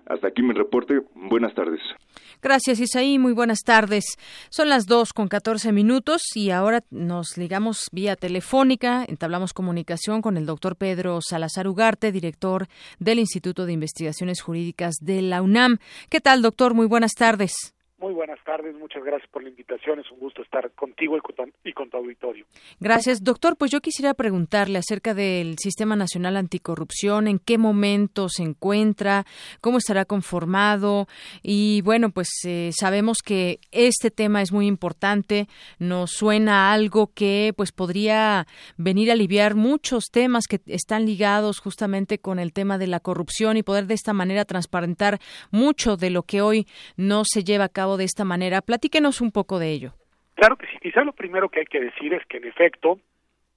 Hasta 0.07 0.29
aquí 0.29 0.43
mi 0.43 0.53
reporte. 0.53 1.01
Buenas 1.15 1.55
tardes. 1.55 1.81
Gracias, 2.43 2.81
Isaí. 2.81 3.19
Muy 3.19 3.33
buenas 3.33 3.61
tardes. 3.65 4.17
Son 4.49 4.69
las 4.69 4.87
2 4.87 5.13
con 5.13 5.29
14 5.29 5.73
minutos 5.73 6.23
y 6.35 6.51
ahora 6.51 6.83
nos 6.91 7.37
ligamos 7.37 7.89
vía 7.93 8.17
telefónica. 8.17 9.05
Entablamos 9.07 9.53
comunicación 9.53 10.23
con 10.23 10.37
el 10.37 10.47
doctor 10.47 10.77
Pedro 10.77 11.21
Salazar 11.21 11.69
Ugarte, 11.69 12.13
director 12.13 12.67
del 12.99 13.19
Instituto 13.19 13.67
de 13.67 13.73
Investigaciones 13.73 14.41
Jurídicas 14.41 14.95
de 15.01 15.23
la 15.23 15.43
UNAM. 15.43 15.79
¿Qué 16.09 16.21
tal, 16.21 16.41
doctor? 16.41 16.75
Muy 16.75 16.87
buenas 16.87 17.13
tardes. 17.13 17.75
Muy 18.01 18.15
buenas 18.15 18.39
tardes, 18.47 18.75
muchas 18.77 19.05
gracias 19.05 19.29
por 19.31 19.43
la 19.43 19.51
invitación. 19.51 20.01
Es 20.01 20.11
un 20.11 20.21
gusto 20.21 20.41
estar 20.41 20.71
contigo 20.71 21.19
y 21.19 21.73
con, 21.75 21.91
tu, 21.91 21.97
auditorio. 21.99 22.47
Gracias, 22.81 23.23
doctor. 23.23 23.59
Pues 23.59 23.71
yo 23.71 23.83
quisiera 23.83 24.15
preguntarle 24.15 24.79
acerca 24.79 25.13
del 25.13 25.59
Sistema 25.59 25.97
Nacional 25.97 26.39
Anticorrupción, 26.39 27.29
en 27.29 27.39
qué 27.39 27.59
momento 27.59 28.31
se 28.31 28.43
encuentra, 28.43 29.27
cómo 29.61 29.77
estará 29.77 30.07
conformado 30.07 31.09
y 31.43 31.83
bueno, 31.83 32.09
pues 32.09 32.31
eh, 32.47 32.71
sabemos 32.73 33.19
que 33.23 33.61
este 33.71 34.11
tema 34.11 34.41
es 34.41 34.51
muy 34.51 34.67
importante. 34.67 35.47
Nos 35.79 36.13
suena 36.13 36.73
algo 36.73 37.13
que 37.13 37.53
pues 37.55 37.71
podría 37.71 38.47
venir 38.79 39.11
a 39.11 39.13
aliviar 39.13 39.57
muchos 39.57 40.07
temas 40.11 40.47
que 40.47 40.63
están 40.65 41.05
ligados 41.05 41.59
justamente 41.59 42.19
con 42.19 42.39
el 42.39 42.55
tema 42.55 42.79
de 42.79 42.87
la 42.87 43.01
corrupción 43.01 43.59
y 43.59 43.63
poder 43.63 43.87
de 43.87 43.95
esta 43.95 44.15
manera 44.15 44.47
transparentar 44.47 45.21
mucho 45.51 45.99
de 45.99 46.09
lo 46.09 46.23
que 46.23 46.41
hoy 46.41 46.67
no 46.97 47.25
se 47.27 47.45
lleva 47.45 47.67
a 47.67 47.69
de 47.97 48.05
esta 48.05 48.25
manera. 48.25 48.61
Platíquenos 48.63 49.21
un 49.21 49.33
poco 49.33 49.59
de 49.59 49.71
ello. 49.71 49.95
Claro 50.35 50.57
que 50.57 50.67
sí. 50.67 50.79
Quizá 50.81 51.05
lo 51.05 51.13
primero 51.13 51.49
que 51.49 51.61
hay 51.61 51.67
que 51.67 51.81
decir 51.81 52.15
es 52.15 52.25
que, 52.27 52.39
en 52.39 52.47
efecto, 52.47 53.01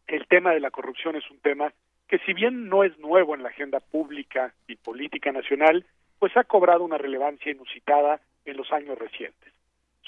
el 0.08 0.28
tema 0.28 0.52
de 0.52 0.60
la 0.60 0.72
corrupción 0.72 1.16
es 1.16 1.30
un 1.32 1.40
tema 1.40 1.74
que, 2.08 2.20
si 2.20 2.34
bien 2.34 2.68
no 2.70 2.84
es 2.84 2.98
nuevo 3.00 3.36
en 3.36 3.44
la 3.44 3.50
agenda 3.50 3.80
pública 3.80 4.54
y 4.68 4.76
política 4.76 5.32
nacional, 5.32 5.86
pues 6.20 6.36
ha 6.38 6.44
cobrado 6.44 6.84
una 6.84 6.98
relevancia 6.98 7.52
inusitada 7.52 8.22
en 8.46 8.58
los 8.58 8.72
años 8.72 8.98
recientes. 8.98 9.54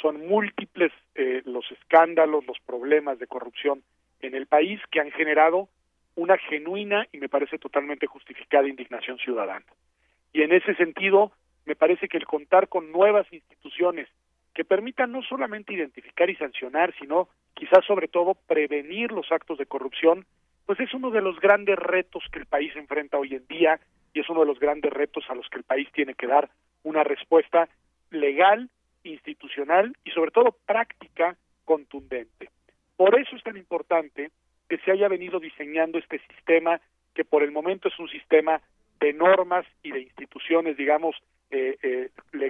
Son 0.02 0.28
múltiples 0.28 0.92
eh, 1.16 1.42
los 1.46 1.70
escándalos, 1.72 2.46
los 2.46 2.60
problemas 2.60 3.20
de 3.20 3.28
corrupción 3.28 3.84
en 4.22 4.36
el 4.36 4.46
país 4.46 4.80
que 4.92 5.00
han 5.00 5.12
generado 5.12 5.70
una 6.16 6.38
genuina 6.38 7.08
y 7.12 7.18
me 7.20 7.30
parece 7.30 7.58
totalmente 7.58 8.08
justificada 8.08 8.68
indignación 8.68 9.18
ciudadana. 9.18 9.66
Y 10.34 10.42
en 10.42 10.52
ese 10.52 10.76
sentido, 10.76 11.32
me 11.66 11.76
parece 11.76 12.08
que 12.08 12.18
el 12.18 12.26
contar 12.26 12.68
con 12.68 12.92
nuevas 12.92 13.32
instituciones 13.32 14.08
que 14.54 14.64
permitan 14.64 15.12
no 15.12 15.22
solamente 15.24 15.74
identificar 15.74 16.30
y 16.30 16.36
sancionar, 16.36 16.94
sino 16.98 17.28
quizás 17.54 17.86
sobre 17.86 18.08
todo 18.08 18.36
prevenir 18.48 19.12
los 19.12 19.32
actos 19.32 19.58
de 19.58 19.66
corrupción, 19.66 20.26
pues 20.66 20.80
es 20.80 20.94
uno 20.94 21.12
de 21.12 21.22
los 21.22 21.40
grandes 21.40 21.78
retos 21.78 22.24
que 22.32 22.40
el 22.40 22.46
país 22.46 22.76
enfrenta 22.76 23.18
hoy 23.18 23.36
en 23.36 23.46
día 23.48 23.80
y 24.14 24.22
es 24.22 24.30
uno 24.30 24.42
de 24.42 24.48
los 24.48 24.60
grandes 24.60 24.92
retos 24.94 25.26
a 25.30 25.36
los 25.36 25.48
que 25.50 25.58
el 25.58 25.64
país 25.64 25.90
tiene 25.92 26.14
que 26.14 26.28
dar 26.28 26.50
una 26.84 27.04
respuesta 27.04 27.68
legal, 28.12 28.70
institucional 29.04 29.96
y 30.04 30.12
sobre 30.12 30.32
todo 30.32 30.56
práctica 30.66 31.36
contundente. 31.66 32.50
Por 32.96 33.20
eso 33.20 33.36
es 33.36 33.44
tan 33.44 33.58
importante 33.58 34.32
que 34.70 34.78
se 34.80 34.92
haya 34.92 35.08
venido 35.08 35.40
diseñando 35.40 35.98
este 35.98 36.20
sistema 36.20 36.80
que 37.14 37.26
por 37.26 37.44
el 37.44 37.52
momento 37.52 37.88
es 37.88 38.00
un 38.00 38.10
sistema 38.10 38.62
de 39.00 39.14
normas 39.14 39.66
y 39.84 39.92
de 39.92 40.02
instituciones, 40.02 40.78
digamos, 40.78 41.16
eh, 41.52 41.78
eh, 41.84 42.10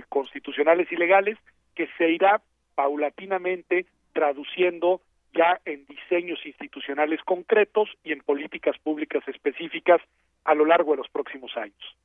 constitucionales 0.09 0.91
y 0.91 0.95
legales 0.95 1.38
que 1.76 1.88
se 1.97 2.11
irá 2.11 2.41
paulatinamente 2.76 3.85
traduciendo 4.13 5.01
ya 5.34 5.59
en 5.65 5.85
diseños 5.85 6.39
institucionales 6.45 7.19
concretos 7.26 7.89
y 8.03 8.13
en 8.13 8.19
políticas 8.22 8.77
públicas 8.80 9.23
específicas 9.27 10.01
a 10.45 10.53
lo 10.53 10.65
largo 10.65 10.91
de 10.91 10.97
los 10.97 11.09
próximos 11.09 11.51
años. 11.57 11.95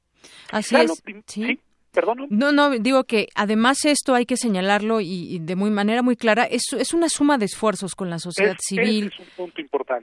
Así 0.51 0.77
es. 0.77 1.03
¿Sí? 1.27 1.61
¿Perdón? 1.93 2.27
No, 2.31 2.53
no, 2.53 2.71
digo 2.71 3.05
que 3.05 3.27
además 3.35 3.85
esto 3.85 4.15
hay 4.15 4.25
que 4.25 4.37
señalarlo 4.37 5.01
y, 5.01 5.41
de 5.41 5.57
muy 5.57 5.71
manera 5.71 6.03
muy 6.03 6.15
clara, 6.15 6.45
es, 6.45 6.63
es 6.73 6.95
una 6.95 7.09
suma 7.09 7.37
de 7.37 7.47
esfuerzos 7.47 7.97
con 7.97 8.11
la 8.11 8.21
sociedad 8.21 8.57
civil 8.61 9.13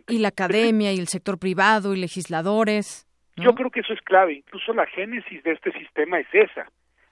y 0.10 0.18
la 0.18 0.28
academia 0.30 0.92
y 0.92 1.00
el 1.00 1.08
sector 1.08 1.38
privado 1.38 1.94
y 1.94 1.98
legisladores. 1.98 3.07
Yo 3.38 3.54
creo 3.54 3.70
que 3.70 3.82
eso 3.82 3.94
es 3.94 4.02
clave, 4.02 4.34
incluso 4.34 4.74
la 4.74 4.88
génesis 4.88 5.44
de 5.44 5.52
este 5.52 5.72
sistema 5.74 6.20
es 6.20 6.28
esa. 6.34 6.72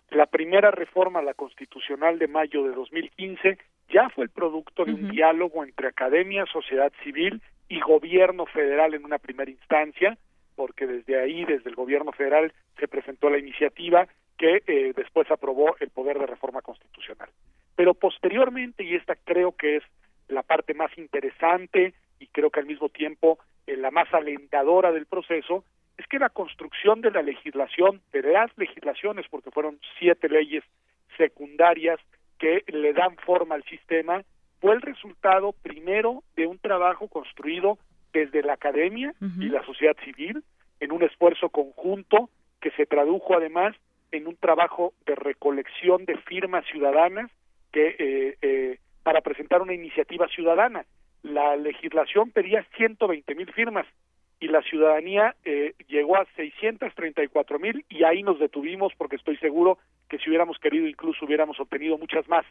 La 0.09 0.25
primera 0.25 0.71
reforma, 0.71 1.21
la 1.21 1.35
constitucional 1.35 2.17
de 2.17 2.27
mayo 2.27 2.63
de 2.63 2.73
2015, 2.73 3.57
ya 3.89 4.09
fue 4.09 4.25
el 4.25 4.31
producto 4.31 4.85
de 4.85 4.93
un 4.93 5.09
diálogo 5.09 5.63
entre 5.63 5.87
academia, 5.87 6.45
sociedad 6.51 6.91
civil 7.03 7.41
y 7.69 7.79
gobierno 7.79 8.45
federal 8.47 8.93
en 8.93 9.05
una 9.05 9.19
primera 9.19 9.51
instancia, 9.51 10.17
porque 10.55 10.87
desde 10.87 11.21
ahí, 11.21 11.45
desde 11.45 11.69
el 11.69 11.75
gobierno 11.75 12.11
federal, 12.11 12.51
se 12.79 12.87
presentó 12.87 13.29
la 13.29 13.37
iniciativa 13.37 14.07
que 14.37 14.63
eh, 14.65 14.93
después 14.95 15.29
aprobó 15.29 15.75
el 15.79 15.89
poder 15.89 16.19
de 16.19 16.25
reforma 16.25 16.61
constitucional. 16.61 17.29
Pero 17.75 17.93
posteriormente, 17.93 18.83
y 18.83 18.95
esta 18.95 19.15
creo 19.15 19.55
que 19.55 19.77
es 19.77 19.83
la 20.27 20.43
parte 20.43 20.73
más 20.73 20.95
interesante 20.97 21.93
y 22.19 22.27
creo 22.27 22.49
que 22.49 22.59
al 22.59 22.65
mismo 22.65 22.89
tiempo 22.89 23.37
eh, 23.67 23.77
la 23.77 23.91
más 23.91 24.11
alentadora 24.13 24.91
del 24.91 25.05
proceso, 25.05 25.63
es 25.97 26.07
que 26.07 26.19
la 26.19 26.29
construcción 26.29 27.01
de 27.01 27.11
la 27.11 27.21
legislación, 27.21 28.01
de 28.11 28.21
las 28.21 28.55
legislaciones, 28.57 29.25
porque 29.29 29.51
fueron 29.51 29.79
siete 29.97 30.29
leyes 30.29 30.63
secundarias 31.17 31.99
que 32.37 32.63
le 32.67 32.93
dan 32.93 33.15
forma 33.17 33.55
al 33.55 33.63
sistema, 33.63 34.23
fue 34.59 34.73
el 34.73 34.81
resultado 34.81 35.53
primero 35.53 36.23
de 36.35 36.47
un 36.47 36.57
trabajo 36.59 37.07
construido 37.07 37.77
desde 38.13 38.43
la 38.43 38.53
academia 38.53 39.13
y 39.39 39.49
la 39.49 39.63
sociedad 39.65 39.95
civil, 40.03 40.43
en 40.79 40.91
un 40.91 41.03
esfuerzo 41.03 41.49
conjunto 41.49 42.29
que 42.61 42.71
se 42.71 42.85
tradujo 42.85 43.35
además 43.35 43.75
en 44.11 44.27
un 44.27 44.35
trabajo 44.37 44.93
de 45.05 45.15
recolección 45.15 46.05
de 46.05 46.17
firmas 46.17 46.65
ciudadanas 46.65 47.29
que 47.71 47.95
eh, 47.99 48.37
eh, 48.41 48.79
para 49.03 49.21
presentar 49.21 49.61
una 49.61 49.73
iniciativa 49.73 50.27
ciudadana. 50.29 50.85
La 51.21 51.55
legislación 51.57 52.31
pedía 52.31 52.65
120 52.77 53.35
mil 53.35 53.51
firmas, 53.53 53.85
y 54.39 54.47
la 54.47 54.61
ciudadanía 54.61 55.35
eh, 55.45 55.73
llegó 55.87 56.17
a 56.17 56.25
634 56.35 57.59
mil 57.59 57.85
y 57.89 58.03
ahí 58.03 58.23
nos 58.23 58.39
detuvimos 58.39 58.93
porque 58.97 59.15
estoy 59.15 59.37
seguro 59.37 59.77
que 60.09 60.17
si 60.17 60.29
hubiéramos 60.29 60.57
querido 60.59 60.87
incluso 60.87 61.25
hubiéramos 61.25 61.59
obtenido 61.59 61.97
muchas 61.97 62.27
más. 62.27 62.45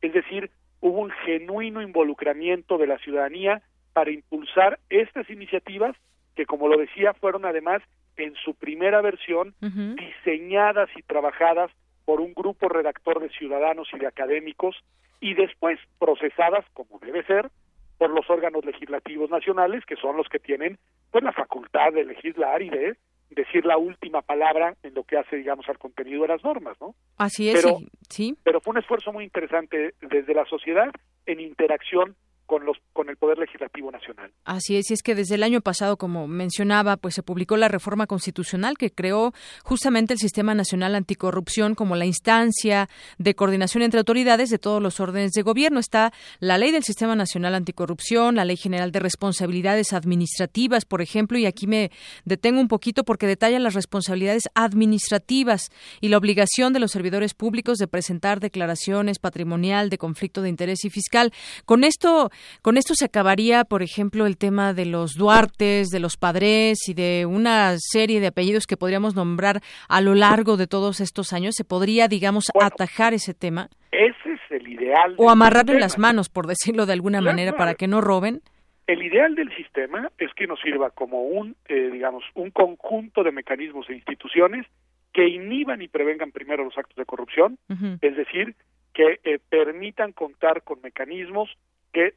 Es 0.00 0.12
decir, 0.12 0.50
hubo 0.80 1.00
un 1.00 1.10
genuino 1.10 1.82
involucramiento 1.82 2.78
de 2.78 2.86
la 2.86 2.98
ciudadanía 2.98 3.62
para 3.92 4.10
impulsar 4.10 4.78
estas 4.90 5.28
iniciativas 5.30 5.96
que, 6.36 6.46
como 6.46 6.68
lo 6.68 6.78
decía, 6.78 7.14
fueron 7.14 7.44
además 7.44 7.82
en 8.16 8.34
su 8.36 8.54
primera 8.54 9.00
versión 9.00 9.54
diseñadas 9.60 10.88
y 10.96 11.02
trabajadas 11.02 11.70
por 12.04 12.20
un 12.20 12.32
grupo 12.34 12.68
redactor 12.68 13.20
de 13.20 13.28
ciudadanos 13.30 13.88
y 13.92 13.98
de 13.98 14.06
académicos 14.06 14.76
y 15.20 15.34
después 15.34 15.78
procesadas, 15.98 16.64
como 16.74 16.98
debe 17.00 17.24
ser, 17.24 17.50
por 17.98 18.10
los 18.10 18.28
órganos 18.30 18.64
legislativos 18.64 19.28
nacionales, 19.30 19.84
que 19.84 19.96
son 19.96 20.16
los 20.16 20.28
que 20.28 20.38
tienen 20.38 20.78
pues 21.10 21.24
la 21.24 21.32
facultad 21.32 21.92
de 21.92 22.04
legislar 22.04 22.62
y 22.62 22.70
de 22.70 22.96
decir 23.30 23.64
la 23.66 23.76
última 23.76 24.22
palabra 24.22 24.74
en 24.82 24.94
lo 24.94 25.04
que 25.04 25.18
hace, 25.18 25.36
digamos, 25.36 25.68
al 25.68 25.78
contenido 25.78 26.22
de 26.22 26.28
las 26.28 26.42
normas, 26.42 26.76
¿no? 26.80 26.94
Así 27.18 27.50
es, 27.50 27.62
pero, 27.62 27.78
sí. 28.08 28.36
Pero 28.42 28.60
fue 28.60 28.72
un 28.72 28.78
esfuerzo 28.78 29.12
muy 29.12 29.24
interesante 29.24 29.94
desde 30.00 30.34
la 30.34 30.46
sociedad 30.46 30.90
en 31.26 31.40
interacción 31.40 32.16
con 32.48 32.64
los 32.64 32.78
con 32.94 33.10
el 33.10 33.16
poder 33.16 33.38
legislativo 33.38 33.92
nacional. 33.92 34.32
Así 34.44 34.76
es, 34.76 34.90
y 34.90 34.94
es 34.94 35.02
que 35.02 35.14
desde 35.14 35.34
el 35.34 35.42
año 35.42 35.60
pasado, 35.60 35.98
como 35.98 36.26
mencionaba, 36.26 36.96
pues 36.96 37.14
se 37.14 37.22
publicó 37.22 37.56
la 37.58 37.68
reforma 37.68 38.06
constitucional 38.06 38.76
que 38.78 38.90
creó 38.90 39.32
justamente 39.62 40.14
el 40.14 40.18
Sistema 40.18 40.54
Nacional 40.54 40.94
Anticorrupción 40.94 41.74
como 41.74 41.94
la 41.94 42.06
instancia 42.06 42.88
de 43.18 43.34
coordinación 43.34 43.82
entre 43.82 44.00
autoridades 44.00 44.48
de 44.48 44.58
todos 44.58 44.82
los 44.82 44.98
órdenes 44.98 45.32
de 45.32 45.42
gobierno. 45.42 45.78
Está 45.78 46.12
la 46.40 46.56
Ley 46.56 46.72
del 46.72 46.82
Sistema 46.82 47.14
Nacional 47.14 47.54
Anticorrupción, 47.54 48.34
la 48.34 48.46
Ley 48.46 48.56
General 48.56 48.90
de 48.90 49.00
Responsabilidades 49.00 49.92
Administrativas, 49.92 50.86
por 50.86 51.02
ejemplo, 51.02 51.38
y 51.38 51.44
aquí 51.44 51.66
me 51.66 51.90
detengo 52.24 52.60
un 52.60 52.68
poquito 52.68 53.04
porque 53.04 53.26
detalla 53.26 53.58
las 53.58 53.74
responsabilidades 53.74 54.44
administrativas 54.54 55.68
y 56.00 56.08
la 56.08 56.16
obligación 56.16 56.72
de 56.72 56.80
los 56.80 56.92
servidores 56.92 57.34
públicos 57.34 57.76
de 57.76 57.88
presentar 57.88 58.40
declaraciones 58.40 59.18
patrimonial 59.18 59.90
de 59.90 59.98
conflicto 59.98 60.40
de 60.40 60.48
interés 60.48 60.84
y 60.86 60.90
fiscal. 60.90 61.32
Con 61.66 61.84
esto 61.84 62.30
con 62.62 62.76
esto 62.76 62.94
se 62.94 63.06
acabaría, 63.06 63.64
por 63.64 63.82
ejemplo, 63.82 64.26
el 64.26 64.36
tema 64.36 64.74
de 64.74 64.86
los 64.86 65.14
Duartes, 65.14 65.88
de 65.88 66.00
los 66.00 66.16
Padres 66.16 66.88
y 66.88 66.94
de 66.94 67.26
una 67.26 67.74
serie 67.78 68.20
de 68.20 68.28
apellidos 68.28 68.66
que 68.66 68.76
podríamos 68.76 69.14
nombrar 69.14 69.60
a 69.88 70.00
lo 70.00 70.14
largo 70.14 70.56
de 70.56 70.66
todos 70.66 71.00
estos 71.00 71.32
años. 71.32 71.54
¿Se 71.56 71.64
podría, 71.64 72.08
digamos, 72.08 72.46
atajar 72.60 73.14
ese 73.14 73.34
tema? 73.34 73.68
Ese 73.92 74.32
es 74.32 74.40
el 74.50 74.68
ideal. 74.68 75.14
O 75.16 75.30
amarrarle 75.30 75.78
las 75.78 75.98
manos, 75.98 76.28
por 76.28 76.46
decirlo 76.46 76.86
de 76.86 76.92
alguna 76.92 77.20
manera, 77.20 77.52
para 77.52 77.74
que 77.74 77.88
no 77.88 78.00
roben. 78.00 78.42
El 78.86 79.02
ideal 79.02 79.34
del 79.34 79.54
sistema 79.54 80.10
es 80.18 80.32
que 80.34 80.46
nos 80.46 80.60
sirva 80.60 80.90
como 80.90 81.22
un, 81.22 81.56
eh, 81.68 81.90
digamos, 81.92 82.24
un 82.34 82.50
conjunto 82.50 83.22
de 83.22 83.32
mecanismos 83.32 83.88
e 83.90 83.94
instituciones 83.94 84.66
que 85.12 85.28
inhiban 85.28 85.82
y 85.82 85.88
prevengan 85.88 86.32
primero 86.32 86.64
los 86.64 86.78
actos 86.78 86.96
de 86.96 87.04
corrupción, 87.04 87.58
es 88.00 88.16
decir, 88.16 88.54
que 88.94 89.20
eh, 89.24 89.38
permitan 89.48 90.12
contar 90.12 90.62
con 90.62 90.80
mecanismos 90.80 91.50
que 91.92 92.14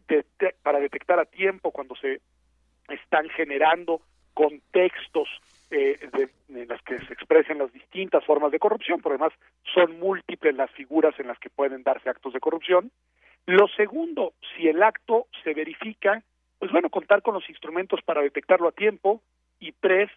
para 0.61 0.80
detectar 0.80 1.19
a 1.19 1.26
tiempo 1.26 1.72
cuando 1.72 1.95
se 1.95 2.22
están 2.89 3.30
generando 3.30 4.02
contextos 4.34 5.30
eh, 5.69 5.99
en 6.49 6.68
las 6.68 6.81
que 6.81 6.99
se 6.99 7.14
expresen 7.14 7.60
las 7.60 7.72
distintas 7.72 8.26
formas 8.26 8.52
de 8.52 8.60
corrupción, 8.60 9.02
porque 9.02 9.15
además 9.15 9.38
son 9.73 9.99
múltiples 9.99 10.56
las 10.56 10.72
figuras 10.72 11.18
en 11.19 11.27
las 11.27 11.39
que 11.39 11.49
pueden 11.49 11.84
darse 11.84 12.10
actos 12.10 12.34
de 12.34 12.39
corrupción. 12.39 12.91
Lo 13.45 13.68
segundo, 13.69 14.34
si 14.56 14.68
el 14.68 14.84
acto 14.84 15.27
se 15.43 15.53
verifica, 15.53 16.23
pues 16.60 16.72
bueno, 16.72 16.89
contar 16.89 17.22
con 17.22 17.34
los 17.34 17.49
instrumentos 17.49 18.02
para 18.03 18.22
detectarlo 18.22 18.68
a 18.68 18.72
tiempo 18.72 19.22
y 19.60 19.72
tres, 19.72 20.10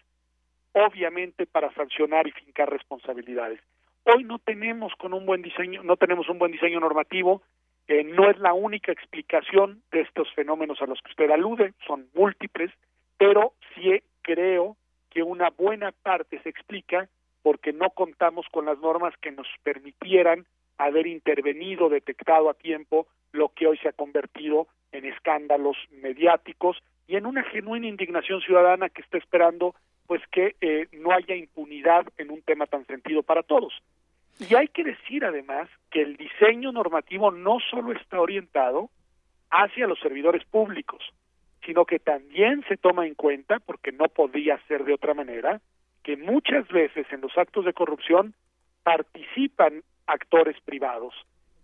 obviamente 0.73 1.45
para 1.45 1.73
sancionar 1.73 2.27
y 2.27 2.31
fincar 2.31 2.69
responsabilidades. 2.69 3.59
Hoy 4.03 4.23
no 4.23 4.37
tenemos 4.39 4.93
con 4.97 5.13
un 5.13 5.25
buen 5.25 5.41
diseño, 5.41 5.81
no 5.83 5.97
tenemos 5.97 6.29
un 6.29 6.37
buen 6.37 6.51
diseño 6.51 6.79
normativo, 6.79 7.41
eh, 7.87 8.03
no 8.03 8.29
es 8.29 8.39
la 8.39 8.53
única 8.53 8.91
explicación 8.91 9.81
de 9.91 10.01
estos 10.01 10.31
fenómenos 10.33 10.81
a 10.81 10.85
los 10.85 11.01
que 11.01 11.11
usted 11.11 11.29
alude, 11.29 11.73
son 11.85 12.07
múltiples, 12.13 12.71
pero 13.17 13.53
sí 13.73 14.01
creo 14.21 14.75
que 15.11 15.23
una 15.23 15.49
buena 15.51 15.91
parte 15.91 16.39
se 16.41 16.49
explica 16.49 17.07
porque 17.41 17.73
no 17.73 17.91
contamos 17.91 18.45
con 18.51 18.65
las 18.65 18.79
normas 18.79 19.13
que 19.21 19.31
nos 19.31 19.47
permitieran 19.63 20.45
haber 20.77 21.07
intervenido, 21.07 21.89
detectado 21.89 22.49
a 22.49 22.55
tiempo 22.55 23.07
lo 23.31 23.49
que 23.49 23.67
hoy 23.67 23.77
se 23.77 23.89
ha 23.89 23.93
convertido 23.93 24.67
en 24.91 25.05
escándalos 25.05 25.77
mediáticos 25.91 26.81
y 27.07 27.17
en 27.17 27.25
una 27.25 27.43
genuina 27.43 27.87
indignación 27.87 28.41
ciudadana 28.41 28.89
que 28.89 29.01
está 29.01 29.17
esperando 29.17 29.75
pues 30.07 30.21
que 30.31 30.55
eh, 30.61 30.87
no 30.93 31.11
haya 31.11 31.35
impunidad 31.35 32.05
en 32.17 32.31
un 32.31 32.41
tema 32.41 32.65
tan 32.65 32.85
sentido 32.85 33.23
para 33.23 33.43
todos. 33.43 33.73
Y 34.39 34.53
hay 34.55 34.67
que 34.67 34.83
decir 34.83 35.23
además 35.23 35.69
que 35.91 36.01
el 36.01 36.17
diseño 36.17 36.71
normativo 36.71 37.31
no 37.31 37.59
solo 37.71 37.93
está 37.93 38.19
orientado 38.19 38.89
hacia 39.49 39.87
los 39.87 39.99
servidores 39.99 40.43
públicos, 40.45 41.01
sino 41.65 41.85
que 41.85 41.99
también 41.99 42.63
se 42.67 42.77
toma 42.77 43.07
en 43.07 43.15
cuenta, 43.15 43.59
porque 43.59 43.91
no 43.91 44.07
podía 44.09 44.59
ser 44.67 44.83
de 44.83 44.93
otra 44.93 45.13
manera, 45.13 45.61
que 46.03 46.17
muchas 46.17 46.67
veces 46.67 47.07
en 47.11 47.21
los 47.21 47.35
actos 47.37 47.65
de 47.65 47.73
corrupción 47.73 48.35
participan 48.83 49.83
actores 50.05 50.55
privados. 50.65 51.15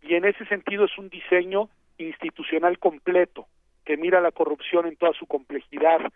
Y 0.02 0.15
en 0.15 0.26
ese 0.26 0.45
sentido 0.45 0.85
es 0.85 0.98
un 0.98 1.10
diseño 1.10 1.69
institucional 1.98 2.80
completo, 2.80 3.48
que 3.85 3.98
mira 3.98 4.22
la 4.22 4.31
corrupción 4.31 4.88
en 4.88 4.95
toda 4.95 5.14
su 5.14 5.27
complejidad, 5.27 6.11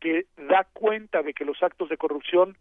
que 0.00 0.26
da 0.36 0.66
cuenta 0.72 1.22
de 1.22 1.34
que 1.34 1.44
los 1.44 1.62
actos 1.62 1.88
de 1.88 1.96
corrupción 1.96 2.56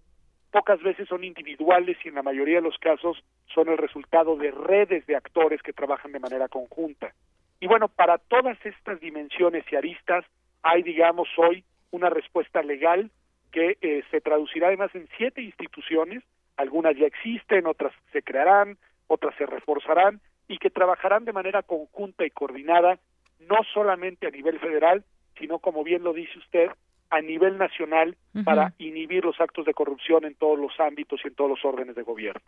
pocas 0.52 0.82
veces 0.82 1.08
son 1.08 1.24
individuales 1.24 1.98
y 2.04 2.10
en 2.10 2.16
la 2.16 2.24
mayoría 2.24 2.58
de 2.58 2.62
los 2.62 2.78
casos 2.78 3.24
son 3.54 3.70
el 3.70 3.78
resultado 3.78 4.36
de 4.36 4.52
redes 4.52 5.06
de 5.06 5.16
actores 5.16 5.62
que 5.62 5.74
trabajan 5.74 6.12
de 6.12 6.20
manera 6.20 6.48
conjunta. 6.48 7.14
Y 7.60 7.68
bueno, 7.68 7.88
para 7.88 8.18
todas 8.18 8.58
estas 8.66 9.00
dimensiones 9.00 9.66
y 9.72 9.76
aristas, 9.76 10.26
hay, 10.64 10.84
digamos, 10.84 11.28
hoy 11.38 11.64
una 11.92 12.10
respuesta 12.10 12.62
legal 12.62 13.10
que 13.52 13.78
eh, 13.82 14.04
se 14.12 14.22
traducirá 14.22 14.68
además 14.68 14.94
en 14.94 15.08
siete 15.18 15.42
instituciones, 15.42 16.24
algunas 16.58 16.96
ya 16.98 17.06
existen, 17.06 17.66
otras 17.66 17.94
se 18.12 18.22
crearán, 18.22 18.78
otras 19.08 19.36
se 19.38 19.46
reforzarán 19.46 20.22
y 20.48 20.58
que 20.58 20.70
trabajarán 20.70 21.26
de 21.26 21.34
manera 21.34 21.64
conjunta 21.64 22.26
y 22.26 22.32
coordinada, 22.32 23.00
no 23.40 23.58
solamente 23.74 24.28
a 24.28 24.32
nivel 24.32 24.60
federal, 24.60 25.04
sino, 25.38 25.60
como 25.60 25.84
bien 25.84 26.04
lo 26.04 26.14
dice 26.14 26.38
usted, 26.40 26.70
a 27.10 27.22
nivel 27.22 27.58
nacional 27.58 28.16
para 28.44 28.74
inhibir 28.78 29.26
los 29.26 29.40
actos 29.42 29.66
de 29.66 29.74
corrupción 29.74 30.26
en 30.26 30.36
todos 30.36 30.60
los 30.60 30.72
ámbitos 30.80 31.20
y 31.24 31.30
en 31.30 31.34
todos 31.34 31.50
los 31.50 31.66
órdenes 31.66 31.96
de 31.96 32.04
gobierno. 32.04 32.42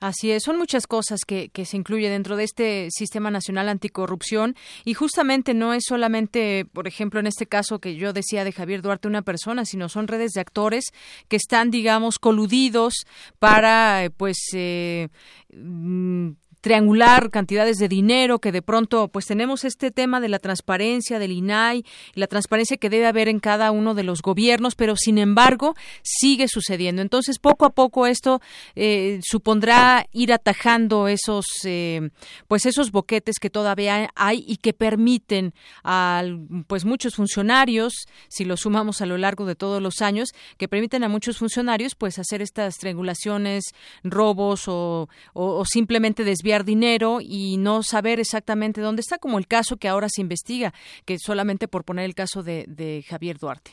Así 0.00 0.32
es, 0.32 0.42
son 0.42 0.58
muchas 0.58 0.86
cosas 0.86 1.20
que, 1.26 1.50
que 1.50 1.64
se 1.64 1.76
incluye 1.76 2.10
dentro 2.10 2.36
de 2.36 2.44
este 2.44 2.88
sistema 2.90 3.30
nacional 3.30 3.68
anticorrupción 3.68 4.56
y 4.84 4.94
justamente 4.94 5.54
no 5.54 5.72
es 5.72 5.84
solamente, 5.86 6.66
por 6.72 6.88
ejemplo, 6.88 7.20
en 7.20 7.26
este 7.26 7.46
caso 7.46 7.78
que 7.78 7.94
yo 7.94 8.12
decía 8.12 8.44
de 8.44 8.52
Javier 8.52 8.82
Duarte, 8.82 9.08
una 9.08 9.22
persona, 9.22 9.64
sino 9.64 9.88
son 9.88 10.08
redes 10.08 10.32
de 10.32 10.40
actores 10.40 10.92
que 11.28 11.36
están, 11.36 11.70
digamos, 11.70 12.18
coludidos 12.18 13.06
para, 13.38 14.04
eh, 14.04 14.10
pues, 14.10 14.36
eh, 14.54 15.08
mm, 15.54 16.30
triangular 16.66 17.30
cantidades 17.30 17.78
de 17.78 17.86
dinero 17.86 18.40
que 18.40 18.50
de 18.50 18.60
pronto 18.60 19.06
pues 19.06 19.24
tenemos 19.24 19.64
este 19.64 19.92
tema 19.92 20.18
de 20.18 20.28
la 20.28 20.40
transparencia 20.40 21.20
del 21.20 21.30
INAI 21.30 21.84
y 22.12 22.18
la 22.18 22.26
transparencia 22.26 22.76
que 22.76 22.90
debe 22.90 23.06
haber 23.06 23.28
en 23.28 23.38
cada 23.38 23.70
uno 23.70 23.94
de 23.94 24.02
los 24.02 24.20
gobiernos 24.20 24.74
pero 24.74 24.96
sin 24.96 25.18
embargo 25.18 25.76
sigue 26.02 26.48
sucediendo. 26.48 27.02
Entonces 27.02 27.38
poco 27.38 27.66
a 27.66 27.70
poco 27.70 28.08
esto 28.08 28.40
eh, 28.74 29.20
supondrá 29.22 30.08
ir 30.10 30.32
atajando 30.32 31.06
esos 31.06 31.46
eh, 31.62 32.10
pues 32.48 32.66
esos 32.66 32.90
boquetes 32.90 33.36
que 33.40 33.48
todavía 33.48 34.10
hay 34.16 34.44
y 34.44 34.56
que 34.56 34.72
permiten 34.72 35.54
a 35.84 36.24
pues 36.66 36.84
muchos 36.84 37.14
funcionarios 37.14 37.92
si 38.26 38.44
lo 38.44 38.56
sumamos 38.56 39.00
a 39.02 39.06
lo 39.06 39.18
largo 39.18 39.46
de 39.46 39.54
todos 39.54 39.80
los 39.80 40.02
años 40.02 40.30
que 40.56 40.66
permiten 40.66 41.04
a 41.04 41.08
muchos 41.08 41.38
funcionarios 41.38 41.94
pues 41.94 42.18
hacer 42.18 42.42
estas 42.42 42.78
triangulaciones 42.78 43.66
robos 44.02 44.64
o, 44.66 45.08
o 45.32 45.64
simplemente 45.64 46.24
desviar 46.24 46.55
dinero 46.64 47.18
y 47.20 47.56
no 47.58 47.82
saber 47.82 48.20
exactamente 48.20 48.80
dónde 48.80 49.00
está, 49.00 49.18
como 49.18 49.38
el 49.38 49.46
caso 49.46 49.76
que 49.76 49.88
ahora 49.88 50.08
se 50.08 50.22
investiga, 50.22 50.72
que 51.04 51.18
solamente 51.18 51.68
por 51.68 51.84
poner 51.84 52.04
el 52.04 52.14
caso 52.14 52.42
de, 52.42 52.64
de 52.68 53.02
Javier 53.08 53.38
Duarte. 53.38 53.72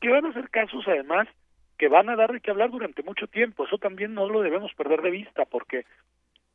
Que 0.00 0.08
van 0.08 0.26
a 0.26 0.32
ser 0.32 0.48
casos, 0.50 0.84
además, 0.86 1.28
que 1.78 1.88
van 1.88 2.08
a 2.08 2.16
dar 2.16 2.32
de 2.32 2.40
qué 2.40 2.50
hablar 2.50 2.70
durante 2.70 3.02
mucho 3.02 3.26
tiempo. 3.26 3.64
Eso 3.64 3.78
también 3.78 4.14
no 4.14 4.28
lo 4.28 4.42
debemos 4.42 4.72
perder 4.74 5.02
de 5.02 5.10
vista, 5.10 5.44
porque 5.44 5.84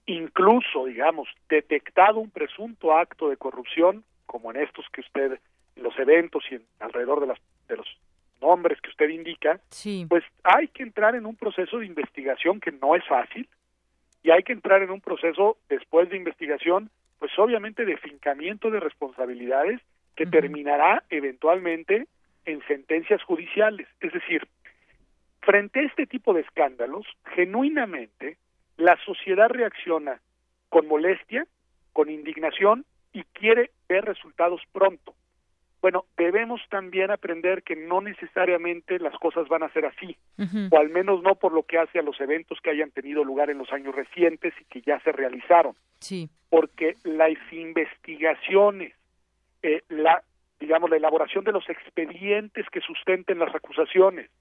incluso, 0.05 0.85
digamos, 0.85 1.27
detectado 1.49 2.19
un 2.19 2.29
presunto 2.29 2.95
acto 2.95 3.29
de 3.29 3.37
corrupción, 3.37 4.03
como 4.25 4.51
en 4.51 4.61
estos 4.61 4.85
que 4.91 5.01
usted, 5.01 5.39
en 5.75 5.83
los 5.83 5.97
eventos 5.97 6.43
y 6.51 6.59
alrededor 6.79 7.21
de, 7.21 7.27
las, 7.27 7.39
de 7.67 7.77
los 7.77 7.87
nombres 8.41 8.79
que 8.81 8.89
usted 8.89 9.09
indica, 9.09 9.59
pues 10.09 10.23
hay 10.43 10.67
que 10.67 10.83
entrar 10.83 11.15
en 11.15 11.25
un 11.25 11.35
proceso 11.35 11.79
de 11.79 11.85
investigación 11.85 12.59
que 12.59 12.71
no 12.71 12.95
es 12.95 13.05
fácil, 13.07 13.47
y 14.23 14.31
hay 14.31 14.43
que 14.43 14.53
entrar 14.53 14.81
en 14.81 14.89
un 14.89 15.01
proceso 15.01 15.57
después 15.69 16.09
de 16.09 16.17
investigación, 16.17 16.89
pues 17.19 17.31
obviamente 17.37 17.85
de 17.85 17.97
fincamiento 17.97 18.71
de 18.71 18.79
responsabilidades 18.79 19.81
que 20.15 20.25
terminará 20.25 21.03
eventualmente 21.09 22.07
en 22.45 22.65
sentencias 22.67 23.21
judiciales. 23.23 23.87
Es 23.99 24.13
decir, 24.13 24.47
frente 25.41 25.81
a 25.81 25.83
este 25.83 26.05
tipo 26.07 26.33
de 26.33 26.41
escándalos, 26.41 27.05
genuinamente 27.35 28.37
la 28.77 28.97
sociedad 29.05 29.49
reacciona 29.49 30.21
con 30.69 30.87
molestia, 30.87 31.45
con 31.91 32.09
indignación 32.09 32.85
y 33.11 33.23
quiere 33.33 33.71
ver 33.87 34.05
resultados 34.05 34.61
pronto. 34.71 35.13
Bueno, 35.83 36.05
debemos 36.15 36.61
también 36.69 37.11
aprender 37.11 37.61
que 37.61 37.75
no 37.75 37.99
necesariamente 37.99 38.99
las 38.99 39.13
cosas 39.15 39.49
van 39.49 39.63
a 39.63 39.73
ser 39.73 39.85
así, 39.85 40.15
o 40.71 40.77
al 40.77 40.87
menos 40.87 41.21
no 41.23 41.35
por 41.35 41.51
lo 41.51 41.63
que 41.63 41.77
hace 41.77 41.99
a 41.99 42.03
los 42.03 42.21
eventos 42.21 42.61
que 42.61 42.69
hayan 42.69 42.91
tenido 42.91 43.25
lugar 43.25 43.49
en 43.49 43.57
los 43.57 43.69
años 43.73 43.93
recientes 43.93 44.53
y 44.61 44.63
que 44.63 44.81
ya 44.81 45.01
se 45.01 45.11
realizaron. 45.11 45.75
Sí. 45.99 46.29
Porque 46.49 46.93
las 47.03 47.33
investigaciones, 47.51 48.93
eh, 49.61 49.81
la 49.89 50.23
digamos 50.61 50.89
la 50.89 50.95
elaboración 50.95 51.43
de 51.43 51.51
los 51.51 51.69
expedientes 51.69 52.65
que 52.69 52.79
sustenten 52.79 53.39
las 53.39 53.53
acusaciones 53.53 54.31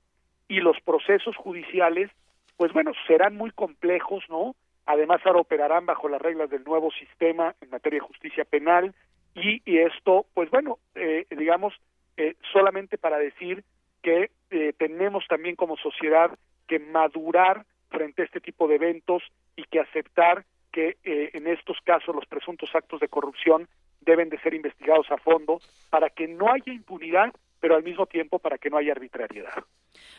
y 0.47 0.61
los 0.61 0.77
procesos 0.83 1.35
judiciales, 1.35 2.09
pues 2.57 2.73
bueno, 2.73 2.93
serán 3.09 3.35
muy 3.35 3.51
complejos, 3.51 4.23
¿no? 4.29 4.55
Además 4.87 5.21
ahora 5.25 5.41
operarán 5.41 5.87
bajo 5.87 6.09
las 6.09 6.23
reglas 6.23 6.51
del 6.51 6.63
nuevo 6.63 6.93
sistema 6.93 7.57
en 7.61 7.71
materia 7.71 7.99
de 7.99 8.07
justicia 8.07 8.45
penal 8.45 8.95
y, 9.35 9.79
esto, 9.79 10.27
pues 10.35 10.51
bueno, 10.51 10.79
eh, 10.95 11.27
digamos, 11.31 11.75
eh, 12.17 12.37
solamente 12.53 12.99
para 12.99 13.19
decir 13.19 13.65
que 14.03 14.31
eh, 14.51 14.75
tenemos 14.77 15.27
también 15.29 15.57
como 15.57 15.77
sociedad 15.77 16.37
que 16.67 16.79
madurar 16.79 17.65
frente 17.91 18.23
a 18.23 18.25
este 18.25 18.41
tipo 18.41 18.69
de 18.69 18.77
eventos 18.77 19.23
y 19.57 19.65
que 19.65 19.81
aceptar 19.81 20.45
que 20.71 20.97
en 21.05 21.47
estos 21.47 21.77
casos 21.85 22.15
los 22.15 22.25
presuntos 22.25 22.71
actos 22.75 22.99
de 23.01 23.09
corrupción 23.09 23.69
deben 24.01 24.31
de 24.31 24.39
ser 24.39 24.55
investigados 24.55 25.11
a 25.11 25.19
fondo 25.19 25.61
para 25.91 26.09
que 26.09 26.27
no 26.27 26.51
haya 26.51 26.73
impunidad, 26.73 27.31
pero 27.61 27.77
al 27.77 27.83
mismo 27.83 28.07
tiempo 28.07 28.39
para 28.39 28.57
que 28.57 28.71
no 28.71 28.79
haya 28.79 28.93
arbitrariedad. 28.93 29.53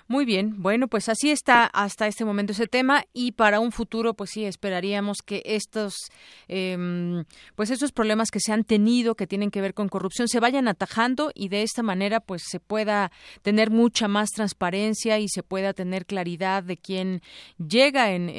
Muy 0.07 0.25
bien, 0.25 0.61
bueno, 0.61 0.87
pues 0.87 1.07
así 1.09 1.31
está 1.31 1.65
hasta 1.65 2.07
este 2.07 2.25
momento 2.25 2.51
ese 2.51 2.67
tema 2.67 3.05
y 3.13 3.31
para 3.31 3.59
un 3.59 3.71
futuro, 3.71 4.13
pues 4.13 4.31
sí, 4.31 4.45
esperaríamos 4.45 5.19
que 5.25 5.41
estos, 5.45 5.95
eh, 6.47 7.23
pues 7.55 7.69
estos 7.69 7.91
problemas 7.91 8.29
que 8.29 8.39
se 8.39 8.51
han 8.51 8.63
tenido, 8.63 9.15
que 9.15 9.27
tienen 9.27 9.49
que 9.49 9.61
ver 9.61 9.73
con 9.73 9.87
corrupción, 9.87 10.27
se 10.27 10.39
vayan 10.39 10.67
atajando 10.67 11.31
y 11.33 11.47
de 11.47 11.63
esta 11.63 11.83
manera, 11.83 12.19
pues 12.19 12.43
se 12.45 12.59
pueda 12.59 13.11
tener 13.41 13.71
mucha 13.71 14.07
más 14.07 14.29
transparencia 14.31 15.19
y 15.19 15.29
se 15.29 15.41
pueda 15.41 15.73
tener 15.73 16.05
claridad 16.05 16.63
de 16.63 16.77
quién 16.77 17.21
llega 17.57 18.11
en, 18.11 18.29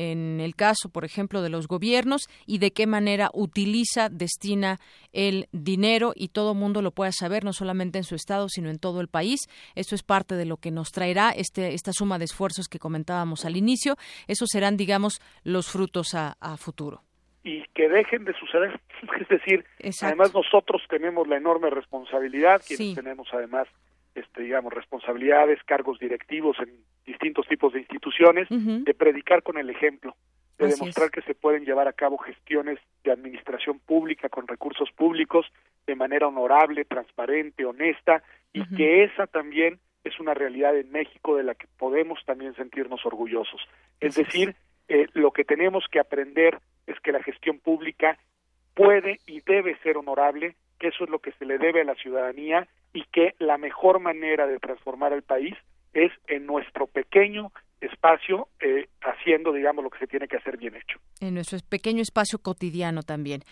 el 0.40 0.54
caso, 0.54 0.88
por 0.90 1.04
ejemplo, 1.04 1.42
de 1.42 1.48
los 1.48 1.66
gobiernos 1.66 2.22
y 2.46 2.58
de 2.58 2.72
qué 2.72 2.86
manera 2.86 3.30
utiliza, 3.32 4.08
destina 4.08 4.80
el 5.12 5.48
dinero 5.52 6.12
y 6.14 6.28
todo 6.28 6.54
mundo 6.54 6.82
lo 6.82 6.90
pueda 6.90 7.12
saber, 7.12 7.44
no 7.44 7.52
solamente 7.52 7.98
en 7.98 8.04
su 8.04 8.14
estado, 8.14 8.48
sino 8.48 8.68
en 8.68 8.78
todo 8.78 9.00
el 9.00 9.08
país. 9.08 9.40
Esto 9.74 9.94
es 9.94 10.02
parte 10.02 10.34
de 10.34 10.44
lo 10.44 10.56
que 10.56 10.70
nos 10.70 10.90
traerá 10.90 11.23
este, 11.30 11.74
esta 11.74 11.92
suma 11.92 12.18
de 12.18 12.24
esfuerzos 12.24 12.68
que 12.68 12.78
comentábamos 12.78 13.44
al 13.44 13.56
inicio, 13.56 13.94
esos 14.26 14.48
serán, 14.50 14.76
digamos, 14.76 15.20
los 15.44 15.70
frutos 15.70 16.14
a, 16.14 16.34
futuro. 16.56 17.02
Y 17.42 17.62
que 17.74 17.88
dejen 17.88 18.24
de 18.24 18.32
suceder. 18.34 18.80
Es 19.20 19.28
decir, 19.28 19.64
además 20.02 20.32
nosotros 20.32 20.82
tenemos 20.88 21.28
la 21.28 21.36
enorme 21.36 21.68
responsabilidad, 21.70 22.62
quienes 22.66 22.94
tenemos 22.94 23.28
además, 23.32 23.68
este, 24.14 24.42
digamos, 24.42 24.72
responsabilidades, 24.72 25.62
cargos 25.64 25.98
directivos 25.98 26.56
en 26.60 26.70
distintos 27.04 27.46
tipos 27.46 27.72
de 27.72 27.80
instituciones, 27.80 28.48
de 28.48 28.94
predicar 28.94 29.42
con 29.42 29.58
el 29.58 29.68
ejemplo, 29.68 30.16
de 30.58 30.68
demostrar 30.68 31.10
que 31.10 31.22
se 31.22 31.34
pueden 31.34 31.64
llevar 31.64 31.88
a 31.88 31.92
cabo 31.92 32.16
gestiones 32.18 32.78
de 33.02 33.12
administración 33.12 33.78
pública 33.80 34.28
con 34.28 34.46
recursos 34.46 34.90
públicos 34.92 35.46
de 35.86 35.96
manera 35.96 36.28
honorable, 36.28 36.84
transparente, 36.84 37.64
honesta, 37.64 38.22
y 38.52 38.64
que 38.76 39.04
esa 39.04 39.26
también 39.26 39.80
es 40.04 40.20
una 40.20 40.34
realidad 40.34 40.76
en 40.76 40.90
México 40.92 41.36
de 41.36 41.44
la 41.44 41.54
que 41.54 41.66
podemos 41.78 42.20
también 42.24 42.54
sentirnos 42.54 43.04
orgullosos. 43.04 43.60
Es 44.00 44.14
decir, 44.14 44.54
eh, 44.88 45.06
lo 45.14 45.32
que 45.32 45.44
tenemos 45.44 45.84
que 45.90 45.98
aprender 45.98 46.58
es 46.86 47.00
que 47.00 47.12
la 47.12 47.22
gestión 47.22 47.58
pública 47.58 48.18
puede 48.74 49.18
y 49.26 49.40
debe 49.40 49.76
ser 49.78 49.96
honorable, 49.96 50.56
que 50.78 50.88
eso 50.88 51.04
es 51.04 51.10
lo 51.10 51.20
que 51.20 51.32
se 51.32 51.46
le 51.46 51.58
debe 51.58 51.80
a 51.80 51.84
la 51.84 51.94
ciudadanía 51.94 52.68
y 52.92 53.04
que 53.04 53.34
la 53.38 53.56
mejor 53.56 53.98
manera 54.00 54.46
de 54.46 54.58
transformar 54.58 55.12
el 55.12 55.22
país 55.22 55.54
es 55.94 56.12
en 56.26 56.44
nuestro 56.46 56.86
pequeño 56.86 57.52
espacio 57.80 58.48
eh, 58.60 58.88
haciendo, 59.02 59.52
digamos, 59.52 59.84
lo 59.84 59.90
que 59.90 59.98
se 59.98 60.06
tiene 60.06 60.26
que 60.26 60.36
hacer 60.36 60.56
bien 60.56 60.74
hecho. 60.74 60.98
En 61.20 61.34
nuestro 61.34 61.58
pequeño 61.68 62.02
espacio 62.02 62.38
cotidiano 62.38 63.02
también. 63.02 63.42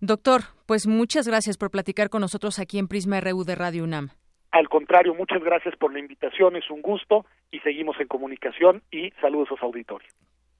Doctor, 0.00 0.42
pues 0.66 0.86
muchas 0.86 1.26
gracias 1.26 1.56
por 1.56 1.70
platicar 1.70 2.10
con 2.10 2.20
nosotros 2.20 2.58
aquí 2.58 2.78
en 2.78 2.88
Prisma 2.88 3.20
RU 3.20 3.44
de 3.44 3.54
Radio 3.54 3.84
UNAM. 3.84 4.10
Al 4.52 4.68
contrario, 4.68 5.14
muchas 5.14 5.42
gracias 5.42 5.74
por 5.76 5.92
la 5.92 5.98
invitación, 5.98 6.56
es 6.56 6.70
un 6.70 6.82
gusto 6.82 7.24
y 7.50 7.58
seguimos 7.60 7.98
en 7.98 8.06
comunicación 8.06 8.82
y 8.90 9.10
saludos 9.20 9.48
a 9.50 9.56
su 9.56 9.64
auditorio. 9.64 10.08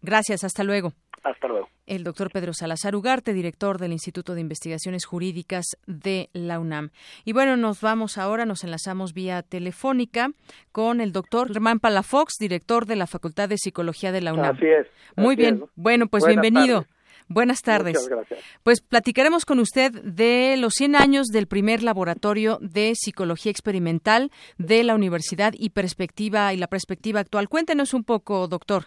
Gracias, 0.01 0.45
hasta 0.45 0.65
luego. 0.65 0.93
Hasta 1.23 1.47
luego. 1.47 1.69
El 1.87 2.03
doctor 2.03 2.31
Pedro 2.33 2.53
Salazar 2.53 2.97
Ugarte, 2.97 3.33
director 3.33 3.79
del 3.79 3.93
Instituto 3.93 4.35
de 4.35 4.41
Investigaciones 4.41 5.05
Jurídicas 5.05 5.65
de 5.87 6.31
la 6.33 6.59
UNAM. 6.59 6.91
Y 7.25 7.33
bueno, 7.33 7.57
nos 7.57 7.81
vamos 7.81 8.19
ahora, 8.19 8.45
nos 8.45 8.65
enlazamos 8.65 9.13
vía 9.13 9.43
telefónica 9.43 10.31
con 10.73 11.01
el 11.01 11.13
doctor 11.13 11.53
Germán 11.53 11.79
Palafox, 11.79 12.39
director 12.41 12.87
de 12.87 12.97
la 12.97 13.07
Facultad 13.07 13.49
de 13.49 13.59
Psicología 13.59 14.11
de 14.11 14.23
la 14.23 14.33
UNAM. 14.33 14.57
Así 14.57 14.67
es. 14.67 14.89
Muy 15.17 15.37
bien. 15.37 15.65
Bueno, 15.77 16.07
pues 16.09 16.27
bienvenido. 16.27 16.87
Buenas 17.29 17.63
tardes. 17.63 17.95
Muchas 17.95 18.09
gracias. 18.09 18.41
Pues 18.63 18.81
platicaremos 18.81 19.45
con 19.45 19.59
usted 19.59 19.93
de 19.93 20.57
los 20.59 20.75
100 20.75 20.97
años 20.97 21.27
del 21.29 21.47
primer 21.47 21.83
laboratorio 21.83 22.59
de 22.61 22.95
psicología 22.95 23.51
experimental 23.51 24.31
de 24.59 24.85
la 24.85 24.95
universidad 24.95 25.53
y 25.57 25.71
perspectiva 25.71 26.53
y 26.53 26.57
la 26.57 26.67
perspectiva 26.67 27.21
actual. 27.21 27.49
Cuéntenos 27.49 27.95
un 27.95 28.05
poco, 28.05 28.49
doctor. 28.49 28.85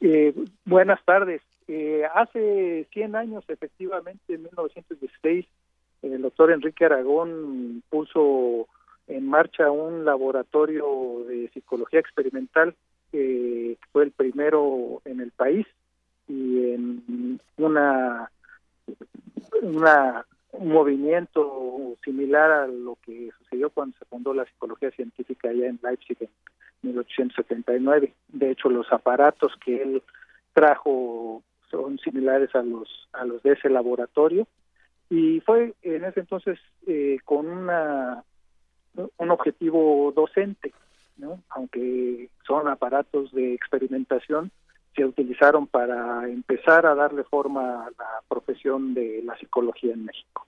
Eh, 0.00 0.34
buenas 0.64 1.02
tardes. 1.04 1.42
Eh, 1.68 2.02
hace 2.14 2.86
100 2.92 3.16
años, 3.16 3.44
efectivamente, 3.48 4.34
en 4.34 4.42
1916, 4.42 5.46
el 6.02 6.22
doctor 6.22 6.50
Enrique 6.50 6.84
Aragón 6.84 7.82
puso 7.88 8.66
en 9.06 9.28
marcha 9.28 9.70
un 9.70 10.04
laboratorio 10.04 11.24
de 11.28 11.48
psicología 11.54 12.00
experimental 12.00 12.74
que 13.10 13.76
fue 13.92 14.04
el 14.04 14.10
primero 14.10 15.02
en 15.04 15.20
el 15.20 15.30
país 15.30 15.66
y 16.32 16.72
en 16.72 17.40
una, 17.58 18.30
un 19.60 20.68
movimiento 20.68 21.96
similar 22.02 22.50
a 22.50 22.66
lo 22.66 22.96
que 23.04 23.30
sucedió 23.38 23.70
cuando 23.70 23.96
se 23.98 24.04
fundó 24.06 24.32
la 24.32 24.46
psicología 24.46 24.90
científica 24.92 25.50
allá 25.50 25.66
en 25.66 25.78
Leipzig 25.82 26.16
en 26.20 26.30
1879. 26.82 28.14
De 28.28 28.50
hecho, 28.50 28.70
los 28.70 28.90
aparatos 28.92 29.52
que 29.64 29.82
él 29.82 30.02
trajo 30.54 31.42
son 31.70 31.98
similares 31.98 32.54
a 32.54 32.62
los 32.62 33.08
a 33.12 33.24
los 33.24 33.42
de 33.42 33.52
ese 33.52 33.70
laboratorio 33.70 34.46
y 35.08 35.40
fue 35.40 35.74
en 35.82 36.04
ese 36.04 36.20
entonces 36.20 36.58
eh, 36.86 37.18
con 37.24 37.46
una 37.46 38.24
un 39.16 39.30
objetivo 39.30 40.12
docente, 40.14 40.72
¿no? 41.16 41.42
aunque 41.48 42.28
son 42.46 42.68
aparatos 42.68 43.32
de 43.32 43.54
experimentación, 43.54 44.50
se 44.94 45.04
utilizaron 45.04 45.66
para 45.66 46.28
empezar 46.28 46.86
a 46.86 46.94
darle 46.94 47.24
forma 47.24 47.86
a 47.86 47.90
la 47.90 48.22
profesión 48.28 48.94
de 48.94 49.22
la 49.24 49.36
psicología 49.38 49.92
en 49.92 50.04
México. 50.04 50.46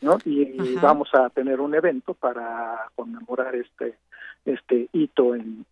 ¿no? 0.00 0.18
Y 0.24 0.74
vamos 0.76 1.08
a 1.14 1.30
tener 1.30 1.60
un 1.60 1.74
evento 1.74 2.14
para 2.14 2.90
conmemorar 2.96 3.54
este 3.54 3.96
este 4.44 4.88
hito 4.92 5.34
en, 5.34 5.64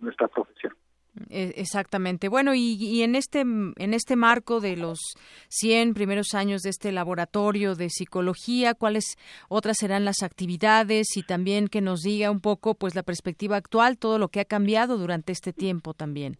nuestra 0.00 0.28
profesión. 0.28 0.72
E, 1.30 1.54
exactamente. 1.56 2.28
Bueno, 2.28 2.52
y, 2.54 3.02
en 3.02 3.14
este 3.14 3.40
en 3.40 3.94
este 3.94 4.16
marco 4.16 4.60
de 4.60 4.76
los 4.76 4.98
100 5.48 5.94
primeros 5.94 6.34
años 6.34 6.62
de 6.62 6.70
este 6.70 6.92
laboratorio 6.92 7.74
de 7.74 7.88
psicología, 7.90 8.74
¿cuáles 8.74 9.16
otras 9.48 9.76
serán 9.78 10.04
las 10.04 10.22
actividades 10.22 11.16
y 11.16 11.22
también 11.22 11.68
que 11.68 11.80
nos 11.80 12.00
diga 12.02 12.30
un 12.30 12.40
poco 12.40 12.74
pues 12.74 12.94
la 12.94 13.02
perspectiva 13.02 13.56
actual, 13.56 13.98
todo 13.98 14.18
lo 14.18 14.28
que 14.28 14.40
ha 14.40 14.44
cambiado 14.44 14.98
durante 14.98 15.32
este 15.32 15.52
tiempo 15.52 15.94
también? 15.94 16.36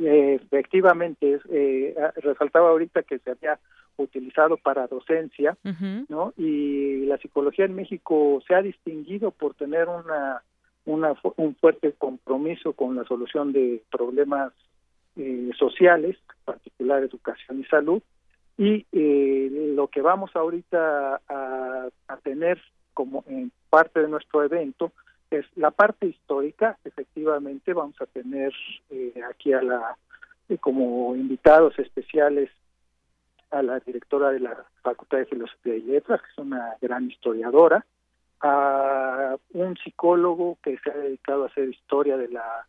Eh, 0.00 0.40
efectivamente, 0.42 1.40
eh, 1.50 1.94
resaltaba 2.16 2.70
ahorita 2.70 3.02
que 3.02 3.18
se 3.18 3.30
había 3.30 3.58
utilizado 3.96 4.56
para 4.56 4.86
docencia, 4.86 5.56
¿no? 6.08 6.32
Y 6.36 7.04
la 7.06 7.18
psicología 7.18 7.64
en 7.64 7.74
México 7.74 8.40
se 8.46 8.54
ha 8.54 8.62
distinguido 8.62 9.32
por 9.32 9.54
tener 9.54 9.88
una 9.88 10.42
un 10.88 11.54
fuerte 11.56 11.92
compromiso 11.92 12.72
con 12.72 12.96
la 12.96 13.04
solución 13.04 13.52
de 13.52 13.82
problemas 13.90 14.52
eh, 15.16 15.50
sociales, 15.58 16.16
particular 16.44 17.02
educación 17.02 17.60
y 17.60 17.64
salud, 17.64 18.02
y 18.56 18.86
eh, 18.92 19.72
lo 19.74 19.88
que 19.88 20.00
vamos 20.00 20.34
ahorita 20.34 21.20
a, 21.28 21.88
tener 22.22 22.60
como 22.94 23.24
en 23.28 23.52
parte 23.70 24.00
de 24.00 24.08
nuestro 24.08 24.42
evento 24.42 24.92
es 25.30 25.44
la 25.56 25.70
parte 25.70 26.06
histórica, 26.06 26.78
efectivamente 26.84 27.72
vamos 27.72 28.00
a 28.00 28.06
tener 28.06 28.52
eh, 28.90 29.12
aquí 29.30 29.52
a 29.52 29.62
la 29.62 29.96
como 30.60 31.14
invitados 31.14 31.78
especiales 31.78 32.50
a 33.50 33.62
la 33.62 33.80
directora 33.80 34.30
de 34.30 34.40
la 34.40 34.64
Facultad 34.82 35.18
de 35.18 35.26
Filosofía 35.26 35.76
y 35.76 35.82
Letras, 35.82 36.22
que 36.22 36.28
es 36.30 36.38
una 36.38 36.74
gran 36.80 37.10
historiadora, 37.10 37.84
a 38.40 39.36
un 39.52 39.76
psicólogo 39.76 40.58
que 40.62 40.78
se 40.78 40.90
ha 40.90 40.94
dedicado 40.96 41.44
a 41.44 41.46
hacer 41.46 41.68
historia 41.68 42.16
de 42.16 42.28
la 42.28 42.66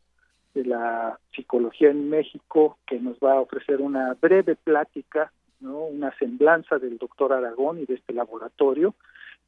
de 0.54 0.66
la 0.66 1.20
psicología 1.36 1.92
en 1.92 2.10
México 2.10 2.78
que 2.88 3.00
nos 3.00 3.18
va 3.18 3.34
a 3.34 3.42
ofrecer 3.42 3.82
una 3.82 4.16
breve 4.20 4.56
plática, 4.56 5.32
¿no? 5.60 5.86
una 5.86 6.12
semblanza 6.18 6.80
del 6.80 6.98
doctor 6.98 7.34
Aragón 7.34 7.80
y 7.80 7.86
de 7.86 7.96
este 7.96 8.14
laboratorio 8.14 8.96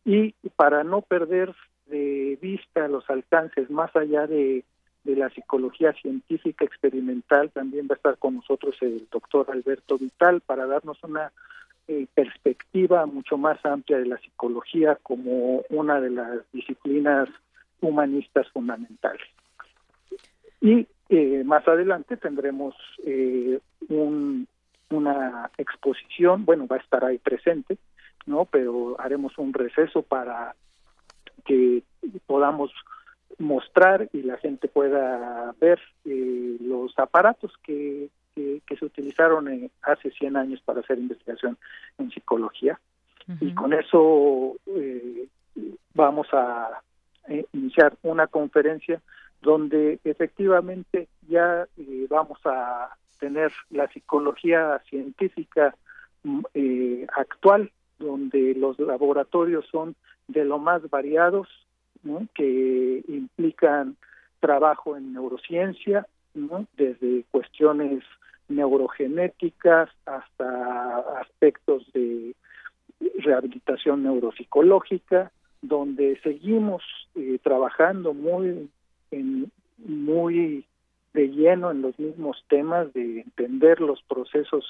y 0.05 0.33
para 0.55 0.83
no 0.83 1.01
perder 1.01 1.55
de 1.87 2.37
vista 2.41 2.87
los 2.87 3.09
alcances 3.09 3.69
más 3.69 3.95
allá 3.95 4.27
de, 4.27 4.63
de 5.03 5.15
la 5.15 5.29
psicología 5.29 5.93
científica 5.93 6.65
experimental 6.65 7.49
también 7.51 7.87
va 7.89 7.95
a 7.95 7.97
estar 7.97 8.17
con 8.17 8.35
nosotros 8.35 8.75
el 8.81 9.07
doctor 9.11 9.47
Alberto 9.49 9.97
Vital 9.97 10.41
para 10.41 10.67
darnos 10.67 11.03
una 11.03 11.31
eh, 11.93 12.07
perspectiva 12.13 13.05
mucho 13.05 13.37
más 13.37 13.59
amplia 13.65 13.97
de 13.97 14.05
la 14.05 14.17
psicología 14.19 14.97
como 15.03 15.61
una 15.69 15.99
de 15.99 16.09
las 16.09 16.39
disciplinas 16.53 17.27
humanistas 17.81 18.47
fundamentales. 18.53 19.27
Y 20.61 20.87
eh, 21.09 21.43
más 21.43 21.67
adelante 21.67 22.15
tendremos 22.15 22.75
eh, 23.05 23.59
una 23.89 25.51
exposición, 25.57 26.45
bueno, 26.45 26.65
va 26.65 26.77
a 26.77 26.79
estar 26.79 27.03
ahí 27.03 27.17
presente, 27.17 27.77
¿no? 28.25 28.45
Pero 28.45 28.95
haremos 28.97 29.37
un 29.37 29.51
receso 29.53 30.01
para 30.01 30.55
que 31.43 31.83
podamos 32.25 32.71
mostrar 33.37 34.07
y 34.13 34.21
la 34.21 34.37
gente 34.37 34.69
pueda 34.69 35.53
ver 35.59 35.81
los 36.05 36.97
aparatos 36.97 37.51
que 37.63 38.09
que, 38.35 38.61
se 38.77 38.85
utilizaron 38.85 39.69
hace 39.81 40.11
100 40.11 40.37
años 40.37 40.61
para 40.61 40.79
hacer 40.79 40.97
investigación 40.97 41.57
en 41.97 42.11
psicología. 42.11 42.79
Y 43.39 43.53
con 43.53 43.71
eso 43.73 44.55
eh, 44.65 45.27
vamos 45.93 46.27
a 46.33 46.81
eh, 47.27 47.45
iniciar 47.53 47.95
una 48.01 48.27
conferencia 48.27 49.01
donde 49.41 49.99
efectivamente 50.03 51.07
ya 51.27 51.67
eh, 51.77 52.07
vamos 52.09 52.39
a 52.45 52.95
tener 53.19 53.51
la 53.69 53.87
psicología 53.89 54.81
científica 54.89 55.75
mm, 56.23 56.41
actual, 57.15 57.71
donde 57.99 58.55
los 58.55 58.79
laboratorios 58.79 59.65
son 59.71 59.95
de 60.27 60.43
lo 60.43 60.57
más 60.57 60.89
variados, 60.89 61.47
que 62.33 63.03
implican 63.07 63.95
trabajo 64.39 64.97
en 64.97 65.13
neurociencia, 65.13 66.07
desde 66.75 67.25
cuestiones 67.31 68.03
neurogenéticas 68.55 69.89
hasta 70.05 70.97
aspectos 71.19 71.83
de 71.93 72.35
rehabilitación 73.19 74.03
neuropsicológica, 74.03 75.31
donde 75.61 76.19
seguimos 76.23 76.83
eh, 77.15 77.39
trabajando 77.43 78.13
muy 78.13 78.69
en 79.11 79.51
muy 79.77 80.65
de 81.13 81.27
lleno 81.27 81.71
en 81.71 81.81
los 81.81 81.97
mismos 81.99 82.43
temas 82.47 82.91
de 82.93 83.21
entender 83.21 83.81
los 83.81 84.01
procesos 84.03 84.65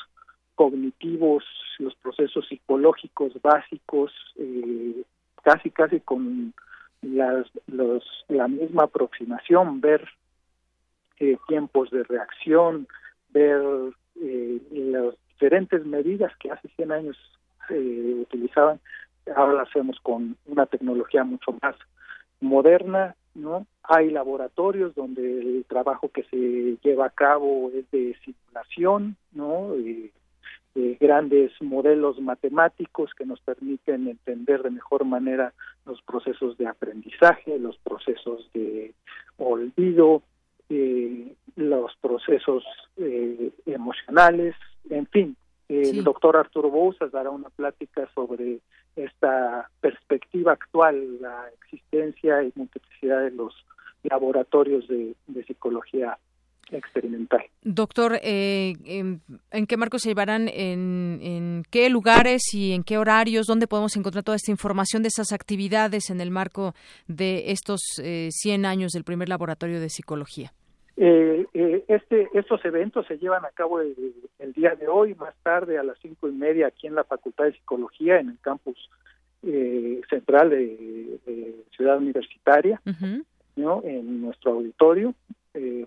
cognitivos, 0.56 1.44
los 1.80 1.96
procesos 1.96 2.48
psicológicos 2.48 3.34
básicos, 3.42 4.12
eh, 4.38 5.04
casi 5.44 5.70
casi 5.70 6.00
con 6.00 6.54
las, 7.02 7.48
los, 7.68 8.04
la 8.28 8.48
misma 8.48 8.84
aproximación, 8.84 9.82
ver 9.82 10.08
eh, 11.20 11.38
tiempos 11.48 11.90
de 11.92 12.04
reacción, 12.04 12.88
ver 13.34 13.62
eh, 14.22 14.60
las 14.72 15.16
diferentes 15.30 15.86
medidas 15.86 16.32
que 16.38 16.52
hace 16.52 16.68
100 16.76 16.92
años 16.92 17.18
se 17.68 17.78
utilizaban, 17.78 18.80
ahora 19.36 19.54
las 19.54 19.70
hacemos 19.70 20.00
con 20.02 20.38
una 20.46 20.66
tecnología 20.66 21.24
mucho 21.24 21.56
más 21.62 21.76
moderna, 22.40 23.16
¿no? 23.36 23.66
Hay 23.84 24.10
laboratorios 24.10 24.94
donde 24.96 25.22
el 25.22 25.66
trabajo 25.68 26.10
que 26.10 26.24
se 26.24 26.78
lleva 26.84 27.06
a 27.06 27.12
cabo 27.12 27.72
es 27.74 27.90
de 27.92 28.16
simulación, 28.24 29.16
¿no? 29.32 29.74
Eh, 29.76 30.12
grandes 31.00 31.52
modelos 31.62 32.20
matemáticos 32.22 33.14
que 33.14 33.26
nos 33.26 33.42
permiten 33.42 34.08
entender 34.08 34.64
de 34.64 34.70
mejor 34.70 35.04
manera 35.04 35.54
los 35.86 36.02
procesos 36.02 36.58
de 36.58 36.68
aprendizaje, 36.68 37.60
los 37.60 37.78
procesos 37.80 38.50
de 38.54 38.94
olvido, 39.38 40.22
eh, 40.74 41.36
los 41.58 41.92
procesos 42.00 42.64
eh, 42.96 43.52
emocionales, 43.66 44.56
en 44.90 45.06
fin. 45.08 45.36
El 45.68 46.04
doctor 46.04 46.36
Arturo 46.36 46.70
Bouzas 46.70 47.12
dará 47.12 47.30
una 47.30 47.50
plática 47.50 48.10
sobre 48.14 48.60
esta 48.96 49.70
perspectiva 49.80 50.54
actual, 50.54 51.22
la 51.22 51.46
existencia 51.62 52.44
y 52.44 52.52
multiplicidad 52.56 53.22
de 53.22 53.32
los 53.32 53.54
laboratorios 54.04 54.86
de 54.88 55.44
psicología 55.46 56.18
experimental. 56.72 57.44
Doctor, 57.64 58.20
eh, 58.22 58.74
¿en, 58.86 59.68
qué 59.68 59.78
marco 59.78 60.00
se 60.00 60.10
llevarán? 60.10 60.48
En, 60.48 61.64
qué 61.70 61.90
lugares 61.90 62.54
y 62.54 62.74
en 62.74 62.84
qué 62.84 62.98
horarios? 62.98 63.48
¿Dónde 63.48 63.68
podemos 63.68 63.96
encontrar 63.96 64.24
toda 64.24 64.36
esta 64.36 64.52
información 64.52 65.04
de 65.04 65.10
esas 65.10 65.32
actividades 65.32 66.10
en 66.10 66.22
el 66.22 66.32
marco 66.32 66.74
de 67.08 67.52
estos 67.52 67.82
eh, 68.02 68.30
100 68.32 68.66
años 68.66 68.92
del 68.92 69.04
primer 69.04 69.30
laboratorio 69.30 69.80
de 69.80 69.90
psicología? 69.90 70.54
Eh, 71.04 71.48
eh, 71.56 71.84
este, 71.88 72.30
estos 72.34 72.64
eventos 72.64 73.08
se 73.08 73.18
llevan 73.18 73.44
a 73.44 73.50
cabo 73.50 73.82
el, 73.82 74.54
día 74.54 74.76
de 74.76 74.88
hoy, 74.88 75.16
más 75.16 75.34
tarde 75.42 75.80
a 75.80 75.84
las 75.84 75.98
cinco 76.00 76.28
y 76.28 76.32
media 76.32 76.68
aquí 76.68 76.86
en 76.86 76.94
la 76.94 77.04
Facultad 77.04 77.46
de 77.46 77.54
Psicología, 77.54 78.20
en 78.20 78.30
el 78.30 78.40
campus 78.40 78.78
central 80.10 80.52
de, 80.52 81.18
Ciudad 81.76 81.98
Universitaria, 81.98 82.80
¿no? 83.56 83.82
en 83.84 84.22
nuestro 84.22 84.52
auditorio 84.52 85.16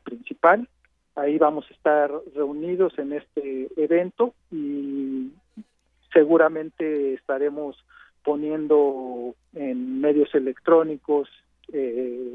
principal 0.03 0.69
Ahí 1.17 1.39
vamos 1.39 1.65
a 1.71 1.75
estar 1.75 2.11
reunidos 2.35 2.99
en 2.99 3.13
este 3.13 3.69
evento 3.77 4.35
y 4.51 5.31
seguramente 6.13 7.15
estaremos 7.15 7.77
poniendo 8.25 9.35
en 9.55 10.01
medios 10.01 10.35
electrónicos 10.35 11.29
eh, 11.73 12.35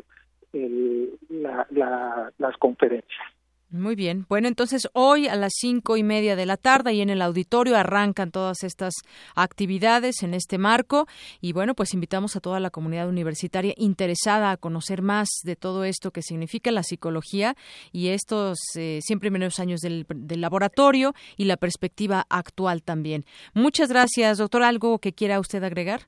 las 0.51 2.57
conferencias. 2.59 3.27
Muy 3.71 3.95
bien. 3.95 4.26
Bueno, 4.27 4.47
entonces 4.47 4.89
hoy 4.93 5.27
a 5.27 5.35
las 5.35 5.51
cinco 5.55 5.95
y 5.95 6.01
media 6.01 6.35
de 6.35 6.47
la 6.47 6.57
tarde 6.57 6.93
y 6.93 7.01
en 7.01 7.11
el 7.11 7.21
auditorio 7.21 7.77
arrancan 7.77 8.31
todas 8.31 8.63
estas 8.63 8.95
actividades 9.35 10.23
en 10.23 10.34
este 10.34 10.57
marco 10.57 11.05
y 11.39 11.53
bueno, 11.53 11.76
pues 11.76 11.93
invitamos 11.93 12.35
a 12.35 12.39
toda 12.39 12.59
la 12.59 12.71
comunidad 12.71 13.07
universitaria 13.07 13.76
interesada 13.77 14.49
a 14.49 14.57
conocer 14.57 15.03
más 15.03 15.30
de 15.43 15.55
todo 15.55 15.84
esto 15.84 16.09
que 16.09 16.23
significa 16.23 16.71
la 16.71 16.81
psicología 16.81 17.53
y 17.91 18.09
estos 18.09 18.57
eh, 18.76 19.01
100 19.03 19.19
primeros 19.19 19.59
años 19.59 19.81
del, 19.81 20.07
laboratorio 20.09 21.13
y 21.38 21.45
la 21.45 21.57
perspectiva 21.57 22.26
actual 22.27 22.81
también. 22.81 23.23
Muchas 23.53 23.89
gracias, 23.89 24.39
doctor. 24.39 24.63
¿Algo 24.63 24.97
que 24.97 25.13
quiera 25.13 25.39
usted 25.39 25.63
agregar? 25.63 26.01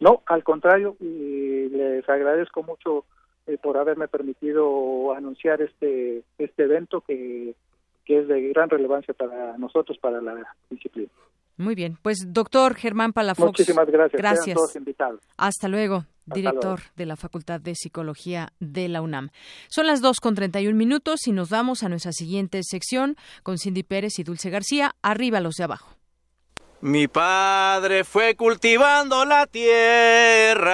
No, 0.00 0.24
al 0.26 0.42
contrario, 0.42 0.96
y 0.98 1.68
les 1.68 2.08
agradezco 2.08 2.64
mucho 2.64 3.04
eh, 3.46 3.58
por 3.62 3.76
haberme 3.76 4.08
permitido 4.08 5.12
anunciar 5.14 5.60
este 5.62 6.22
este 6.38 6.64
evento 6.64 7.02
que, 7.02 7.54
que 8.04 8.20
es 8.20 8.28
de 8.28 8.48
gran 8.48 8.70
relevancia 8.70 9.14
para 9.14 9.56
nosotros, 9.58 9.98
para 9.98 10.20
la 10.20 10.54
disciplina. 10.70 11.10
Muy 11.56 11.74
bien, 11.74 11.98
pues 12.02 12.18
doctor 12.28 12.74
Germán 12.74 13.12
Palafox. 13.12 13.46
Muchísimas 13.46 13.86
gracias. 13.86 14.20
Gracias. 14.20 14.56
Todos 14.56 14.74
invitados. 14.74 15.20
Hasta 15.36 15.68
luego, 15.68 16.06
director 16.26 16.80
de 16.96 17.06
la 17.06 17.14
Facultad 17.16 17.60
de 17.60 17.74
Psicología 17.76 18.52
de 18.58 18.88
la 18.88 19.02
UNAM. 19.02 19.30
Son 19.68 19.86
las 19.86 20.00
dos 20.00 20.18
con 20.20 20.34
31 20.34 20.76
minutos 20.76 21.28
y 21.28 21.32
nos 21.32 21.50
vamos 21.50 21.84
a 21.84 21.88
nuestra 21.88 22.12
siguiente 22.12 22.60
sección 22.62 23.16
con 23.42 23.58
Cindy 23.58 23.84
Pérez 23.84 24.18
y 24.18 24.24
Dulce 24.24 24.50
García. 24.50 24.96
Arriba 25.02 25.40
los 25.40 25.54
de 25.54 25.64
abajo. 25.64 25.94
Mi 26.80 27.08
padre 27.08 28.04
fue 28.04 28.34
cultivando 28.34 29.24
la 29.24 29.46
tierra 29.46 30.64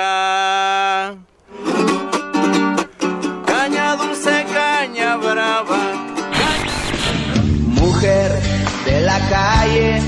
calle. 9.31 10.02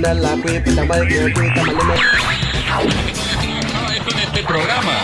la 0.00 0.34
este 4.22 4.42
programa. 4.42 4.98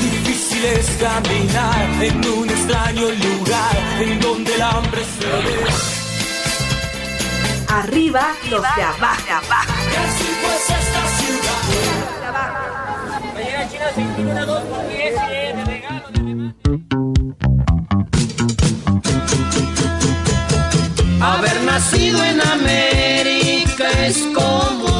Difícil 0.00 0.64
es 0.64 0.86
caminar 1.00 1.84
en 2.00 2.24
un 2.26 2.48
extraño 2.48 3.10
lugar 3.10 3.76
en 4.00 4.20
donde 4.20 4.54
el 4.54 4.62
hambre 4.62 5.02
se 5.04 5.26
ve. 5.26 5.64
Arriba 7.68 8.22
los 8.50 8.62
de 8.62 8.82
abajo. 8.82 9.22
Así 10.04 10.28
pues 10.42 10.70
esta 10.70 11.02
ciudad. 11.18 11.62
Haber 18.36 18.53
nacido 21.84 22.24
en 22.24 22.40
América 22.40 23.90
es 24.06 24.26
como. 24.34 24.93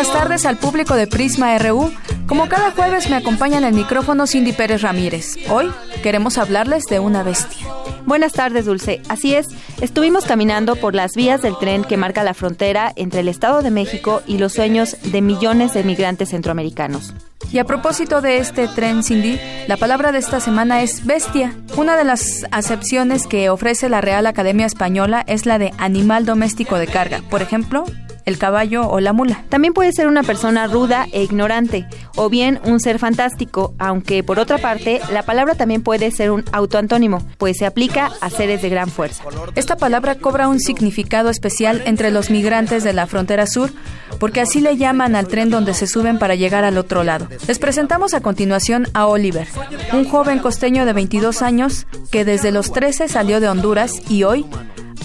Buenas 0.00 0.18
tardes 0.18 0.46
al 0.46 0.56
público 0.56 0.94
de 0.94 1.06
Prisma 1.06 1.58
RU. 1.58 1.92
Como 2.26 2.48
cada 2.48 2.70
jueves 2.70 3.10
me 3.10 3.16
acompaña 3.16 3.58
en 3.58 3.64
el 3.64 3.74
micrófono 3.74 4.26
Cindy 4.26 4.54
Pérez 4.54 4.80
Ramírez. 4.80 5.36
Hoy 5.50 5.70
queremos 6.02 6.38
hablarles 6.38 6.84
de 6.86 7.00
una 7.00 7.22
bestia. 7.22 7.66
Buenas 8.06 8.32
tardes, 8.32 8.64
Dulce. 8.64 9.02
Así 9.10 9.34
es, 9.34 9.48
estuvimos 9.82 10.24
caminando 10.24 10.76
por 10.76 10.94
las 10.94 11.12
vías 11.12 11.42
del 11.42 11.58
tren 11.58 11.84
que 11.84 11.98
marca 11.98 12.24
la 12.24 12.32
frontera 12.32 12.94
entre 12.96 13.20
el 13.20 13.28
Estado 13.28 13.60
de 13.60 13.70
México 13.70 14.22
y 14.26 14.38
los 14.38 14.54
sueños 14.54 14.96
de 15.02 15.20
millones 15.20 15.74
de 15.74 15.84
migrantes 15.84 16.30
centroamericanos. 16.30 17.12
Y 17.52 17.58
a 17.58 17.64
propósito 17.64 18.22
de 18.22 18.38
este 18.38 18.68
tren, 18.68 19.02
Cindy, 19.02 19.38
la 19.68 19.76
palabra 19.76 20.12
de 20.12 20.18
esta 20.20 20.40
semana 20.40 20.80
es 20.80 21.04
bestia. 21.04 21.54
Una 21.76 21.98
de 21.98 22.04
las 22.04 22.46
acepciones 22.52 23.26
que 23.26 23.50
ofrece 23.50 23.90
la 23.90 24.00
Real 24.00 24.26
Academia 24.26 24.64
Española 24.64 25.22
es 25.26 25.44
la 25.44 25.58
de 25.58 25.74
animal 25.76 26.24
doméstico 26.24 26.78
de 26.78 26.86
carga. 26.86 27.20
Por 27.28 27.42
ejemplo, 27.42 27.84
el 28.24 28.38
caballo 28.38 28.88
o 28.88 29.00
la 29.00 29.12
mula. 29.12 29.44
También 29.48 29.74
puede 29.74 29.92
ser 29.92 30.06
una 30.06 30.22
persona 30.22 30.66
ruda 30.66 31.06
e 31.12 31.22
ignorante, 31.22 31.86
o 32.16 32.28
bien 32.28 32.60
un 32.64 32.80
ser 32.80 32.98
fantástico, 32.98 33.74
aunque 33.78 34.22
por 34.22 34.38
otra 34.38 34.58
parte, 34.58 35.00
la 35.12 35.22
palabra 35.22 35.54
también 35.54 35.82
puede 35.82 36.10
ser 36.10 36.30
un 36.30 36.44
autoantónimo, 36.52 37.22
pues 37.38 37.58
se 37.58 37.66
aplica 37.66 38.10
a 38.20 38.30
seres 38.30 38.62
de 38.62 38.68
gran 38.68 38.88
fuerza. 38.88 39.24
Esta 39.54 39.76
palabra 39.76 40.16
cobra 40.16 40.48
un 40.48 40.60
significado 40.60 41.30
especial 41.30 41.82
entre 41.86 42.10
los 42.10 42.30
migrantes 42.30 42.84
de 42.84 42.92
la 42.92 43.06
frontera 43.06 43.46
sur, 43.46 43.70
porque 44.18 44.40
así 44.40 44.60
le 44.60 44.76
llaman 44.76 45.16
al 45.16 45.28
tren 45.28 45.50
donde 45.50 45.74
se 45.74 45.86
suben 45.86 46.18
para 46.18 46.34
llegar 46.34 46.64
al 46.64 46.78
otro 46.78 47.04
lado. 47.04 47.28
Les 47.46 47.58
presentamos 47.58 48.14
a 48.14 48.20
continuación 48.20 48.86
a 48.94 49.06
Oliver, 49.06 49.46
un 49.92 50.04
joven 50.04 50.38
costeño 50.38 50.84
de 50.86 50.92
22 50.92 51.42
años 51.42 51.86
que 52.10 52.24
desde 52.24 52.52
los 52.52 52.72
13 52.72 53.08
salió 53.08 53.40
de 53.40 53.48
Honduras 53.48 53.92
y 54.08 54.24
hoy 54.24 54.44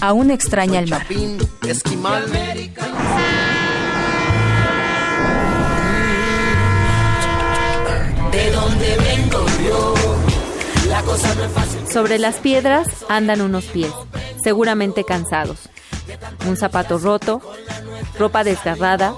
aún 0.00 0.30
extraña 0.30 0.80
el 0.80 0.88
mar. 0.88 1.06
Sobre 11.90 12.18
las 12.18 12.36
piedras 12.36 12.88
andan 13.08 13.40
unos 13.40 13.64
pies, 13.66 13.92
seguramente 14.42 15.04
cansados. 15.04 15.68
Un 16.46 16.56
zapato 16.56 16.98
roto, 16.98 17.40
ropa 18.18 18.44
desgarrada, 18.44 19.14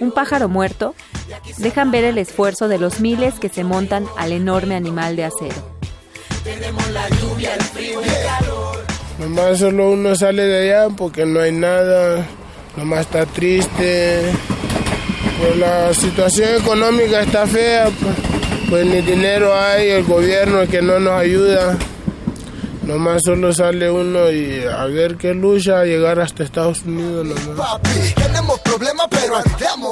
un 0.00 0.12
pájaro 0.12 0.48
muerto, 0.48 0.94
dejan 1.58 1.90
ver 1.90 2.04
el 2.04 2.18
esfuerzo 2.18 2.68
de 2.68 2.78
los 2.78 3.00
miles 3.00 3.38
que 3.38 3.48
se 3.48 3.64
montan 3.64 4.06
al 4.16 4.32
enorme 4.32 4.74
animal 4.74 5.16
de 5.16 5.24
acero. 5.24 5.76
Tenemos 6.44 6.88
la 6.90 7.08
lluvia, 7.08 7.54
el 7.54 7.62
frío 7.62 8.00
y 8.00 8.04
el 8.04 8.26
calor. 8.26 8.61
Nomás 9.22 9.60
solo 9.60 9.92
uno 9.92 10.16
sale 10.16 10.42
de 10.42 10.70
allá 10.72 10.88
porque 10.96 11.24
no 11.24 11.40
hay 11.40 11.52
nada, 11.52 12.26
nomás 12.76 13.02
está 13.02 13.24
triste, 13.24 14.32
Pues 15.38 15.56
la 15.58 15.94
situación 15.94 16.60
económica 16.60 17.20
está 17.20 17.46
fea, 17.46 17.88
pues, 18.00 18.16
pues 18.68 18.84
ni 18.86 19.00
dinero 19.00 19.54
hay, 19.56 19.90
el 19.90 20.04
gobierno 20.04 20.66
que 20.68 20.82
no 20.82 20.98
nos 20.98 21.12
ayuda. 21.12 21.78
Nomás 22.82 23.22
solo 23.24 23.52
sale 23.52 23.88
uno 23.88 24.28
y 24.28 24.64
a 24.64 24.86
ver 24.86 25.16
qué 25.16 25.34
lucha 25.34 25.80
a 25.80 25.84
llegar 25.84 26.18
hasta 26.18 26.42
Estados 26.42 26.82
Unidos 26.82 27.24
nomás. 27.24 27.80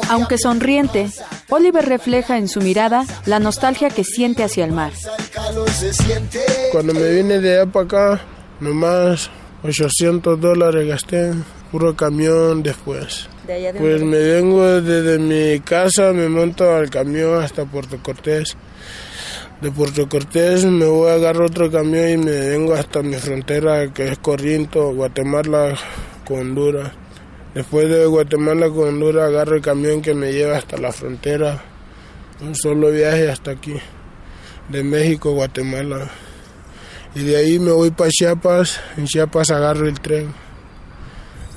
Aunque 0.08 0.38
sonriente, 0.38 1.08
Oliver 1.50 1.86
refleja 1.88 2.36
en 2.36 2.48
su 2.48 2.60
mirada 2.60 3.04
la 3.26 3.38
nostalgia 3.38 3.90
que 3.90 4.02
siente 4.02 4.42
hacia 4.42 4.64
el 4.64 4.72
mar. 4.72 4.92
Cuando 6.72 6.94
me 6.94 7.08
vine 7.10 7.38
de 7.38 7.60
allá 7.60 7.70
para 7.70 7.84
acá, 7.84 8.20
nomás 8.60 9.30
800 9.62 10.40
dólares 10.40 10.86
gasté, 10.86 11.32
puro 11.70 11.96
camión 11.96 12.62
después. 12.62 13.28
pues 13.78 14.02
me 14.02 14.18
vengo 14.18 14.80
desde 14.80 15.18
mi 15.18 15.60
casa, 15.60 16.12
me 16.12 16.28
monto 16.28 16.74
al 16.74 16.88
camión 16.88 17.42
hasta 17.42 17.64
Puerto 17.64 17.98
Cortés. 18.02 18.56
De 19.60 19.70
Puerto 19.70 20.08
Cortés 20.08 20.64
me 20.64 20.86
voy 20.86 21.10
a 21.10 21.14
agarrar 21.14 21.42
otro 21.42 21.70
camión 21.70 22.08
y 22.08 22.16
me 22.16 22.30
vengo 22.30 22.74
hasta 22.74 23.02
mi 23.02 23.16
frontera 23.16 23.92
que 23.92 24.08
es 24.08 24.18
Corriento, 24.18 24.94
Guatemala 24.94 25.74
con 26.24 26.40
Honduras. 26.40 26.92
Después 27.54 27.88
de 27.90 28.06
Guatemala 28.06 28.68
con 28.70 28.88
Honduras 28.88 29.28
agarro 29.28 29.56
el 29.56 29.62
camión 29.62 30.00
que 30.00 30.14
me 30.14 30.32
lleva 30.32 30.56
hasta 30.56 30.78
la 30.78 30.92
frontera. 30.92 31.62
Un 32.40 32.54
solo 32.54 32.90
viaje 32.90 33.30
hasta 33.30 33.50
aquí, 33.50 33.74
de 34.70 34.82
México 34.82 35.30
a 35.30 35.32
Guatemala. 35.32 36.10
Y 37.14 37.24
de 37.24 37.36
ahí 37.36 37.58
me 37.58 37.72
voy 37.72 37.90
para 37.90 38.10
Chiapas, 38.10 38.80
en 38.96 39.06
Chiapas 39.06 39.50
agarro 39.50 39.88
el 39.88 40.00
tren. 40.00 40.32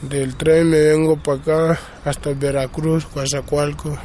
Del 0.02 0.36
tren 0.36 0.70
me 0.70 0.80
vengo 0.80 1.22
para 1.22 1.38
acá 1.38 1.80
hasta 2.06 2.32
Veracruz, 2.32 3.06
Coazacualco. 3.06 3.98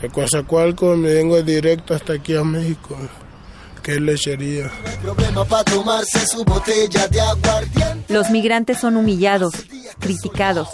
De 0.00 0.08
Coazacualco 0.08 0.96
me 0.96 1.14
vengo 1.14 1.42
directo 1.42 1.94
hasta 1.94 2.12
aquí 2.12 2.36
a 2.36 2.44
México, 2.44 2.96
que 3.82 3.92
es 3.92 4.00
lechería. 4.00 4.70
Los 8.08 8.30
migrantes 8.30 8.78
son 8.78 8.96
humillados, 8.96 9.54
criticados, 9.98 10.68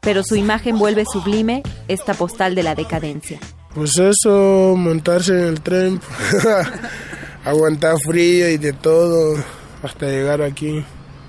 pero 0.00 0.22
su 0.22 0.36
imagen 0.36 0.78
vuelve 0.78 1.04
sublime 1.10 1.62
esta 1.88 2.14
postal 2.14 2.54
de 2.54 2.62
la 2.62 2.74
decadencia. 2.74 3.40
Pues 3.74 3.98
eso, 3.98 4.74
montarse 4.76 5.32
en 5.32 5.44
el 5.44 5.60
tren, 5.60 6.00
aguantar 7.46 7.94
frío 8.04 8.48
y 8.50 8.58
de 8.58 8.72
todo 8.72 9.36
hasta 9.82 10.06
llegar 10.06 10.42
aquí. 10.42 10.84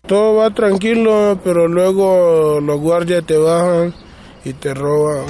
Todo 0.08 0.36
va 0.36 0.50
tranquilo, 0.50 1.40
pero 1.44 1.68
luego 1.68 2.60
los 2.60 2.80
guardias 2.80 3.24
te 3.26 3.38
bajan 3.38 3.94
y 4.44 4.54
te 4.54 4.74
roban. 4.74 5.26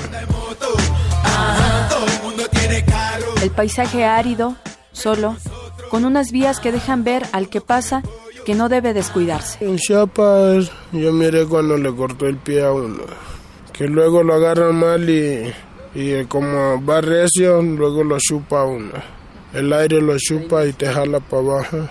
El 3.42 3.52
paisaje 3.52 4.06
árido, 4.06 4.56
solo, 4.94 5.36
con 5.90 6.06
unas 6.06 6.32
vías 6.32 6.60
que 6.60 6.72
dejan 6.72 7.04
ver 7.04 7.24
al 7.34 7.50
que 7.50 7.60
pasa 7.60 8.02
que 8.46 8.56
no 8.56 8.70
debe 8.70 8.94
descuidarse. 8.94 9.58
En 9.66 9.78
Chiapas 9.78 10.72
yo 10.94 11.12
miré 11.12 11.46
cuando 11.46 11.78
le 11.78 11.94
cortó 11.94 12.28
el 12.28 12.38
pie 12.38 12.64
a 12.64 12.72
uno, 12.72 13.04
que 13.74 13.88
luego 13.88 14.24
lo 14.24 14.36
agarran 14.36 14.76
mal 14.76 15.10
y, 15.10 15.54
y 15.96 16.24
como 16.26 16.84
va 16.86 17.02
recio, 17.02 17.62
luego 17.62 18.06
lo 18.06 18.18
chupa 18.20 18.64
uno. 18.64 19.17
El 19.58 19.74
aire 19.74 20.00
lo 20.00 20.16
chupa 20.20 20.68
y 20.68 20.74
te 20.74 20.86
jala 20.86 21.20
para 21.20 21.42
abajo. 21.42 21.90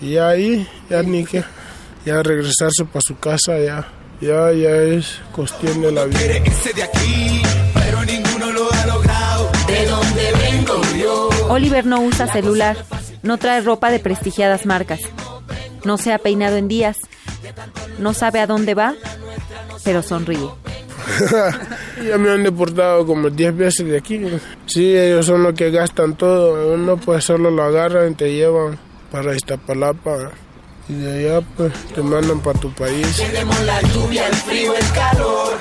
Y 0.00 0.16
ahí, 0.16 0.64
ya 0.88 1.02
ni 1.02 1.24
que, 1.24 1.42
ya 2.06 2.22
regresarse 2.22 2.84
para 2.84 3.00
su 3.00 3.18
casa, 3.18 3.58
ya, 3.58 3.88
ya, 4.20 4.52
ya 4.52 4.76
es 4.76 5.18
cuestión 5.32 5.92
la 5.92 6.04
vida. 6.04 6.20
Oliver 11.48 11.84
no 11.84 12.00
usa 12.00 12.32
celular, 12.32 12.76
no 13.24 13.38
trae 13.38 13.60
ropa 13.60 13.90
de 13.90 13.98
prestigiadas 13.98 14.64
marcas, 14.64 15.00
no 15.84 15.98
se 15.98 16.12
ha 16.12 16.18
peinado 16.18 16.58
en 16.58 16.68
días, 16.68 16.96
no 17.98 18.14
sabe 18.14 18.40
a 18.40 18.46
dónde 18.46 18.74
va, 18.74 18.94
pero 19.84 20.02
sonríe. 20.02 20.48
ya 22.08 22.18
me 22.18 22.30
han 22.30 22.42
deportado 22.42 23.06
como 23.06 23.30
10 23.30 23.56
veces 23.56 23.86
de 23.86 23.98
aquí. 23.98 24.20
Sí, 24.66 24.96
ellos 24.96 25.26
son 25.26 25.42
los 25.42 25.54
que 25.54 25.70
gastan 25.70 26.16
todo. 26.16 26.74
Uno 26.74 26.96
pues 26.96 27.24
solo 27.24 27.50
lo 27.50 27.62
agarran 27.62 28.12
y 28.12 28.14
te 28.14 28.32
llevan 28.32 28.78
para 29.10 29.34
Iztapalapa. 29.34 30.30
Y 30.88 30.94
de 30.94 31.28
allá 31.28 31.46
pues 31.56 31.72
te 31.94 32.02
mandan 32.02 32.40
para 32.40 32.58
tu 32.58 32.72
país. 32.72 33.16
Tenemos 33.16 33.60
la 33.62 33.80
lluvia, 33.82 34.26
el 34.26 34.34
frío, 34.34 34.74
el 34.74 34.92
calor. 34.92 35.58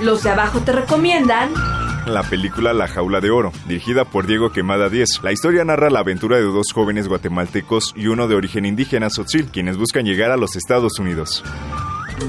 Los 0.00 0.22
de 0.22 0.30
abajo 0.30 0.60
te 0.60 0.72
recomiendan 0.72 1.52
la 2.06 2.22
película 2.22 2.72
La 2.72 2.88
Jaula 2.88 3.20
de 3.20 3.30
Oro, 3.30 3.52
dirigida 3.66 4.04
por 4.04 4.26
Diego 4.26 4.52
Quemada 4.52 4.88
10. 4.88 5.22
La 5.22 5.32
historia 5.32 5.64
narra 5.64 5.90
la 5.90 6.00
aventura 6.00 6.36
de 6.36 6.42
dos 6.42 6.66
jóvenes 6.72 7.08
guatemaltecos 7.08 7.92
y 7.96 8.08
uno 8.08 8.28
de 8.28 8.34
origen 8.34 8.66
indígena 8.66 9.10
Sotzil, 9.10 9.46
quienes 9.46 9.76
buscan 9.76 10.04
llegar 10.04 10.30
a 10.30 10.36
los 10.36 10.56
Estados 10.56 10.98
Unidos. 10.98 11.42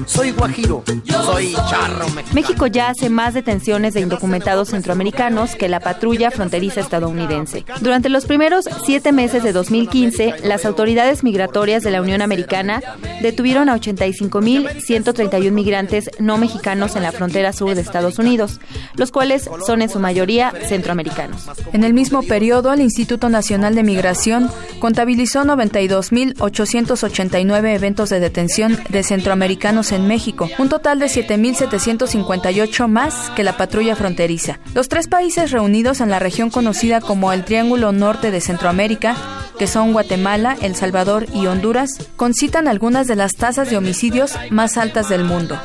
Soy 0.06 0.32
guajiro, 0.32 0.82
soy 1.08 1.54
charro. 1.68 2.06
México 2.32 2.66
ya 2.66 2.88
hace 2.88 3.08
más 3.08 3.34
detenciones 3.34 3.94
de 3.94 4.00
indocumentados 4.00 4.70
centroamericanos 4.70 5.54
que 5.54 5.68
la 5.68 5.78
patrulla 5.80 6.30
fronteriza 6.30 6.80
estadounidense. 6.80 7.64
Durante 7.80 8.08
los 8.08 8.24
primeros 8.26 8.64
siete 8.84 9.12
meses 9.12 9.44
de 9.44 9.52
2015, 9.52 10.34
las 10.44 10.64
autoridades 10.64 11.22
migratorias 11.22 11.84
de 11.84 11.92
la 11.92 12.02
Unión 12.02 12.20
Americana 12.20 12.82
detuvieron 13.22 13.68
a 13.68 13.76
85.131 13.76 15.52
migrantes 15.52 16.10
no 16.18 16.38
mexicanos 16.38 16.96
en 16.96 17.04
la 17.04 17.12
frontera 17.12 17.52
sur 17.52 17.72
de 17.74 17.80
Estados 17.80 18.18
Unidos, 18.18 18.60
los 18.96 19.12
cuales 19.12 19.48
son 19.64 19.82
en 19.82 19.88
su 19.88 20.00
mayoría 20.00 20.52
centroamericanos. 20.68 21.48
En 21.72 21.84
el 21.84 21.94
mismo 21.94 22.22
periodo, 22.22 22.72
el 22.72 22.80
Instituto 22.80 23.28
Nacional 23.28 23.76
de 23.76 23.84
Migración 23.84 24.50
contabilizó 24.80 25.44
92.889 25.44 27.74
eventos 27.74 28.10
de 28.10 28.20
detención 28.20 28.78
de 28.88 29.02
centroamericanos 29.02 29.75
en 29.76 30.06
México, 30.06 30.48
un 30.58 30.70
total 30.70 30.98
de 30.98 31.06
7.758 31.06 32.88
más 32.88 33.30
que 33.36 33.44
la 33.44 33.58
patrulla 33.58 33.94
fronteriza. 33.94 34.58
Los 34.74 34.88
tres 34.88 35.06
países 35.06 35.50
reunidos 35.50 36.00
en 36.00 36.08
la 36.08 36.18
región 36.18 36.48
conocida 36.48 37.02
como 37.02 37.30
el 37.32 37.44
Triángulo 37.44 37.92
Norte 37.92 38.30
de 38.30 38.40
Centroamérica, 38.40 39.14
que 39.58 39.66
son 39.66 39.92
Guatemala, 39.92 40.56
El 40.62 40.76
Salvador 40.76 41.26
y 41.34 41.46
Honduras, 41.46 41.90
concitan 42.16 42.68
algunas 42.68 43.06
de 43.06 43.16
las 43.16 43.34
tasas 43.36 43.68
de 43.68 43.76
homicidios 43.76 44.32
más 44.50 44.78
altas 44.78 45.10
del 45.10 45.24
mundo. 45.24 45.60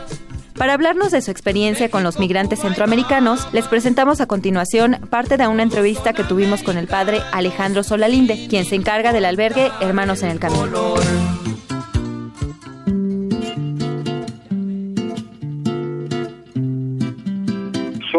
Para 0.58 0.74
hablarnos 0.74 1.12
de 1.12 1.22
su 1.22 1.32
experiencia 1.32 1.90
con 1.90 2.04
los 2.04 2.20
migrantes 2.20 2.60
centroamericanos, 2.60 3.48
les 3.54 3.68
presentamos 3.68 4.20
a 4.20 4.28
continuación 4.28 5.00
parte 5.10 5.38
de 5.38 5.48
una 5.48 5.64
entrevista 5.64 6.12
que 6.12 6.26
tuvimos 6.26 6.64
con 6.64 6.78
el 6.78 6.88
padre 6.88 7.22
Alejandro 7.32 7.82
Solalinde, 7.84 8.48
quien 8.50 8.66
se 8.66 8.76
encarga 8.76 9.14
del 9.14 9.26
albergue 9.26 9.72
Hermanos 9.80 10.22
en 10.22 10.30
el 10.32 10.40
Camino. 10.40 10.68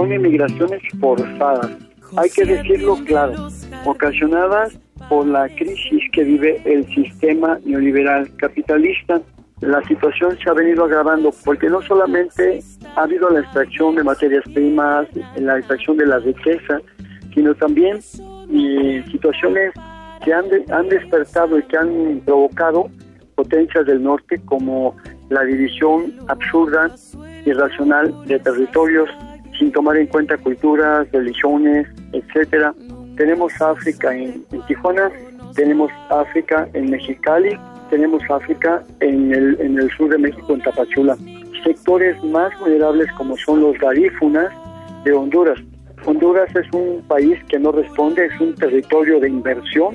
Son 0.03 0.13
emigraciones 0.13 0.83
forzadas. 0.99 1.71
Hay 2.17 2.29
que 2.31 2.45
decirlo 2.45 2.97
claro, 3.07 3.49
ocasionadas 3.85 4.77
por 5.09 5.27
la 5.27 5.49
crisis 5.49 6.03
que 6.13 6.25
vive 6.25 6.61
el 6.65 6.85
sistema 6.93 7.59
neoliberal 7.65 8.29
capitalista. 8.37 9.21
La 9.61 9.81
situación 9.85 10.37
se 10.43 10.51
ha 10.51 10.55
venido 10.55 10.85
agravando 10.85 11.31
porque 11.45 11.69
no 11.69 11.81
solamente 11.83 12.59
ha 12.97 13.03
habido 13.03 13.31
la 13.31 13.41
extracción 13.41 13.95
de 13.95 14.03
materias 14.03 14.43
primas, 14.53 15.07
la 15.37 15.59
extracción 15.59 15.97
de 15.97 16.07
la 16.07 16.19
riqueza, 16.19 16.81
sino 17.33 17.55
también 17.55 18.03
situaciones 18.03 19.73
que 20.25 20.35
han, 20.35 20.47
han 20.73 20.89
despertado 20.89 21.61
y 21.61 21.63
que 21.63 21.77
han 21.77 22.21
provocado 22.25 22.91
potencias 23.37 23.87
del 23.87 24.03
norte 24.03 24.41
como 24.47 24.97
la 25.31 25.45
división 25.45 26.13
absurda, 26.27 26.91
irracional 27.47 28.13
de 28.27 28.39
territorios 28.41 29.09
sin 29.63 29.71
tomar 29.71 29.97
en 29.97 30.09
cuenta 30.09 30.37
culturas, 30.39 31.07
religiones, 31.13 31.87
etcétera. 32.13 32.75
Tenemos 33.17 33.53
África 33.63 34.13
en, 34.13 34.45
Tijuana, 34.67 35.09
tenemos 35.55 35.89
África 36.11 36.69
en 36.75 36.91
Mexicali, 36.91 37.57
tenemos 37.89 38.23
África 38.29 38.83
en 38.99 39.33
el, 39.33 39.61
en 39.61 39.79
el 39.79 39.89
sur 39.91 40.11
de 40.11 40.19
México, 40.19 40.53
en 40.53 40.63
Tapachula. 40.63 41.17
Sectores 41.63 42.21
más 42.25 42.51
vulnerables 42.59 43.07
como 43.13 43.37
son 43.37 43.61
los 43.61 43.79
garífunas 43.79 44.53
de 45.05 45.13
Honduras. 45.13 45.61
Honduras 46.05 46.51
es 46.57 46.67
un 46.73 47.01
país 47.07 47.39
que 47.49 47.61
no 47.61 47.71
responde, 47.71 48.27
es 48.27 48.41
un 48.41 48.57
territorio 48.57 49.21
de 49.21 49.29
inversión, 49.29 49.95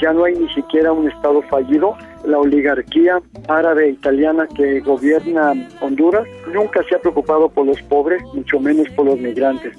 ya 0.00 0.12
no 0.12 0.22
hay 0.22 0.34
ni 0.34 0.48
siquiera 0.54 0.92
un 0.92 1.10
Estado 1.10 1.42
fallido. 1.50 1.96
La 2.24 2.38
oligarquía 2.38 3.20
árabe 3.48 3.86
e 3.86 3.90
italiana 3.90 4.46
que 4.54 4.80
gobierna 4.80 5.52
Honduras 5.80 6.26
nunca 6.52 6.82
se 6.84 6.94
ha 6.94 6.98
preocupado 6.98 7.48
por 7.48 7.66
los 7.66 7.80
pobres, 7.82 8.22
mucho 8.34 8.60
menos 8.60 8.88
por 8.90 9.06
los 9.06 9.18
migrantes. 9.18 9.74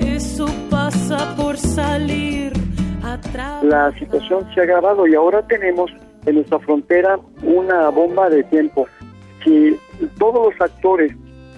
Eso 0.00 0.46
pasa 0.70 1.34
por 1.36 1.56
salir 1.56 2.52
La 3.62 3.92
situación 3.98 4.46
se 4.54 4.60
ha 4.60 4.62
agravado 4.64 5.06
y 5.06 5.14
ahora 5.14 5.46
tenemos 5.46 5.90
en 6.26 6.36
nuestra 6.36 6.58
frontera 6.58 7.18
una 7.42 7.88
bomba 7.90 8.28
de 8.28 8.42
tiempo. 8.44 8.86
Si 9.44 9.76
todos 10.18 10.52
los 10.52 10.60
actores 10.60 11.12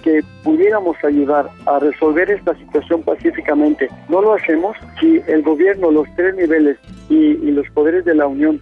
que 0.07 0.23
pudiéramos 0.43 0.95
ayudar 1.03 1.49
a 1.65 1.79
resolver 1.79 2.31
esta 2.31 2.55
situación 2.55 3.03
pacíficamente. 3.03 3.89
No 4.07 4.21
lo 4.21 4.35
hacemos 4.35 4.77
si 4.99 5.21
el 5.27 5.41
gobierno, 5.41 5.91
los 5.91 6.07
tres 6.15 6.33
niveles 6.35 6.77
y, 7.09 7.15
y 7.15 7.51
los 7.51 7.69
poderes 7.71 8.05
de 8.05 8.15
la 8.15 8.25
Unión 8.25 8.61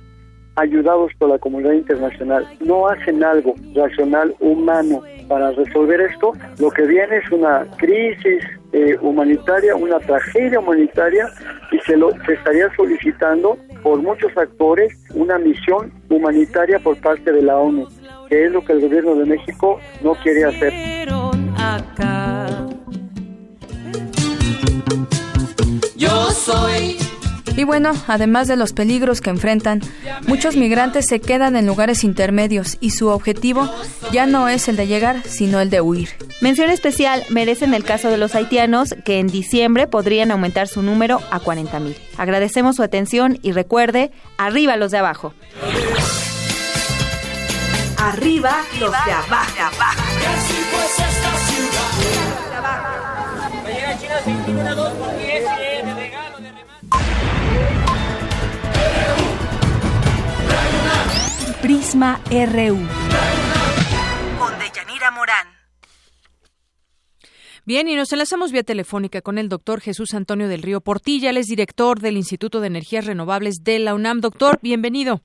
ayudados 0.55 1.11
por 1.17 1.29
la 1.29 1.37
comunidad 1.37 1.73
internacional, 1.73 2.47
no 2.59 2.87
hacen 2.87 3.23
algo 3.23 3.55
racional, 3.73 4.35
humano 4.39 5.01
para 5.27 5.51
resolver 5.51 6.01
esto, 6.01 6.33
lo 6.59 6.69
que 6.69 6.83
viene 6.83 7.17
es 7.17 7.31
una 7.31 7.65
crisis 7.77 8.43
eh, 8.73 8.97
humanitaria, 9.01 9.75
una 9.75 9.99
tragedia 9.99 10.59
humanitaria 10.59 11.27
y 11.71 11.79
se, 11.79 11.97
lo, 11.97 12.11
se 12.25 12.33
estaría 12.33 12.69
solicitando 12.75 13.57
por 13.81 14.01
muchos 14.01 14.35
actores 14.37 14.93
una 15.13 15.37
misión 15.37 15.91
humanitaria 16.09 16.79
por 16.79 16.99
parte 16.99 17.31
de 17.31 17.41
la 17.41 17.57
ONU, 17.57 17.87
que 18.29 18.45
es 18.45 18.51
lo 18.51 18.63
que 18.63 18.73
el 18.73 18.81
gobierno 18.81 19.15
de 19.15 19.25
México 19.25 19.79
no 20.03 20.13
quiere 20.15 20.45
hacer. 20.45 20.73
Yo 25.95 26.09
soy 26.31 26.97
y 27.57 27.63
bueno, 27.63 27.93
además 28.07 28.47
de 28.47 28.55
los 28.55 28.73
peligros 28.73 29.21
que 29.21 29.29
enfrentan, 29.29 29.81
muchos 30.27 30.55
migrantes 30.55 31.05
se 31.07 31.19
quedan 31.19 31.55
en 31.55 31.65
lugares 31.65 32.03
intermedios 32.03 32.77
y 32.81 32.91
su 32.91 33.07
objetivo 33.07 33.69
ya 34.11 34.25
no 34.25 34.47
es 34.49 34.67
el 34.67 34.75
de 34.75 34.87
llegar, 34.87 35.23
sino 35.25 35.59
el 35.59 35.69
de 35.69 35.81
huir. 35.81 36.09
Mención 36.41 36.69
especial 36.69 37.23
merecen 37.29 37.73
el 37.73 37.83
caso 37.83 38.09
de 38.09 38.17
los 38.17 38.35
haitianos 38.35 38.95
que 39.05 39.19
en 39.19 39.27
diciembre 39.27 39.87
podrían 39.87 40.31
aumentar 40.31 40.67
su 40.67 40.81
número 40.81 41.21
a 41.31 41.39
40 41.39 41.79
mil. 41.79 41.95
Agradecemos 42.17 42.75
su 42.75 42.83
atención 42.83 43.39
y 43.41 43.51
recuerde, 43.51 44.11
arriba 44.37 44.75
los 44.77 44.91
de 44.91 44.97
abajo. 44.97 45.33
Arriba 47.97 48.57
los 48.79 48.91
de 48.91 49.11
abajo. 49.11 49.53
Prisma 61.65 62.19
RU. 62.29 62.77
Con 64.37 64.59
Deyanira 64.59 65.09
Morán. 65.09 65.47
Bien, 67.65 67.87
y 67.87 67.95
nos 67.95 68.13
enlazamos 68.13 68.51
vía 68.51 68.61
telefónica 68.61 69.21
con 69.21 69.39
el 69.39 69.49
doctor 69.49 69.81
Jesús 69.81 70.13
Antonio 70.13 70.47
del 70.47 70.61
Río 70.61 70.81
Portilla, 70.81 71.31
él 71.31 71.37
es 71.37 71.47
director 71.47 72.01
del 72.01 72.17
Instituto 72.17 72.61
de 72.61 72.67
Energías 72.67 73.07
Renovables 73.07 73.63
de 73.63 73.79
la 73.79 73.95
UNAM. 73.95 74.21
Doctor, 74.21 74.59
bienvenido. 74.61 75.21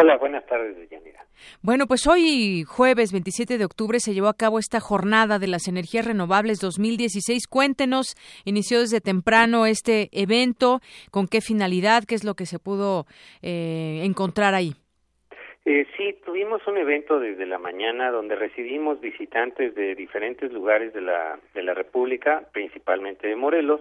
Hola, 0.00 0.16
buenas 0.16 0.46
tardes, 0.46 0.74
Deyanira. 0.74 1.26
Bueno, 1.60 1.86
pues 1.86 2.06
hoy, 2.06 2.64
jueves 2.66 3.12
27 3.12 3.58
de 3.58 3.64
octubre, 3.66 4.00
se 4.00 4.14
llevó 4.14 4.28
a 4.28 4.38
cabo 4.38 4.58
esta 4.58 4.80
jornada 4.80 5.38
de 5.38 5.48
las 5.48 5.68
energías 5.68 6.06
renovables 6.06 6.60
2016. 6.60 7.46
Cuéntenos, 7.46 8.14
inició 8.46 8.80
desde 8.80 9.02
temprano 9.02 9.66
este 9.66 10.08
evento, 10.12 10.80
con 11.10 11.28
qué 11.28 11.42
finalidad, 11.42 12.04
qué 12.04 12.14
es 12.14 12.24
lo 12.24 12.36
que 12.36 12.46
se 12.46 12.58
pudo 12.58 13.04
eh, 13.42 14.00
encontrar 14.02 14.54
ahí. 14.54 14.76
Eh, 15.68 15.84
sí, 15.96 16.16
tuvimos 16.24 16.64
un 16.68 16.78
evento 16.78 17.18
desde 17.18 17.44
la 17.44 17.58
mañana 17.58 18.12
donde 18.12 18.36
recibimos 18.36 19.00
visitantes 19.00 19.74
de 19.74 19.96
diferentes 19.96 20.52
lugares 20.52 20.94
de 20.94 21.00
la, 21.00 21.40
de 21.54 21.62
la 21.64 21.74
República, 21.74 22.44
principalmente 22.52 23.26
de 23.26 23.34
Morelos, 23.34 23.80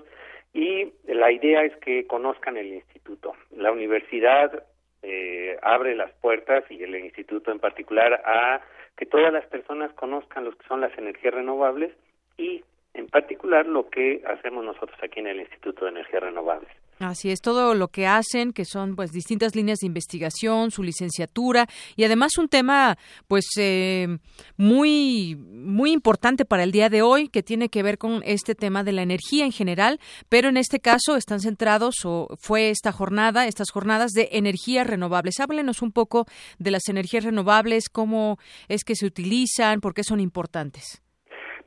y 0.52 0.91
la 1.06 1.32
idea 1.32 1.64
es 1.64 1.76
que 1.78 2.07
conozcan 2.07 2.57
el 2.57 2.74
instituto. 2.74 3.34
La 3.56 3.72
universidad 3.72 4.66
eh, 5.03 5.60
abre 5.62 5.95
las 5.95 6.12
puertas 6.14 6.64
y 6.72 6.82
el 6.82 6.95
instituto 6.95 7.52
en 7.52 7.60
particular 7.60 8.14
a 8.26 8.62
que 8.98 9.06
todas 9.06 9.32
las 9.32 9.45
personas 9.45 9.94
conozcan 9.94 10.45
lo 10.45 10.53
que 10.53 10.68
son 10.68 10.82
las 10.82 10.98
energías 10.98 11.36
renovables 11.36 11.91
y 12.36 12.64
en 12.95 13.07
particular 13.07 13.65
lo 13.65 13.89
que 13.89 14.23
hacemos 14.26 14.63
nosotros 14.63 14.97
aquí 15.03 15.19
en 15.19 15.27
el 15.27 15.41
Instituto 15.41 15.85
de 15.85 15.91
Energías 15.91 16.23
Renovables. 16.23 16.69
Así 16.99 17.30
es, 17.30 17.41
todo 17.41 17.76
lo 17.76 17.89
que 17.89 18.07
hacen, 18.07 18.53
que 18.53 18.63
son 18.63 18.95
pues 18.95 19.11
distintas 19.11 19.53
líneas 19.53 19.80
de 19.80 19.88
investigación, 19.88 20.72
su 20.72 20.81
licenciatura 20.81 21.67
y 21.97 22.05
además 22.05 22.38
un 22.38 22.47
tema 22.47 22.97
pues 23.27 23.45
eh, 23.57 24.17
muy 24.55 25.35
muy 25.35 25.91
importante 25.91 26.45
para 26.45 26.63
el 26.63 26.72
día 26.72 26.89
de 26.89 27.01
hoy 27.01 27.27
que 27.27 27.43
tiene 27.43 27.67
que 27.67 27.84
ver 27.84 27.97
con 27.97 28.22
este 28.23 28.55
tema 28.55 28.85
de 28.85 28.93
la 28.93 29.01
energía 29.01 29.43
en 29.43 29.51
general, 29.51 29.99
pero 30.30 30.47
en 30.47 30.55
este 30.55 30.80
caso 30.80 31.17
están 31.17 31.41
centrados 31.41 31.95
o 32.05 32.30
fue 32.39 32.69
esta 32.69 32.93
jornada, 32.93 33.45
estas 33.45 33.72
jornadas 33.72 34.11
de 34.11 34.30
energías 34.31 34.88
renovables. 34.88 35.41
Háblenos 35.41 35.81
un 35.81 35.91
poco 35.91 36.26
de 36.59 36.72
las 36.72 36.88
energías 36.88 37.26
renovables, 37.26 37.89
cómo 37.89 38.38
es 38.69 38.85
que 38.85 38.95
se 38.95 39.05
utilizan, 39.05 39.81
por 39.81 39.93
qué 39.93 40.03
son 40.05 40.22
importantes. 40.22 41.05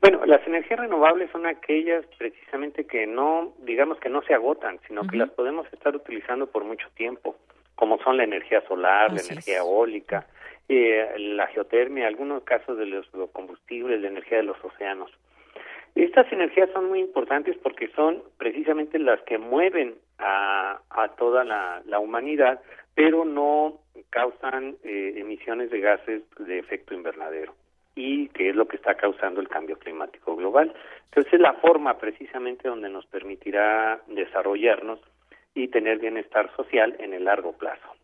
Bueno, 0.01 0.25
las 0.25 0.45
energías 0.47 0.79
renovables 0.79 1.29
son 1.31 1.45
aquellas 1.45 2.05
precisamente 2.17 2.85
que 2.85 3.05
no, 3.05 3.53
digamos 3.59 3.99
que 3.99 4.09
no 4.09 4.21
se 4.21 4.33
agotan, 4.33 4.79
sino 4.87 5.05
que 5.05 5.17
las 5.17 5.29
podemos 5.31 5.71
estar 5.73 5.93
utilizando 5.93 6.47
por 6.47 6.63
mucho 6.63 6.87
tiempo, 6.95 7.35
como 7.75 7.99
son 7.99 8.15
la 8.15 8.23
energía 8.23 8.61
solar, 8.67 9.11
la 9.11 9.21
energía 9.21 9.57
eólica, 9.57 10.25
eh, 10.69 11.15
la 11.17 11.47
geotermia, 11.47 12.07
algunos 12.07 12.43
casos 12.43 12.77
de 12.77 12.85
los 12.85 13.05
combustibles, 13.33 14.01
la 14.01 14.07
energía 14.07 14.37
de 14.37 14.43
los 14.43 14.63
océanos. 14.63 15.11
Estas 15.95 16.31
energías 16.31 16.69
son 16.71 16.87
muy 16.87 16.99
importantes 16.99 17.57
porque 17.61 17.89
son 17.89 18.23
precisamente 18.37 18.99
las 18.99 19.21
que 19.23 19.37
mueven 19.37 19.95
a, 20.17 20.79
a 20.91 21.09
toda 21.15 21.43
la, 21.43 21.81
la 21.85 21.99
humanidad, 21.99 22.61
pero 22.95 23.25
no 23.25 23.81
causan 24.11 24.77
eh, 24.83 25.15
emisiones 25.17 25.71
de 25.71 25.79
gases 25.81 26.21
de 26.37 26.59
efecto 26.59 26.93
invernadero 26.93 27.53
y 27.99 28.29
que 28.29 28.49
es 28.49 28.55
lo 28.55 28.65
que 28.65 28.77
está 28.77 28.95
causando 28.95 29.41
el 29.41 29.49
cambio 29.49 29.77
climático 29.77 30.33
global. 30.37 30.73
Entonces 31.05 31.33
es 31.33 31.39
la 31.41 31.53
forma 31.55 31.97
precisamente 31.97 32.69
donde 32.69 32.87
nos 32.87 33.05
permitirá 33.07 33.99
desarrollarnos 34.07 34.99
y 35.53 35.67
tener 35.67 35.99
bienestar 35.99 36.49
social 36.55 36.95
en 36.99 37.13
el 37.13 37.25
largo 37.25 37.51
plazo. 37.51 37.98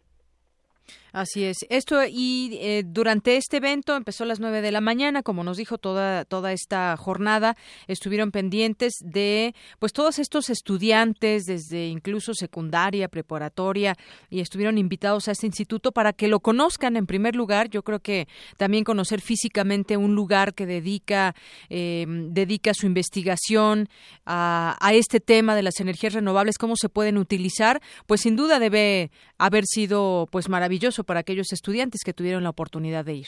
Así 1.15 1.45
es. 1.45 1.65
Esto 1.69 2.01
y 2.05 2.57
eh, 2.59 2.83
durante 2.85 3.37
este 3.37 3.57
evento 3.57 3.95
empezó 3.95 4.25
a 4.25 4.27
las 4.27 4.41
nueve 4.41 4.61
de 4.61 4.73
la 4.73 4.81
mañana, 4.81 5.23
como 5.23 5.45
nos 5.45 5.55
dijo 5.55 5.77
toda 5.77 6.25
toda 6.25 6.51
esta 6.51 6.97
jornada, 6.97 7.55
estuvieron 7.87 8.31
pendientes 8.31 8.95
de 8.99 9.55
pues 9.79 9.93
todos 9.93 10.19
estos 10.19 10.49
estudiantes 10.49 11.45
desde 11.45 11.87
incluso 11.87 12.33
secundaria, 12.33 13.07
preparatoria 13.07 13.95
y 14.29 14.41
estuvieron 14.41 14.77
invitados 14.77 15.29
a 15.29 15.31
este 15.31 15.47
instituto 15.47 15.93
para 15.93 16.11
que 16.11 16.27
lo 16.27 16.41
conozcan 16.41 16.97
en 16.97 17.05
primer 17.05 17.33
lugar. 17.33 17.69
Yo 17.69 17.81
creo 17.81 17.99
que 17.99 18.27
también 18.57 18.83
conocer 18.83 19.21
físicamente 19.21 19.95
un 19.95 20.15
lugar 20.15 20.53
que 20.53 20.65
dedica 20.65 21.33
eh, 21.69 22.05
dedica 22.07 22.73
su 22.73 22.87
investigación 22.87 23.87
a 24.25 24.91
este 24.91 25.21
tema 25.21 25.55
de 25.55 25.63
las 25.63 25.79
energías 25.79 26.11
renovables, 26.11 26.57
cómo 26.57 26.75
se 26.75 26.89
pueden 26.89 27.17
utilizar, 27.17 27.81
pues 28.05 28.19
sin 28.19 28.35
duda 28.35 28.59
debe 28.59 29.11
haber 29.37 29.63
sido 29.65 30.27
pues 30.31 30.49
maravilloso 30.49 31.03
para 31.03 31.21
aquellos 31.21 31.51
estudiantes 31.51 32.01
que 32.03 32.13
tuvieron 32.13 32.43
la 32.43 32.49
oportunidad 32.49 33.05
de 33.05 33.13
ir. 33.13 33.27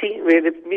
Sí, 0.00 0.20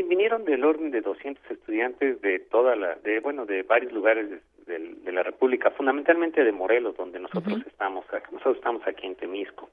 vinieron 0.10 0.44
del 0.44 0.66
orden 0.66 0.92
de 0.92 1.02
200 1.02 1.50
estudiantes 1.50 2.22
de 2.22 2.40
toda 2.40 2.76
la, 2.76 2.96
de 2.96 3.22
bueno, 3.22 3.46
de 3.46 3.64
varios 3.64 3.94
lugares 3.94 4.30
de, 4.66 5.12
la 5.12 5.24
República, 5.24 5.72
fundamentalmente 5.72 6.44
de 6.44 6.52
Morelos, 6.52 6.98
donde 6.98 7.20
nosotros 7.20 7.62
estamos, 7.68 8.06
nosotros 8.32 8.58
estamos 8.58 8.82
aquí 8.88 9.06
en 9.06 9.16
Temisco. 9.16 9.70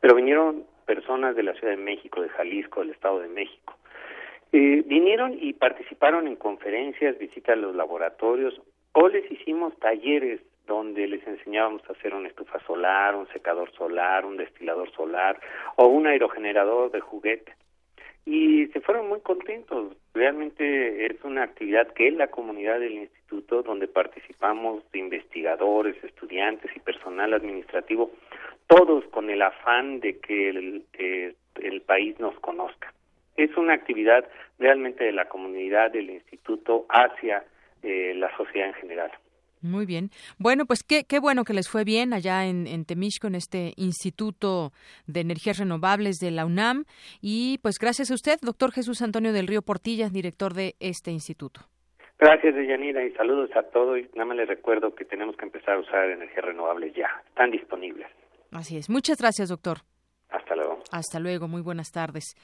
Pero 0.00 0.14
vinieron 0.14 0.64
personas 0.86 1.34
de 1.34 1.42
la 1.42 1.54
Ciudad 1.54 1.74
de 1.74 1.82
México, 1.82 2.20
de 2.20 2.28
Jalisco, 2.28 2.80
del 2.80 2.90
Estado 2.90 3.20
de 3.20 3.28
México. 3.28 3.76
Eh, 4.52 4.82
vinieron 4.86 5.36
y 5.40 5.54
participaron 5.54 6.28
en 6.28 6.36
conferencias, 6.36 7.18
visitas 7.18 7.56
a 7.56 7.60
los 7.60 7.74
laboratorios, 7.74 8.60
o 8.92 9.08
les 9.08 9.30
hicimos 9.32 9.74
talleres 9.78 10.40
donde 10.72 11.06
les 11.06 11.26
enseñábamos 11.26 11.82
a 11.88 11.92
hacer 11.92 12.14
una 12.14 12.28
estufa 12.28 12.58
solar, 12.66 13.14
un 13.14 13.28
secador 13.28 13.70
solar, 13.72 14.24
un 14.24 14.38
destilador 14.38 14.90
solar 14.92 15.38
o 15.76 15.86
un 15.86 16.06
aerogenerador 16.06 16.90
de 16.90 17.00
juguete. 17.00 17.54
Y 18.24 18.66
se 18.68 18.80
fueron 18.80 19.08
muy 19.08 19.20
contentos. 19.20 19.94
Realmente 20.14 21.06
es 21.06 21.22
una 21.24 21.42
actividad 21.42 21.92
que 21.92 22.08
es 22.08 22.14
la 22.14 22.28
comunidad 22.28 22.80
del 22.80 22.94
instituto 22.94 23.62
donde 23.62 23.86
participamos 23.86 24.82
de 24.92 25.00
investigadores, 25.00 26.02
estudiantes 26.02 26.70
y 26.74 26.80
personal 26.80 27.34
administrativo, 27.34 28.10
todos 28.66 29.04
con 29.06 29.28
el 29.28 29.42
afán 29.42 30.00
de 30.00 30.18
que 30.20 30.48
el, 30.48 30.84
el 31.60 31.80
país 31.82 32.18
nos 32.18 32.38
conozca. 32.40 32.94
Es 33.36 33.54
una 33.56 33.74
actividad 33.74 34.26
realmente 34.58 35.04
de 35.04 35.12
la 35.12 35.28
comunidad 35.28 35.90
del 35.90 36.10
instituto 36.10 36.86
hacia 36.88 37.44
eh, 37.82 38.14
la 38.16 38.34
sociedad 38.36 38.68
en 38.68 38.74
general. 38.74 39.10
Muy 39.62 39.86
bien. 39.86 40.10
Bueno, 40.38 40.66
pues 40.66 40.82
qué, 40.82 41.04
qué 41.04 41.20
bueno 41.20 41.44
que 41.44 41.54
les 41.54 41.68
fue 41.68 41.84
bien 41.84 42.12
allá 42.12 42.46
en, 42.46 42.66
en 42.66 42.84
Temixco, 42.84 43.28
en 43.28 43.36
este 43.36 43.72
Instituto 43.76 44.72
de 45.06 45.20
Energías 45.20 45.58
Renovables 45.58 46.16
de 46.18 46.32
la 46.32 46.44
UNAM. 46.44 46.84
Y 47.20 47.58
pues 47.62 47.78
gracias 47.78 48.10
a 48.10 48.14
usted, 48.14 48.38
doctor 48.42 48.72
Jesús 48.72 49.02
Antonio 49.02 49.32
del 49.32 49.46
Río 49.46 49.62
Portilla, 49.62 50.08
director 50.08 50.52
de 50.54 50.74
este 50.80 51.12
instituto. 51.12 51.62
Gracias, 52.18 52.54
Deyanira, 52.54 53.04
y 53.04 53.12
saludos 53.14 53.50
a 53.56 53.62
todos. 53.64 53.98
Y 53.98 54.02
nada 54.14 54.26
más 54.26 54.36
les 54.36 54.48
recuerdo 54.48 54.94
que 54.94 55.04
tenemos 55.04 55.36
que 55.36 55.44
empezar 55.44 55.74
a 55.74 55.80
usar 55.80 56.10
energías 56.10 56.44
renovables 56.44 56.94
ya. 56.94 57.08
Están 57.28 57.50
disponibles. 57.50 58.06
Así 58.52 58.76
es. 58.76 58.88
Muchas 58.88 59.18
gracias, 59.18 59.48
doctor. 59.48 59.78
Hasta 60.28 60.54
luego. 60.54 60.78
Hasta 60.92 61.18
luego. 61.18 61.48
Muy 61.48 61.62
buenas 61.62 61.90
tardes. 61.90 62.36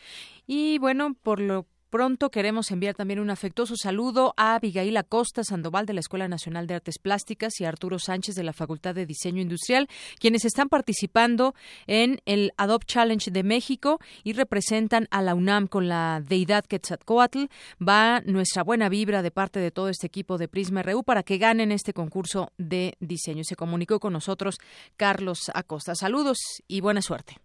Y 0.47 0.79
bueno, 0.79 1.15
por 1.23 1.41
lo 1.41 1.67
pronto 1.89 2.31
queremos 2.31 2.71
enviar 2.71 2.95
también 2.95 3.21
un 3.21 3.31
afectuoso 3.31 3.75
saludo 3.77 4.35
a 4.37 4.55
Abigail 4.55 4.97
Acosta 4.97 5.43
Sandoval 5.45 5.87
de 5.87 5.95
la 5.95 6.01
Escuela 6.01 6.29
Nacional 6.29 6.67
de 6.67 6.75
Artes 6.75 6.99
Plásticas 6.99 7.61
y 7.61 7.65
a 7.65 7.69
Arturo 7.69 7.99
Sánchez 7.99 8.35
de 8.35 8.43
la 8.43 8.53
Facultad 8.53 8.95
de 8.95 9.07
Diseño 9.07 9.41
Industrial, 9.41 9.89
quienes 10.19 10.45
están 10.45 10.69
participando 10.69 11.55
en 11.87 12.21
el 12.27 12.53
Adopt 12.57 12.87
Challenge 12.87 13.31
de 13.31 13.43
México 13.43 13.99
y 14.25 14.33
representan 14.35 15.09
a 15.11 15.23
la 15.23 15.35
UNAM 15.35 15.67
con 15.67 15.89
la 15.89 16.23
deidad 16.27 16.65
Quetzalcoatl. 16.65 17.47
Va 17.87 18.21
nuestra 18.25 18.63
buena 18.63 18.89
vibra 18.89 19.23
de 19.23 19.31
parte 19.31 19.61
de 19.61 19.71
todo 19.71 19.89
este 19.89 20.07
equipo 20.07 20.39
de 20.39 20.49
Prisma 20.49 20.83
RU 20.83 21.03
para 21.03 21.23
que 21.23 21.39
ganen 21.39 21.73
este 21.73 21.93
concurso 21.93 22.53
de 22.59 22.97
diseño. 23.01 23.45
Se 23.45 23.57
comunicó 23.57 24.01
con 24.01 24.13
nosotros 24.13 24.59
Carlos 24.97 25.51
Acosta. 25.55 25.95
Saludos 25.95 26.39
y 26.67 26.81
buena 26.81 27.03
suerte. 27.03 27.39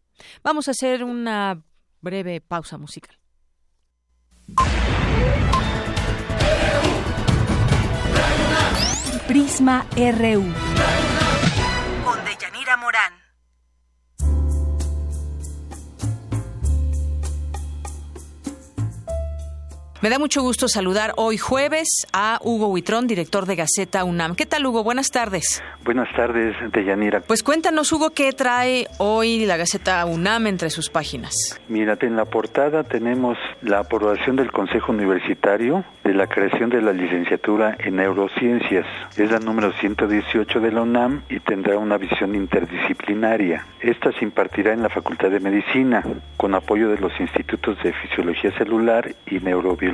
Vamos 0.44 0.68
a 0.68 0.72
hacer 0.72 1.04
una 1.04 1.64
breve 2.02 2.42
pausa 2.42 2.78
musical. 2.78 3.23
Prisma 9.28 9.86
RU. 9.96 10.44
Con 12.04 12.26
Deyanira 12.26 12.78
Morán. 12.78 13.23
Me 20.04 20.10
da 20.10 20.20
mucho 20.20 20.42
gusto 20.42 20.68
saludar 20.68 21.14
hoy 21.16 21.38
jueves 21.38 21.88
a 22.12 22.38
Hugo 22.44 22.68
Huitrón, 22.68 23.08
director 23.08 23.46
de 23.46 23.56
Gaceta 23.56 24.04
UNAM. 24.04 24.36
¿Qué 24.36 24.46
tal, 24.46 24.66
Hugo? 24.66 24.84
Buenas 24.84 25.08
tardes. 25.12 25.64
Buenas 25.86 26.14
tardes, 26.14 26.58
Deyanira. 26.74 27.22
Pues 27.22 27.42
cuéntanos, 27.42 27.90
Hugo, 27.94 28.10
¿qué 28.10 28.34
trae 28.34 28.88
hoy 28.98 29.46
la 29.46 29.56
Gaceta 29.56 30.06
UNAM 30.06 30.48
entre 30.48 30.72
sus 30.72 30.90
páginas? 30.90 31.58
Mírate, 31.70 32.06
en 32.06 32.18
la 32.18 32.26
portada 32.26 32.84
tenemos 32.84 33.38
la 33.62 33.80
aprobación 33.80 34.36
del 34.36 34.52
Consejo 34.52 34.92
Universitario 34.92 35.86
de 36.04 36.14
la 36.14 36.28
creación 36.28 36.70
de 36.70 36.82
la 36.82 36.92
licenciatura 36.92 37.78
en 37.80 37.96
neurociencias. 37.96 38.86
Es 39.16 39.32
la 39.32 39.40
número 39.40 39.72
118 39.72 40.60
de 40.60 40.72
la 40.74 40.82
UNAM 40.82 41.22
y 41.30 41.40
tendrá 41.40 41.78
una 41.78 41.98
visión 41.98 42.36
interdisciplinaria. 42.36 43.66
Esta 43.80 44.12
se 44.12 44.26
impartirá 44.26 44.74
en 44.74 44.84
la 44.84 44.90
Facultad 44.90 45.30
de 45.30 45.40
Medicina, 45.40 46.04
con 46.36 46.56
apoyo 46.56 46.90
de 46.90 46.98
los 46.98 47.18
institutos 47.22 47.82
de 47.84 47.94
Fisiología 47.94 48.52
Celular 48.58 49.16
y 49.28 49.40
Neurobiología 49.40 49.93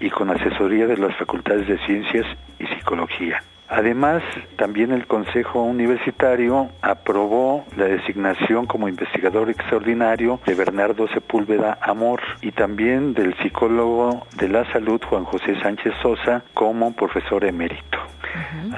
y 0.00 0.10
con 0.10 0.30
asesoría 0.30 0.86
de 0.86 0.96
las 0.96 1.16
facultades 1.16 1.68
de 1.68 1.78
Ciencias 1.86 2.26
y 2.58 2.66
Psicología. 2.66 3.42
Además, 3.68 4.22
también 4.56 4.92
el 4.92 5.06
Consejo 5.06 5.62
Universitario 5.62 6.68
aprobó 6.82 7.64
la 7.76 7.84
designación 7.86 8.66
como 8.66 8.88
investigador 8.88 9.50
extraordinario 9.50 10.40
de 10.46 10.54
Bernardo 10.54 11.08
Sepúlveda 11.08 11.78
Amor 11.80 12.20
y 12.42 12.52
también 12.52 13.14
del 13.14 13.36
psicólogo 13.38 14.26
de 14.36 14.48
la 14.48 14.70
salud 14.72 15.00
Juan 15.08 15.24
José 15.24 15.58
Sánchez 15.60 15.94
Sosa 16.00 16.44
como 16.54 16.94
profesor 16.94 17.44
emérito. 17.44 17.98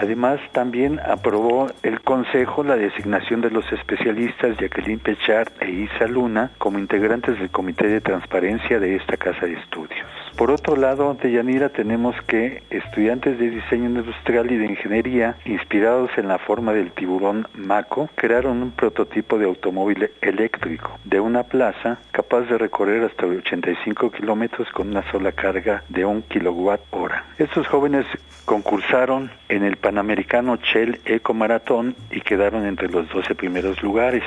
Además, 0.00 0.40
también 0.52 1.00
aprobó 1.00 1.66
el 1.82 2.00
Consejo 2.02 2.62
la 2.62 2.76
designación 2.76 3.40
de 3.40 3.50
los 3.50 3.70
especialistas 3.72 4.56
Jacqueline 4.58 5.00
Pechard 5.00 5.50
e 5.60 5.70
Isa 5.70 6.06
Luna 6.06 6.50
como 6.58 6.78
integrantes 6.78 7.38
del 7.38 7.50
Comité 7.50 7.88
de 7.88 8.00
Transparencia 8.00 8.78
de 8.78 8.96
esta 8.96 9.16
Casa 9.16 9.46
de 9.46 9.54
Estudios. 9.54 10.06
Por 10.36 10.50
otro 10.52 10.76
lado, 10.76 11.14
de 11.14 11.32
Yanira 11.32 11.70
tenemos 11.70 12.14
que 12.28 12.62
estudiantes 12.70 13.38
de 13.38 13.50
diseño 13.50 13.86
industrial 13.86 14.50
y 14.50 14.56
de 14.56 14.66
ingeniería, 14.78 15.36
inspirados 15.44 16.10
en 16.16 16.28
la 16.28 16.38
forma 16.38 16.72
del 16.72 16.92
tiburón 16.92 17.48
Mako, 17.54 18.08
crearon 18.14 18.62
un 18.62 18.70
prototipo 18.70 19.38
de 19.38 19.46
automóvil 19.46 20.10
eléctrico 20.20 20.98
de 21.04 21.20
una 21.20 21.42
plaza 21.42 21.98
capaz 22.12 22.42
de 22.42 22.58
recorrer 22.58 23.02
hasta 23.02 23.26
85 23.26 24.10
kilómetros 24.12 24.68
con 24.70 24.88
una 24.88 25.08
sola 25.10 25.32
carga 25.32 25.82
de 25.88 26.04
un 26.04 26.22
kilowatt 26.22 26.80
hora. 26.90 27.24
Estos 27.38 27.66
jóvenes 27.66 28.06
concursaron 28.44 29.30
en 29.48 29.64
el 29.64 29.76
Panamericano 29.76 30.56
Shell 30.56 31.00
Eco 31.04 31.34
Maratón 31.34 31.96
y 32.10 32.20
quedaron 32.20 32.64
entre 32.64 32.88
los 32.88 33.08
12 33.08 33.34
primeros 33.34 33.82
lugares 33.82 34.22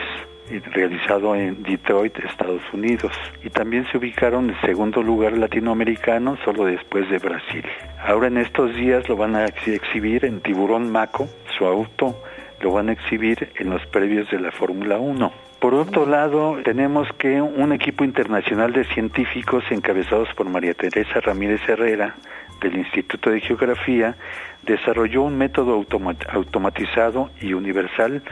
realizado 0.59 1.35
en 1.35 1.63
Detroit, 1.63 2.17
Estados 2.19 2.61
Unidos, 2.73 3.11
y 3.43 3.49
también 3.49 3.85
se 3.91 3.97
ubicaron 3.97 4.49
en 4.49 4.61
segundo 4.61 5.01
lugar 5.01 5.37
latinoamericano 5.37 6.37
solo 6.43 6.65
después 6.65 7.09
de 7.09 7.17
Brasil. 7.17 7.65
Ahora 8.05 8.27
en 8.27 8.37
estos 8.37 8.75
días 8.75 9.07
lo 9.09 9.15
van 9.15 9.35
a 9.35 9.45
exhibir 9.45 10.25
en 10.25 10.41
Tiburón 10.41 10.91
Maco, 10.91 11.27
su 11.57 11.65
auto, 11.65 12.15
lo 12.61 12.71
van 12.71 12.89
a 12.89 12.93
exhibir 12.93 13.51
en 13.55 13.69
los 13.69 13.85
previos 13.87 14.29
de 14.29 14.39
la 14.39 14.51
Fórmula 14.51 14.97
1. 14.97 15.31
Por 15.59 15.75
otro 15.75 16.05
lado, 16.07 16.57
tenemos 16.63 17.07
que 17.19 17.39
un 17.39 17.71
equipo 17.71 18.03
internacional 18.03 18.73
de 18.73 18.83
científicos 18.85 19.63
encabezados 19.69 20.29
por 20.35 20.49
María 20.49 20.73
Teresa 20.73 21.19
Ramírez 21.21 21.61
Herrera 21.67 22.15
del 22.61 22.77
Instituto 22.77 23.29
de 23.29 23.41
Geografía 23.41 24.15
desarrolló 24.63 25.23
un 25.23 25.37
método 25.37 25.83
automatizado 26.29 27.29
y 27.41 27.53
universal 27.53 28.23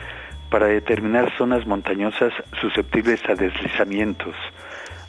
para 0.49 0.67
determinar 0.67 1.31
zonas 1.37 1.65
montañosas 1.65 2.33
susceptibles 2.59 3.21
a 3.29 3.35
deslizamientos, 3.35 4.35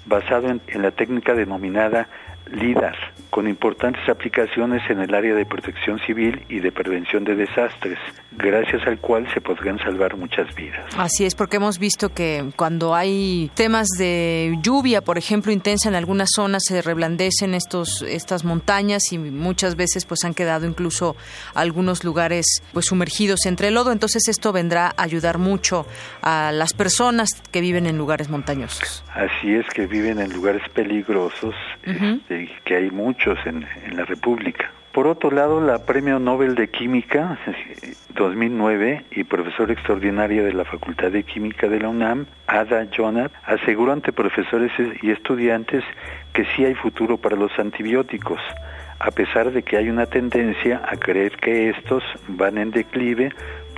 basado 0.07 0.49
en, 0.49 0.83
la 0.83 0.91
técnica 0.91 1.35
denominada 1.35 2.09
LIDAR, 2.47 2.97
con 3.31 3.47
importantes 3.49 4.09
aplicaciones 4.09 4.83
en 4.91 5.01
el 5.01 5.15
área 5.15 5.35
de 5.35 5.47
protección 5.47 5.99
civil 6.01 6.45
y 6.49 6.59
de 6.59 6.73
prevención 6.73 7.25
de 7.25 7.37
desastres, 7.37 7.99
gracias 8.33 8.87
al 8.87 8.99
cual 8.99 9.33
se 9.33 9.41
podrían 9.41 9.79
salvar 9.79 10.17
muchas 10.17 10.53
vidas. 10.55 10.85
Así 10.97 11.25
es, 11.25 11.35
porque 11.35 11.57
hemos 11.57 11.79
visto 11.79 12.09
que 12.09 12.45
cuando 12.57 12.95
hay 12.95 13.51
temas 13.55 13.89
de 13.99 14.59
lluvia, 14.63 15.01
por 15.01 15.17
ejemplo, 15.17 15.53
intensa 15.53 15.89
en 15.89 15.95
algunas 15.95 16.31
zonas, 16.35 16.63
se 16.67 16.83
reblandecen 16.83 17.55
estos, 17.55 18.03
estas 18.03 18.45
montañas 18.45 19.13
y 19.13 19.19
muchas 19.19 19.77
veces 19.77 20.05
pues 20.05 20.25
han 20.25 20.35
quedado 20.35 20.67
incluso 20.67 21.17
algunos 21.55 22.05
lugares 22.05 22.63
pues 22.73 22.87
sumergidos 22.87 23.47
entre 23.47 23.69
el 23.69 23.75
lodo. 23.75 23.93
Entonces 23.93 24.27
esto 24.29 24.53
vendrá 24.53 24.93
a 24.97 25.03
ayudar 25.03 25.39
mucho 25.39 25.87
a 26.23 26.51
las 26.53 26.73
personas 26.73 27.31
que 27.51 27.61
viven 27.61 27.87
en 27.87 27.97
lugares 27.97 28.29
montañosos. 28.29 29.05
Así 29.15 29.55
es, 29.55 29.67
que 29.69 29.87
viven 29.87 30.19
en 30.19 30.33
lugares 30.33 30.63
peligrosos. 30.75 31.55
Que 32.65 32.77
hay 32.77 32.91
muchos 32.91 33.39
en, 33.45 33.67
la 33.97 34.05
República. 34.05 34.71
Por 34.93 35.07
otro 35.07 35.31
lado, 35.31 35.61
la 35.61 35.85
Premio 35.85 36.19
Nobel 36.19 36.55
de 36.55 36.69
Química 36.69 37.39
2009 38.15 39.05
y 39.13 39.25
profesora 39.25 39.73
extraordinaria 39.73 40.43
de 40.43 40.53
la 40.53 40.65
Facultad 40.65 41.13
de 41.13 41.23
Química 41.23 41.69
de 41.69 41.79
la 41.79 41.89
UNAM, 41.89 42.27
Ada 42.47 42.89
Jonat, 42.91 43.33
aseguró 43.45 43.93
ante 43.93 44.13
profesores 44.13 44.73
y 45.03 45.11
estudiantes 45.11 45.85
que 46.33 46.45
sí 46.45 46.65
hay 46.65 46.75
futuro 46.75 47.19
para 47.19 47.37
los 47.37 47.57
antibióticos, 47.59 48.41
a 48.99 49.11
pesar 49.11 49.53
de 49.53 49.63
que 49.63 49.77
hay 49.77 49.89
una 49.89 50.07
tendencia 50.07 50.83
a 50.85 50.97
creer 50.97 51.37
que 51.37 51.71
estos 51.71 52.03
van 52.29 52.59
en 52.59 52.71
declive 52.71 53.31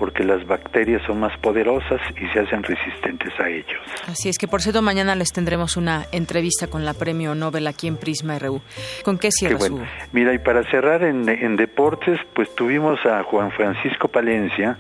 porque 0.02 0.24
las 0.24 0.44
bacterias 0.48 1.00
son 1.06 1.20
más 1.20 1.30
poderosas 1.38 2.00
y 2.20 2.26
se 2.32 2.40
hacen 2.40 2.64
resistentes 2.64 3.30
a 3.38 3.48
ellos. 3.48 3.80
Así 4.08 4.28
es 4.28 4.36
que, 4.36 4.48
por 4.48 4.60
cierto, 4.60 4.82
mañana 4.82 5.14
les 5.14 5.30
tendremos 5.30 5.76
una 5.76 6.06
entrevista 6.10 6.66
con 6.66 6.84
la 6.84 6.92
Premio 6.92 7.36
Nobel 7.36 7.68
aquí 7.68 7.86
en 7.86 7.96
Prisma 7.96 8.36
RU. 8.36 8.60
¿Con 9.04 9.16
qué 9.16 9.30
cierras, 9.30 9.62
qué 9.62 9.76
Mira, 10.10 10.34
y 10.34 10.40
para 10.40 10.68
cerrar 10.72 11.04
en, 11.04 11.28
en 11.28 11.54
deportes, 11.54 12.18
pues 12.34 12.52
tuvimos 12.56 12.98
a 13.06 13.22
Juan 13.22 13.52
Francisco 13.52 14.08
Palencia, 14.08 14.76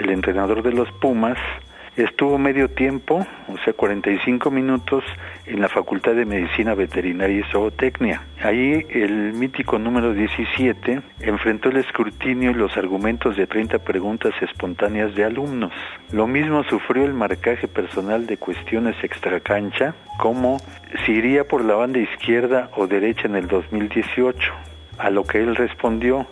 el 0.00 0.10
entrenador 0.10 0.64
de 0.64 0.72
los 0.72 0.90
Pumas, 1.00 1.38
Estuvo 1.96 2.36
medio 2.36 2.68
tiempo, 2.68 3.26
o 3.48 3.56
sea, 3.64 3.72
45 3.72 4.50
minutos, 4.50 5.02
en 5.46 5.60
la 5.60 5.68
Facultad 5.68 6.14
de 6.14 6.24
Medicina 6.24 6.74
Veterinaria 6.74 7.40
y 7.40 7.50
Zootecnia. 7.50 8.22
Ahí 8.42 8.84
el 8.90 9.32
mítico 9.32 9.78
número 9.78 10.12
17 10.12 11.02
enfrentó 11.20 11.68
el 11.68 11.76
escrutinio 11.78 12.50
y 12.50 12.54
los 12.54 12.76
argumentos 12.76 13.36
de 13.36 13.46
30 13.46 13.78
preguntas 13.80 14.34
espontáneas 14.40 15.14
de 15.14 15.24
alumnos. 15.24 15.72
Lo 16.12 16.26
mismo 16.26 16.64
sufrió 16.64 17.04
el 17.04 17.14
marcaje 17.14 17.68
personal 17.68 18.26
de 18.26 18.36
cuestiones 18.36 18.96
extracancha, 19.02 19.94
como 20.18 20.58
si 21.04 21.12
iría 21.12 21.44
por 21.44 21.64
la 21.64 21.74
banda 21.74 21.98
izquierda 21.98 22.70
o 22.76 22.86
derecha 22.86 23.26
en 23.26 23.36
el 23.36 23.46
2018. 23.46 24.52
A 24.98 25.10
lo 25.10 25.24
que 25.24 25.38
él 25.38 25.54
respondió, 25.54 26.26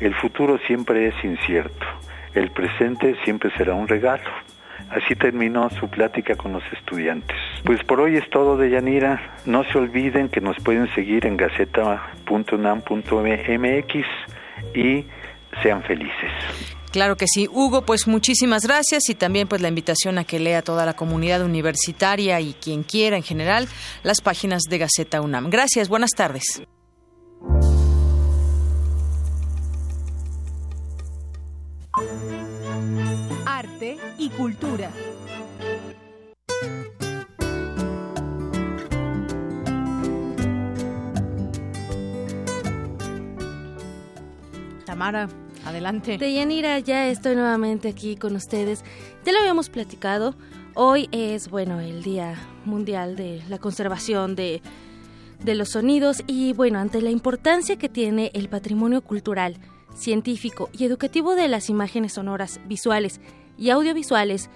el 0.00 0.14
futuro 0.14 0.58
siempre 0.66 1.08
es 1.08 1.24
incierto, 1.24 1.86
el 2.34 2.50
presente 2.50 3.16
siempre 3.24 3.50
será 3.56 3.74
un 3.74 3.88
regalo. 3.88 4.30
Así 4.90 5.14
terminó 5.16 5.68
su 5.70 5.88
plática 5.88 6.36
con 6.36 6.52
los 6.52 6.62
estudiantes. 6.72 7.36
Pues 7.64 7.82
por 7.84 8.00
hoy 8.00 8.16
es 8.16 8.28
todo 8.30 8.56
de 8.56 8.70
Yanira. 8.70 9.20
No 9.44 9.64
se 9.64 9.78
olviden 9.78 10.28
que 10.28 10.40
nos 10.40 10.56
pueden 10.58 10.92
seguir 10.94 11.26
en 11.26 11.36
gaceta.unam.mx 11.36 14.06
y 14.74 15.04
sean 15.62 15.82
felices. 15.82 16.30
Claro 16.92 17.16
que 17.16 17.26
sí. 17.26 17.48
Hugo, 17.52 17.82
pues 17.82 18.06
muchísimas 18.06 18.62
gracias 18.62 19.08
y 19.10 19.14
también 19.14 19.48
pues 19.48 19.60
la 19.60 19.68
invitación 19.68 20.18
a 20.18 20.24
que 20.24 20.38
lea 20.38 20.62
toda 20.62 20.86
la 20.86 20.94
comunidad 20.94 21.42
universitaria 21.42 22.40
y 22.40 22.54
quien 22.54 22.84
quiera 22.84 23.16
en 23.16 23.22
general 23.22 23.68
las 24.02 24.20
páginas 24.20 24.62
de 24.70 24.78
Gaceta 24.78 25.20
UNAM. 25.20 25.50
Gracias, 25.50 25.88
buenas 25.88 26.12
tardes. 26.12 26.62
y 34.18 34.28
cultura. 34.30 34.90
Tamara, 44.84 45.28
adelante. 45.64 46.16
Deyanira, 46.18 46.78
ya 46.78 47.08
estoy 47.08 47.34
nuevamente 47.34 47.88
aquí 47.88 48.16
con 48.16 48.36
ustedes. 48.36 48.84
Ya 49.24 49.32
lo 49.32 49.40
habíamos 49.40 49.68
platicado. 49.68 50.34
Hoy 50.74 51.08
es, 51.12 51.48
bueno, 51.48 51.80
el 51.80 52.02
Día 52.02 52.34
Mundial 52.64 53.16
de 53.16 53.42
la 53.48 53.58
Conservación 53.58 54.36
de, 54.36 54.62
de 55.42 55.54
los 55.54 55.70
Sonidos 55.70 56.22
y, 56.26 56.52
bueno, 56.52 56.78
ante 56.78 57.00
la 57.02 57.10
importancia 57.10 57.76
que 57.76 57.88
tiene 57.88 58.30
el 58.34 58.48
patrimonio 58.48 59.02
cultural, 59.02 59.56
científico 59.94 60.68
y 60.72 60.84
educativo 60.84 61.34
de 61.34 61.48
las 61.48 61.70
imágenes 61.70 62.14
sonoras, 62.14 62.60
visuales 62.66 63.20
y 63.58 63.70
audiovisuales, 63.70 64.50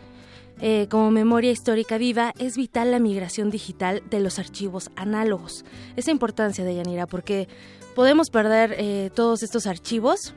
eh, 0.60 0.88
como 0.90 1.10
memoria 1.10 1.50
histórica 1.50 1.96
viva, 1.96 2.34
es 2.38 2.56
vital 2.56 2.90
la 2.90 2.98
migración 2.98 3.50
digital 3.50 4.02
de 4.10 4.20
los 4.20 4.38
archivos 4.38 4.90
análogos. 4.94 5.64
Esa 5.96 6.10
importancia 6.10 6.64
de 6.64 6.74
Yanira, 6.74 7.06
porque 7.06 7.48
podemos 7.94 8.30
perder 8.30 8.74
eh, 8.78 9.10
todos 9.14 9.42
estos 9.42 9.66
archivos 9.66 10.34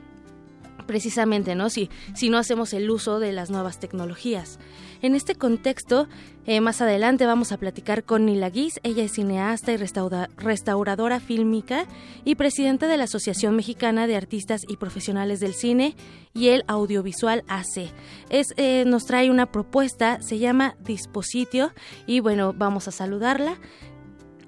precisamente, 0.86 1.54
¿no? 1.54 1.70
Si, 1.70 1.90
si 2.14 2.30
no 2.30 2.38
hacemos 2.38 2.72
el 2.72 2.90
uso 2.90 3.18
de 3.18 3.32
las 3.32 3.50
nuevas 3.50 3.78
tecnologías. 3.78 4.58
En 5.04 5.14
este 5.14 5.34
contexto, 5.34 6.08
eh, 6.46 6.62
más 6.62 6.80
adelante 6.80 7.26
vamos 7.26 7.52
a 7.52 7.58
platicar 7.58 8.04
con 8.04 8.24
Nila 8.24 8.48
Guis. 8.48 8.80
Ella 8.84 9.04
es 9.04 9.12
cineasta 9.12 9.72
y 9.72 9.76
restauradora 9.76 11.20
fílmica 11.20 11.84
y 12.24 12.36
presidenta 12.36 12.86
de 12.86 12.96
la 12.96 13.04
Asociación 13.04 13.54
Mexicana 13.54 14.06
de 14.06 14.16
Artistas 14.16 14.62
y 14.66 14.78
Profesionales 14.78 15.40
del 15.40 15.52
Cine 15.52 15.94
y 16.32 16.48
el 16.48 16.64
Audiovisual 16.68 17.44
AC. 17.48 17.90
Es, 18.30 18.54
eh, 18.56 18.84
nos 18.86 19.04
trae 19.04 19.30
una 19.30 19.44
propuesta, 19.44 20.22
se 20.22 20.38
llama 20.38 20.74
Dispositio 20.80 21.72
y 22.06 22.20
bueno, 22.20 22.54
vamos 22.54 22.88
a 22.88 22.90
saludarla. 22.90 23.56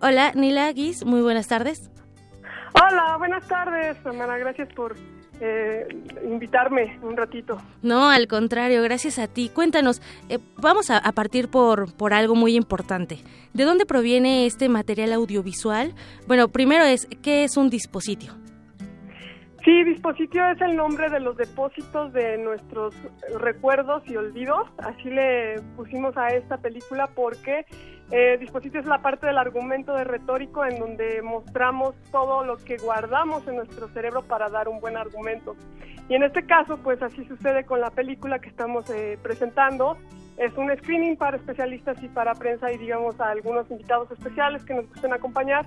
Hola, 0.01 0.33
Nila 0.35 0.73
Guis, 0.73 1.05
muy 1.05 1.21
buenas 1.21 1.49
tardes. 1.49 1.91
Hola, 2.75 3.17
buenas 3.19 3.47
tardes, 3.47 3.97
Samara. 4.03 4.39
Gracias 4.39 4.73
por 4.75 4.97
eh, 5.41 5.87
invitarme 6.25 6.99
un 7.03 7.17
ratito. 7.17 7.59
No, 7.83 8.09
al 8.09 8.27
contrario, 8.27 8.83
gracias 8.83 9.19
a 9.19 9.29
ti. 9.29 9.51
Cuéntanos, 9.53 10.01
eh, 10.29 10.39
vamos 10.57 10.91
a, 10.91 11.01
partir 11.13 11.49
por, 11.49 11.93
por 11.95 12.15
algo 12.15 12.35
muy 12.35 12.57
importante. 12.57 13.19
¿De 13.53 13.65
dónde 13.65 13.87
proviene 13.87 14.47
este 14.47 14.69
material 14.69 15.13
audiovisual? 15.13 15.95
Bueno, 16.27 16.49
primero 16.49 16.85
es, 16.85 17.07
¿qué 17.23 17.45
es 17.45 17.57
un 17.57 17.71
dispositivo? 17.71 18.35
Sí, 19.67 19.83
dispositivo 19.83 20.45
es 20.45 20.61
el 20.61 20.77
nombre 20.77 21.11
de 21.11 21.19
los 21.19 21.37
depósitos 21.37 22.13
de 22.13 22.39
nuestros 22.39 22.95
recuerdos 23.41 24.01
y 24.07 24.17
olvidos. 24.17 24.69
Así 24.79 25.11
le 25.11 25.61
pusimos 25.75 26.17
a 26.17 26.29
esta 26.29 26.59
película 26.59 27.09
porque 27.09 27.67
eh, 28.13 28.37
dispositivo 28.39 28.83
es 28.83 28.87
la 28.87 29.03
parte 29.03 29.27
del 29.27 29.39
argumento 29.39 29.93
de 29.95 30.05
retórico 30.05 30.65
en 30.65 30.79
donde 30.79 31.21
mostramos 31.21 31.97
todo 32.13 32.45
lo 32.45 32.59
que 32.59 32.77
guardamos 32.77 33.45
en 33.49 33.57
nuestro 33.57 33.89
cerebro 33.89 34.23
para 34.23 34.49
dar 34.51 34.69
un 34.69 34.79
buen 34.79 34.97
argumento. 34.97 35.57
Y 36.09 36.15
en 36.15 36.23
este 36.23 36.47
caso, 36.47 36.79
pues 36.85 37.03
así 37.03 37.25
sucede 37.25 37.65
con 37.65 37.81
la 37.81 37.91
película 37.91 38.39
que 38.39 38.49
estamos 38.49 38.89
eh, 38.91 39.19
presentando. 39.21 39.99
Es 40.37 40.57
un 40.57 40.71
screening 40.77 41.17
para 41.17 41.39
especialistas 41.39 42.01
y 42.05 42.09
para 42.09 42.35
prensa 42.35 42.71
y 42.71 42.79
digamos 42.79 43.19
a 43.21 43.31
algunos 43.31 43.69
invitados 43.69 44.13
especiales 44.13 44.65
que 44.65 44.75
nos 44.75 44.89
gusten 44.91 45.13
acompañar 45.13 45.67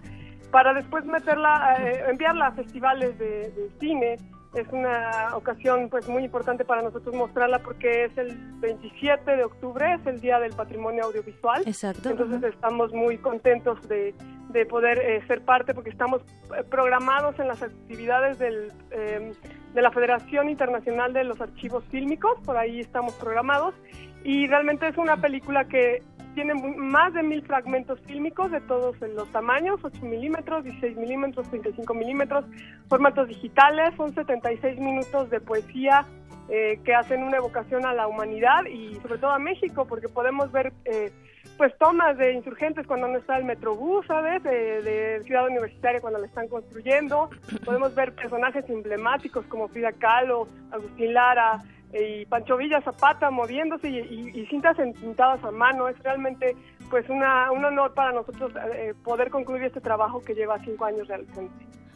para 0.52 0.74
después 0.74 1.06
meterla, 1.06 1.78
eh, 1.80 2.06
enviarla 2.10 2.48
a 2.48 2.52
festivales 2.52 3.18
de, 3.18 3.70
cine. 3.80 4.18
Es 4.56 4.68
una 4.72 5.36
ocasión 5.36 5.90
pues 5.90 6.08
muy 6.10 6.24
importante 6.24 6.66
para 6.66 6.82
nosotros 6.82 7.14
mostrarla 7.14 7.60
porque 7.60 8.06
es 8.06 8.18
el 8.18 8.36
27 8.60 9.36
de 9.36 9.44
octubre, 9.44 9.94
es 9.94 10.06
el 10.08 10.20
Día 10.20 10.40
del 10.40 10.54
Patrimonio 10.54 11.04
Audiovisual. 11.04 11.62
Exacto. 11.68 12.10
Entonces 12.10 12.42
estamos 12.44 12.92
muy 12.92 13.20
contentos 13.20 13.88
de, 13.88 14.16
de 14.50 14.66
poder 14.66 14.98
eh, 14.98 15.22
ser 15.28 15.42
parte 15.46 15.76
porque 15.76 15.92
estamos 15.92 16.24
eh, 16.58 16.64
programados 16.64 17.38
en 17.38 17.48
las 17.48 17.62
actividades 17.62 18.40
del, 18.40 18.74
de 18.90 19.82
la 19.84 19.92
Federación 19.92 20.50
Internacional 20.50 21.14
de 21.14 21.26
los 21.26 21.40
Archivos 21.40 21.84
Fílmicos, 21.92 22.40
por 22.44 22.58
ahí 22.58 22.80
estamos 22.80 23.14
programados 23.14 23.76
y 24.24 24.48
realmente 24.48 24.88
es 24.88 24.98
una 24.98 25.18
película 25.18 25.66
que 25.66 26.04
tiene 26.36 26.54
más 26.54 27.14
de 27.14 27.24
mil 27.24 27.42
fragmentos 27.44 28.00
fílmicos 28.02 28.52
de 28.52 28.62
todos 28.62 28.96
los 29.02 29.30
tamaños, 29.32 29.80
8 29.84 30.06
milímetros, 30.06 30.64
16 30.64 30.98
milímetros, 30.98 31.50
35 31.50 31.94
milímetros, 31.94 32.46
formatos 32.88 33.28
digitales, 33.28 33.94
son 33.98 34.14
76 34.14 34.80
minutos 34.80 35.30
de 35.30 35.42
poesía 35.42 36.06
eh, 36.50 36.80
que 36.84 36.94
hacen 36.94 37.24
una 37.24 37.38
evocación 37.38 37.86
a 37.86 37.94
la 37.94 38.08
humanidad 38.08 38.66
y 38.66 38.96
sobre 39.02 39.18
todo 39.18 39.32
a 39.32 39.40
México, 39.40 39.86
porque 39.86 40.08
podemos 40.08 40.52
ver 40.52 40.72
eh, 40.86 41.12
pues 41.58 41.78
tomas 41.78 42.18
de 42.18 42.34
insurgentes 42.34 42.88
cuando 42.88 43.08
no 43.08 43.18
está 43.18 43.38
el 43.38 43.44
Metrobús, 43.44 44.06
¿sabes? 44.08 44.42
de 44.44 45.22
Ciudad 45.26 45.46
Universitaria 45.46 46.00
cuando 46.00 46.20
la 46.20 46.28
están 46.28 46.48
construyendo, 46.48 47.30
podemos 47.66 47.94
ver 47.96 48.14
personajes 48.14 48.64
emblemáticos 48.70 49.46
como 49.48 49.68
Frida 49.68 49.92
Kahlo, 49.92 50.48
Agustín 50.72 51.14
Lara, 51.14 51.60
y 51.94 52.26
Pancho 52.26 52.58
Villa 52.58 52.82
Zapata 52.82 53.32
moviéndose 53.32 53.90
y, 53.90 54.46
cintas 54.48 54.78
pintadas 54.78 55.44
a 55.44 55.52
mano. 55.52 55.88
Es 55.88 55.98
realmente 56.00 56.56
pues 56.90 57.10
una, 57.10 57.52
un 57.52 57.66
honor 57.66 57.94
para 57.94 58.12
nosotros 58.12 58.52
eh, 58.74 58.94
poder 59.04 59.30
concluir 59.30 59.64
este 59.64 59.82
trabajo 59.82 60.22
que 60.24 60.34
lleva 60.34 60.60
cinco 60.60 60.86
años 60.86 61.08
realizando. 61.08 61.52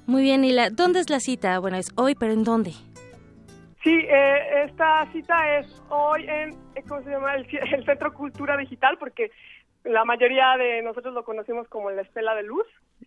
Muy 0.05 0.23
bien, 0.23 0.43
y 0.43 0.51
la, 0.51 0.69
¿dónde 0.69 0.99
es 0.99 1.09
la 1.09 1.19
cita? 1.19 1.59
Bueno, 1.59 1.77
es 1.77 1.91
hoy, 1.95 2.15
pero 2.15 2.33
¿en 2.33 2.43
dónde? 2.43 2.71
Sí, 3.83 3.93
eh, 3.93 4.63
esta 4.65 5.05
cita 5.11 5.57
es 5.57 5.81
hoy 5.89 6.25
en, 6.27 6.51
eh, 6.75 6.83
¿cómo 6.87 7.01
se 7.03 7.09
llama? 7.09 7.35
El, 7.35 7.47
el, 7.51 7.85
Centro 7.85 8.13
Cultura 8.13 8.57
Digital, 8.57 8.97
porque 8.97 9.31
la 9.83 10.05
mayoría 10.05 10.55
de 10.57 10.81
nosotros 10.81 11.13
lo 11.13 11.23
conocemos 11.23 11.67
como 11.67 11.91
la 11.91 12.01
Estela 12.01 12.35
de 12.35 12.43
Luz. 12.43 12.65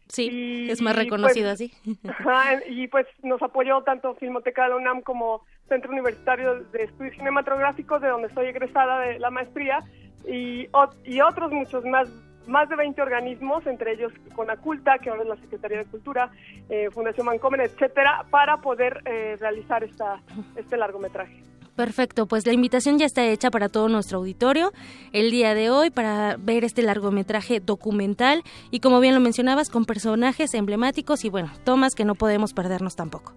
Sí, 0.09 0.69
es 0.71 0.81
más 0.83 0.95
reconocido 0.95 1.49
pues, 1.49 1.55
así. 1.55 1.73
y 2.69 2.87
pues 2.89 3.07
nos 3.23 3.43
apoyó 3.43 3.83
tanto 3.83 4.15
Filmoteca 4.15 4.65
de 4.65 4.69
la 4.71 4.77
UNAM 4.77 5.03
como 5.03 5.45
Centro 5.69 5.91
Universitario 5.91 6.63
de 6.65 6.85
Estudios 6.85 7.17
Cinematográficos, 7.17 8.01
de 8.01 8.09
donde 8.09 8.33
soy 8.33 8.47
egresada 8.47 9.01
de 9.01 9.19
la 9.19 9.31
maestría, 9.31 9.85
y, 10.29 10.69
y 11.05 11.21
otros 11.21 11.53
muchos 11.53 11.85
más 11.85 12.09
más 12.47 12.69
de 12.69 12.77
20 12.77 13.03
organismos, 13.03 13.67
entre 13.67 13.93
ellos 13.93 14.13
Conaculta, 14.35 14.99
que 14.99 15.11
ahora 15.11 15.23
es 15.23 15.29
la 15.29 15.37
Secretaría 15.37 15.79
de 15.79 15.87
Cultura, 15.87 16.31
eh, 16.69 16.89
Fundación 16.93 17.27
Mancomen, 17.27 17.61
etcétera, 17.61 18.25
para 18.31 18.59
poder 18.59 19.03
eh, 19.05 19.37
realizar 19.41 19.83
esta, 19.85 20.21
este 20.55 20.77
largometraje. 20.77 21.43
Perfecto, 21.77 22.27
pues 22.27 22.47
la 22.47 22.55
invitación 22.55 22.99
ya 22.99 23.05
está 23.05 23.23
hecha 23.27 23.51
para 23.51 23.69
todo 23.69 23.89
nuestro 23.89 24.19
auditorio 24.19 24.73
el 25.13 25.31
día 25.31 25.55
de 25.55 25.69
hoy 25.69 25.91
para 25.91 26.37
ver 26.39 26.65
este 26.65 26.81
largometraje 26.81 27.61
documental 27.61 28.43
y 28.71 28.81
como 28.81 28.99
bien 28.99 29.15
lo 29.15 29.21
mencionabas, 29.21 29.69
con 29.69 29.85
personajes 29.85 30.55
emblemáticos 30.55 31.27
y 31.27 31.29
bueno, 31.29 31.51
tomas 31.65 31.95
que 31.95 32.07
no 32.07 32.15
podemos 32.15 32.55
perdernos 32.55 32.97
tampoco. 32.97 33.35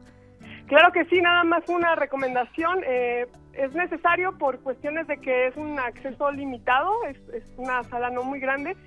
Claro 0.68 0.92
que 0.94 1.04
sí, 1.06 1.20
nada 1.20 1.44
más 1.44 1.68
una 1.68 1.96
recomendación. 1.96 2.80
Eh, 2.88 3.28
es 3.54 3.74
necesario 3.74 4.38
por 4.38 4.60
cuestiones 4.60 5.08
de 5.08 5.18
que 5.18 5.48
es 5.48 5.58
un 5.58 5.78
acceso 5.78 6.32
limitado, 6.32 6.94
es, 7.06 7.18
una 7.58 7.84
sala 7.84 8.10
no 8.10 8.24
muy 8.24 8.40
grande, 8.40 8.78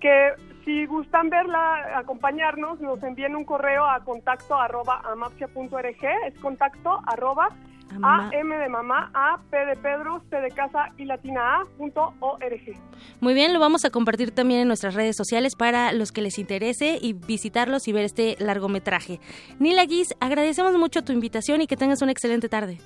que 0.00 0.30
si 0.64 0.84
gustan 0.86 1.30
verla, 1.30 1.96
acompañarnos, 1.96 2.80
nos 2.80 3.00
envíen 3.04 3.36
un 3.36 3.44
correo 3.44 3.84
a 3.84 4.00
contacto 4.00 4.56
arroba 4.56 5.00
es 6.26 6.34
contacto 6.40 7.00
arroba 7.06 7.50
a, 8.02 8.30
M 8.32 8.56
de 8.56 8.68
mamá, 8.68 9.10
A, 9.14 9.38
P 9.50 9.56
de 9.56 9.76
Pedro, 9.76 10.22
C 10.30 10.36
de 10.36 10.50
casa 10.50 10.92
y 10.96 11.04
latina 11.04 11.60
A, 11.60 11.64
punto 11.76 12.14
org. 12.20 12.60
Muy 13.20 13.34
bien, 13.34 13.52
lo 13.52 13.60
vamos 13.60 13.84
a 13.84 13.90
compartir 13.90 14.32
también 14.32 14.60
en 14.60 14.68
nuestras 14.68 14.94
redes 14.94 15.16
sociales 15.16 15.54
para 15.56 15.92
los 15.92 16.12
que 16.12 16.22
les 16.22 16.38
interese 16.38 16.98
y 17.00 17.12
visitarlos 17.12 17.88
y 17.88 17.92
ver 17.92 18.04
este 18.04 18.36
largometraje. 18.38 19.20
Nila 19.58 19.84
Guis, 19.84 20.14
agradecemos 20.20 20.76
mucho 20.78 21.02
tu 21.02 21.12
invitación 21.12 21.60
y 21.62 21.66
que 21.66 21.76
tengas 21.76 22.02
una 22.02 22.12
excelente 22.12 22.48
tarde. 22.48 22.78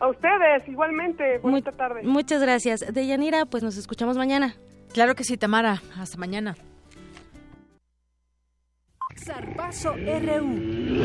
A 0.00 0.08
ustedes, 0.08 0.66
igualmente. 0.66 1.38
Buena 1.38 1.70
tarde. 1.70 2.02
Muchas 2.02 2.42
gracias. 2.42 2.92
Deyanira, 2.92 3.46
pues 3.46 3.62
nos 3.62 3.76
escuchamos 3.76 4.16
mañana. 4.16 4.56
Claro 4.92 5.14
que 5.14 5.24
sí, 5.24 5.36
Tamara. 5.36 5.80
Hasta 5.96 6.18
mañana. 6.18 6.56
Zarpazo 9.16 9.92
RU. 9.92 11.04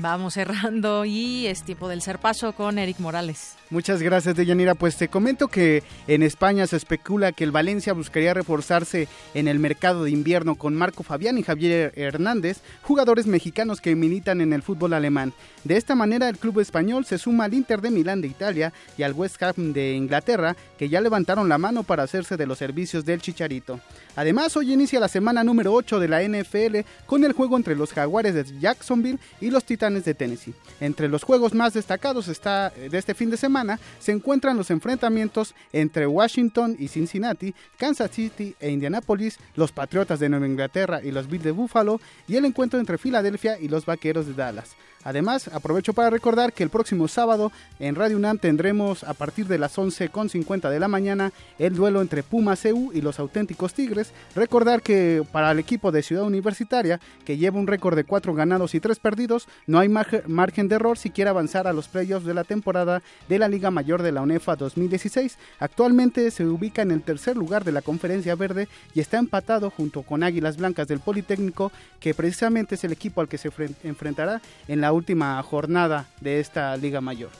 Vamos 0.00 0.34
cerrando 0.34 1.04
y 1.04 1.48
es 1.48 1.64
tiempo 1.64 1.88
del 1.88 2.00
paso 2.22 2.52
con 2.52 2.78
Eric 2.78 3.00
Morales. 3.00 3.56
Muchas 3.70 4.00
gracias, 4.00 4.36
Deyanira. 4.36 4.76
Pues 4.76 4.96
te 4.96 5.08
comento 5.08 5.48
que 5.48 5.82
en 6.06 6.22
España 6.22 6.66
se 6.68 6.76
especula 6.76 7.32
que 7.32 7.42
el 7.42 7.50
Valencia 7.50 7.92
buscaría 7.92 8.32
reforzarse 8.32 9.08
en 9.34 9.48
el 9.48 9.58
mercado 9.58 10.04
de 10.04 10.10
invierno 10.10 10.54
con 10.54 10.74
Marco 10.74 11.02
Fabián 11.02 11.36
y 11.36 11.42
Javier 11.42 11.92
Hernández, 11.96 12.60
jugadores 12.82 13.26
mexicanos 13.26 13.80
que 13.80 13.96
militan 13.96 14.40
en 14.40 14.52
el 14.52 14.62
fútbol 14.62 14.92
alemán. 14.92 15.34
De 15.64 15.76
esta 15.76 15.96
manera, 15.96 16.28
el 16.28 16.38
club 16.38 16.60
español 16.60 17.04
se 17.04 17.18
suma 17.18 17.44
al 17.44 17.54
Inter 17.54 17.80
de 17.80 17.90
Milán 17.90 18.20
de 18.20 18.28
Italia 18.28 18.72
y 18.96 19.02
al 19.02 19.12
West 19.12 19.42
Ham 19.42 19.72
de 19.72 19.94
Inglaterra, 19.94 20.56
que 20.78 20.88
ya 20.88 21.00
levantaron 21.00 21.48
la 21.48 21.58
mano 21.58 21.82
para 21.82 22.04
hacerse 22.04 22.36
de 22.36 22.46
los 22.46 22.58
servicios 22.58 23.04
del 23.04 23.20
Chicharito. 23.20 23.80
Además, 24.16 24.56
hoy 24.56 24.72
inicia 24.72 25.00
la 25.00 25.08
semana 25.08 25.44
número 25.44 25.74
8 25.74 25.98
de 25.98 26.08
la 26.08 26.22
NFL 26.22 26.78
con 27.04 27.24
el 27.24 27.32
juego 27.32 27.56
entre 27.56 27.76
los 27.76 27.92
Jaguares 27.92 28.34
de 28.34 28.58
Jacksonville 28.58 29.18
y 29.40 29.50
los 29.50 29.64
Titanes 29.64 29.87
De 29.94 30.14
Tennessee. 30.14 30.54
Entre 30.80 31.08
los 31.08 31.22
juegos 31.24 31.54
más 31.54 31.72
destacados 31.72 32.28
está, 32.28 32.70
de 32.70 32.98
este 32.98 33.14
fin 33.14 33.30
de 33.30 33.36
semana 33.36 33.80
se 33.98 34.12
encuentran 34.12 34.56
los 34.56 34.70
enfrentamientos 34.70 35.54
entre 35.72 36.06
Washington 36.06 36.76
y 36.78 36.88
Cincinnati, 36.88 37.54
Kansas 37.78 38.10
City 38.10 38.54
e 38.60 38.70
Indianapolis, 38.70 39.38
los 39.56 39.72
Patriotas 39.72 40.20
de 40.20 40.28
Nueva 40.28 40.46
Inglaterra 40.46 41.00
y 41.02 41.10
los 41.10 41.28
Bills 41.28 41.44
de 41.44 41.52
Buffalo 41.52 42.00
y 42.26 42.36
el 42.36 42.44
encuentro 42.44 42.78
entre 42.78 42.98
Filadelfia 42.98 43.58
y 43.58 43.68
los 43.68 43.86
Vaqueros 43.86 44.26
de 44.26 44.34
Dallas. 44.34 44.76
Además, 45.08 45.48
aprovecho 45.48 45.94
para 45.94 46.10
recordar 46.10 46.52
que 46.52 46.62
el 46.62 46.68
próximo 46.68 47.08
sábado 47.08 47.50
en 47.78 47.94
Radio 47.94 48.18
UNAM 48.18 48.36
tendremos 48.36 49.04
a 49.04 49.14
partir 49.14 49.46
de 49.46 49.56
las 49.56 49.78
11.50 49.78 50.68
de 50.68 50.78
la 50.78 50.86
mañana 50.86 51.32
el 51.58 51.74
duelo 51.74 52.02
entre 52.02 52.22
Puma 52.22 52.56
CU 52.58 52.92
y 52.92 53.00
los 53.00 53.18
auténticos 53.18 53.72
Tigres. 53.72 54.12
Recordar 54.34 54.82
que 54.82 55.24
para 55.32 55.50
el 55.50 55.60
equipo 55.60 55.92
de 55.92 56.02
Ciudad 56.02 56.24
Universitaria, 56.24 57.00
que 57.24 57.38
lleva 57.38 57.58
un 57.58 57.66
récord 57.66 57.96
de 57.96 58.04
4 58.04 58.34
ganados 58.34 58.74
y 58.74 58.80
3 58.80 58.98
perdidos, 58.98 59.48
no 59.66 59.78
hay 59.78 59.88
margen 59.88 60.68
de 60.68 60.74
error 60.74 60.98
si 60.98 61.08
quiere 61.08 61.30
avanzar 61.30 61.66
a 61.66 61.72
los 61.72 61.88
playoffs 61.88 62.26
de 62.26 62.34
la 62.34 62.44
temporada 62.44 63.00
de 63.30 63.38
la 63.38 63.48
Liga 63.48 63.70
Mayor 63.70 64.02
de 64.02 64.12
la 64.12 64.20
UNEFA 64.20 64.56
2016. 64.56 65.38
Actualmente 65.58 66.30
se 66.30 66.44
ubica 66.44 66.82
en 66.82 66.90
el 66.90 67.00
tercer 67.00 67.34
lugar 67.34 67.64
de 67.64 67.72
la 67.72 67.80
Conferencia 67.80 68.34
Verde 68.34 68.68
y 68.92 69.00
está 69.00 69.16
empatado 69.16 69.70
junto 69.70 70.02
con 70.02 70.22
Águilas 70.22 70.58
Blancas 70.58 70.86
del 70.86 71.00
Politécnico, 71.00 71.72
que 71.98 72.12
precisamente 72.12 72.74
es 72.74 72.84
el 72.84 72.92
equipo 72.92 73.22
al 73.22 73.28
que 73.28 73.38
se 73.38 73.50
enfrentará 73.84 74.42
en 74.66 74.82
la 74.82 74.97
última 74.98 75.42
jornada 75.42 76.06
de 76.20 76.40
esta 76.40 76.76
Liga 76.76 77.00
Mayor. 77.00 77.30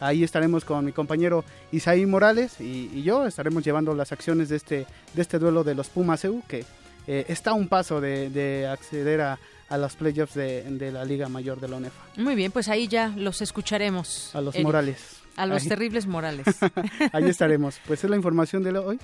Ahí 0.00 0.24
estaremos 0.24 0.64
con 0.64 0.84
mi 0.84 0.92
compañero 0.92 1.44
Isaí 1.72 2.06
Morales 2.06 2.58
y, 2.60 3.02
yo 3.02 3.26
estaremos 3.26 3.62
llevando 3.62 3.94
las 3.94 4.12
acciones 4.12 4.48
de 4.48 4.56
este, 4.56 4.86
de 5.12 5.22
este 5.22 5.38
duelo 5.38 5.62
de 5.62 5.74
los 5.74 5.90
Pumas 5.90 6.24
EU, 6.24 6.42
que 6.48 6.64
eh, 7.06 7.26
está 7.28 7.50
a 7.50 7.54
un 7.54 7.68
paso 7.68 8.00
de, 8.00 8.66
acceder 8.66 9.20
a, 9.20 9.38
los 9.76 9.94
playoffs 9.96 10.34
de, 10.34 10.90
la 10.92 11.04
Liga 11.04 11.28
Mayor 11.28 11.60
de 11.60 11.68
la 11.68 11.76
ONEFA. 11.76 12.02
Muy 12.16 12.34
bien, 12.34 12.50
pues 12.50 12.68
ahí 12.68 12.88
ya 12.88 13.08
los 13.08 13.42
escucharemos. 13.42 14.34
A 14.34 14.40
los 14.40 14.58
Morales. 14.58 15.20
A 15.36 15.46
los 15.46 15.64
terribles 15.68 16.06
Morales. 16.06 16.46
ahí 17.12 17.28
estaremos. 17.28 17.78
Pues 17.86 18.02
es 18.02 18.08
la 18.08 18.16
información 18.16 18.62
de 18.62 18.76
hoy. 18.78 18.98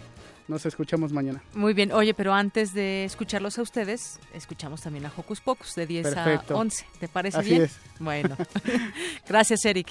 Nos 0.48 0.64
escuchamos 0.64 1.12
mañana. 1.12 1.42
Muy 1.54 1.74
bien. 1.74 1.92
Oye, 1.92 2.14
pero 2.14 2.32
antes 2.32 2.72
de 2.72 3.04
escucharlos 3.04 3.58
a 3.58 3.62
ustedes, 3.62 4.20
escuchamos 4.32 4.80
también 4.80 5.06
a 5.06 5.12
Hocus 5.16 5.40
Pocus 5.40 5.74
de 5.74 5.86
10 5.86 6.16
a 6.16 6.42
11. 6.48 6.86
¿Te 7.00 7.08
parece 7.08 7.38
Así 7.38 7.50
bien? 7.50 7.62
Es. 7.62 7.78
Bueno. 7.98 8.36
Gracias, 9.28 9.64
Eric. 9.64 9.88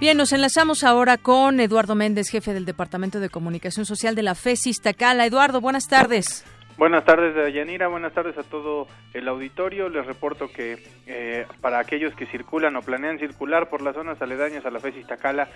Bien, 0.00 0.18
nos 0.18 0.32
enlazamos 0.32 0.84
ahora 0.84 1.16
con 1.16 1.60
Eduardo 1.60 1.94
Méndez, 1.94 2.28
jefe 2.28 2.52
del 2.52 2.66
Departamento 2.66 3.20
de 3.20 3.30
Comunicación 3.30 3.86
Social 3.86 4.14
de 4.14 4.22
la 4.22 4.34
FESIS 4.34 4.82
Tacala. 4.82 5.24
Eduardo, 5.24 5.62
buenas 5.62 5.86
tardes. 5.88 6.44
Buenas 6.76 7.04
tardes, 7.04 7.54
Yanira. 7.54 7.86
Buenas 7.86 8.12
tardes 8.12 8.36
a 8.36 8.42
todo 8.42 8.88
el 9.12 9.28
auditorio. 9.28 9.88
Les 9.88 10.04
reporto 10.04 10.48
que 10.48 10.82
eh, 11.06 11.46
para 11.60 11.78
aquellos 11.78 12.16
que 12.16 12.26
circulan 12.26 12.74
o 12.74 12.82
planean 12.82 13.20
circular 13.20 13.68
por 13.68 13.80
las 13.80 13.94
zonas 13.94 14.20
aledañas 14.20 14.66
a 14.66 14.72
la 14.72 14.80
FES 14.80 14.96
Iztacala, 14.96 15.48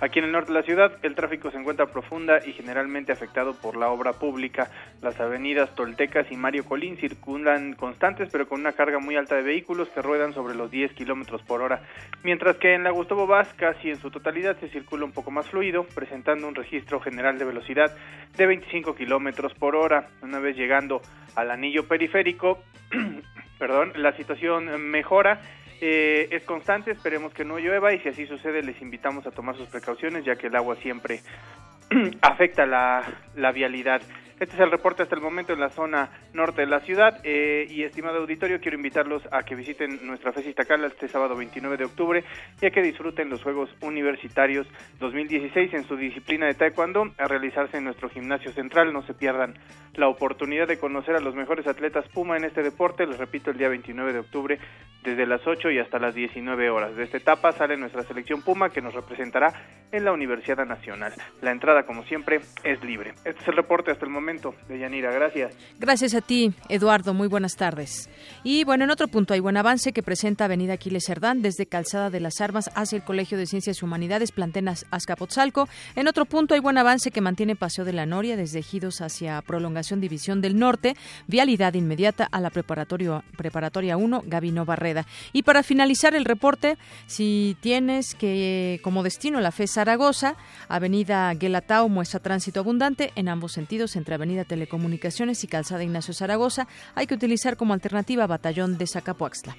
aquí 0.00 0.18
en 0.18 0.26
el 0.26 0.32
norte 0.32 0.52
de 0.52 0.58
la 0.58 0.64
ciudad, 0.64 0.92
el 1.02 1.14
tráfico 1.14 1.50
se 1.50 1.58
encuentra 1.58 1.86
profunda 1.86 2.40
y 2.44 2.52
generalmente 2.52 3.12
afectado 3.12 3.54
por 3.54 3.76
la 3.76 3.88
obra 3.88 4.14
pública. 4.14 4.70
Las 5.02 5.20
avenidas 5.20 5.74
Toltecas 5.74 6.30
y 6.30 6.36
Mario 6.36 6.64
Colín 6.64 6.96
circulan 6.96 7.74
constantes, 7.74 8.28
pero 8.32 8.48
con 8.48 8.60
una 8.60 8.72
carga 8.72 8.98
muy 8.98 9.16
alta 9.16 9.36
de 9.36 9.42
vehículos 9.42 9.88
que 9.88 10.02
ruedan 10.02 10.32
sobre 10.32 10.54
los 10.54 10.70
10 10.70 10.92
kilómetros 10.92 11.42
por 11.42 11.62
hora. 11.62 11.82
Mientras 12.22 12.56
que 12.56 12.74
en 12.74 12.84
la 12.84 12.90
Gustavo 12.90 13.26
Vaz, 13.26 13.52
casi 13.54 13.90
en 13.90 13.96
su 13.96 14.10
totalidad, 14.10 14.58
se 14.58 14.68
circula 14.68 15.04
un 15.04 15.12
poco 15.12 15.30
más 15.30 15.46
fluido, 15.48 15.84
presentando 15.94 16.48
un 16.48 16.54
registro 16.54 17.00
general 17.00 17.38
de 17.38 17.44
velocidad 17.44 17.94
de 18.36 18.46
25 18.46 18.94
kilómetros 18.94 19.54
por 19.54 19.76
hora. 19.76 20.08
Una 20.22 20.38
vez 20.38 20.56
llegando 20.56 21.00
al 21.36 21.50
anillo 21.50 21.86
periférico, 21.86 22.58
perdón, 23.58 23.92
la 23.96 24.16
situación 24.16 24.80
mejora. 24.90 25.40
Eh, 25.80 26.28
es 26.30 26.42
constante, 26.44 26.90
esperemos 26.90 27.32
que 27.32 27.44
no 27.44 27.58
llueva 27.58 27.94
y 27.94 28.00
si 28.00 28.10
así 28.10 28.26
sucede 28.26 28.62
les 28.62 28.80
invitamos 28.82 29.26
a 29.26 29.30
tomar 29.30 29.56
sus 29.56 29.68
precauciones 29.68 30.24
ya 30.24 30.36
que 30.36 30.48
el 30.48 30.56
agua 30.56 30.76
siempre 30.76 31.20
afecta 32.20 32.66
la, 32.66 33.02
la 33.34 33.52
vialidad. 33.52 34.02
Este 34.40 34.54
es 34.54 34.60
el 34.62 34.70
reporte 34.70 35.02
hasta 35.02 35.14
el 35.14 35.20
momento 35.20 35.52
en 35.52 35.60
la 35.60 35.68
zona 35.68 36.08
norte 36.32 36.62
de 36.62 36.66
la 36.66 36.80
ciudad. 36.80 37.20
Eh, 37.24 37.66
y 37.68 37.82
estimado 37.82 38.20
auditorio, 38.20 38.58
quiero 38.58 38.78
invitarlos 38.78 39.22
a 39.30 39.42
que 39.42 39.54
visiten 39.54 40.00
nuestra 40.06 40.32
FES 40.32 40.46
Iztacala 40.46 40.86
este 40.86 41.08
sábado 41.08 41.36
29 41.36 41.76
de 41.76 41.84
octubre 41.84 42.24
y 42.58 42.64
a 42.64 42.70
que 42.70 42.80
disfruten 42.80 43.28
los 43.28 43.42
Juegos 43.42 43.68
Universitarios 43.82 44.66
2016 44.98 45.74
en 45.74 45.84
su 45.84 45.94
disciplina 45.94 46.46
de 46.46 46.54
Taekwondo 46.54 47.12
a 47.18 47.28
realizarse 47.28 47.76
en 47.76 47.84
nuestro 47.84 48.08
gimnasio 48.08 48.50
central. 48.52 48.94
No 48.94 49.02
se 49.02 49.12
pierdan 49.12 49.58
la 49.92 50.08
oportunidad 50.08 50.66
de 50.66 50.78
conocer 50.78 51.16
a 51.16 51.20
los 51.20 51.34
mejores 51.34 51.66
atletas 51.66 52.08
Puma 52.08 52.38
en 52.38 52.46
este 52.46 52.62
deporte. 52.62 53.06
Les 53.06 53.18
repito, 53.18 53.50
el 53.50 53.58
día 53.58 53.68
29 53.68 54.14
de 54.14 54.20
octubre 54.20 54.58
desde 55.04 55.26
las 55.26 55.46
8 55.46 55.70
y 55.70 55.80
hasta 55.80 55.98
las 55.98 56.14
19 56.14 56.70
horas. 56.70 56.96
De 56.96 57.04
esta 57.04 57.18
etapa 57.18 57.52
sale 57.52 57.76
nuestra 57.76 58.04
selección 58.04 58.40
Puma 58.40 58.70
que 58.70 58.80
nos 58.80 58.94
representará 58.94 59.52
en 59.92 60.02
la 60.02 60.12
Universidad 60.12 60.64
Nacional. 60.64 61.12
La 61.42 61.50
entrada, 61.50 61.84
como 61.84 62.04
siempre, 62.04 62.40
es 62.64 62.82
libre. 62.82 63.10
Este 63.24 63.42
es 63.42 63.48
el 63.48 63.56
reporte 63.56 63.90
hasta 63.90 64.06
el 64.06 64.10
momento 64.10 64.29
de 64.68 64.78
Yanira. 64.78 65.10
Gracias. 65.12 65.54
Gracias 65.80 66.14
a 66.14 66.20
ti, 66.20 66.52
Eduardo. 66.68 67.14
Muy 67.14 67.26
buenas 67.26 67.56
tardes. 67.56 68.08
Y 68.44 68.62
bueno, 68.62 68.84
en 68.84 68.90
otro 68.90 69.08
punto 69.08 69.34
hay 69.34 69.40
buen 69.40 69.56
avance 69.56 69.92
que 69.92 70.04
presenta 70.04 70.44
Avenida 70.44 70.74
Aquiles 70.74 71.04
Cerdán 71.04 71.42
desde 71.42 71.66
Calzada 71.66 72.10
de 72.10 72.20
las 72.20 72.40
Armas 72.40 72.70
hacia 72.76 72.96
el 72.96 73.02
Colegio 73.02 73.36
de 73.38 73.46
Ciencias 73.46 73.82
y 73.82 73.84
Humanidades 73.84 74.30
Plantenas 74.30 74.86
Azcapotzalco. 74.92 75.68
En 75.96 76.06
otro 76.06 76.26
punto 76.26 76.54
hay 76.54 76.60
buen 76.60 76.78
avance 76.78 77.10
que 77.10 77.20
mantiene 77.20 77.56
Paseo 77.56 77.84
de 77.84 77.92
la 77.92 78.06
Noria 78.06 78.36
desde 78.36 78.60
Ejidos 78.60 79.00
hacia 79.00 79.42
Prolongación 79.42 80.00
División 80.00 80.40
del 80.40 80.58
Norte, 80.58 80.94
vialidad 81.26 81.74
inmediata 81.74 82.28
a 82.30 82.40
la 82.40 82.50
preparatoria, 82.50 83.24
preparatoria 83.36 83.96
1 83.96 84.22
Gabino 84.26 84.64
Barreda. 84.64 85.06
Y 85.32 85.42
para 85.42 85.64
finalizar 85.64 86.14
el 86.14 86.24
reporte, 86.24 86.78
si 87.06 87.56
tienes 87.60 88.14
que 88.14 88.80
como 88.84 89.02
destino 89.02 89.40
la 89.40 89.50
FE 89.50 89.66
Zaragoza, 89.66 90.36
Avenida 90.68 91.34
Guelatao 91.34 91.88
muestra 91.88 92.20
tránsito 92.20 92.60
abundante 92.60 93.12
en 93.16 93.28
ambos 93.28 93.52
sentidos 93.52 93.96
entre 93.96 94.19
Avenida 94.20 94.44
Telecomunicaciones 94.44 95.42
y 95.44 95.46
Calzada 95.48 95.82
Ignacio 95.82 96.12
Zaragoza, 96.12 96.68
hay 96.94 97.06
que 97.06 97.14
utilizar 97.14 97.56
como 97.56 97.72
alternativa 97.72 98.26
Batallón 98.26 98.76
de 98.76 98.86
Zacapuaxtla. 98.86 99.56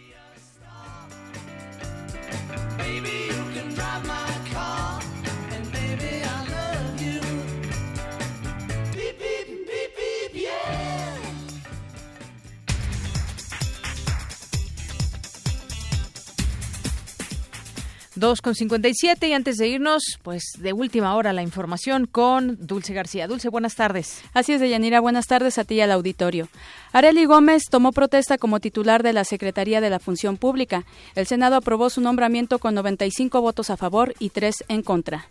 2 18.22 18.42
con 18.44 18.54
57 18.54 19.28
y 19.28 19.34
antes 19.34 19.58
de 19.58 19.68
irnos, 19.68 20.20
pues 20.22 20.44
de 20.60 20.74
última 20.74 21.16
hora 21.16 21.34
la 21.34 21.42
información 21.42 22.06
con 22.06 22.56
Dulce 22.60 22.94
García. 22.94 23.28
Dulce, 23.28 23.50
buenas 23.50 23.74
tardes. 23.74 24.22
Así 24.36 24.54
es, 24.54 24.62
Deyanira, 24.62 25.00
buenas 25.00 25.26
tardes 25.26 25.58
a 25.58 25.64
ti 25.64 25.76
y 25.76 25.82
al 25.82 25.92
auditorio. 25.92 26.48
Areli 26.94 27.26
Gómez 27.26 27.64
tomó 27.72 27.92
protesta 27.92 28.38
como 28.38 28.60
titular 28.60 29.02
de 29.02 29.14
la 29.14 29.26
Secretaría 29.26 29.82
de 29.82 29.90
la 29.90 29.98
Función 29.98 30.38
Pública. 30.38 30.86
El 31.16 31.26
Senado 31.26 31.56
aprobó 31.56 31.90
su 31.90 32.00
nombramiento 32.00 32.60
con 32.60 32.76
95 32.76 33.42
votos 33.42 33.72
a 33.72 33.76
favor 33.76 34.14
y 34.20 34.30
3 34.30 34.66
en 34.68 34.84
contra. 34.84 35.26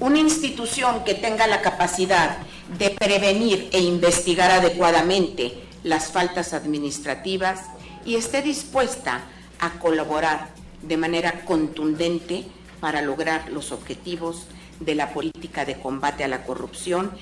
Una 0.00 0.18
institución 0.18 1.04
que 1.04 1.14
tenga 1.14 1.46
la 1.46 1.62
capacidad 1.62 2.38
de 2.76 2.90
prevenir 2.90 3.68
e 3.70 3.78
investigar 3.78 4.50
adecuadamente 4.50 5.54
las 5.84 6.10
faltas 6.10 6.54
administrativas 6.54 7.66
y 8.04 8.16
esté 8.16 8.42
dispuesta 8.42 9.20
a 9.60 9.78
colaborar 9.78 10.60
de 10.82 10.96
manera 10.96 11.44
contundente 11.44 12.44
para 12.80 13.02
lograr 13.02 13.50
los 13.50 13.72
objetivos 13.72 14.46
de 14.80 14.94
la 14.94 15.12
política 15.12 15.64
de 15.64 15.78
combate 15.78 16.24
a 16.24 16.28
la 16.28 16.44
corrupción. 16.44 17.12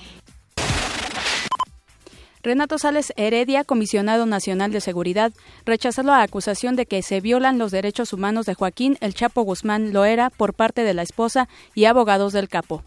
Renato 2.42 2.78
Sales 2.78 3.12
Heredia, 3.16 3.64
comisionado 3.64 4.24
nacional 4.24 4.72
de 4.72 4.80
seguridad, 4.80 5.32
rechazó 5.66 6.02
la 6.02 6.22
acusación 6.22 6.74
de 6.74 6.86
que 6.86 7.02
se 7.02 7.20
violan 7.20 7.58
los 7.58 7.70
derechos 7.70 8.14
humanos 8.14 8.46
de 8.46 8.54
Joaquín 8.54 8.96
El 9.02 9.12
Chapo 9.12 9.42
Guzmán 9.42 9.92
Loera 9.92 10.30
por 10.30 10.54
parte 10.54 10.82
de 10.82 10.94
la 10.94 11.02
esposa 11.02 11.48
y 11.74 11.84
abogados 11.84 12.32
del 12.32 12.48
capo. 12.48 12.82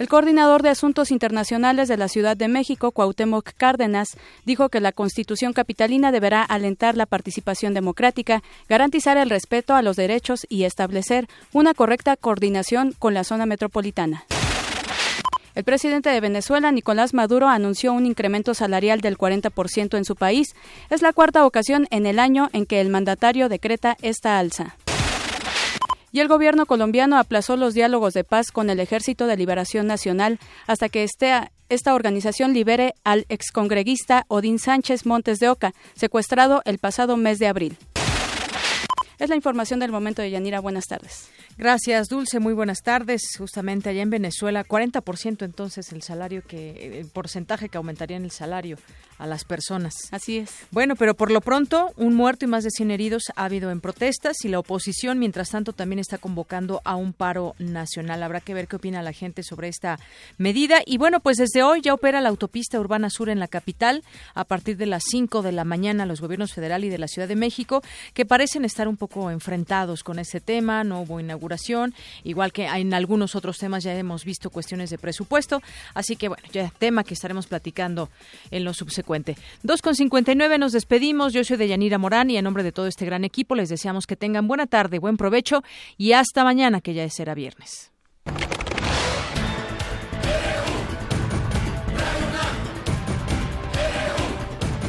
El 0.00 0.08
coordinador 0.08 0.62
de 0.62 0.70
Asuntos 0.70 1.10
Internacionales 1.10 1.86
de 1.86 1.98
la 1.98 2.08
Ciudad 2.08 2.34
de 2.34 2.48
México, 2.48 2.90
Cuauhtémoc 2.90 3.50
Cárdenas, 3.54 4.16
dijo 4.46 4.70
que 4.70 4.80
la 4.80 4.92
Constitución 4.92 5.52
capitalina 5.52 6.10
deberá 6.10 6.42
alentar 6.42 6.96
la 6.96 7.04
participación 7.04 7.74
democrática, 7.74 8.42
garantizar 8.66 9.18
el 9.18 9.28
respeto 9.28 9.74
a 9.74 9.82
los 9.82 9.96
derechos 9.96 10.46
y 10.48 10.64
establecer 10.64 11.28
una 11.52 11.74
correcta 11.74 12.16
coordinación 12.16 12.94
con 12.98 13.12
la 13.12 13.24
zona 13.24 13.44
metropolitana. 13.44 14.24
El 15.54 15.64
presidente 15.64 16.08
de 16.08 16.20
Venezuela, 16.20 16.72
Nicolás 16.72 17.12
Maduro, 17.12 17.48
anunció 17.48 17.92
un 17.92 18.06
incremento 18.06 18.54
salarial 18.54 19.02
del 19.02 19.18
40% 19.18 19.98
en 19.98 20.06
su 20.06 20.16
país. 20.16 20.54
Es 20.88 21.02
la 21.02 21.12
cuarta 21.12 21.44
ocasión 21.44 21.86
en 21.90 22.06
el 22.06 22.20
año 22.20 22.48
en 22.54 22.64
que 22.64 22.80
el 22.80 22.88
mandatario 22.88 23.50
decreta 23.50 23.98
esta 24.00 24.38
alza. 24.38 24.78
Y 26.12 26.20
el 26.20 26.28
gobierno 26.28 26.66
colombiano 26.66 27.18
aplazó 27.18 27.56
los 27.56 27.74
diálogos 27.74 28.14
de 28.14 28.24
paz 28.24 28.50
con 28.50 28.68
el 28.68 28.80
Ejército 28.80 29.26
de 29.26 29.36
Liberación 29.36 29.86
Nacional 29.86 30.38
hasta 30.66 30.88
que 30.88 31.04
esté, 31.04 31.50
esta 31.68 31.94
organización 31.94 32.52
libere 32.52 32.94
al 33.04 33.26
excongreguista 33.28 34.24
Odín 34.28 34.58
Sánchez 34.58 35.06
Montes 35.06 35.38
de 35.38 35.48
Oca, 35.48 35.72
secuestrado 35.94 36.62
el 36.64 36.78
pasado 36.78 37.16
mes 37.16 37.38
de 37.38 37.46
abril. 37.46 37.76
Es 39.20 39.28
la 39.28 39.36
información 39.36 39.80
del 39.80 39.92
momento 39.92 40.22
de 40.22 40.30
Yanira. 40.30 40.60
Buenas 40.60 40.86
tardes. 40.86 41.28
Gracias, 41.58 42.08
Dulce. 42.08 42.40
Muy 42.40 42.54
buenas 42.54 42.80
tardes. 42.82 43.20
Justamente 43.36 43.90
allá 43.90 44.00
en 44.00 44.08
Venezuela, 44.08 44.64
40% 44.64 45.44
entonces 45.44 45.92
el 45.92 46.00
salario 46.00 46.42
que, 46.42 47.00
el 47.00 47.06
porcentaje 47.06 47.68
que 47.68 47.76
aumentaría 47.76 48.16
en 48.16 48.24
el 48.24 48.30
salario 48.30 48.78
a 49.20 49.26
las 49.26 49.44
personas. 49.44 50.08
Así 50.10 50.38
es. 50.38 50.50
Bueno, 50.70 50.96
pero 50.96 51.14
por 51.14 51.30
lo 51.30 51.42
pronto, 51.42 51.92
un 51.96 52.14
muerto 52.14 52.46
y 52.46 52.48
más 52.48 52.64
de 52.64 52.70
100 52.70 52.90
heridos 52.90 53.24
ha 53.36 53.44
habido 53.44 53.70
en 53.70 53.80
protestas 53.80 54.44
y 54.44 54.48
la 54.48 54.58
oposición, 54.58 55.18
mientras 55.18 55.50
tanto, 55.50 55.74
también 55.74 55.98
está 55.98 56.16
convocando 56.16 56.80
a 56.84 56.96
un 56.96 57.12
paro 57.12 57.54
nacional. 57.58 58.22
Habrá 58.22 58.40
que 58.40 58.54
ver 58.54 58.66
qué 58.66 58.76
opina 58.76 59.02
la 59.02 59.12
gente 59.12 59.42
sobre 59.42 59.68
esta 59.68 59.98
medida. 60.38 60.80
Y 60.86 60.96
bueno, 60.96 61.20
pues 61.20 61.36
desde 61.36 61.62
hoy 61.62 61.82
ya 61.82 61.92
opera 61.92 62.22
la 62.22 62.30
autopista 62.30 62.80
urbana 62.80 63.10
sur 63.10 63.28
en 63.28 63.38
la 63.38 63.46
capital 63.46 64.02
a 64.34 64.44
partir 64.44 64.78
de 64.78 64.86
las 64.86 65.02
5 65.10 65.42
de 65.42 65.52
la 65.52 65.64
mañana 65.64 66.06
los 66.06 66.22
gobiernos 66.22 66.54
federal 66.54 66.84
y 66.84 66.88
de 66.88 66.98
la 66.98 67.06
Ciudad 67.06 67.28
de 67.28 67.36
México, 67.36 67.82
que 68.14 68.24
parecen 68.24 68.64
estar 68.64 68.88
un 68.88 68.96
poco 68.96 69.30
enfrentados 69.30 70.02
con 70.02 70.18
ese 70.18 70.40
tema. 70.40 70.82
No 70.82 71.02
hubo 71.02 71.20
inauguración, 71.20 71.94
igual 72.24 72.52
que 72.52 72.64
en 72.64 72.94
algunos 72.94 73.36
otros 73.36 73.58
temas 73.58 73.84
ya 73.84 73.94
hemos 73.94 74.24
visto 74.24 74.48
cuestiones 74.48 74.88
de 74.88 74.96
presupuesto. 74.96 75.60
Así 75.92 76.16
que 76.16 76.28
bueno, 76.28 76.42
ya 76.52 76.72
tema 76.78 77.04
que 77.04 77.12
estaremos 77.12 77.46
platicando 77.46 78.08
en 78.50 78.64
los 78.64 78.78
subsecuentes 78.78 79.09
Dos 79.62 79.82
con 79.82 79.94
59 79.94 80.58
nos 80.58 80.72
despedimos. 80.72 81.32
Yo 81.32 81.42
soy 81.42 81.56
de 81.56 81.68
Yanira 81.68 81.98
Morán 81.98 82.30
y 82.30 82.36
en 82.36 82.44
nombre 82.44 82.62
de 82.62 82.72
todo 82.72 82.86
este 82.86 83.04
gran 83.04 83.24
equipo 83.24 83.54
les 83.54 83.68
deseamos 83.68 84.06
que 84.06 84.16
tengan 84.16 84.46
buena 84.46 84.66
tarde, 84.66 84.98
buen 84.98 85.16
provecho 85.16 85.62
y 85.96 86.12
hasta 86.12 86.44
mañana 86.44 86.80
que 86.80 86.94
ya 86.94 87.08
será 87.08 87.34
viernes. 87.34 87.90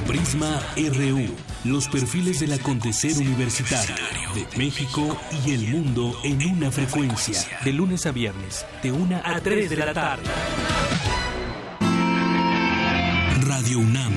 Prisma 0.08 0.62
RU, 0.76 1.36
los 1.64 1.88
perfiles 1.88 2.42
del 2.42 2.54
acontecer 2.54 3.18
universitario 3.18 3.96
de 4.36 4.58
México 4.58 5.18
y 5.46 5.54
el 5.54 5.68
mundo 5.70 6.14
en 6.24 6.46
una 6.48 6.70
frecuencia, 6.70 7.40
de 7.64 7.74
lunes 7.74 8.06
a 8.06 8.12
viernes, 8.12 8.66
de 8.84 8.92
una 8.92 9.22
a 9.24 9.40
3 9.40 9.70
de 9.70 9.76
la 9.78 9.94
tarde. 9.94 10.24
UNAM, 13.76 14.14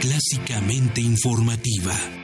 clásicamente 0.00 1.00
informativa. 1.00 2.23